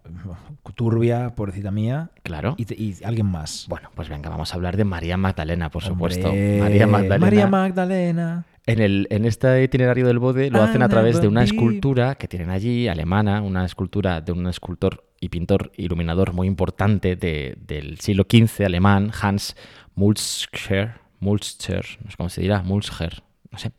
turbia, 0.76 1.34
pobrecita 1.34 1.72
mía, 1.72 2.12
claro. 2.24 2.56
y, 2.58 2.74
y, 2.74 2.98
alguien 3.06 3.28
más. 3.28 3.68
Bueno, 3.70 3.89
pues 3.95 4.10
venga, 4.10 4.30
vamos 4.30 4.52
a 4.52 4.56
hablar 4.56 4.76
de 4.76 4.84
María 4.84 5.16
Magdalena, 5.16 5.70
por 5.70 5.82
Hombre, 5.86 6.14
supuesto. 6.16 6.28
María 6.28 6.88
Magdalena. 6.88 7.20
María 7.20 7.48
Magdalena. 7.48 8.45
En, 8.68 8.80
el, 8.82 9.07
en 9.09 9.26
este 9.26 9.63
itinerario 9.63 10.05
del 10.05 10.20
Bode 10.20 10.51
lo 10.51 10.61
hacen 10.61 10.82
a 10.84 10.89
través 10.89 11.20
de 11.22 11.28
una 11.28 11.43
escultura 11.43 12.15
que 12.15 12.28
tienen 12.28 12.49
allí, 12.51 12.88
alemana, 12.88 13.41
una 13.41 13.65
escultura 13.65 14.22
de 14.22 14.32
un 14.34 14.45
escultor 14.47 15.05
y 15.20 15.30
pintor 15.30 15.72
iluminador 15.78 16.34
muy 16.34 16.45
importante 16.47 17.15
de- 17.15 17.55
del 17.65 17.97
siglo 17.99 18.26
XV 18.30 18.65
alemán, 18.65 19.11
Hans 19.20 19.55
Mulzscher, 19.95 20.95
Mulzscher, 21.20 21.86
no 22.03 22.11
sé 22.11 22.18
cómo 22.18 22.30
se 22.30 22.41
dirá, 22.41 22.61
Mulzscher, 22.61 23.24
no 23.51 23.57
sé. 23.57 23.72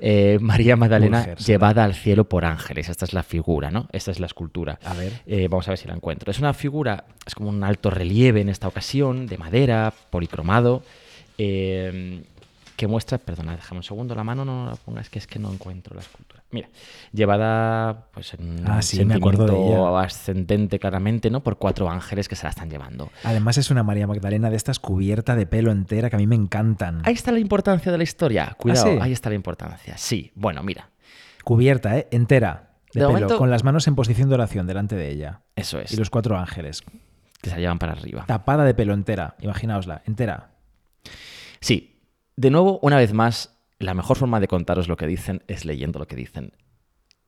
Eh, 0.00 0.38
María 0.42 0.76
Magdalena 0.76 1.34
llevada 1.36 1.84
al 1.84 1.94
cielo 1.94 2.28
por 2.28 2.44
ángeles. 2.44 2.88
Esta 2.88 3.04
es 3.06 3.12
la 3.14 3.22
figura, 3.22 3.70
¿no? 3.70 3.88
Esta 3.92 4.10
es 4.10 4.20
la 4.20 4.26
escultura. 4.26 4.78
A 4.84 4.94
ver. 4.94 5.12
Eh, 5.26 5.48
vamos 5.48 5.66
a 5.68 5.70
ver 5.70 5.78
si 5.78 5.88
la 5.88 5.94
encuentro. 5.94 6.30
Es 6.30 6.38
una 6.40 6.52
figura, 6.52 7.04
es 7.26 7.34
como 7.34 7.48
un 7.48 7.64
alto 7.64 7.88
relieve 7.90 8.40
en 8.40 8.48
esta 8.50 8.68
ocasión, 8.68 9.26
de 9.26 9.38
madera, 9.38 9.94
policromado, 10.10 10.82
eh, 11.38 12.22
que 12.76 12.86
muestra, 12.88 13.18
perdona, 13.18 13.54
déjame 13.54 13.78
un 13.78 13.82
segundo, 13.84 14.14
la 14.14 14.24
mano 14.24 14.44
no 14.44 14.66
la 14.66 14.76
pongas, 14.76 15.08
que 15.08 15.18
es 15.20 15.26
que 15.26 15.38
no 15.38 15.52
encuentro 15.52 15.94
la 15.94 16.00
escultura. 16.00 16.42
Mira, 16.50 16.68
llevada 17.12 18.08
pues 18.12 18.34
en 18.34 18.64
Ah, 18.68 18.76
un 18.76 18.82
sí, 18.82 18.98
de 19.04 19.94
ascendente 19.96 20.78
claramente, 20.78 21.30
¿no? 21.30 21.42
Por 21.42 21.56
cuatro 21.58 21.88
ángeles 21.88 22.28
que 22.28 22.36
se 22.36 22.44
la 22.44 22.50
están 22.50 22.70
llevando. 22.70 23.10
Además 23.24 23.58
es 23.58 23.70
una 23.70 23.82
María 23.82 24.06
Magdalena 24.06 24.50
de 24.50 24.56
estas 24.56 24.78
cubierta 24.78 25.36
de 25.36 25.46
pelo 25.46 25.70
entera 25.72 26.10
que 26.10 26.16
a 26.16 26.18
mí 26.18 26.26
me 26.26 26.34
encantan. 26.34 27.02
Ahí 27.04 27.14
está 27.14 27.30
la 27.32 27.38
importancia 27.38 27.92
de 27.92 27.98
la 27.98 28.04
historia. 28.04 28.56
Cuidado, 28.58 28.86
¿Ah, 28.86 28.92
sí? 28.94 28.98
ahí 29.00 29.12
está 29.12 29.28
la 29.30 29.36
importancia. 29.36 29.96
Sí, 29.96 30.32
bueno, 30.34 30.62
mira, 30.62 30.90
Cubierta, 31.44 31.98
¿eh? 31.98 32.08
Entera. 32.10 32.70
De, 32.94 33.00
De 33.00 33.06
pelo, 33.06 33.12
momento- 33.12 33.38
con 33.38 33.50
las 33.50 33.64
manos 33.64 33.86
en 33.86 33.94
posición 33.94 34.28
de 34.28 34.34
oración 34.36 34.66
delante 34.66 34.96
de 34.96 35.10
ella. 35.10 35.42
eso 35.56 35.78
es. 35.78 35.92
Y 35.92 35.96
los 35.96 36.08
cuatro 36.10 36.38
ángeles. 36.38 36.82
Que 37.42 37.50
se 37.50 37.56
la 37.56 37.60
llevan 37.60 37.78
para 37.78 37.92
arriba. 37.92 38.24
Tapada 38.26 38.64
de 38.64 38.72
pelo 38.74 38.94
entera. 38.94 39.36
Imaginaosla, 39.40 40.02
entera. 40.06 40.52
Sí, 41.60 41.93
de 42.36 42.50
nuevo, 42.50 42.78
una 42.82 42.96
vez 42.96 43.12
más, 43.12 43.56
la 43.78 43.94
mejor 43.94 44.16
forma 44.16 44.40
de 44.40 44.48
contaros 44.48 44.88
lo 44.88 44.96
que 44.96 45.06
dicen 45.06 45.42
es 45.46 45.64
leyendo 45.64 45.98
lo 45.98 46.06
que 46.06 46.16
dicen. 46.16 46.52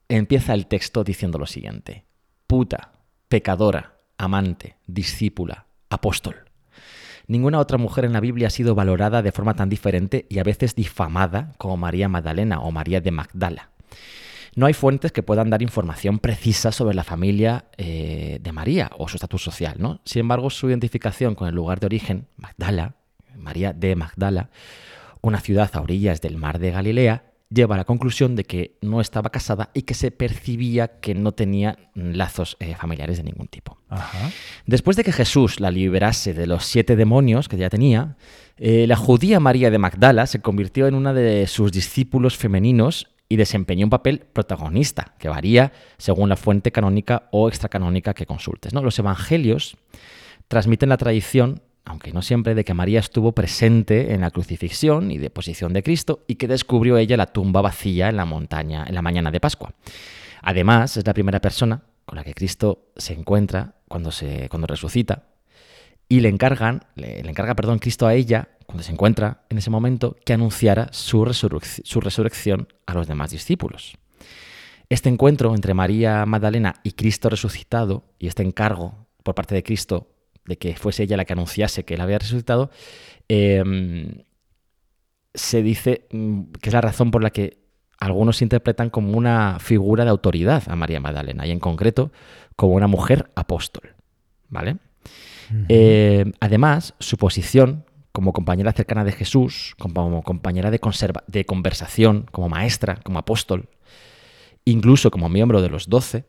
Empieza 0.08 0.54
el 0.54 0.66
texto 0.66 1.04
diciendo 1.04 1.38
lo 1.38 1.46
siguiente. 1.46 2.04
Puta, 2.46 2.92
pecadora, 3.28 3.98
amante, 4.18 4.76
discípula, 4.86 5.66
apóstol. 5.90 6.46
Ninguna 7.28 7.58
otra 7.58 7.78
mujer 7.78 8.04
en 8.04 8.12
la 8.12 8.20
Biblia 8.20 8.46
ha 8.46 8.50
sido 8.50 8.74
valorada 8.74 9.22
de 9.22 9.32
forma 9.32 9.54
tan 9.54 9.68
diferente 9.68 10.26
y 10.28 10.38
a 10.38 10.44
veces 10.44 10.76
difamada 10.76 11.52
como 11.58 11.76
María 11.76 12.08
Magdalena 12.08 12.60
o 12.60 12.70
María 12.70 13.00
de 13.00 13.10
Magdala. 13.10 13.70
No 14.54 14.66
hay 14.66 14.72
fuentes 14.72 15.12
que 15.12 15.22
puedan 15.22 15.50
dar 15.50 15.60
información 15.60 16.18
precisa 16.18 16.72
sobre 16.72 16.94
la 16.94 17.04
familia 17.04 17.66
eh, 17.76 18.38
de 18.40 18.52
María 18.52 18.90
o 18.96 19.08
su 19.08 19.16
estatus 19.16 19.42
social. 19.42 19.74
¿no? 19.78 20.00
Sin 20.04 20.20
embargo, 20.20 20.50
su 20.50 20.68
identificación 20.68 21.34
con 21.34 21.48
el 21.48 21.54
lugar 21.54 21.80
de 21.80 21.86
origen, 21.86 22.28
Magdala, 22.36 22.94
María 23.36 23.72
de 23.72 23.96
Magdala, 23.96 24.50
una 25.26 25.40
ciudad 25.40 25.70
a 25.74 25.80
orillas 25.80 26.20
del 26.20 26.36
mar 26.36 26.58
de 26.58 26.70
Galilea, 26.70 27.32
lleva 27.48 27.76
a 27.76 27.78
la 27.78 27.84
conclusión 27.84 28.34
de 28.34 28.44
que 28.44 28.76
no 28.80 29.00
estaba 29.00 29.30
casada 29.30 29.70
y 29.72 29.82
que 29.82 29.94
se 29.94 30.10
percibía 30.10 30.98
que 31.00 31.14
no 31.14 31.32
tenía 31.32 31.78
lazos 31.94 32.56
eh, 32.60 32.74
familiares 32.74 33.18
de 33.18 33.24
ningún 33.24 33.48
tipo. 33.48 33.78
Ajá. 33.88 34.30
Después 34.66 34.96
de 34.96 35.04
que 35.04 35.12
Jesús 35.12 35.60
la 35.60 35.70
liberase 35.70 36.34
de 36.34 36.46
los 36.46 36.64
siete 36.64 36.96
demonios 36.96 37.48
que 37.48 37.56
ya 37.56 37.70
tenía, 37.70 38.16
eh, 38.56 38.86
la 38.86 38.96
judía 38.96 39.38
María 39.38 39.70
de 39.70 39.78
Magdala 39.78 40.26
se 40.26 40.40
convirtió 40.40 40.86
en 40.86 40.94
una 40.94 41.12
de 41.12 41.46
sus 41.46 41.70
discípulos 41.72 42.36
femeninos 42.36 43.08
y 43.28 43.36
desempeñó 43.36 43.86
un 43.86 43.90
papel 43.90 44.20
protagonista, 44.32 45.14
que 45.18 45.28
varía 45.28 45.72
según 45.98 46.28
la 46.28 46.36
fuente 46.36 46.72
canónica 46.72 47.28
o 47.32 47.48
extracanónica 47.48 48.14
que 48.14 48.26
consultes. 48.26 48.72
¿no? 48.72 48.82
Los 48.82 48.98
evangelios 48.98 49.76
transmiten 50.48 50.88
la 50.88 50.96
tradición, 50.96 51.62
aunque 51.86 52.12
no 52.12 52.20
siempre, 52.20 52.54
de 52.54 52.64
que 52.64 52.74
María 52.74 52.98
estuvo 52.98 53.32
presente 53.32 54.12
en 54.12 54.20
la 54.20 54.30
crucifixión 54.30 55.10
y 55.10 55.18
deposición 55.18 55.72
de 55.72 55.82
Cristo 55.82 56.24
y 56.26 56.34
que 56.34 56.48
descubrió 56.48 56.98
ella 56.98 57.16
la 57.16 57.26
tumba 57.26 57.62
vacía 57.62 58.08
en 58.08 58.16
la 58.16 58.24
montaña 58.24 58.84
en 58.86 58.94
la 58.94 59.02
mañana 59.02 59.30
de 59.30 59.40
Pascua. 59.40 59.72
Además, 60.42 60.96
es 60.96 61.06
la 61.06 61.14
primera 61.14 61.40
persona 61.40 61.82
con 62.04 62.16
la 62.16 62.24
que 62.24 62.34
Cristo 62.34 62.90
se 62.96 63.14
encuentra 63.14 63.76
cuando, 63.88 64.10
se, 64.10 64.48
cuando 64.48 64.66
resucita 64.66 65.24
y 66.08 66.20
le 66.20 66.28
encargan, 66.28 66.84
le, 66.96 67.20
encarga, 67.20 67.54
perdón, 67.54 67.78
Cristo 67.78 68.06
a 68.06 68.14
ella, 68.14 68.48
cuando 68.66 68.82
se 68.82 68.92
encuentra 68.92 69.42
en 69.48 69.58
ese 69.58 69.70
momento, 69.70 70.16
que 70.24 70.32
anunciara 70.32 70.88
su, 70.92 71.24
resurrec- 71.24 71.82
su 71.84 72.00
resurrección 72.00 72.68
a 72.86 72.94
los 72.94 73.06
demás 73.06 73.30
discípulos. 73.30 73.96
Este 74.88 75.08
encuentro 75.08 75.54
entre 75.54 75.74
María 75.74 76.24
Magdalena 76.26 76.74
y 76.84 76.92
Cristo 76.92 77.28
resucitado, 77.28 78.04
y 78.18 78.26
este 78.26 78.42
encargo 78.42 79.06
por 79.22 79.34
parte 79.34 79.54
de 79.54 79.64
Cristo 79.64 80.08
de 80.46 80.58
que 80.58 80.76
fuese 80.76 81.02
ella 81.04 81.16
la 81.16 81.24
que 81.24 81.32
anunciase 81.32 81.84
que 81.84 81.94
él 81.94 82.00
había 82.00 82.18
resucitado, 82.18 82.70
eh, 83.28 84.24
se 85.34 85.62
dice 85.62 86.06
mm, 86.10 86.52
que 86.60 86.68
es 86.70 86.72
la 86.72 86.80
razón 86.80 87.10
por 87.10 87.22
la 87.22 87.30
que 87.30 87.58
algunos 87.98 88.42
interpretan 88.42 88.90
como 88.90 89.16
una 89.16 89.58
figura 89.58 90.04
de 90.04 90.10
autoridad 90.10 90.62
a 90.68 90.76
María 90.76 91.00
Magdalena, 91.00 91.46
y 91.46 91.50
en 91.50 91.60
concreto 91.60 92.12
como 92.54 92.74
una 92.74 92.86
mujer 92.86 93.30
apóstol. 93.34 93.94
¿Vale? 94.48 94.76
Eh, 95.68 96.32
además, 96.40 96.94
su 97.00 97.16
posición 97.16 97.84
como 98.12 98.32
compañera 98.32 98.72
cercana 98.72 99.04
de 99.04 99.12
Jesús, 99.12 99.74
como 99.78 100.22
compañera 100.22 100.70
de, 100.70 100.80
conserva- 100.80 101.24
de 101.26 101.44
conversación, 101.44 102.26
como 102.32 102.48
maestra, 102.48 102.96
como 103.02 103.18
apóstol, 103.18 103.68
incluso 104.64 105.10
como 105.10 105.28
miembro 105.28 105.60
de 105.62 105.68
los 105.68 105.88
doce, 105.88 106.24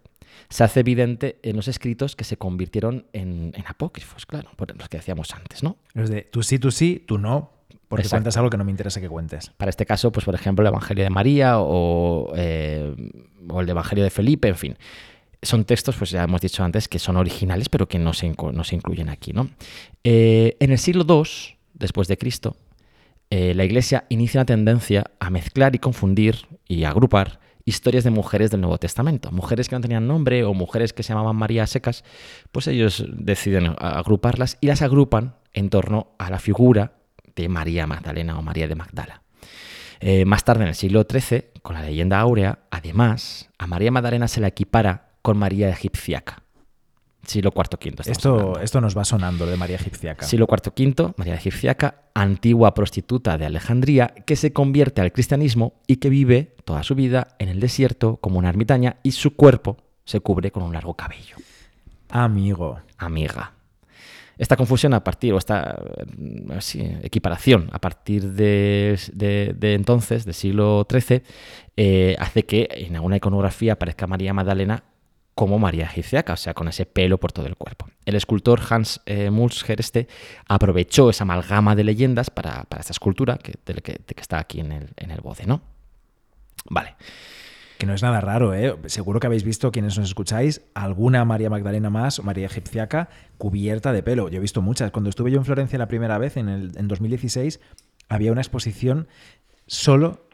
se 0.50 0.64
hace 0.64 0.80
evidente 0.82 1.40
en 1.44 1.56
los 1.56 1.68
escritos 1.68 2.16
que 2.16 2.24
se 2.24 2.38
convirtieron 2.38 3.06
en, 3.14 3.54
en 3.56 3.64
apócrifos, 3.68 4.26
claro, 4.26 4.50
por 4.56 4.76
los 4.78 4.88
que 4.90 4.98
decíamos 4.98 5.34
antes, 5.34 5.64
¿no? 5.64 5.78
Los 5.94 6.10
de 6.10 6.22
tú 6.22 6.44
sí, 6.44 6.58
tú 6.60 6.72
sí, 6.72 7.04
tú 7.06 7.18
no, 7.18 7.52
porque 7.88 8.04
Exacto. 8.04 8.22
cuentas 8.22 8.38
algo 8.38 8.50
que 8.50 8.58
no 8.58 8.64
me 8.66 8.72
interesa 8.72 9.00
que 9.02 9.10
cuentes. 9.10 9.52
Para 9.58 9.70
este 9.70 9.86
caso, 9.86 10.12
pues 10.12 10.26
por 10.26 10.36
ejemplo, 10.36 10.64
el 10.64 10.68
Evangelio 10.68 11.04
de 11.04 11.10
María 11.10 11.60
o, 11.60 12.32
eh, 12.36 12.94
o 13.50 13.62
el 13.62 13.70
Evangelio 13.70 14.04
de 14.04 14.10
Felipe, 14.10 14.48
en 14.48 14.56
fin. 14.56 14.78
Son 15.42 15.64
textos, 15.66 15.96
pues 15.96 16.10
ya 16.10 16.24
hemos 16.24 16.42
dicho 16.42 16.64
antes, 16.64 16.88
que 16.88 16.98
son 17.00 17.16
originales, 17.16 17.70
pero 17.70 17.88
que 17.88 18.00
no 18.00 18.14
se, 18.14 18.28
inco- 18.34 18.52
no 18.52 18.64
se 18.64 18.76
incluyen 18.76 19.08
aquí. 19.10 19.34
¿no? 19.34 19.50
Eh, 20.04 20.58
en 20.60 20.72
el 20.72 20.80
siglo 20.80 21.06
II, 21.08 21.58
después 21.76 22.08
de 22.08 22.18
Cristo, 22.18 22.58
eh, 23.30 23.54
la 23.54 23.64
Iglesia 23.64 24.06
inicia 24.10 24.40
una 24.40 24.46
tendencia 24.46 25.12
a 25.20 25.30
mezclar 25.30 25.76
y 25.76 25.80
confundir 25.80 26.48
y 26.68 26.86
agrupar 26.86 27.40
historias 27.68 28.06
de 28.06 28.12
mujeres 28.12 28.50
del 28.50 28.62
Nuevo 28.62 28.78
Testamento. 28.78 29.30
Mujeres 29.30 29.68
que 29.68 29.76
no 29.76 29.82
tenían 29.82 30.08
nombre 30.08 30.46
o 30.46 30.54
mujeres 30.54 30.94
que 30.94 31.04
se 31.04 31.10
llamaban 31.10 31.36
María 31.36 31.68
secas, 31.68 32.06
pues 32.54 32.68
ellos 32.68 33.06
deciden 33.10 33.76
agruparlas 33.78 34.58
y 34.62 34.68
las 34.68 34.82
agrupan 34.82 35.36
en 35.54 35.70
torno 35.70 36.16
a 36.18 36.30
la 36.30 36.40
figura 36.40 36.94
de 37.36 37.50
María 37.50 37.86
Magdalena 37.86 38.40
o 38.40 38.42
María 38.42 38.70
de 38.70 38.76
Magdala. 38.76 39.22
Eh, 40.00 40.24
más 40.24 40.46
tarde, 40.46 40.64
en 40.64 40.70
el 40.70 40.76
siglo 40.76 41.06
XIII, 41.10 41.50
con 41.62 41.76
la 41.76 41.82
leyenda 41.82 42.20
áurea, 42.20 42.60
además, 42.72 43.50
a 43.58 43.68
María 43.68 43.92
Magdalena 43.92 44.30
se 44.30 44.40
la 44.40 44.48
equipara 44.48 45.10
con 45.22 45.38
María 45.38 45.70
egipciaca. 45.70 46.44
Siglo 47.28 47.52
IV, 47.56 47.78
V. 47.94 48.10
Esto, 48.12 48.34
hablando. 48.34 48.60
esto 48.62 48.82
nos 48.82 48.98
va 48.98 49.04
sonando 49.06 49.46
de 49.46 49.58
María 49.58 49.76
Egipciaca. 49.76 50.26
Siglo 50.26 50.48
IV, 50.50 50.72
V, 50.96 51.14
María 51.18 51.36
egipciaca, 51.36 52.04
antigua 52.14 52.74
prostituta 52.74 53.38
de 53.38 53.46
Alejandría, 53.46 54.08
que 54.26 54.36
se 54.36 54.54
convierte 54.54 55.02
al 55.02 55.12
cristianismo 55.12 55.74
y 55.88 55.98
que 55.98 56.10
vive 56.10 56.56
toda 56.66 56.84
su 56.84 56.96
vida 56.96 57.36
en 57.40 57.50
el 57.50 57.60
desierto 57.60 58.18
como 58.18 58.40
una 58.40 58.50
ermitaña 58.50 58.96
y 59.04 59.12
su 59.12 59.36
cuerpo 59.36 59.78
se 60.06 60.22
cubre 60.22 60.52
con 60.52 60.64
un 60.64 60.74
largo 60.74 60.94
cabello. 60.96 61.36
Amigo. 62.10 62.80
Amiga. 62.98 63.54
Esta 64.38 64.56
confusión 64.56 64.94
a 64.94 65.04
partir, 65.04 65.34
o 65.34 65.38
esta 65.40 65.82
eh, 65.98 66.58
sí, 66.60 66.80
equiparación 67.02 67.70
a 67.74 67.80
partir 67.80 68.24
de, 68.34 68.98
de- 69.14 69.54
de 69.58 69.74
entonces, 69.74 70.26
del 70.26 70.36
siglo 70.36 70.86
XIII, 70.90 71.24
eh, 71.76 72.16
hace 72.20 72.46
que 72.46 72.70
en 72.72 72.96
alguna 72.96 73.18
iconografía 73.18 73.74
aparezca 73.74 74.06
María 74.08 74.34
Magdalena 74.34 74.84
como 75.38 75.60
María 75.60 75.86
egipciaca, 75.86 76.34
o 76.34 76.36
sea, 76.36 76.56
con 76.56 76.68
ese 76.68 76.88
pelo 76.88 77.20
por 77.20 77.32
todo 77.32 77.46
el 77.46 77.56
cuerpo. 77.56 77.88
El 78.06 78.16
escultor 78.16 78.60
Hans 78.68 79.02
eh, 79.06 79.30
este 79.68 80.08
aprovechó 80.48 81.12
esa 81.12 81.26
amalgama 81.26 81.76
de 81.76 81.84
leyendas 81.84 82.32
para, 82.32 82.64
para 82.64 82.82
esta 82.82 82.94
escultura 82.94 83.38
que, 83.38 83.54
está 84.16 84.40
aquí 84.40 84.62
en 84.62 84.72
el, 84.72 84.90
en 84.98 85.12
el 85.12 85.22
¿no? 85.46 85.62
Vale. 86.72 86.96
Que 87.78 87.86
no 87.86 87.94
es 87.94 88.02
nada 88.02 88.20
raro, 88.20 88.56
¿eh? 88.56 88.76
Seguro 88.88 89.20
que 89.20 89.28
habéis 89.28 89.44
visto, 89.44 89.72
quienes 89.72 89.96
nos 89.96 90.08
escucháis, 90.08 90.64
alguna 90.74 91.24
María 91.24 91.52
Magdalena 91.52 91.92
más, 91.92 92.18
o 92.18 92.24
María 92.24 92.48
Egipciaca, 92.48 93.10
cubierta 93.38 93.94
de 93.94 94.02
pelo. 94.02 94.30
Yo 94.30 94.38
he 94.38 94.42
visto 94.42 94.64
muchas. 94.64 94.90
Cuando 94.90 95.12
estuve 95.12 95.30
yo 95.30 95.38
en 95.38 95.46
Florencia 95.46 95.78
la 95.78 95.88
primera 95.88 96.18
vez, 96.18 96.38
en, 96.38 96.50
el, 96.50 96.72
en 96.76 96.88
2016, 96.88 97.60
había 98.10 98.32
una 98.32 98.42
exposición 98.42 99.08
solo 99.68 100.28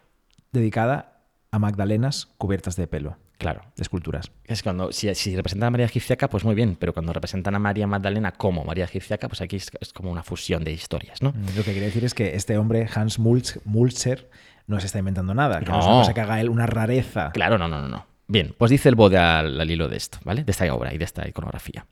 dedicada 0.53 1.25
a 1.51 1.59
Magdalenas 1.59 2.29
cubiertas 2.37 2.77
de 2.77 2.87
pelo, 2.87 3.17
Claro. 3.43 3.61
de 3.75 3.81
esculturas. 3.83 4.31
Es 4.45 4.63
cuando, 4.63 4.91
si, 4.91 5.13
si 5.13 5.35
representan 5.35 5.67
a 5.67 5.71
María 5.71 5.85
Egipciaca, 5.85 6.27
pues 6.29 6.43
muy 6.43 6.55
bien, 6.55 6.75
pero 6.79 6.93
cuando 6.93 7.13
representan 7.13 7.53
a 7.55 7.59
María 7.59 7.85
Magdalena 7.85 8.31
como 8.31 8.63
María 8.63 8.85
Egipciaca, 8.85 9.27
pues 9.27 9.41
aquí 9.41 9.57
es, 9.57 9.69
es 9.79 9.93
como 9.93 10.09
una 10.11 10.23
fusión 10.23 10.63
de 10.63 10.71
historias, 10.71 11.21
¿no? 11.21 11.31
Mm, 11.31 11.55
Lo 11.57 11.63
que 11.63 11.71
quiere 11.73 11.85
decir 11.85 12.03
es 12.05 12.13
que 12.15 12.35
este 12.35 12.57
hombre, 12.57 12.87
Hans 12.95 13.19
Mulz- 13.19 13.59
Mulzer, 13.65 14.29
no 14.65 14.79
se 14.79 14.87
está 14.87 14.97
inventando 14.99 15.33
nada. 15.35 15.59
Que 15.59 15.65
no, 15.65 15.79
es 15.79 15.85
No. 15.85 15.91
una 15.91 15.99
cosa 16.01 16.13
que 16.13 16.21
haga 16.21 16.41
él 16.41 16.49
una 16.49 16.65
rareza. 16.65 17.31
Claro, 17.33 17.57
no, 17.59 17.67
no, 17.67 17.81
no, 17.81 17.87
no. 17.89 18.05
Bien, 18.27 18.55
pues 18.57 18.71
dice 18.71 18.87
el 18.89 18.95
bode 18.95 19.17
al, 19.17 19.59
al 19.61 19.69
hilo 19.69 19.89
de 19.89 19.97
esto, 19.97 20.17
¿vale? 20.23 20.43
De 20.43 20.51
esta 20.51 20.73
obra 20.73 20.93
y 20.93 20.97
de 20.97 21.03
esta 21.05 21.27
iconografía. 21.27 21.85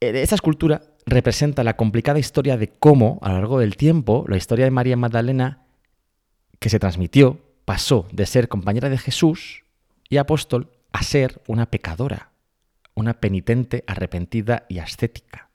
Eh, 0.00 0.22
Esta 0.22 0.34
escultura 0.34 0.80
representa 1.06 1.62
la 1.64 1.76
complicada 1.76 2.18
historia 2.18 2.56
de 2.56 2.68
cómo, 2.68 3.18
a 3.22 3.28
lo 3.28 3.34
largo 3.34 3.58
del 3.58 3.76
tiempo, 3.76 4.24
la 4.28 4.36
historia 4.36 4.64
de 4.64 4.70
María 4.70 4.96
Magdalena 4.96 5.64
que 6.58 6.68
se 6.70 6.78
transmitió 6.78 7.38
pasó 7.70 8.08
de 8.10 8.26
ser 8.26 8.48
compañera 8.48 8.88
de 8.88 8.98
Jesús 8.98 9.62
y 10.08 10.16
apóstol 10.16 10.72
a 10.90 11.04
ser 11.04 11.40
una 11.46 11.66
pecadora, 11.66 12.32
una 12.94 13.20
penitente 13.20 13.84
arrepentida 13.86 14.66
y 14.68 14.80
ascética. 14.80 15.50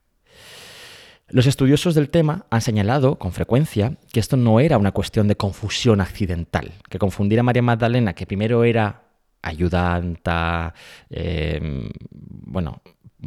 Los 1.28 1.44
estudiosos 1.44 1.94
del 1.94 2.08
tema 2.08 2.46
han 2.48 2.62
señalado 2.62 3.18
con 3.18 3.32
frecuencia 3.32 3.98
que 4.14 4.20
esto 4.20 4.38
no 4.38 4.60
era 4.60 4.78
una 4.78 4.92
cuestión 4.92 5.28
de 5.28 5.36
confusión 5.36 6.00
accidental, 6.00 6.72
que 6.88 6.98
confundir 6.98 7.38
a 7.38 7.42
María 7.42 7.60
Magdalena, 7.60 8.14
que 8.14 8.26
primero 8.26 8.64
era 8.64 9.02
ayudanta, 9.42 10.72
eh, 11.10 11.90
bueno, 12.10 12.80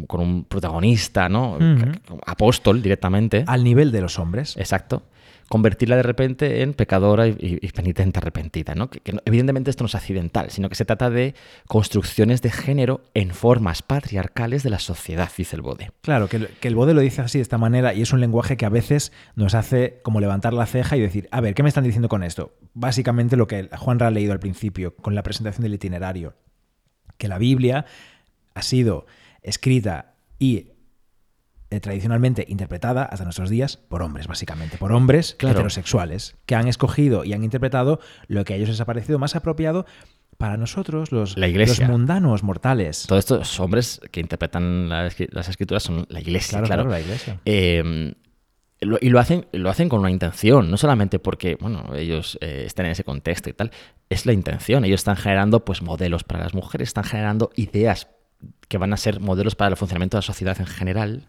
con 0.08 0.20
un 0.20 0.46
protagonista, 0.46 1.30
¿no? 1.30 1.60
Apóstol 2.26 2.82
directamente. 2.82 3.44
Al 3.46 3.64
nivel 3.64 3.92
de 3.92 4.02
los 4.02 4.18
hombres. 4.18 4.58
Exacto. 4.58 5.04
Convertirla 5.50 5.96
de 5.96 6.04
repente 6.04 6.62
en 6.62 6.74
pecadora 6.74 7.28
y, 7.28 7.58
penitente 7.72 8.20
arrepentida, 8.20 8.76
¿no? 8.76 8.90
Evidentemente 9.26 9.70
esto 9.70 9.84
no 9.84 9.88
es 9.88 9.96
accidental, 9.96 10.52
sino 10.52 10.70
que 10.70 10.76
se 10.76 10.86
trata 10.86 11.10
de 11.10 11.34
construcciones 11.68 12.42
de 12.42 12.52
género 12.52 13.02
en 13.14 13.32
formas 13.32 13.82
patriarcales 13.82 14.64
de 14.64 14.70
la 14.70 14.80
sociedad, 14.80 15.30
dice 15.36 15.56
el 15.56 15.62
Bode. 15.62 15.92
Claro, 16.02 16.28
que, 16.28 16.48
que 16.60 16.68
el 16.68 16.76
Bode 16.76 16.94
lo 16.94 17.02
dice 17.02 17.22
así 17.22 17.40
de 17.40 17.44
esta 17.44 17.58
manera 17.58 17.94
y 17.94 18.02
es 18.02 18.14
un 18.14 18.22
lenguaje 18.22 18.58
que 18.58 18.66
a 18.66 18.70
veces 18.70 19.12
nos 19.36 19.56
hace 19.56 20.00
como 20.04 20.20
levantar 20.20 20.54
la 20.54 20.66
ceja 20.66 20.98
y 20.98 21.02
decir, 21.02 21.28
a 21.32 21.42
ver, 21.42 21.54
¿qué 21.56 21.64
me 21.64 21.70
están 21.70 21.84
diciendo 21.84 22.10
con 22.10 22.24
esto? 22.24 22.54
Básicamente 22.74 23.36
lo 23.36 23.48
que 23.48 23.70
Juan 23.76 24.02
ha 24.02 24.12
leído 24.12 24.34
al 24.34 24.40
principio 24.40 24.96
con 24.96 25.16
la 25.16 25.24
presentación 25.24 25.64
del 25.64 25.74
itinerario, 25.74 26.36
que 27.18 27.28
la 27.28 27.38
Biblia 27.38 27.86
ha 28.54 28.62
sido 28.62 29.06
escrita 29.42 30.14
y 30.38 30.72
eh, 31.72 31.80
tradicionalmente 31.80 32.46
interpretada 32.48 33.04
hasta 33.04 33.24
nuestros 33.26 33.50
días 33.50 33.78
por 33.78 34.02
hombres, 34.02 34.28
básicamente, 34.28 34.78
por 34.78 34.92
hombres 34.92 35.36
Claro. 35.38 35.54
heterosexuales, 35.60 36.36
que 36.46 36.56
han 36.56 36.68
escogido 36.68 37.24
y 37.26 37.34
han 37.34 37.44
interpretado 37.44 38.00
lo 38.28 38.44
que 38.46 38.54
a 38.54 38.56
ellos 38.58 38.70
les 38.70 38.82
ha 38.82 38.86
parecido 38.86 39.20
más 39.20 39.36
apropiado 39.36 39.86
para 40.38 40.56
nosotros, 40.58 41.12
los, 41.12 41.38
La 41.38 41.48
Iglesia. 41.48 41.86
los 41.88 41.92
mundanos 41.92 42.44
mortales. 42.44 43.06
Todos 43.08 43.20
estos 43.20 43.60
hombres 43.60 44.00
que 44.12 44.20
interpretan 44.22 44.88
la 44.90 45.10
las 45.32 45.50
escrituras 45.50 45.84
son 45.84 46.06
la 46.10 46.22
iglesia, 46.22 46.60
Claro, 46.60 46.68
claro. 46.68 46.84
claro, 46.84 46.90
la 46.92 47.02
Iglesia. 47.02 47.40
Eh, 47.46 48.14
lo- 48.82 48.98
y 49.02 49.10
lo 49.10 49.20
hacen, 49.20 49.46
lo 49.52 49.70
hacen 49.70 49.90
con 49.90 50.00
una 50.00 50.10
intención, 50.12 50.72
no 50.72 50.78
solamente 50.78 51.20
porque 51.20 51.58
bueno, 51.60 51.94
ellos 51.94 52.38
eh, 52.42 52.64
estén 52.66 52.86
en 52.86 52.94
ese 52.94 53.04
contexto 53.04 53.50
y 53.50 53.54
tal, 53.54 53.72
es 54.10 54.26
la 54.26 54.32
intención. 54.32 54.86
Ellos 54.86 55.02
están 55.02 55.18
generando 55.18 55.66
pues, 55.66 55.82
modelos 55.82 56.24
para 56.24 56.42
las 56.42 56.54
mujeres, 56.54 56.88
están 56.88 57.04
generando 57.04 57.52
ideas 57.58 58.08
que 58.70 58.78
van 58.78 58.94
a 58.94 58.98
ser 58.98 59.20
modelos 59.20 59.56
para 59.56 59.72
el 59.72 59.76
funcionamiento 59.76 60.16
de 60.16 60.20
la 60.20 60.24
sociedad 60.26 60.56
en 60.62 60.68
general. 60.68 61.28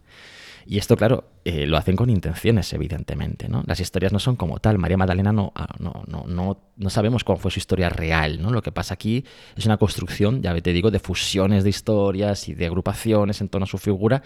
Y 0.67 0.79
esto, 0.79 0.97
claro, 0.97 1.25
eh, 1.45 1.67
lo 1.67 1.77
hacen 1.77 1.97
con 1.97 2.11
intenciones, 2.11 2.73
evidentemente. 2.73 3.49
¿no? 3.49 3.63
Las 3.67 3.81
historias 3.81 4.13
no 4.13 4.19
son 4.19 4.37
como 4.37 4.59
tal. 4.59 4.79
María 4.79 4.97
Magdalena 4.97 5.33
no, 5.33 5.53
ah, 5.55 5.75
no, 5.79 6.05
no, 6.07 6.25
no, 6.27 6.61
no 6.77 6.91
sabemos 6.91 7.25
cuál 7.25 7.39
fue 7.39 7.51
su 7.51 7.59
historia 7.59 7.89
real. 7.89 8.41
¿no? 8.41 8.51
Lo 8.51 8.63
que 8.63 8.73
pasa 8.73 8.95
aquí 8.95 9.25
es 9.57 9.67
una 9.67 9.77
construcción, 9.77 10.43
ya 10.43 10.59
te 10.61 10.73
digo, 10.73 10.91
de 10.91 10.99
fusiones 10.99 11.65
de 11.65 11.71
historias 11.71 12.49
y 12.49 12.55
de 12.55 12.67
agrupaciones 12.67 13.41
en 13.41 13.49
torno 13.49 13.65
a 13.65 13.69
su 13.69 13.79
figura. 13.79 14.23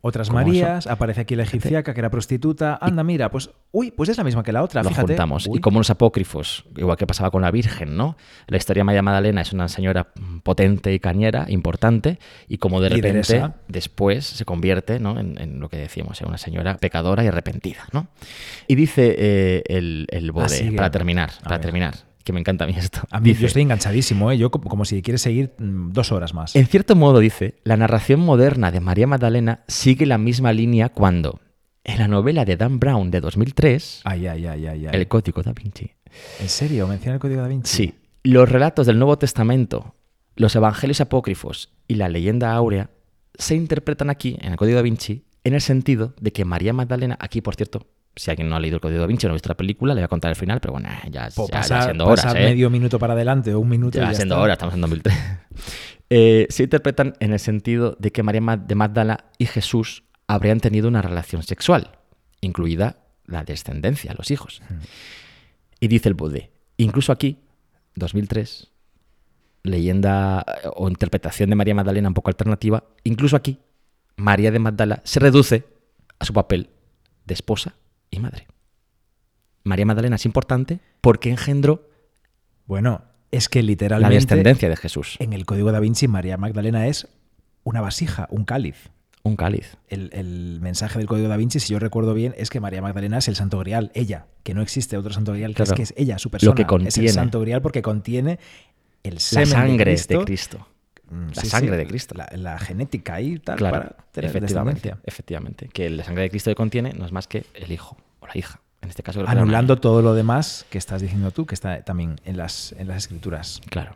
Otras 0.00 0.30
Marías, 0.30 0.86
aparece 0.86 1.22
aquí 1.22 1.34
la 1.34 1.42
egipciaca 1.42 1.92
que 1.92 2.00
era 2.00 2.08
prostituta. 2.10 2.78
Anda, 2.80 3.02
mira, 3.02 3.30
pues, 3.30 3.50
uy, 3.72 3.90
pues 3.90 4.08
es 4.08 4.16
la 4.16 4.22
misma 4.24 4.42
que 4.44 4.52
la 4.52 4.62
otra, 4.62 4.82
lo 4.82 4.90
fíjate. 4.90 5.08
juntamos. 5.08 5.46
Uy. 5.48 5.58
Y 5.58 5.60
como 5.60 5.80
los 5.80 5.90
apócrifos, 5.90 6.64
igual 6.76 6.96
que 6.96 7.06
pasaba 7.06 7.30
con 7.32 7.42
la 7.42 7.50
Virgen, 7.50 7.96
¿no? 7.96 8.16
La 8.46 8.56
historia 8.58 8.80
de 8.80 8.84
María 8.84 9.02
Magdalena 9.02 9.40
es 9.40 9.52
una 9.52 9.68
señora 9.68 10.08
potente 10.44 10.92
y 10.94 11.00
cañera, 11.00 11.46
importante, 11.48 12.18
y 12.48 12.58
como 12.58 12.80
de 12.80 12.90
repente 12.90 13.08
Lideresa. 13.34 13.56
después 13.66 14.24
se 14.24 14.44
convierte 14.44 15.00
¿no? 15.00 15.18
en, 15.18 15.40
en 15.40 15.58
lo 15.60 15.68
que 15.68 15.78
decíamos, 15.78 16.20
en 16.22 16.28
una 16.28 16.38
señora 16.38 16.76
pecadora 16.76 17.24
y 17.24 17.26
arrepentida, 17.26 17.86
¿no? 17.92 18.06
Y 18.68 18.76
dice 18.76 19.16
eh, 19.18 19.62
el, 19.66 20.06
el 20.10 20.30
bode, 20.30 20.48
sigue. 20.50 20.76
para 20.76 20.90
terminar, 20.92 21.30
A 21.40 21.42
para 21.44 21.56
ver. 21.56 21.62
terminar, 21.62 21.94
que 22.28 22.34
me 22.34 22.40
encanta 22.40 22.64
a 22.64 22.66
mí 22.66 22.74
esto. 22.76 23.00
A 23.10 23.20
mí 23.20 23.30
Dice, 23.30 23.40
yo 23.40 23.46
estoy 23.46 23.62
enganchadísimo, 23.62 24.30
¿eh? 24.30 24.36
Yo 24.36 24.50
como, 24.50 24.68
como 24.68 24.84
si 24.84 25.00
quieres 25.00 25.22
seguir 25.22 25.54
mm, 25.58 25.92
dos 25.92 26.12
horas 26.12 26.34
más. 26.34 26.54
En 26.54 26.66
cierto 26.66 26.94
modo, 26.94 27.20
dice, 27.20 27.54
la 27.64 27.78
narración 27.78 28.20
moderna 28.20 28.70
de 28.70 28.80
María 28.80 29.06
Magdalena 29.06 29.64
sigue 29.66 30.04
la 30.04 30.18
misma 30.18 30.52
línea 30.52 30.90
cuando, 30.90 31.40
en 31.84 31.98
la 31.98 32.06
novela 32.06 32.44
de 32.44 32.58
Dan 32.58 32.78
Brown 32.78 33.10
de 33.10 33.22
2003, 33.22 34.02
Ay, 34.04 34.26
ay, 34.26 34.46
ay, 34.46 34.66
ay, 34.66 34.86
ay. 34.86 34.90
El 34.92 35.08
Código 35.08 35.42
da 35.42 35.52
Vinci, 35.54 35.90
¿En 36.38 36.48
serio? 36.50 36.86
¿Menciona 36.86 37.14
el 37.14 37.20
Código 37.20 37.40
da 37.40 37.48
Vinci? 37.48 37.74
Sí, 37.74 37.94
los 38.22 38.46
relatos 38.46 38.86
del 38.86 38.98
Nuevo 38.98 39.16
Testamento, 39.16 39.94
los 40.36 40.54
evangelios 40.54 41.00
apócrifos 41.00 41.72
y 41.88 41.94
la 41.94 42.10
leyenda 42.10 42.52
áurea 42.52 42.90
se 43.38 43.54
interpretan 43.54 44.10
aquí, 44.10 44.36
en 44.42 44.52
el 44.52 44.58
Código 44.58 44.76
da 44.76 44.82
Vinci, 44.82 45.24
en 45.44 45.54
el 45.54 45.62
sentido 45.62 46.12
de 46.20 46.30
que 46.30 46.44
María 46.44 46.74
Magdalena, 46.74 47.16
aquí 47.20 47.40
por 47.40 47.54
cierto, 47.56 47.86
si 48.18 48.30
alguien 48.30 48.48
no 48.48 48.56
ha 48.56 48.60
leído 48.60 48.76
el 48.76 48.80
Código 48.80 49.00
da 49.00 49.06
Vinci 49.06 49.26
o 49.26 49.28
no 49.28 49.32
ha 49.32 49.36
visto 49.36 49.48
la 49.48 49.56
película, 49.56 49.94
le 49.94 50.00
voy 50.00 50.04
a 50.04 50.08
contar 50.08 50.30
el 50.30 50.36
final, 50.36 50.60
pero 50.60 50.72
bueno, 50.72 50.88
ya, 51.10 51.28
Po- 51.34 51.46
ya, 51.48 51.52
ya 51.54 51.58
pasar 51.60 51.84
siendo 51.84 52.04
pasar 52.06 52.30
horas, 52.32 52.42
¿eh? 52.44 52.48
medio 52.50 52.68
minuto 52.70 52.98
para 52.98 53.14
adelante 53.14 53.54
o 53.54 53.60
un 53.60 53.68
minuto 53.68 53.98
Ya 53.98 54.08
ya 54.10 54.14
siendo 54.14 54.34
está. 54.34 54.42
horas, 54.44 54.54
estamos 54.54 54.74
en 54.74 54.80
2003. 54.80 55.14
Eh, 56.10 56.46
se 56.48 56.62
interpretan 56.62 57.12
en 57.20 57.34
el 57.34 57.38
sentido 57.38 57.94
de 57.98 58.12
que 58.12 58.22
María 58.22 58.40
Ma- 58.40 58.56
de 58.56 58.74
Magdala 58.74 59.26
y 59.36 59.44
Jesús 59.44 60.04
habrían 60.26 60.58
tenido 60.58 60.88
una 60.88 61.02
relación 61.02 61.42
sexual, 61.42 61.98
incluida 62.40 62.96
la 63.26 63.44
descendencia, 63.44 64.14
los 64.16 64.30
hijos. 64.30 64.62
Y 65.80 65.88
dice 65.88 66.08
el 66.08 66.14
Budé, 66.14 66.50
incluso 66.78 67.12
aquí, 67.12 67.36
2003, 67.96 68.70
leyenda 69.64 70.44
eh, 70.64 70.68
o 70.76 70.88
interpretación 70.88 71.50
de 71.50 71.56
María 71.56 71.74
Magdalena 71.74 72.08
un 72.08 72.14
poco 72.14 72.30
alternativa, 72.30 72.84
incluso 73.04 73.36
aquí, 73.36 73.58
María 74.16 74.50
de 74.50 74.58
Magdala 74.58 75.02
se 75.04 75.20
reduce 75.20 75.64
a 76.18 76.24
su 76.24 76.32
papel 76.32 76.70
de 77.26 77.34
esposa 77.34 77.74
y 78.18 78.22
madre. 78.22 78.46
María 79.64 79.86
Magdalena 79.86 80.16
es 80.16 80.24
importante 80.26 80.80
porque 81.00 81.30
engendró 81.30 81.88
Bueno, 82.66 83.02
es 83.30 83.48
que 83.48 83.62
la 83.62 83.66
literalmente 83.66 84.14
descendencia 84.14 84.68
de 84.68 84.76
Jesús. 84.76 85.16
en 85.18 85.32
el 85.32 85.44
Código 85.46 85.72
da 85.72 85.80
Vinci 85.80 86.08
María 86.08 86.36
Magdalena 86.36 86.86
es 86.86 87.08
una 87.64 87.80
vasija, 87.80 88.26
un 88.30 88.44
cáliz. 88.44 88.90
Un 89.24 89.36
cáliz. 89.36 89.76
El, 89.88 90.10
el 90.14 90.58
mensaje 90.62 90.98
del 90.98 91.06
Código 91.08 91.28
da 91.28 91.36
Vinci, 91.36 91.60
si 91.60 91.72
yo 91.72 91.78
recuerdo 91.78 92.14
bien, 92.14 92.34
es 92.38 92.48
que 92.50 92.60
María 92.60 92.80
Magdalena 92.80 93.18
es 93.18 93.28
el 93.28 93.36
santo 93.36 93.58
grial, 93.58 93.90
ella, 93.94 94.26
que 94.42 94.54
no 94.54 94.62
existe 94.62 94.96
otro 94.96 95.12
santo 95.12 95.32
grial, 95.32 95.50
que 95.50 95.56
Claro. 95.64 95.72
es 95.72 95.76
que 95.76 95.82
es 95.82 95.94
ella, 95.96 96.18
su 96.18 96.30
persona. 96.30 96.54
que 96.54 96.62
Es 96.62 96.68
contiene. 96.68 97.08
el 97.08 97.14
santo 97.14 97.40
grial 97.40 97.60
porque 97.60 97.82
contiene 97.82 98.38
el 99.02 99.14
La 99.14 99.20
sangre 99.46 99.90
de 99.90 99.96
Cristo. 99.96 100.18
de 100.18 100.24
Cristo. 100.24 100.66
Mm, 101.10 101.28
La 101.34 101.42
sangre 101.44 101.76
de 101.76 101.86
Cristo. 101.86 102.14
La, 102.16 102.28
la 102.36 102.58
genética 102.58 103.20
y 103.20 103.38
tal, 103.38 103.56
Claro, 103.58 103.76
para 103.78 103.96
tener 104.12 104.30
efectivamente, 104.30 104.94
efectivamente. 105.04 105.68
Que 105.72 105.90
la 105.90 106.04
sangre 106.04 106.22
de 106.24 106.30
Cristo 106.30 106.50
que 106.50 106.54
contiene 106.54 106.92
no 106.94 107.04
es 107.04 107.12
más 107.12 107.26
que 107.26 107.44
el 107.54 107.70
hijo 107.72 107.96
la 108.32 108.38
hija. 108.38 108.60
En 108.80 108.88
este 108.90 109.02
caso, 109.02 109.20
era 109.20 109.30
Anulando 109.30 109.76
todo 109.76 110.02
lo 110.02 110.14
demás 110.14 110.64
que 110.70 110.78
estás 110.78 111.02
diciendo 111.02 111.30
tú, 111.32 111.46
que 111.46 111.54
está 111.54 111.82
también 111.82 112.20
en 112.24 112.36
las, 112.36 112.72
en 112.78 112.86
las 112.88 112.98
escrituras. 112.98 113.60
Claro. 113.70 113.92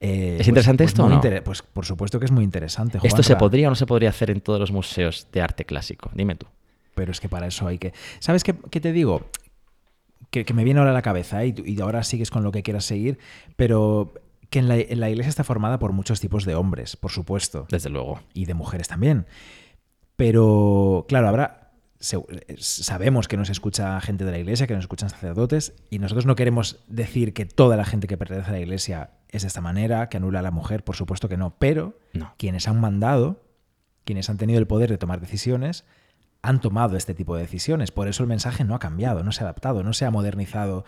Eh, 0.00 0.36
¿Es 0.38 0.46
interesante 0.46 0.84
esto 0.84 1.02
muy 1.02 1.08
o 1.08 1.10
no? 1.10 1.14
inter- 1.16 1.42
Pues 1.42 1.62
por 1.62 1.84
supuesto 1.86 2.20
que 2.20 2.26
es 2.26 2.30
muy 2.30 2.44
interesante. 2.44 2.98
¿Esto 3.02 3.22
se 3.22 3.34
podría 3.36 3.66
o 3.68 3.70
no 3.70 3.74
se 3.74 3.86
podría 3.86 4.10
hacer 4.10 4.30
en 4.30 4.40
todos 4.40 4.60
los 4.60 4.70
museos 4.70 5.26
de 5.32 5.40
arte 5.40 5.64
clásico? 5.64 6.10
Dime 6.14 6.36
tú. 6.36 6.46
Pero 6.94 7.10
es 7.10 7.20
que 7.20 7.28
para 7.28 7.46
eso 7.46 7.66
hay 7.66 7.78
que. 7.78 7.92
¿Sabes 8.20 8.44
qué, 8.44 8.54
qué 8.70 8.80
te 8.80 8.92
digo? 8.92 9.28
Que, 10.30 10.44
que 10.44 10.52
me 10.52 10.62
viene 10.62 10.78
ahora 10.80 10.90
a 10.90 10.94
la 10.94 11.02
cabeza 11.02 11.42
¿eh? 11.42 11.54
y, 11.64 11.72
y 11.72 11.80
ahora 11.80 12.04
sigues 12.04 12.30
con 12.30 12.44
lo 12.44 12.52
que 12.52 12.62
quieras 12.62 12.84
seguir, 12.84 13.18
pero 13.56 14.12
que 14.50 14.58
en 14.58 14.68
la, 14.68 14.76
en 14.76 15.00
la 15.00 15.08
iglesia 15.08 15.30
está 15.30 15.42
formada 15.42 15.78
por 15.78 15.92
muchos 15.92 16.20
tipos 16.20 16.44
de 16.44 16.54
hombres, 16.54 16.96
por 16.96 17.10
supuesto, 17.10 17.66
Desde 17.70 17.88
luego. 17.88 18.20
y 18.34 18.44
de 18.44 18.52
mujeres 18.54 18.88
también. 18.88 19.26
Pero, 20.16 21.06
claro, 21.08 21.28
habrá. 21.28 21.67
Sabemos 22.00 23.28
que 23.28 23.36
nos 23.36 23.50
escucha 23.50 24.00
gente 24.00 24.24
de 24.24 24.30
la 24.30 24.38
iglesia, 24.38 24.66
que 24.66 24.74
nos 24.74 24.84
escuchan 24.84 25.10
sacerdotes, 25.10 25.74
y 25.90 25.98
nosotros 25.98 26.26
no 26.26 26.36
queremos 26.36 26.78
decir 26.86 27.32
que 27.34 27.44
toda 27.46 27.76
la 27.76 27.84
gente 27.84 28.06
que 28.06 28.16
pertenece 28.16 28.48
a 28.50 28.52
la 28.52 28.60
iglesia 28.60 29.10
es 29.30 29.42
de 29.42 29.48
esta 29.48 29.60
manera, 29.60 30.08
que 30.08 30.16
anula 30.16 30.38
a 30.38 30.42
la 30.42 30.50
mujer, 30.50 30.84
por 30.84 30.96
supuesto 30.96 31.28
que 31.28 31.36
no, 31.36 31.54
pero 31.58 31.98
No. 32.12 32.34
quienes 32.38 32.68
han 32.68 32.80
mandado, 32.80 33.42
quienes 34.04 34.30
han 34.30 34.38
tenido 34.38 34.58
el 34.58 34.66
poder 34.66 34.90
de 34.90 34.98
tomar 34.98 35.20
decisiones, 35.20 35.84
han 36.40 36.60
tomado 36.60 36.96
este 36.96 37.14
tipo 37.14 37.34
de 37.34 37.42
decisiones. 37.42 37.90
Por 37.90 38.06
eso 38.08 38.22
el 38.22 38.28
mensaje 38.28 38.64
no 38.64 38.74
ha 38.74 38.78
cambiado, 38.78 39.24
no 39.24 39.32
se 39.32 39.40
ha 39.42 39.44
adaptado, 39.44 39.82
no 39.82 39.92
se 39.92 40.04
ha 40.04 40.10
modernizado 40.10 40.84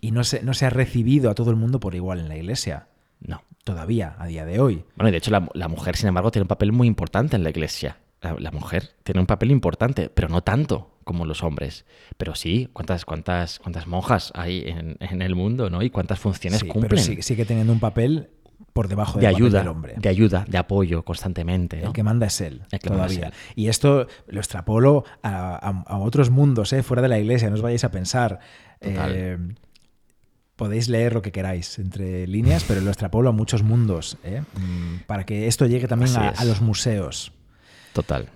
y 0.00 0.10
no 0.10 0.24
se, 0.24 0.42
no 0.42 0.52
se 0.52 0.66
ha 0.66 0.70
recibido 0.70 1.30
a 1.30 1.34
todo 1.34 1.50
el 1.50 1.56
mundo 1.56 1.78
por 1.80 1.94
igual 1.94 2.18
en 2.18 2.28
la 2.28 2.36
iglesia. 2.36 2.88
No. 3.20 3.42
Todavía, 3.62 4.14
a 4.18 4.26
día 4.26 4.44
de 4.44 4.60
hoy. 4.60 4.84
Bueno, 4.96 5.08
y 5.08 5.12
de 5.12 5.18
hecho 5.18 5.30
la, 5.30 5.48
la 5.54 5.68
mujer, 5.68 5.96
sin 5.96 6.08
embargo, 6.08 6.30
tiene 6.30 6.42
un 6.42 6.48
papel 6.48 6.72
muy 6.72 6.86
importante 6.86 7.36
en 7.36 7.44
la 7.44 7.50
iglesia. 7.50 7.96
La, 8.24 8.34
la 8.38 8.50
mujer 8.50 8.90
tiene 9.04 9.20
un 9.20 9.26
papel 9.26 9.50
importante, 9.52 10.08
pero 10.08 10.28
no 10.28 10.42
tanto 10.42 10.96
como 11.04 11.24
los 11.26 11.42
hombres. 11.42 11.84
Pero 12.16 12.34
sí, 12.34 12.68
¿cuántas, 12.72 13.04
cuántas, 13.04 13.58
cuántas 13.60 13.86
monjas 13.86 14.32
hay 14.34 14.64
en, 14.66 14.96
en 15.00 15.22
el 15.22 15.34
mundo, 15.36 15.70
¿no? 15.70 15.82
Y 15.82 15.90
cuántas 15.90 16.18
funciones 16.18 16.60
Sí, 16.60 16.66
cumplen. 16.66 16.88
pero 16.90 17.02
sigue, 17.02 17.22
sigue 17.22 17.44
teniendo 17.44 17.72
un 17.72 17.80
papel 17.80 18.30
por 18.72 18.88
debajo 18.88 19.18
de 19.20 19.26
ayuda, 19.28 19.58
del 19.60 19.68
hombre. 19.68 19.94
de 19.98 20.08
ayuda, 20.08 20.44
de 20.48 20.58
apoyo 20.58 21.04
constantemente. 21.04 21.80
¿no? 21.80 21.88
El 21.88 21.92
que 21.92 22.02
manda 22.02 22.26
es 22.26 22.40
él, 22.40 22.62
es 22.72 22.80
todavía. 22.80 23.26
él. 23.26 23.32
Y 23.54 23.68
esto 23.68 24.06
lo 24.26 24.40
extrapolo 24.40 25.04
a, 25.22 25.54
a- 25.54 25.84
a 25.86 25.98
otros 25.98 26.30
mundos, 26.30 26.72
¿eh? 26.72 26.82
fuera 26.82 27.02
de 27.02 27.08
la 27.08 27.18
iglesia, 27.18 27.48
no 27.50 27.54
os 27.56 27.62
vayáis 27.62 27.84
a 27.84 27.90
pensar. 27.90 28.40
Eh, 28.80 29.36
podéis 30.56 30.88
leer 30.88 31.12
lo 31.14 31.20
que 31.22 31.32
queráis 31.32 31.78
entre 31.78 32.26
líneas, 32.26 32.64
pero 32.66 32.80
lo 32.80 32.88
extrapolo 32.90 33.28
a 33.28 33.32
muchos 33.32 33.62
mundos, 33.62 34.16
¿eh? 34.24 34.42
Mm, 34.56 35.02
para 35.06 35.24
que 35.26 35.46
esto 35.48 35.66
llegue 35.66 35.86
también 35.88 36.16
a 36.16 36.44
los 36.44 36.60
museos. 36.60 37.32
Total. 37.94 38.28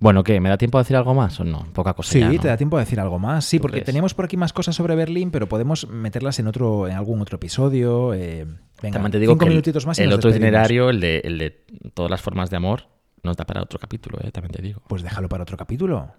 Bueno, 0.00 0.22
¿qué? 0.22 0.38
¿Me 0.40 0.50
da 0.50 0.58
tiempo 0.58 0.76
a 0.76 0.82
decir 0.82 0.96
algo 0.96 1.14
más 1.14 1.40
o 1.40 1.44
no? 1.44 1.64
Poca 1.72 1.94
cosa 1.94 2.12
Sí, 2.12 2.20
ya, 2.20 2.30
¿no? 2.30 2.38
te 2.38 2.48
da 2.48 2.56
tiempo 2.58 2.76
de 2.76 2.84
decir 2.84 3.00
algo 3.00 3.18
más. 3.18 3.46
Sí, 3.46 3.56
¿Tú 3.56 3.62
porque 3.62 3.76
crees? 3.76 3.86
teníamos 3.86 4.12
por 4.12 4.26
aquí 4.26 4.36
más 4.36 4.52
cosas 4.52 4.76
sobre 4.76 4.94
Berlín, 4.96 5.30
pero 5.30 5.48
podemos 5.48 5.88
meterlas 5.88 6.38
en 6.40 6.46
otro, 6.46 6.86
en 6.88 6.94
algún 6.94 7.22
otro 7.22 7.36
episodio. 7.36 8.12
eh, 8.12 8.44
venga, 8.82 8.94
También 8.94 9.12
te 9.12 9.18
digo 9.20 9.32
cinco 9.32 9.38
que 9.38 9.44
el, 9.46 9.50
minutitos 9.52 9.86
más 9.86 9.98
y 9.98 10.02
el 10.02 10.10
nos 10.10 10.18
otro 10.18 10.28
itinerario, 10.28 10.90
el 10.90 11.00
de, 11.00 11.20
el 11.20 11.38
de 11.38 11.64
todas 11.94 12.10
las 12.10 12.20
formas 12.20 12.50
de 12.50 12.56
amor, 12.56 12.88
nos 13.22 13.36
da 13.36 13.46
para 13.46 13.62
otro 13.62 13.78
capítulo, 13.78 14.18
¿eh? 14.22 14.30
también 14.30 14.52
te 14.52 14.60
digo. 14.60 14.82
Pues 14.88 15.02
déjalo 15.02 15.28
para 15.30 15.44
otro 15.44 15.56
capítulo. 15.56 16.12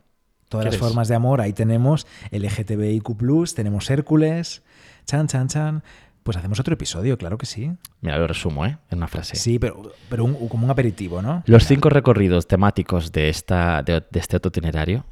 Todas 0.49 0.65
las 0.65 0.77
formas 0.77 1.07
de 1.07 1.15
amor, 1.15 1.41
ahí 1.41 1.53
tenemos 1.53 2.07
LGTBIQ, 2.31 3.53
tenemos 3.55 3.89
Hércules, 3.89 4.63
chan, 5.05 5.27
chan, 5.27 5.47
chan. 5.47 5.83
Pues 6.25 6.37
hacemos 6.37 6.59
otro 6.59 6.73
episodio, 6.73 7.19
claro 7.19 7.37
que 7.37 7.45
sí. 7.45 7.71
Mira, 8.01 8.17
lo 8.17 8.25
resumo, 8.25 8.65
¿eh? 8.65 8.79
En 8.89 8.97
una 8.97 9.07
frase. 9.07 9.35
Sí, 9.35 9.59
pero, 9.59 9.91
pero 10.09 10.25
un- 10.25 10.47
como 10.49 10.65
un 10.65 10.71
aperitivo, 10.71 11.21
¿no? 11.21 11.43
Los 11.45 11.67
cinco 11.67 11.89
recorridos 11.91 12.47
temáticos 12.47 13.11
de, 13.11 13.29
esta, 13.29 13.83
de, 13.83 14.03
de 14.09 14.19
este 14.19 14.37
otro 14.37 14.49
itinerario, 14.49 15.05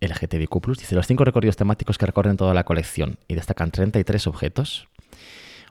LGTBIQ+, 0.00 0.50
dice, 0.78 0.94
los 0.94 1.06
cinco 1.06 1.24
recorridos 1.26 1.56
temáticos 1.56 1.98
que 1.98 2.06
recorren 2.06 2.38
toda 2.38 2.54
la 2.54 2.64
colección 2.64 3.18
y 3.28 3.34
destacan 3.34 3.70
33 3.70 4.26
objetos, 4.28 4.88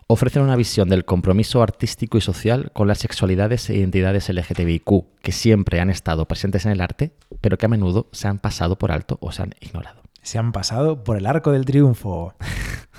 ofrecen 0.05 0.43
una 0.43 0.55
visión 0.55 0.87
del 0.87 1.03
compromiso 1.03 1.63
artístico 1.63 2.19
y 2.19 2.21
social 2.21 2.69
con 2.73 2.87
las 2.87 2.99
sexualidades 2.99 3.71
e 3.71 3.75
identidades 3.75 4.29
LGTBIQ 4.29 5.05
que 5.23 5.31
siempre 5.31 5.79
han 5.79 5.89
estado 5.89 6.27
presentes 6.27 6.67
en 6.67 6.73
el 6.73 6.81
arte, 6.81 7.15
pero 7.41 7.57
que 7.57 7.65
a 7.65 7.69
menudo 7.69 8.07
se 8.11 8.27
han 8.27 8.37
pasado 8.37 8.77
por 8.77 8.91
alto 8.91 9.17
o 9.19 9.31
se 9.31 9.41
han 9.41 9.55
ignorado. 9.61 10.03
Se 10.21 10.37
han 10.37 10.51
pasado 10.51 11.03
por 11.03 11.17
el 11.17 11.25
arco 11.25 11.51
del 11.51 11.65
triunfo. 11.65 12.35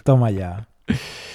Toma 0.04 0.32
ya. 0.32 0.68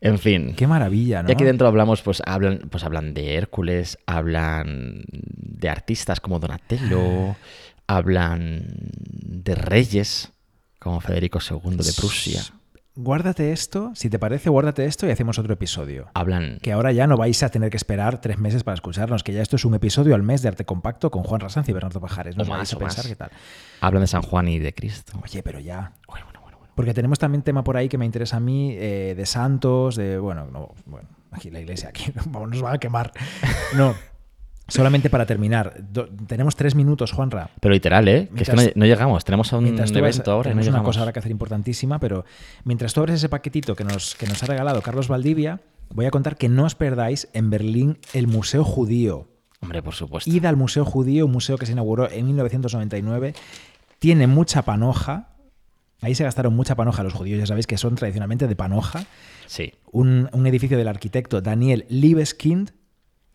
En 0.00 0.18
fin. 0.18 0.54
Qué 0.54 0.66
maravilla, 0.66 1.22
¿no? 1.22 1.28
Y 1.28 1.32
aquí 1.32 1.42
dentro 1.42 1.66
hablamos, 1.66 2.02
pues 2.02 2.22
hablan, 2.26 2.68
pues 2.70 2.84
hablan 2.84 3.14
de 3.14 3.34
Hércules, 3.34 3.98
hablan 4.06 5.04
de 5.10 5.68
artistas 5.68 6.20
como 6.20 6.38
Donatello, 6.38 7.34
hablan 7.86 8.62
de 8.92 9.54
reyes 9.54 10.32
como 10.78 11.00
Federico 11.00 11.38
II 11.40 11.76
de 11.78 11.92
Prusia, 11.94 12.42
Guárdate 12.98 13.52
esto, 13.52 13.92
si 13.94 14.08
te 14.08 14.18
parece, 14.18 14.48
guárdate 14.48 14.86
esto 14.86 15.06
y 15.06 15.10
hacemos 15.10 15.38
otro 15.38 15.52
episodio. 15.52 16.08
hablan 16.14 16.58
Que 16.62 16.72
ahora 16.72 16.92
ya 16.92 17.06
no 17.06 17.18
vais 17.18 17.42
a 17.42 17.50
tener 17.50 17.68
que 17.68 17.76
esperar 17.76 18.22
tres 18.22 18.38
meses 18.38 18.64
para 18.64 18.74
escucharnos, 18.74 19.22
que 19.22 19.34
ya 19.34 19.42
esto 19.42 19.56
es 19.56 19.66
un 19.66 19.74
episodio 19.74 20.14
al 20.14 20.22
mes 20.22 20.40
de 20.40 20.48
Arte 20.48 20.64
Compacto 20.64 21.10
con 21.10 21.22
Juan 21.22 21.40
Rasanz 21.40 21.68
y 21.68 21.74
Bernardo 21.74 22.00
Pajares. 22.00 22.38
No 22.38 22.44
O 22.44 22.46
más, 22.46 22.58
vais 22.58 22.72
a 22.72 22.76
o 22.76 22.78
pensar 22.78 23.04
más. 23.04 23.08
qué 23.08 23.16
tal. 23.16 23.30
hablan 23.82 24.00
de 24.00 24.06
San 24.06 24.22
Juan 24.22 24.48
y 24.48 24.58
de 24.58 24.72
Cristo. 24.72 25.20
Oye, 25.22 25.42
pero 25.42 25.60
ya. 25.60 25.92
Porque 26.76 26.94
tenemos 26.94 27.18
también 27.18 27.42
tema 27.42 27.64
por 27.64 27.76
ahí 27.76 27.88
que 27.88 27.98
me 27.98 28.04
interesa 28.06 28.36
a 28.36 28.40
mí, 28.40 28.70
eh, 28.78 29.14
de 29.16 29.26
santos, 29.26 29.96
de. 29.96 30.18
Bueno, 30.18 30.46
no, 30.52 30.74
bueno, 30.84 31.08
aquí 31.32 31.50
la 31.50 31.58
iglesia, 31.58 31.88
aquí 31.88 32.04
nos 32.30 32.62
van 32.62 32.74
a 32.74 32.78
quemar. 32.78 33.10
No. 33.76 33.94
Solamente 34.68 35.10
para 35.10 35.26
terminar, 35.26 35.74
do- 35.92 36.08
tenemos 36.26 36.56
tres 36.56 36.74
minutos, 36.74 37.12
Juanra. 37.12 37.50
Pero 37.60 37.72
literal, 37.72 38.08
¿eh? 38.08 38.28
Que 38.34 38.42
es 38.42 38.48
que 38.50 38.56
no, 38.56 38.62
Mientras- 38.62 38.76
no 38.76 38.84
llegamos. 38.84 39.24
Tenemos 39.24 39.52
un 39.52 39.62
Mientras 39.64 39.92
tú 39.92 40.00
vas- 40.00 40.14
evento 40.16 40.32
ahora 40.32 40.50
y 40.50 40.54
no 40.54 40.60
tenemos 40.60 40.74
una 40.80 40.84
cosa 40.84 41.00
ahora 41.00 41.12
que 41.12 41.20
hacer 41.20 41.30
importantísima, 41.30 41.98
pero 42.00 42.24
mientras 42.64 42.92
tú 42.92 43.00
abres 43.00 43.14
ese 43.16 43.28
paquetito 43.28 43.76
que 43.76 43.84
nos, 43.84 44.14
que 44.16 44.26
nos 44.26 44.42
ha 44.42 44.46
regalado 44.46 44.82
Carlos 44.82 45.06
Valdivia, 45.08 45.60
voy 45.94 46.06
a 46.06 46.10
contar 46.10 46.36
que 46.36 46.48
no 46.48 46.64
os 46.64 46.74
perdáis 46.74 47.28
en 47.32 47.48
Berlín 47.48 47.98
el 48.12 48.26
Museo 48.26 48.64
Judío. 48.64 49.28
Hombre, 49.62 49.82
por 49.84 49.94
supuesto. 49.94 50.28
Id 50.28 50.44
al 50.44 50.56
Museo 50.56 50.84
Judío, 50.84 51.26
un 51.26 51.32
museo 51.32 51.56
que 51.58 51.64
se 51.66 51.72
inauguró 51.72 52.10
en 52.10 52.26
1999. 52.26 53.34
Tiene 54.00 54.26
mucha 54.26 54.62
panoja. 54.62 55.28
Ahí 56.02 56.14
se 56.14 56.24
gastaron 56.24 56.54
mucha 56.54 56.74
panoja 56.74 57.02
los 57.02 57.14
judíos, 57.14 57.38
ya 57.38 57.46
sabéis 57.46 57.66
que 57.66 57.78
son 57.78 57.94
tradicionalmente 57.94 58.46
de 58.46 58.56
panoja. 58.56 59.04
Sí. 59.46 59.72
Un, 59.92 60.28
un 60.32 60.46
edificio 60.46 60.76
del 60.76 60.88
arquitecto 60.88 61.40
Daniel 61.40 61.86
Liebeskind. 61.88 62.72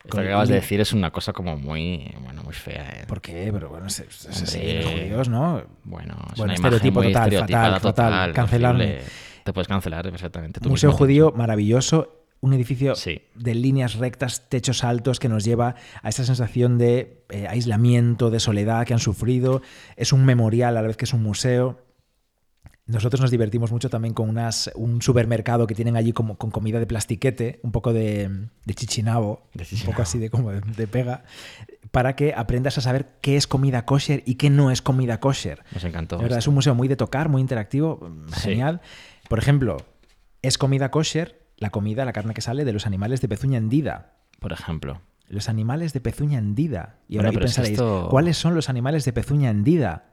Con 0.08 0.20
que 0.22 0.28
acabas 0.28 0.48
de 0.48 0.56
decir 0.56 0.80
es 0.80 0.92
una 0.92 1.10
cosa 1.12 1.32
como 1.32 1.56
muy, 1.56 2.12
bueno, 2.24 2.42
muy 2.42 2.54
fea, 2.54 2.88
¿eh? 2.88 3.04
¿Por 3.06 3.20
qué? 3.20 3.50
Pero 3.52 3.68
bueno, 3.68 3.86
es 3.86 4.00
así, 4.00 4.58
Hombre. 4.58 4.82
los 4.82 4.92
judíos, 4.92 5.28
¿no? 5.28 5.62
Bueno, 5.84 6.14
es 6.32 6.38
Bueno, 6.38 6.44
una 6.44 6.54
estereotipo 6.54 7.02
muy 7.02 7.12
total, 7.12 7.32
fatal, 7.32 7.80
total, 7.80 8.32
Cancelarme. 8.32 8.98
Te 9.44 9.52
puedes 9.52 9.68
cancelar 9.68 10.08
perfectamente. 10.10 10.60
tú 10.60 10.68
Museo 10.68 10.90
mismo. 10.90 10.98
Judío 10.98 11.32
maravilloso, 11.36 12.24
un 12.40 12.52
edificio 12.52 12.96
Sí. 12.96 13.22
de 13.36 13.54
líneas 13.54 13.94
rectas, 13.94 14.48
techos 14.48 14.82
altos 14.82 15.20
que 15.20 15.28
nos 15.28 15.44
lleva 15.44 15.76
a 16.02 16.08
esa 16.08 16.24
sensación 16.24 16.78
de 16.78 17.24
eh, 17.30 17.46
aislamiento, 17.48 18.30
de 18.30 18.40
soledad 18.40 18.84
que 18.86 18.94
han 18.94 19.00
sufrido. 19.00 19.62
Es 19.96 20.12
un 20.12 20.24
memorial 20.24 20.76
a 20.76 20.82
la 20.82 20.88
vez 20.88 20.96
que 20.96 21.04
es 21.04 21.12
un 21.12 21.22
museo. 21.22 21.81
Nosotros 22.86 23.20
nos 23.20 23.30
divertimos 23.30 23.70
mucho 23.70 23.88
también 23.88 24.12
con 24.12 24.28
unas, 24.28 24.70
un 24.74 25.02
supermercado 25.02 25.68
que 25.68 25.74
tienen 25.74 25.96
allí 25.96 26.12
como, 26.12 26.36
con 26.36 26.50
comida 26.50 26.80
de 26.80 26.86
plastiquete, 26.86 27.60
un 27.62 27.70
poco 27.70 27.92
de, 27.92 28.48
de 28.64 28.74
chichinabo, 28.74 29.46
De 29.54 29.64
un 29.72 29.80
poco 29.86 30.02
así 30.02 30.18
de 30.18 30.30
como 30.30 30.50
de, 30.50 30.60
de 30.62 30.86
pega, 30.88 31.22
para 31.92 32.16
que 32.16 32.34
aprendas 32.36 32.78
a 32.78 32.80
saber 32.80 33.06
qué 33.20 33.36
es 33.36 33.46
comida 33.46 33.84
kosher 33.86 34.24
y 34.26 34.34
qué 34.34 34.50
no 34.50 34.72
es 34.72 34.82
comida 34.82 35.20
kosher. 35.20 35.62
Nos 35.72 35.84
encantó. 35.84 36.18
Verdad, 36.18 36.38
es 36.38 36.48
un 36.48 36.54
museo 36.54 36.74
muy 36.74 36.88
de 36.88 36.96
tocar, 36.96 37.28
muy 37.28 37.40
interactivo, 37.40 38.10
Sí. 38.34 38.40
genial. 38.50 38.80
Por 39.28 39.38
ejemplo, 39.38 39.76
es 40.42 40.58
comida 40.58 40.90
kosher 40.90 41.40
la 41.58 41.70
comida, 41.70 42.04
la 42.04 42.12
carne 42.12 42.34
que 42.34 42.40
sale 42.40 42.64
de 42.64 42.72
los 42.72 42.86
animales 42.86 43.20
de 43.20 43.28
pezuña 43.28 43.58
hendida. 43.58 44.14
Por 44.40 44.52
ejemplo. 44.52 45.00
Los 45.28 45.48
animales 45.48 45.92
de 45.92 46.00
pezuña 46.00 46.38
hendida. 46.40 46.96
Y 47.08 47.14
Bueno, 47.14 47.28
ahora 47.28 47.38
que 47.38 47.44
pensaréis, 47.44 47.72
esto- 47.74 48.08
¿cuáles 48.10 48.36
son 48.36 48.56
los 48.56 48.68
animales 48.68 49.04
de 49.04 49.12
pezuña 49.12 49.50
hendida? 49.50 50.06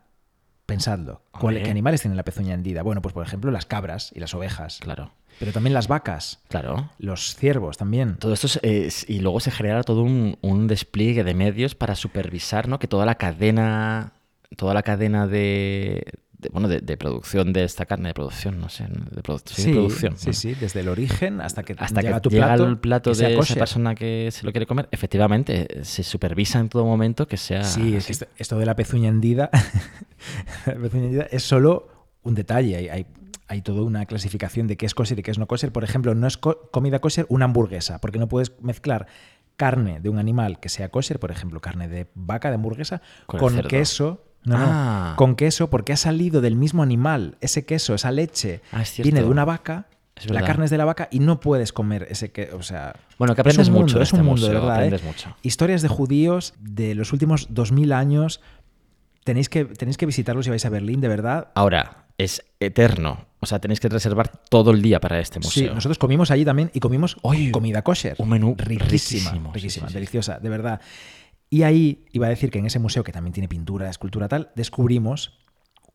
Pensadlo. 0.70 1.22
¿Cuál- 1.32 1.56
Hombre. 1.56 1.64
¿Qué 1.64 1.72
animales 1.72 2.02
tienen 2.02 2.18
la 2.18 2.24
pezuña 2.24 2.54
hendida? 2.54 2.82
Bueno, 2.84 3.02
pues 3.02 3.14
por 3.14 3.26
ejemplo 3.26 3.52
las 3.52 3.66
cabras 3.66 4.12
y 4.16 4.20
las 4.20 4.34
ovejas. 4.34 4.80
Claro. 4.82 5.12
Pero 5.40 5.52
también 5.54 5.74
las 5.74 5.88
vacas, 5.88 6.40
Claro. 6.50 6.90
los 6.98 7.36
ciervos 7.36 7.78
también. 7.78 8.16
Todo 8.18 8.34
esto 8.34 8.48
es, 8.48 8.60
es- 8.64 9.10
y 9.10 9.20
luego 9.20 9.40
se 9.40 9.52
genera 9.52 9.84
todo 9.84 10.04
un, 10.04 10.38
un 10.41 10.68
despliegue 10.68 11.24
de 11.24 11.34
medios 11.34 11.76
para 11.76 11.96
supervisar, 11.96 12.68
¿no? 12.68 12.78
Que 12.80 12.88
toda 12.88 13.06
la 13.06 13.16
cadena, 13.16 14.14
toda 14.58 14.74
la 14.74 14.84
cadena 14.84 15.28
de, 15.28 16.04
de- 16.40 16.49
bueno, 16.49 16.68
de, 16.68 16.80
de 16.80 16.98
producción 16.98 17.53
de 17.53 17.64
esta 17.66 17.86
carne, 17.86 18.10
de 18.10 18.14
producción, 18.14 18.60
no 18.60 18.70
sé, 18.70 18.86
de, 18.86 19.22
produ- 19.22 19.41
sí, 19.45 19.66
de 19.66 19.72
producción. 19.74 20.18
sí, 20.18 20.34
sí, 20.34 20.56
desde 20.56 20.80
el 20.80 20.88
origen 20.90 21.41
hasta 21.41 21.64
que 21.64 21.76
Hasta 21.78 22.02
llega 22.02 22.14
que 22.14 22.18
a 22.18 22.22
tu 22.22 22.30
llega 22.30 22.45
plato, 22.48 22.66
el 22.66 22.78
plato 22.78 23.14
de 23.14 23.36
esa 23.38 23.56
persona 23.56 23.94
que 23.95 24.30
se 24.32 24.45
lo 24.45 24.52
quiere 24.52 24.66
comer, 24.66 24.88
efectivamente, 24.91 25.84
se 25.84 26.03
supervisa 26.03 26.60
en 26.60 26.70
todo 26.70 26.86
momento 26.86 27.28
que 27.28 27.38
sea. 27.38 27.64
Sí, 27.64 27.95
es 27.95 28.10
esto, 28.10 28.26
esto 28.38 28.57
de 28.57 28.66
la 28.66 28.76
pezuña 28.76 29.10
hendida, 29.10 29.49
la 30.66 30.76
pezuña 30.76 31.06
hendida 31.06 31.28
es 31.32 31.44
solo 31.44 31.90
un 32.24 32.36
detalle. 32.36 32.76
Hay, 32.78 32.90
hay, 32.90 33.06
hay 33.48 33.61
toda 33.61 33.82
una 33.82 34.06
clasificación 34.06 34.68
de 34.68 34.78
qué 34.78 34.86
es 34.86 34.94
kosher 34.95 35.20
y 35.20 35.24
qué 35.24 35.32
es 35.32 35.38
no 35.40 35.48
kosher. 35.48 35.72
Por 35.72 35.84
ejemplo, 35.84 36.16
no 36.16 36.28
es 36.28 36.38
co- 36.38 36.70
comida 36.72 36.99
kosher 36.99 37.26
una 37.30 37.45
hamburguesa, 37.45 37.99
porque 37.99 38.20
no 38.20 38.28
puedes 38.28 38.53
mezclar 38.61 39.07
carne 39.56 39.99
de 39.99 40.07
un 40.10 40.20
animal 40.20 40.60
que 40.61 40.70
sea 40.70 40.90
kosher, 40.90 41.20
por 41.20 41.32
ejemplo, 41.32 41.60
carne 41.60 41.88
de 41.90 42.07
vaca, 42.16 42.48
de 42.49 42.56
hamburguesa, 42.56 43.02
Con 43.26 43.61
queso. 43.64 44.24
No, 44.44 44.57
no, 44.57 44.66
Ah. 44.68 45.14
con 45.18 45.36
queso 45.36 45.70
porque 45.70 45.94
ha 45.94 45.98
salido 45.98 46.41
del 46.41 46.56
mismo 46.56 46.82
animal. 46.84 47.36
Ese 47.41 47.66
queso, 47.66 47.94
esa 47.94 48.11
leche, 48.11 48.61
Ah, 48.72 48.82
es 48.82 48.98
viene 48.98 49.22
de 49.22 49.28
una 49.28 49.45
vaca. 49.45 49.88
La 50.28 50.41
carne 50.44 50.66
es 50.66 50.72
de 50.72 50.78
la 50.78 50.84
vaca 50.84 51.07
y 51.11 51.20
no 51.20 51.40
puedes 51.40 51.72
comer 51.72 52.06
ese 52.10 52.32
queso. 52.32 52.57
O 52.57 52.61
sea, 52.64 52.94
Bueno, 53.18 53.36
que 53.36 53.41
es 53.41 53.44
aprendes 53.44 53.68
un 53.70 53.74
mucho 53.74 53.84
mundo, 53.86 53.98
en 53.99 54.03
es 54.03 54.14
un 54.14 54.20
este 54.20 54.28
mundo, 54.30 54.48
de 54.48 54.53
verdad. 54.53 54.70
¿eh? 54.70 54.76
aprendes 54.76 55.03
mucho. 55.03 55.36
Historias 55.44 55.82
de 55.82 55.88
judíos 55.88 56.53
de 56.60 56.94
los 56.95 57.14
últimos 57.14 57.48
2000 57.52 57.94
años. 57.94 58.41
Tenéis 59.24 59.48
que, 59.49 59.66
tenéis 59.66 59.98
que 59.98 60.06
visitarlos 60.06 60.45
si 60.45 60.49
vais 60.49 60.66
a 60.66 60.70
Berlín, 60.70 60.99
de 61.02 61.07
verdad. 61.07 61.49
Ahora, 61.56 62.06
es 62.18 62.44
eterno. 62.60 63.26
O 63.40 63.45
sea, 63.45 63.60
tenéis 63.60 63.80
que 63.80 63.88
reservar 63.88 64.30
todo 64.49 64.72
el 64.72 64.82
día 64.82 64.99
para 64.99 65.20
este 65.22 65.40
Sí, 65.41 65.45
museo. 65.61 65.74
nosotros 65.76 65.98
comimos 65.98 66.32
allí 66.32 66.44
también 66.44 66.70
y 66.74 66.82
comimos 66.82 67.16
Oye, 67.22 67.52
comida 67.52 67.82
kosher. 67.82 68.16
un 68.18 68.28
menú 68.30 68.56
riquísima, 68.57 69.32
riquísimo, 69.32 69.49
sí, 69.53 69.53
riquísima, 69.53 69.88
sí, 69.88 69.91
sí. 69.91 69.94
deliciosa, 69.94 70.40
de 70.40 70.49
verdad. 70.49 70.82
Y 71.49 71.63
ahí 71.63 72.05
iba 72.11 72.27
a 72.27 72.30
decir 72.30 72.51
que 72.51 72.59
en 72.59 72.65
ese 72.65 72.80
museo, 72.80 73.03
que 73.03 73.11
también 73.11 73.34
tiene 73.34 73.47
pintura, 73.47 73.89
escultura 73.89 74.27
tal, 74.27 74.51
descubrimos 74.55 75.39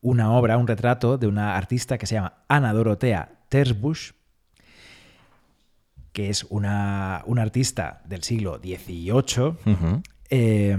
una 0.01 0.31
obra, 0.33 0.57
un 0.57 0.67
retrato 0.67 1.17
de 1.17 1.27
una 1.27 1.55
artista 1.55 1.97
que 1.97 2.05
se 2.05 2.15
llama 2.15 2.43
Ana 2.47 2.73
Dorotea 2.73 3.39
Tersbusch, 3.49 4.13
que 6.11 6.29
es 6.29 6.43
una, 6.45 7.23
una 7.25 7.41
artista 7.41 8.01
del 8.05 8.23
siglo 8.23 8.59
XVIII. 8.59 10.03
Eh, 10.29 10.77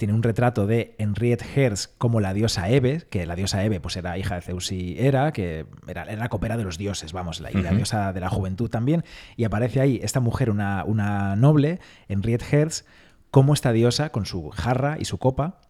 tiene 0.00 0.14
un 0.14 0.22
retrato 0.22 0.66
de 0.66 0.94
Henriette 0.98 1.44
Herz 1.54 1.88
como 1.98 2.20
la 2.20 2.32
diosa 2.32 2.70
Eve, 2.70 3.06
que 3.10 3.26
la 3.26 3.36
diosa 3.36 3.62
Eve 3.62 3.80
pues 3.80 3.98
era 3.98 4.16
hija 4.16 4.36
de 4.36 4.40
Zeus 4.40 4.72
y 4.72 4.98
Hera, 4.98 5.30
que 5.32 5.66
era, 5.86 6.04
era 6.04 6.16
la 6.16 6.30
copera 6.30 6.56
de 6.56 6.64
los 6.64 6.78
dioses, 6.78 7.12
vamos, 7.12 7.40
la, 7.40 7.50
y 7.50 7.60
la 7.60 7.72
diosa 7.72 8.14
de 8.14 8.20
la 8.20 8.30
juventud 8.30 8.70
también. 8.70 9.04
Y 9.36 9.44
aparece 9.44 9.78
ahí 9.80 10.00
esta 10.02 10.20
mujer, 10.20 10.48
una, 10.48 10.84
una 10.84 11.36
noble, 11.36 11.80
Henriette 12.08 12.50
Herz, 12.50 12.86
como 13.30 13.54
esta 13.54 13.72
diosa 13.72 14.10
con 14.10 14.26
su 14.26 14.50
jarra 14.50 14.96
y 14.98 15.04
su 15.04 15.18
copa. 15.18 15.60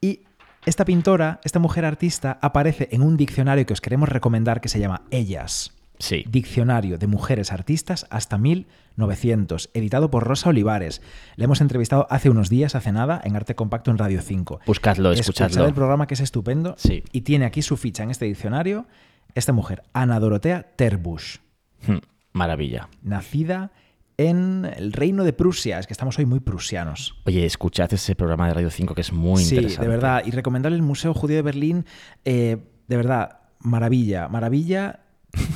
Y 0.00 0.20
esta 0.66 0.84
pintora, 0.84 1.40
esta 1.44 1.58
mujer 1.58 1.84
artista, 1.84 2.38
aparece 2.42 2.88
en 2.92 3.02
un 3.02 3.16
diccionario 3.16 3.66
que 3.66 3.72
os 3.72 3.80
queremos 3.80 4.08
recomendar 4.08 4.60
que 4.60 4.68
se 4.68 4.78
llama 4.80 5.02
Ellas. 5.10 5.72
Sí. 5.98 6.24
Diccionario 6.28 6.98
de 6.98 7.06
Mujeres 7.06 7.52
Artistas 7.52 8.06
hasta 8.10 8.36
1900, 8.36 9.70
editado 9.74 10.10
por 10.10 10.24
Rosa 10.24 10.48
Olivares. 10.50 11.00
Le 11.36 11.44
hemos 11.44 11.60
entrevistado 11.60 12.08
hace 12.10 12.30
unos 12.30 12.50
días, 12.50 12.74
hace 12.74 12.90
nada, 12.90 13.20
en 13.24 13.36
Arte 13.36 13.54
Compacto 13.54 13.90
en 13.92 13.98
Radio 13.98 14.20
5. 14.20 14.60
Buscadlo, 14.66 15.12
Escuchad 15.12 15.46
escuchadlo. 15.46 15.68
el 15.68 15.74
programa 15.74 16.06
que 16.08 16.14
es 16.14 16.20
estupendo 16.20 16.74
Sí. 16.78 17.04
y 17.12 17.20
tiene 17.20 17.44
aquí 17.44 17.62
su 17.62 17.76
ficha 17.76 18.02
en 18.02 18.10
este 18.10 18.24
diccionario 18.24 18.86
esta 19.36 19.52
mujer, 19.52 19.84
Ana 19.92 20.18
Dorotea 20.18 20.64
Terbusch, 20.76 21.38
Hmm, 21.86 21.98
Maravilla. 22.32 22.88
nacida 23.02 23.70
en 24.16 24.70
el 24.76 24.92
reino 24.92 25.24
de 25.24 25.32
Prusia. 25.32 25.78
Es 25.78 25.86
que 25.86 25.92
estamos 25.92 26.18
hoy 26.18 26.26
muy 26.26 26.40
prusianos. 26.40 27.16
Oye, 27.24 27.44
escuchad 27.44 27.92
ese 27.92 28.14
programa 28.14 28.48
de 28.48 28.54
Radio 28.54 28.70
5 28.70 28.94
que 28.94 29.00
es 29.00 29.12
muy 29.12 29.42
sí, 29.42 29.56
interesante. 29.56 29.82
de 29.86 29.88
verdad. 29.88 30.22
Y 30.24 30.30
recomendarle 30.30 30.76
el 30.76 30.82
Museo 30.82 31.14
Judío 31.14 31.36
de 31.36 31.42
Berlín, 31.42 31.84
eh, 32.24 32.58
de 32.86 32.96
verdad, 32.96 33.40
maravilla, 33.60 34.28
maravilla. 34.28 35.00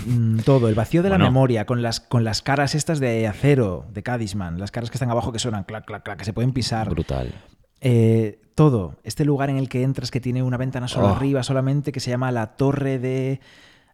mm, 0.07 0.39
Todo, 0.45 0.69
el 0.69 0.75
vacío 0.75 1.03
de 1.03 1.11
la 1.11 1.19
memoria, 1.19 1.65
con 1.67 1.83
las, 1.83 2.01
con 2.01 2.25
las 2.25 2.43
caras 2.43 2.75
estas 2.75 3.01
de 3.01 3.27
acero, 3.27 3.87
de 3.93 4.03
Cadisman, 4.03 4.59
las 4.59 4.71
caras 4.71 4.91
que 4.91 4.97
están 4.97 5.11
abajo 5.11 5.33
que 5.33 5.39
suenan 5.39 5.65
clac, 5.65 5.85
clac, 5.85 6.03
clac, 6.03 6.19
que 6.19 6.25
se 6.25 6.33
pueden 6.33 6.53
pisar. 6.53 6.91
Brutal. 6.91 7.33
Eh, 7.81 8.41
todo, 8.57 8.97
este 9.05 9.25
lugar 9.25 9.51
en 9.51 9.57
el 9.57 9.69
que 9.69 9.85
entras 9.85 10.11
que 10.11 10.21
tiene 10.21 10.43
una 10.43 10.57
ventana 10.57 10.89
solo 10.89 11.07
Oh. 11.07 11.15
arriba 11.15 11.45
solamente, 11.45 11.93
que 11.93 12.01
se 12.01 12.11
llama 12.11 12.33
la 12.33 12.57
Torre 12.57 12.99
de... 12.99 13.41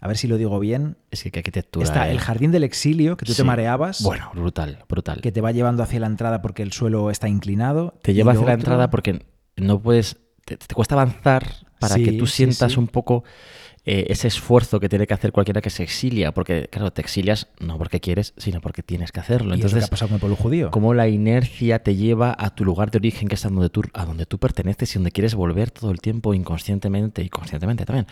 A 0.05 0.09
ver 0.09 0.19
si 0.19 0.29
lo 0.29 0.37
digo 0.37 0.61
bien. 0.61 0.99
Es 1.11 1.23
que 1.23 1.31
qué 1.31 1.39
arquitectura. 1.41 1.83
Está 1.83 2.09
eh. 2.09 2.11
el 2.13 2.21
Jardín 2.21 2.53
del 2.53 2.63
Exilio, 2.63 3.17
que 3.17 3.25
tú 3.25 3.33
Sí. 3.33 3.39
te 3.39 3.45
mareabas. 3.45 4.03
Bueno, 4.03 4.31
brutal, 4.35 4.85
brutal. 4.87 5.23
Que 5.23 5.33
te 5.33 5.41
va 5.41 5.51
llevando 5.51 5.83
hacia 5.83 5.99
la 5.99 6.07
entrada 6.09 6.43
porque 6.43 6.63
el 6.63 6.73
suelo 6.73 7.11
está 7.11 7.27
inclinado. 7.27 7.95
Te 8.03 8.13
lleva 8.13 8.33
hacia 8.33 8.45
la 8.45 8.53
entrada 8.53 8.91
porque 8.91 9.25
no 9.57 9.81
puedes. 9.81 10.19
Te, 10.45 10.59
te 10.59 10.75
cuesta 10.75 10.95
avanzar 10.95 11.47
para 11.81 11.95
Sí, 11.95 12.05
que 12.05 12.13
tú 12.13 12.27
sientas 12.27 12.73
sí. 12.73 12.79
un 12.79 12.87
poco 12.89 13.25
eh, 13.87 14.07
ese 14.09 14.29
esfuerzo 14.29 14.81
que 14.81 14.89
tiene 14.89 15.07
que 15.07 15.15
hacer 15.15 15.31
cualquiera 15.33 15.61
que 15.61 15.71
se 15.71 15.83
exilia. 15.83 16.33
Porque, 16.33 16.69
claro, 16.71 16.93
te 16.93 17.03
exilias 17.03 17.49
no 17.61 17.77
porque 17.79 18.01
quieres, 18.01 18.35
sino 18.37 18.61
porque 18.61 18.83
tienes 18.83 19.13
que 19.13 19.21
hacerlo. 19.21 19.55
Y 19.55 19.59
que 19.59 19.67
Entonces, 19.67 19.85
ha 19.85 19.89
pasado 19.89 20.09
con 20.09 20.15
el 20.15 20.21
pueblo 20.21 20.37
judío. 20.37 20.71
cómo 20.71 20.95
la 20.95 21.09
inercia 21.09 21.83
te 21.83 21.95
lleva 21.97 22.35
a 22.39 22.55
tu 22.55 22.65
lugar 22.65 22.91
de 22.91 22.99
origen, 22.99 23.29
que 23.29 23.35
es 23.35 23.45
a 23.45 23.51
donde 23.51 23.69
tú, 23.69 23.83
a 23.93 24.07
donde 24.07 24.27
tú 24.27 24.39
perteneces 24.39 24.91
y 24.93 24.95
donde 24.95 25.11
quieres 25.11 25.35
volver 25.35 25.71
todo 25.71 25.91
el 25.91 26.01
tiempo, 26.01 26.35
inconscientemente 26.35 27.23
y 27.23 27.29
conscientemente 27.29 27.85
también. 27.85 28.07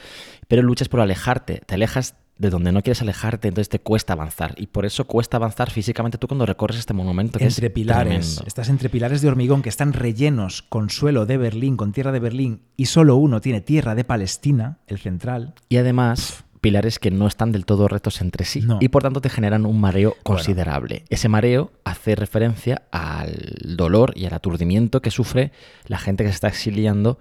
Pero 0.49 0.62
luchas 0.62 0.89
por 0.89 1.01
alejarte, 1.01 1.62
te 1.65 1.74
alejas 1.74 2.15
de 2.43 2.51
donde 2.51 2.73
no 2.73 2.82
quieres 2.82 3.01
alejarte, 3.01 3.47
entonces 3.47 3.69
te 3.69 3.78
cuesta 3.78 4.14
avanzar. 4.14 4.55
Y 4.59 4.66
por 4.66 4.85
eso 4.85 5.06
cuesta 5.06 5.36
avanzar 5.36 5.70
físicamente 5.70 6.19
tú 6.19 6.27
cuando 6.27 6.44
recorres 6.44 6.77
este 6.77 6.93
monumento. 6.93 7.39
Que 7.39 7.47
entre 7.47 7.69
es 7.69 7.73
pilares. 7.73 8.09
tremendo. 8.09 8.44
Estás 8.48 8.69
entre 8.69 8.89
pilares 8.89 9.23
de 9.23 9.28
hormigón 9.28 9.62
que 9.62 9.69
están 9.69 9.93
rellenos 9.93 10.62
con 10.62 10.90
suelo 10.90 11.24
de 11.24 11.36
Berlín, 11.36 11.77
con 11.77 11.93
tierra 11.93 12.10
de 12.10 12.19
Berlín, 12.19 12.62
y 12.77 12.86
solo 12.86 13.14
uno 13.14 13.40
tiene 13.40 13.60
tierra 13.60 13.94
de 13.94 14.02
Palestina, 14.02 14.78
el 14.89 14.98
central. 14.98 15.55
Y 15.69 15.77
además, 15.77 16.44
pilares 16.60 16.98
que 16.98 17.12
no 17.12 17.28
están 17.28 17.52
del 17.52 17.64
todo 17.64 17.86
rectos 17.86 18.20
entre 18.20 18.44
sí. 18.44 18.60
No. 18.62 18.78
Y 18.81 18.89
por 18.89 19.05
tanto 19.05 19.20
te 19.20 19.31
generan 19.31 19.64
un 19.64 19.81
mareo 19.81 20.16
considerable. 20.24 21.05
Ese 21.10 21.28
mareo 21.28 21.70
hace 21.85 22.16
referencia 22.16 22.82
al 22.90 23.77
dolor 23.77 24.14
y 24.16 24.27
al 24.27 24.35
aturdimiento 24.35 25.01
que 25.01 25.12
sufre 25.12 25.52
la 25.86 25.98
gente 25.98 26.24
que 26.24 26.31
se 26.31 26.35
está 26.35 26.48
exiliando 26.48 27.20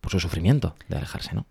por 0.00 0.10
su 0.10 0.20
sufrimiento 0.20 0.74
de 0.88 0.96
alejarse, 0.96 1.34
¿no? 1.34 1.44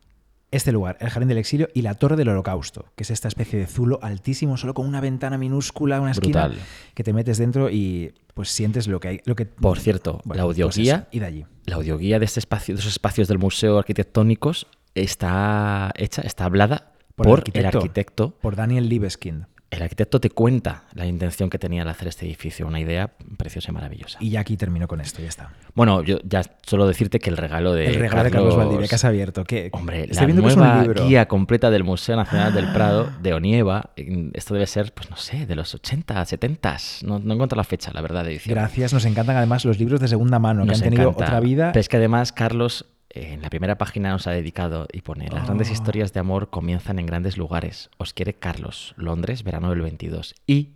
Este 0.49 0.71
lugar, 0.71 0.97
el 1.01 1.09
Jardín 1.09 1.27
del 1.27 1.39
Exilio 1.39 1.67
y 1.73 1.81
la 1.81 1.95
Torre 1.95 2.15
del 2.15 2.29
Holocausto, 2.29 2.85
que 2.95 3.03
es 3.03 3.11
esta 3.11 3.27
especie 3.27 3.59
de 3.59 3.67
zulo 3.67 3.99
altísimo, 4.01 4.55
solo 4.55 4.73
con 4.73 4.87
una 4.87 5.01
ventana 5.01 5.37
minúscula, 5.37 5.99
una 5.99 6.11
esquina, 6.11 6.49
que 6.93 7.03
te 7.03 7.11
metes 7.11 7.37
dentro 7.37 7.69
y 7.69 8.13
pues 8.33 8.49
sientes 8.49 8.87
lo 8.87 9.01
que 9.01 9.07
hay. 9.09 9.19
Lo 9.25 9.35
que, 9.35 9.45
Por 9.45 9.77
cierto, 9.79 10.21
la 10.25 10.43
audioguía- 10.43 10.65
pues 10.65 10.77
eso, 10.77 11.07
y 11.11 11.19
de 11.19 11.25
allí. 11.25 11.45
La 11.65 11.75
audioguía 11.75 12.17
de 12.19 12.25
este 12.25 12.39
espacio, 12.39 12.75
de 12.75 12.79
esos 12.79 12.93
espacios 12.93 13.27
del 13.27 13.39
museo 13.39 13.77
arquitectónicos 13.77 14.67
está 14.95 15.91
hecha, 15.95 16.21
está 16.21 16.45
hablada 16.45 16.93
Por 17.15 17.25
por, 17.27 17.39
el 17.39 17.43
el 17.53 17.65
arquitecto. 17.65 17.77
arquitecto. 17.79 18.31
Por 18.41 18.55
Daniel 18.55 18.87
Libeskind. 18.87 19.47
El 19.69 19.83
arquitecto 19.83 20.21
te 20.21 20.29
cuenta 20.29 20.83
la 20.93 21.05
intención 21.05 21.49
que 21.49 21.59
tenía 21.59 21.81
al 21.81 21.89
hacer 21.89 22.07
este 22.07 22.25
edificio, 22.25 22.65
una 22.65 22.79
idea 22.79 23.11
preciosa 23.37 23.71
y 23.71 23.73
maravillosa. 23.73 24.17
Y 24.21 24.29
ya 24.29 24.39
aquí 24.39 24.55
termino 24.55 24.87
con 24.87 25.01
esto, 25.01 25.21
ya 25.21 25.27
está. 25.27 25.51
Bueno, 25.75 26.03
yo 26.03 26.19
ya 26.23 26.41
solo 26.65 26.87
decirte 26.87 27.19
que 27.19 27.29
el 27.29 27.37
regalo 27.37 27.73
de 27.73 27.87
el 27.87 27.95
regalo 27.95 28.23
de 28.23 28.31
Carlos 28.31 28.55
Valdivia 28.55 28.87
que 28.87 28.95
has 28.95 29.03
abierto. 29.03 29.43
Que, 29.43 29.69
Hombre, 29.73 30.03
estoy 30.03 30.15
la 30.15 30.25
viendo 30.25 30.41
que 30.43 30.47
es 30.49 30.55
un 30.55 30.63
nueva 30.63 30.83
guía 31.05 31.27
completa 31.27 31.69
del 31.69 31.83
Museo 31.83 32.15
Nacional 32.15 32.53
del 32.53 32.71
Prado 32.71 33.11
de 33.21 33.33
Onieva. 33.33 33.91
Esto 34.33 34.53
debe 34.53 34.67
ser, 34.67 34.93
pues 34.93 35.09
no 35.09 35.17
sé, 35.17 35.45
de 35.45 35.55
los 35.55 35.75
80, 35.75 36.23
70. 36.25 36.77
No, 37.03 37.19
no 37.19 37.33
encuentro 37.33 37.57
la 37.57 37.63
fecha, 37.63 37.91
la 37.93 38.01
verdad, 38.01 38.23
de 38.23 38.31
edición. 38.31 38.55
Gracias, 38.55 38.93
nos 38.93 39.05
encantan 39.05 39.35
además 39.35 39.65
los 39.65 39.79
libros 39.79 39.99
de 39.99 40.07
segunda 40.07 40.39
mano, 40.39 40.65
que 40.65 40.73
han 40.73 40.81
tenido 40.81 41.09
encanta. 41.09 41.25
otra 41.25 41.39
vida. 41.39 41.71
Pero 41.73 41.81
es 41.81 41.89
que 41.89 41.97
además, 41.97 42.31
Carlos, 42.31 42.85
en 43.33 43.41
la 43.41 43.49
primera 43.49 43.77
página 43.77 44.09
nos 44.11 44.27
ha 44.27 44.31
dedicado 44.31 44.87
y 44.91 45.01
pone: 45.01 45.27
Las 45.29 45.45
grandes 45.45 45.69
Oh. 45.69 45.73
historias 45.73 46.13
de 46.13 46.19
amor 46.19 46.49
comienzan 46.49 46.99
en 46.99 47.05
grandes 47.05 47.37
lugares. 47.37 47.89
Os 47.97 48.13
quiere 48.13 48.33
Carlos, 48.33 48.93
Londres, 48.97 49.43
verano 49.43 49.69
del 49.69 49.81
22. 49.81 50.35
Y 50.45 50.73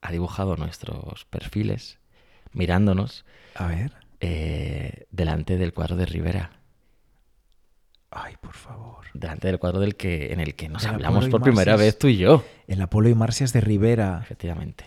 ha 0.00 0.12
dibujado 0.12 0.56
nuestros 0.56 1.24
perfiles 1.26 1.98
mirándonos 2.52 3.24
A 3.54 3.66
ver. 3.66 3.92
eh, 4.20 5.06
delante 5.10 5.56
del 5.58 5.72
cuadro 5.72 5.96
de 5.96 6.06
Rivera. 6.06 6.50
Ay, 8.10 8.34
por 8.40 8.54
favor. 8.54 9.04
Delante 9.12 9.48
del 9.48 9.58
cuadro 9.58 9.80
del 9.80 9.94
que, 9.96 10.32
en 10.32 10.40
el 10.40 10.54
que 10.54 10.68
nos 10.68 10.86
hablamos 10.86 11.26
Apolo 11.26 11.30
por 11.30 11.42
primera 11.42 11.76
vez 11.76 11.98
tú 11.98 12.06
y 12.08 12.16
yo. 12.16 12.42
El 12.66 12.80
Apolo 12.80 13.08
y 13.10 13.14
Marcias 13.14 13.52
de 13.52 13.60
Rivera. 13.60 14.20
Efectivamente. 14.22 14.86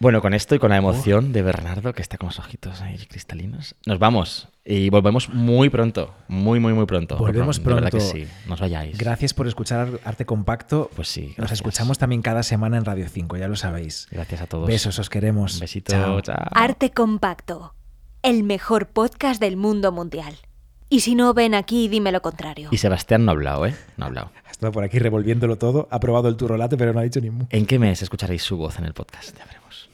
Bueno, 0.00 0.20
con 0.20 0.34
esto 0.34 0.54
y 0.54 0.58
con 0.58 0.70
la 0.70 0.76
emoción 0.76 1.32
de 1.32 1.42
Bernardo, 1.42 1.92
que 1.92 2.02
está 2.02 2.18
con 2.18 2.28
los 2.28 2.38
ojitos 2.38 2.80
ahí 2.80 2.98
cristalinos, 3.06 3.74
nos 3.86 3.98
vamos 3.98 4.48
y 4.64 4.90
volvemos 4.90 5.28
muy 5.28 5.70
pronto, 5.70 6.14
muy, 6.28 6.58
muy, 6.60 6.72
muy 6.72 6.86
pronto. 6.86 7.16
Volvemos 7.16 7.62
De 7.62 7.74
verdad 7.74 7.90
que 7.90 7.98
pronto. 7.98 8.14
sí, 8.14 8.26
no 8.46 8.54
os 8.54 8.60
vayáis. 8.60 8.98
Gracias 8.98 9.34
por 9.34 9.46
escuchar 9.46 10.00
Arte 10.04 10.26
Compacto. 10.26 10.90
Pues 10.96 11.08
sí, 11.08 11.34
Nos 11.36 11.52
escuchamos 11.52 11.98
también 11.98 12.22
cada 12.22 12.42
semana 12.42 12.76
en 12.76 12.84
Radio 12.84 13.08
5, 13.08 13.36
ya 13.36 13.48
lo 13.48 13.56
sabéis. 13.56 14.08
Gracias 14.10 14.40
a 14.42 14.46
todos. 14.46 14.66
Besos, 14.66 14.98
os 14.98 15.08
queremos. 15.10 15.54
Un 15.54 15.60
besito. 15.60 15.92
Chao. 15.92 16.20
chao. 16.20 16.48
Arte 16.50 16.90
Compacto, 16.90 17.74
el 18.22 18.42
mejor 18.42 18.88
podcast 18.88 19.40
del 19.40 19.56
mundo 19.56 19.92
mundial. 19.92 20.34
Y 20.90 21.00
si 21.00 21.14
no, 21.14 21.34
ven 21.34 21.54
aquí 21.54 21.84
y 21.84 21.88
dime 21.88 22.12
lo 22.12 22.22
contrario. 22.22 22.68
Y 22.70 22.76
Sebastián 22.78 23.24
no 23.24 23.32
ha 23.32 23.34
hablado, 23.34 23.66
¿eh? 23.66 23.74
No 23.96 24.04
ha 24.04 24.08
hablado. 24.08 24.30
Por 24.72 24.84
aquí 24.84 24.98
revolviéndolo 24.98 25.56
todo, 25.56 25.88
ha 25.90 26.00
probado 26.00 26.28
el 26.28 26.36
turrolate, 26.36 26.76
pero 26.76 26.92
no 26.92 27.00
ha 27.00 27.02
dicho 27.02 27.20
ni. 27.20 27.30
¿En 27.50 27.66
qué 27.66 27.78
mes 27.78 28.02
escucharéis 28.02 28.42
su 28.42 28.56
voz 28.56 28.78
en 28.78 28.84
el 28.84 28.94
podcast? 28.94 29.36
Ya 29.36 29.44
veremos. 29.44 29.88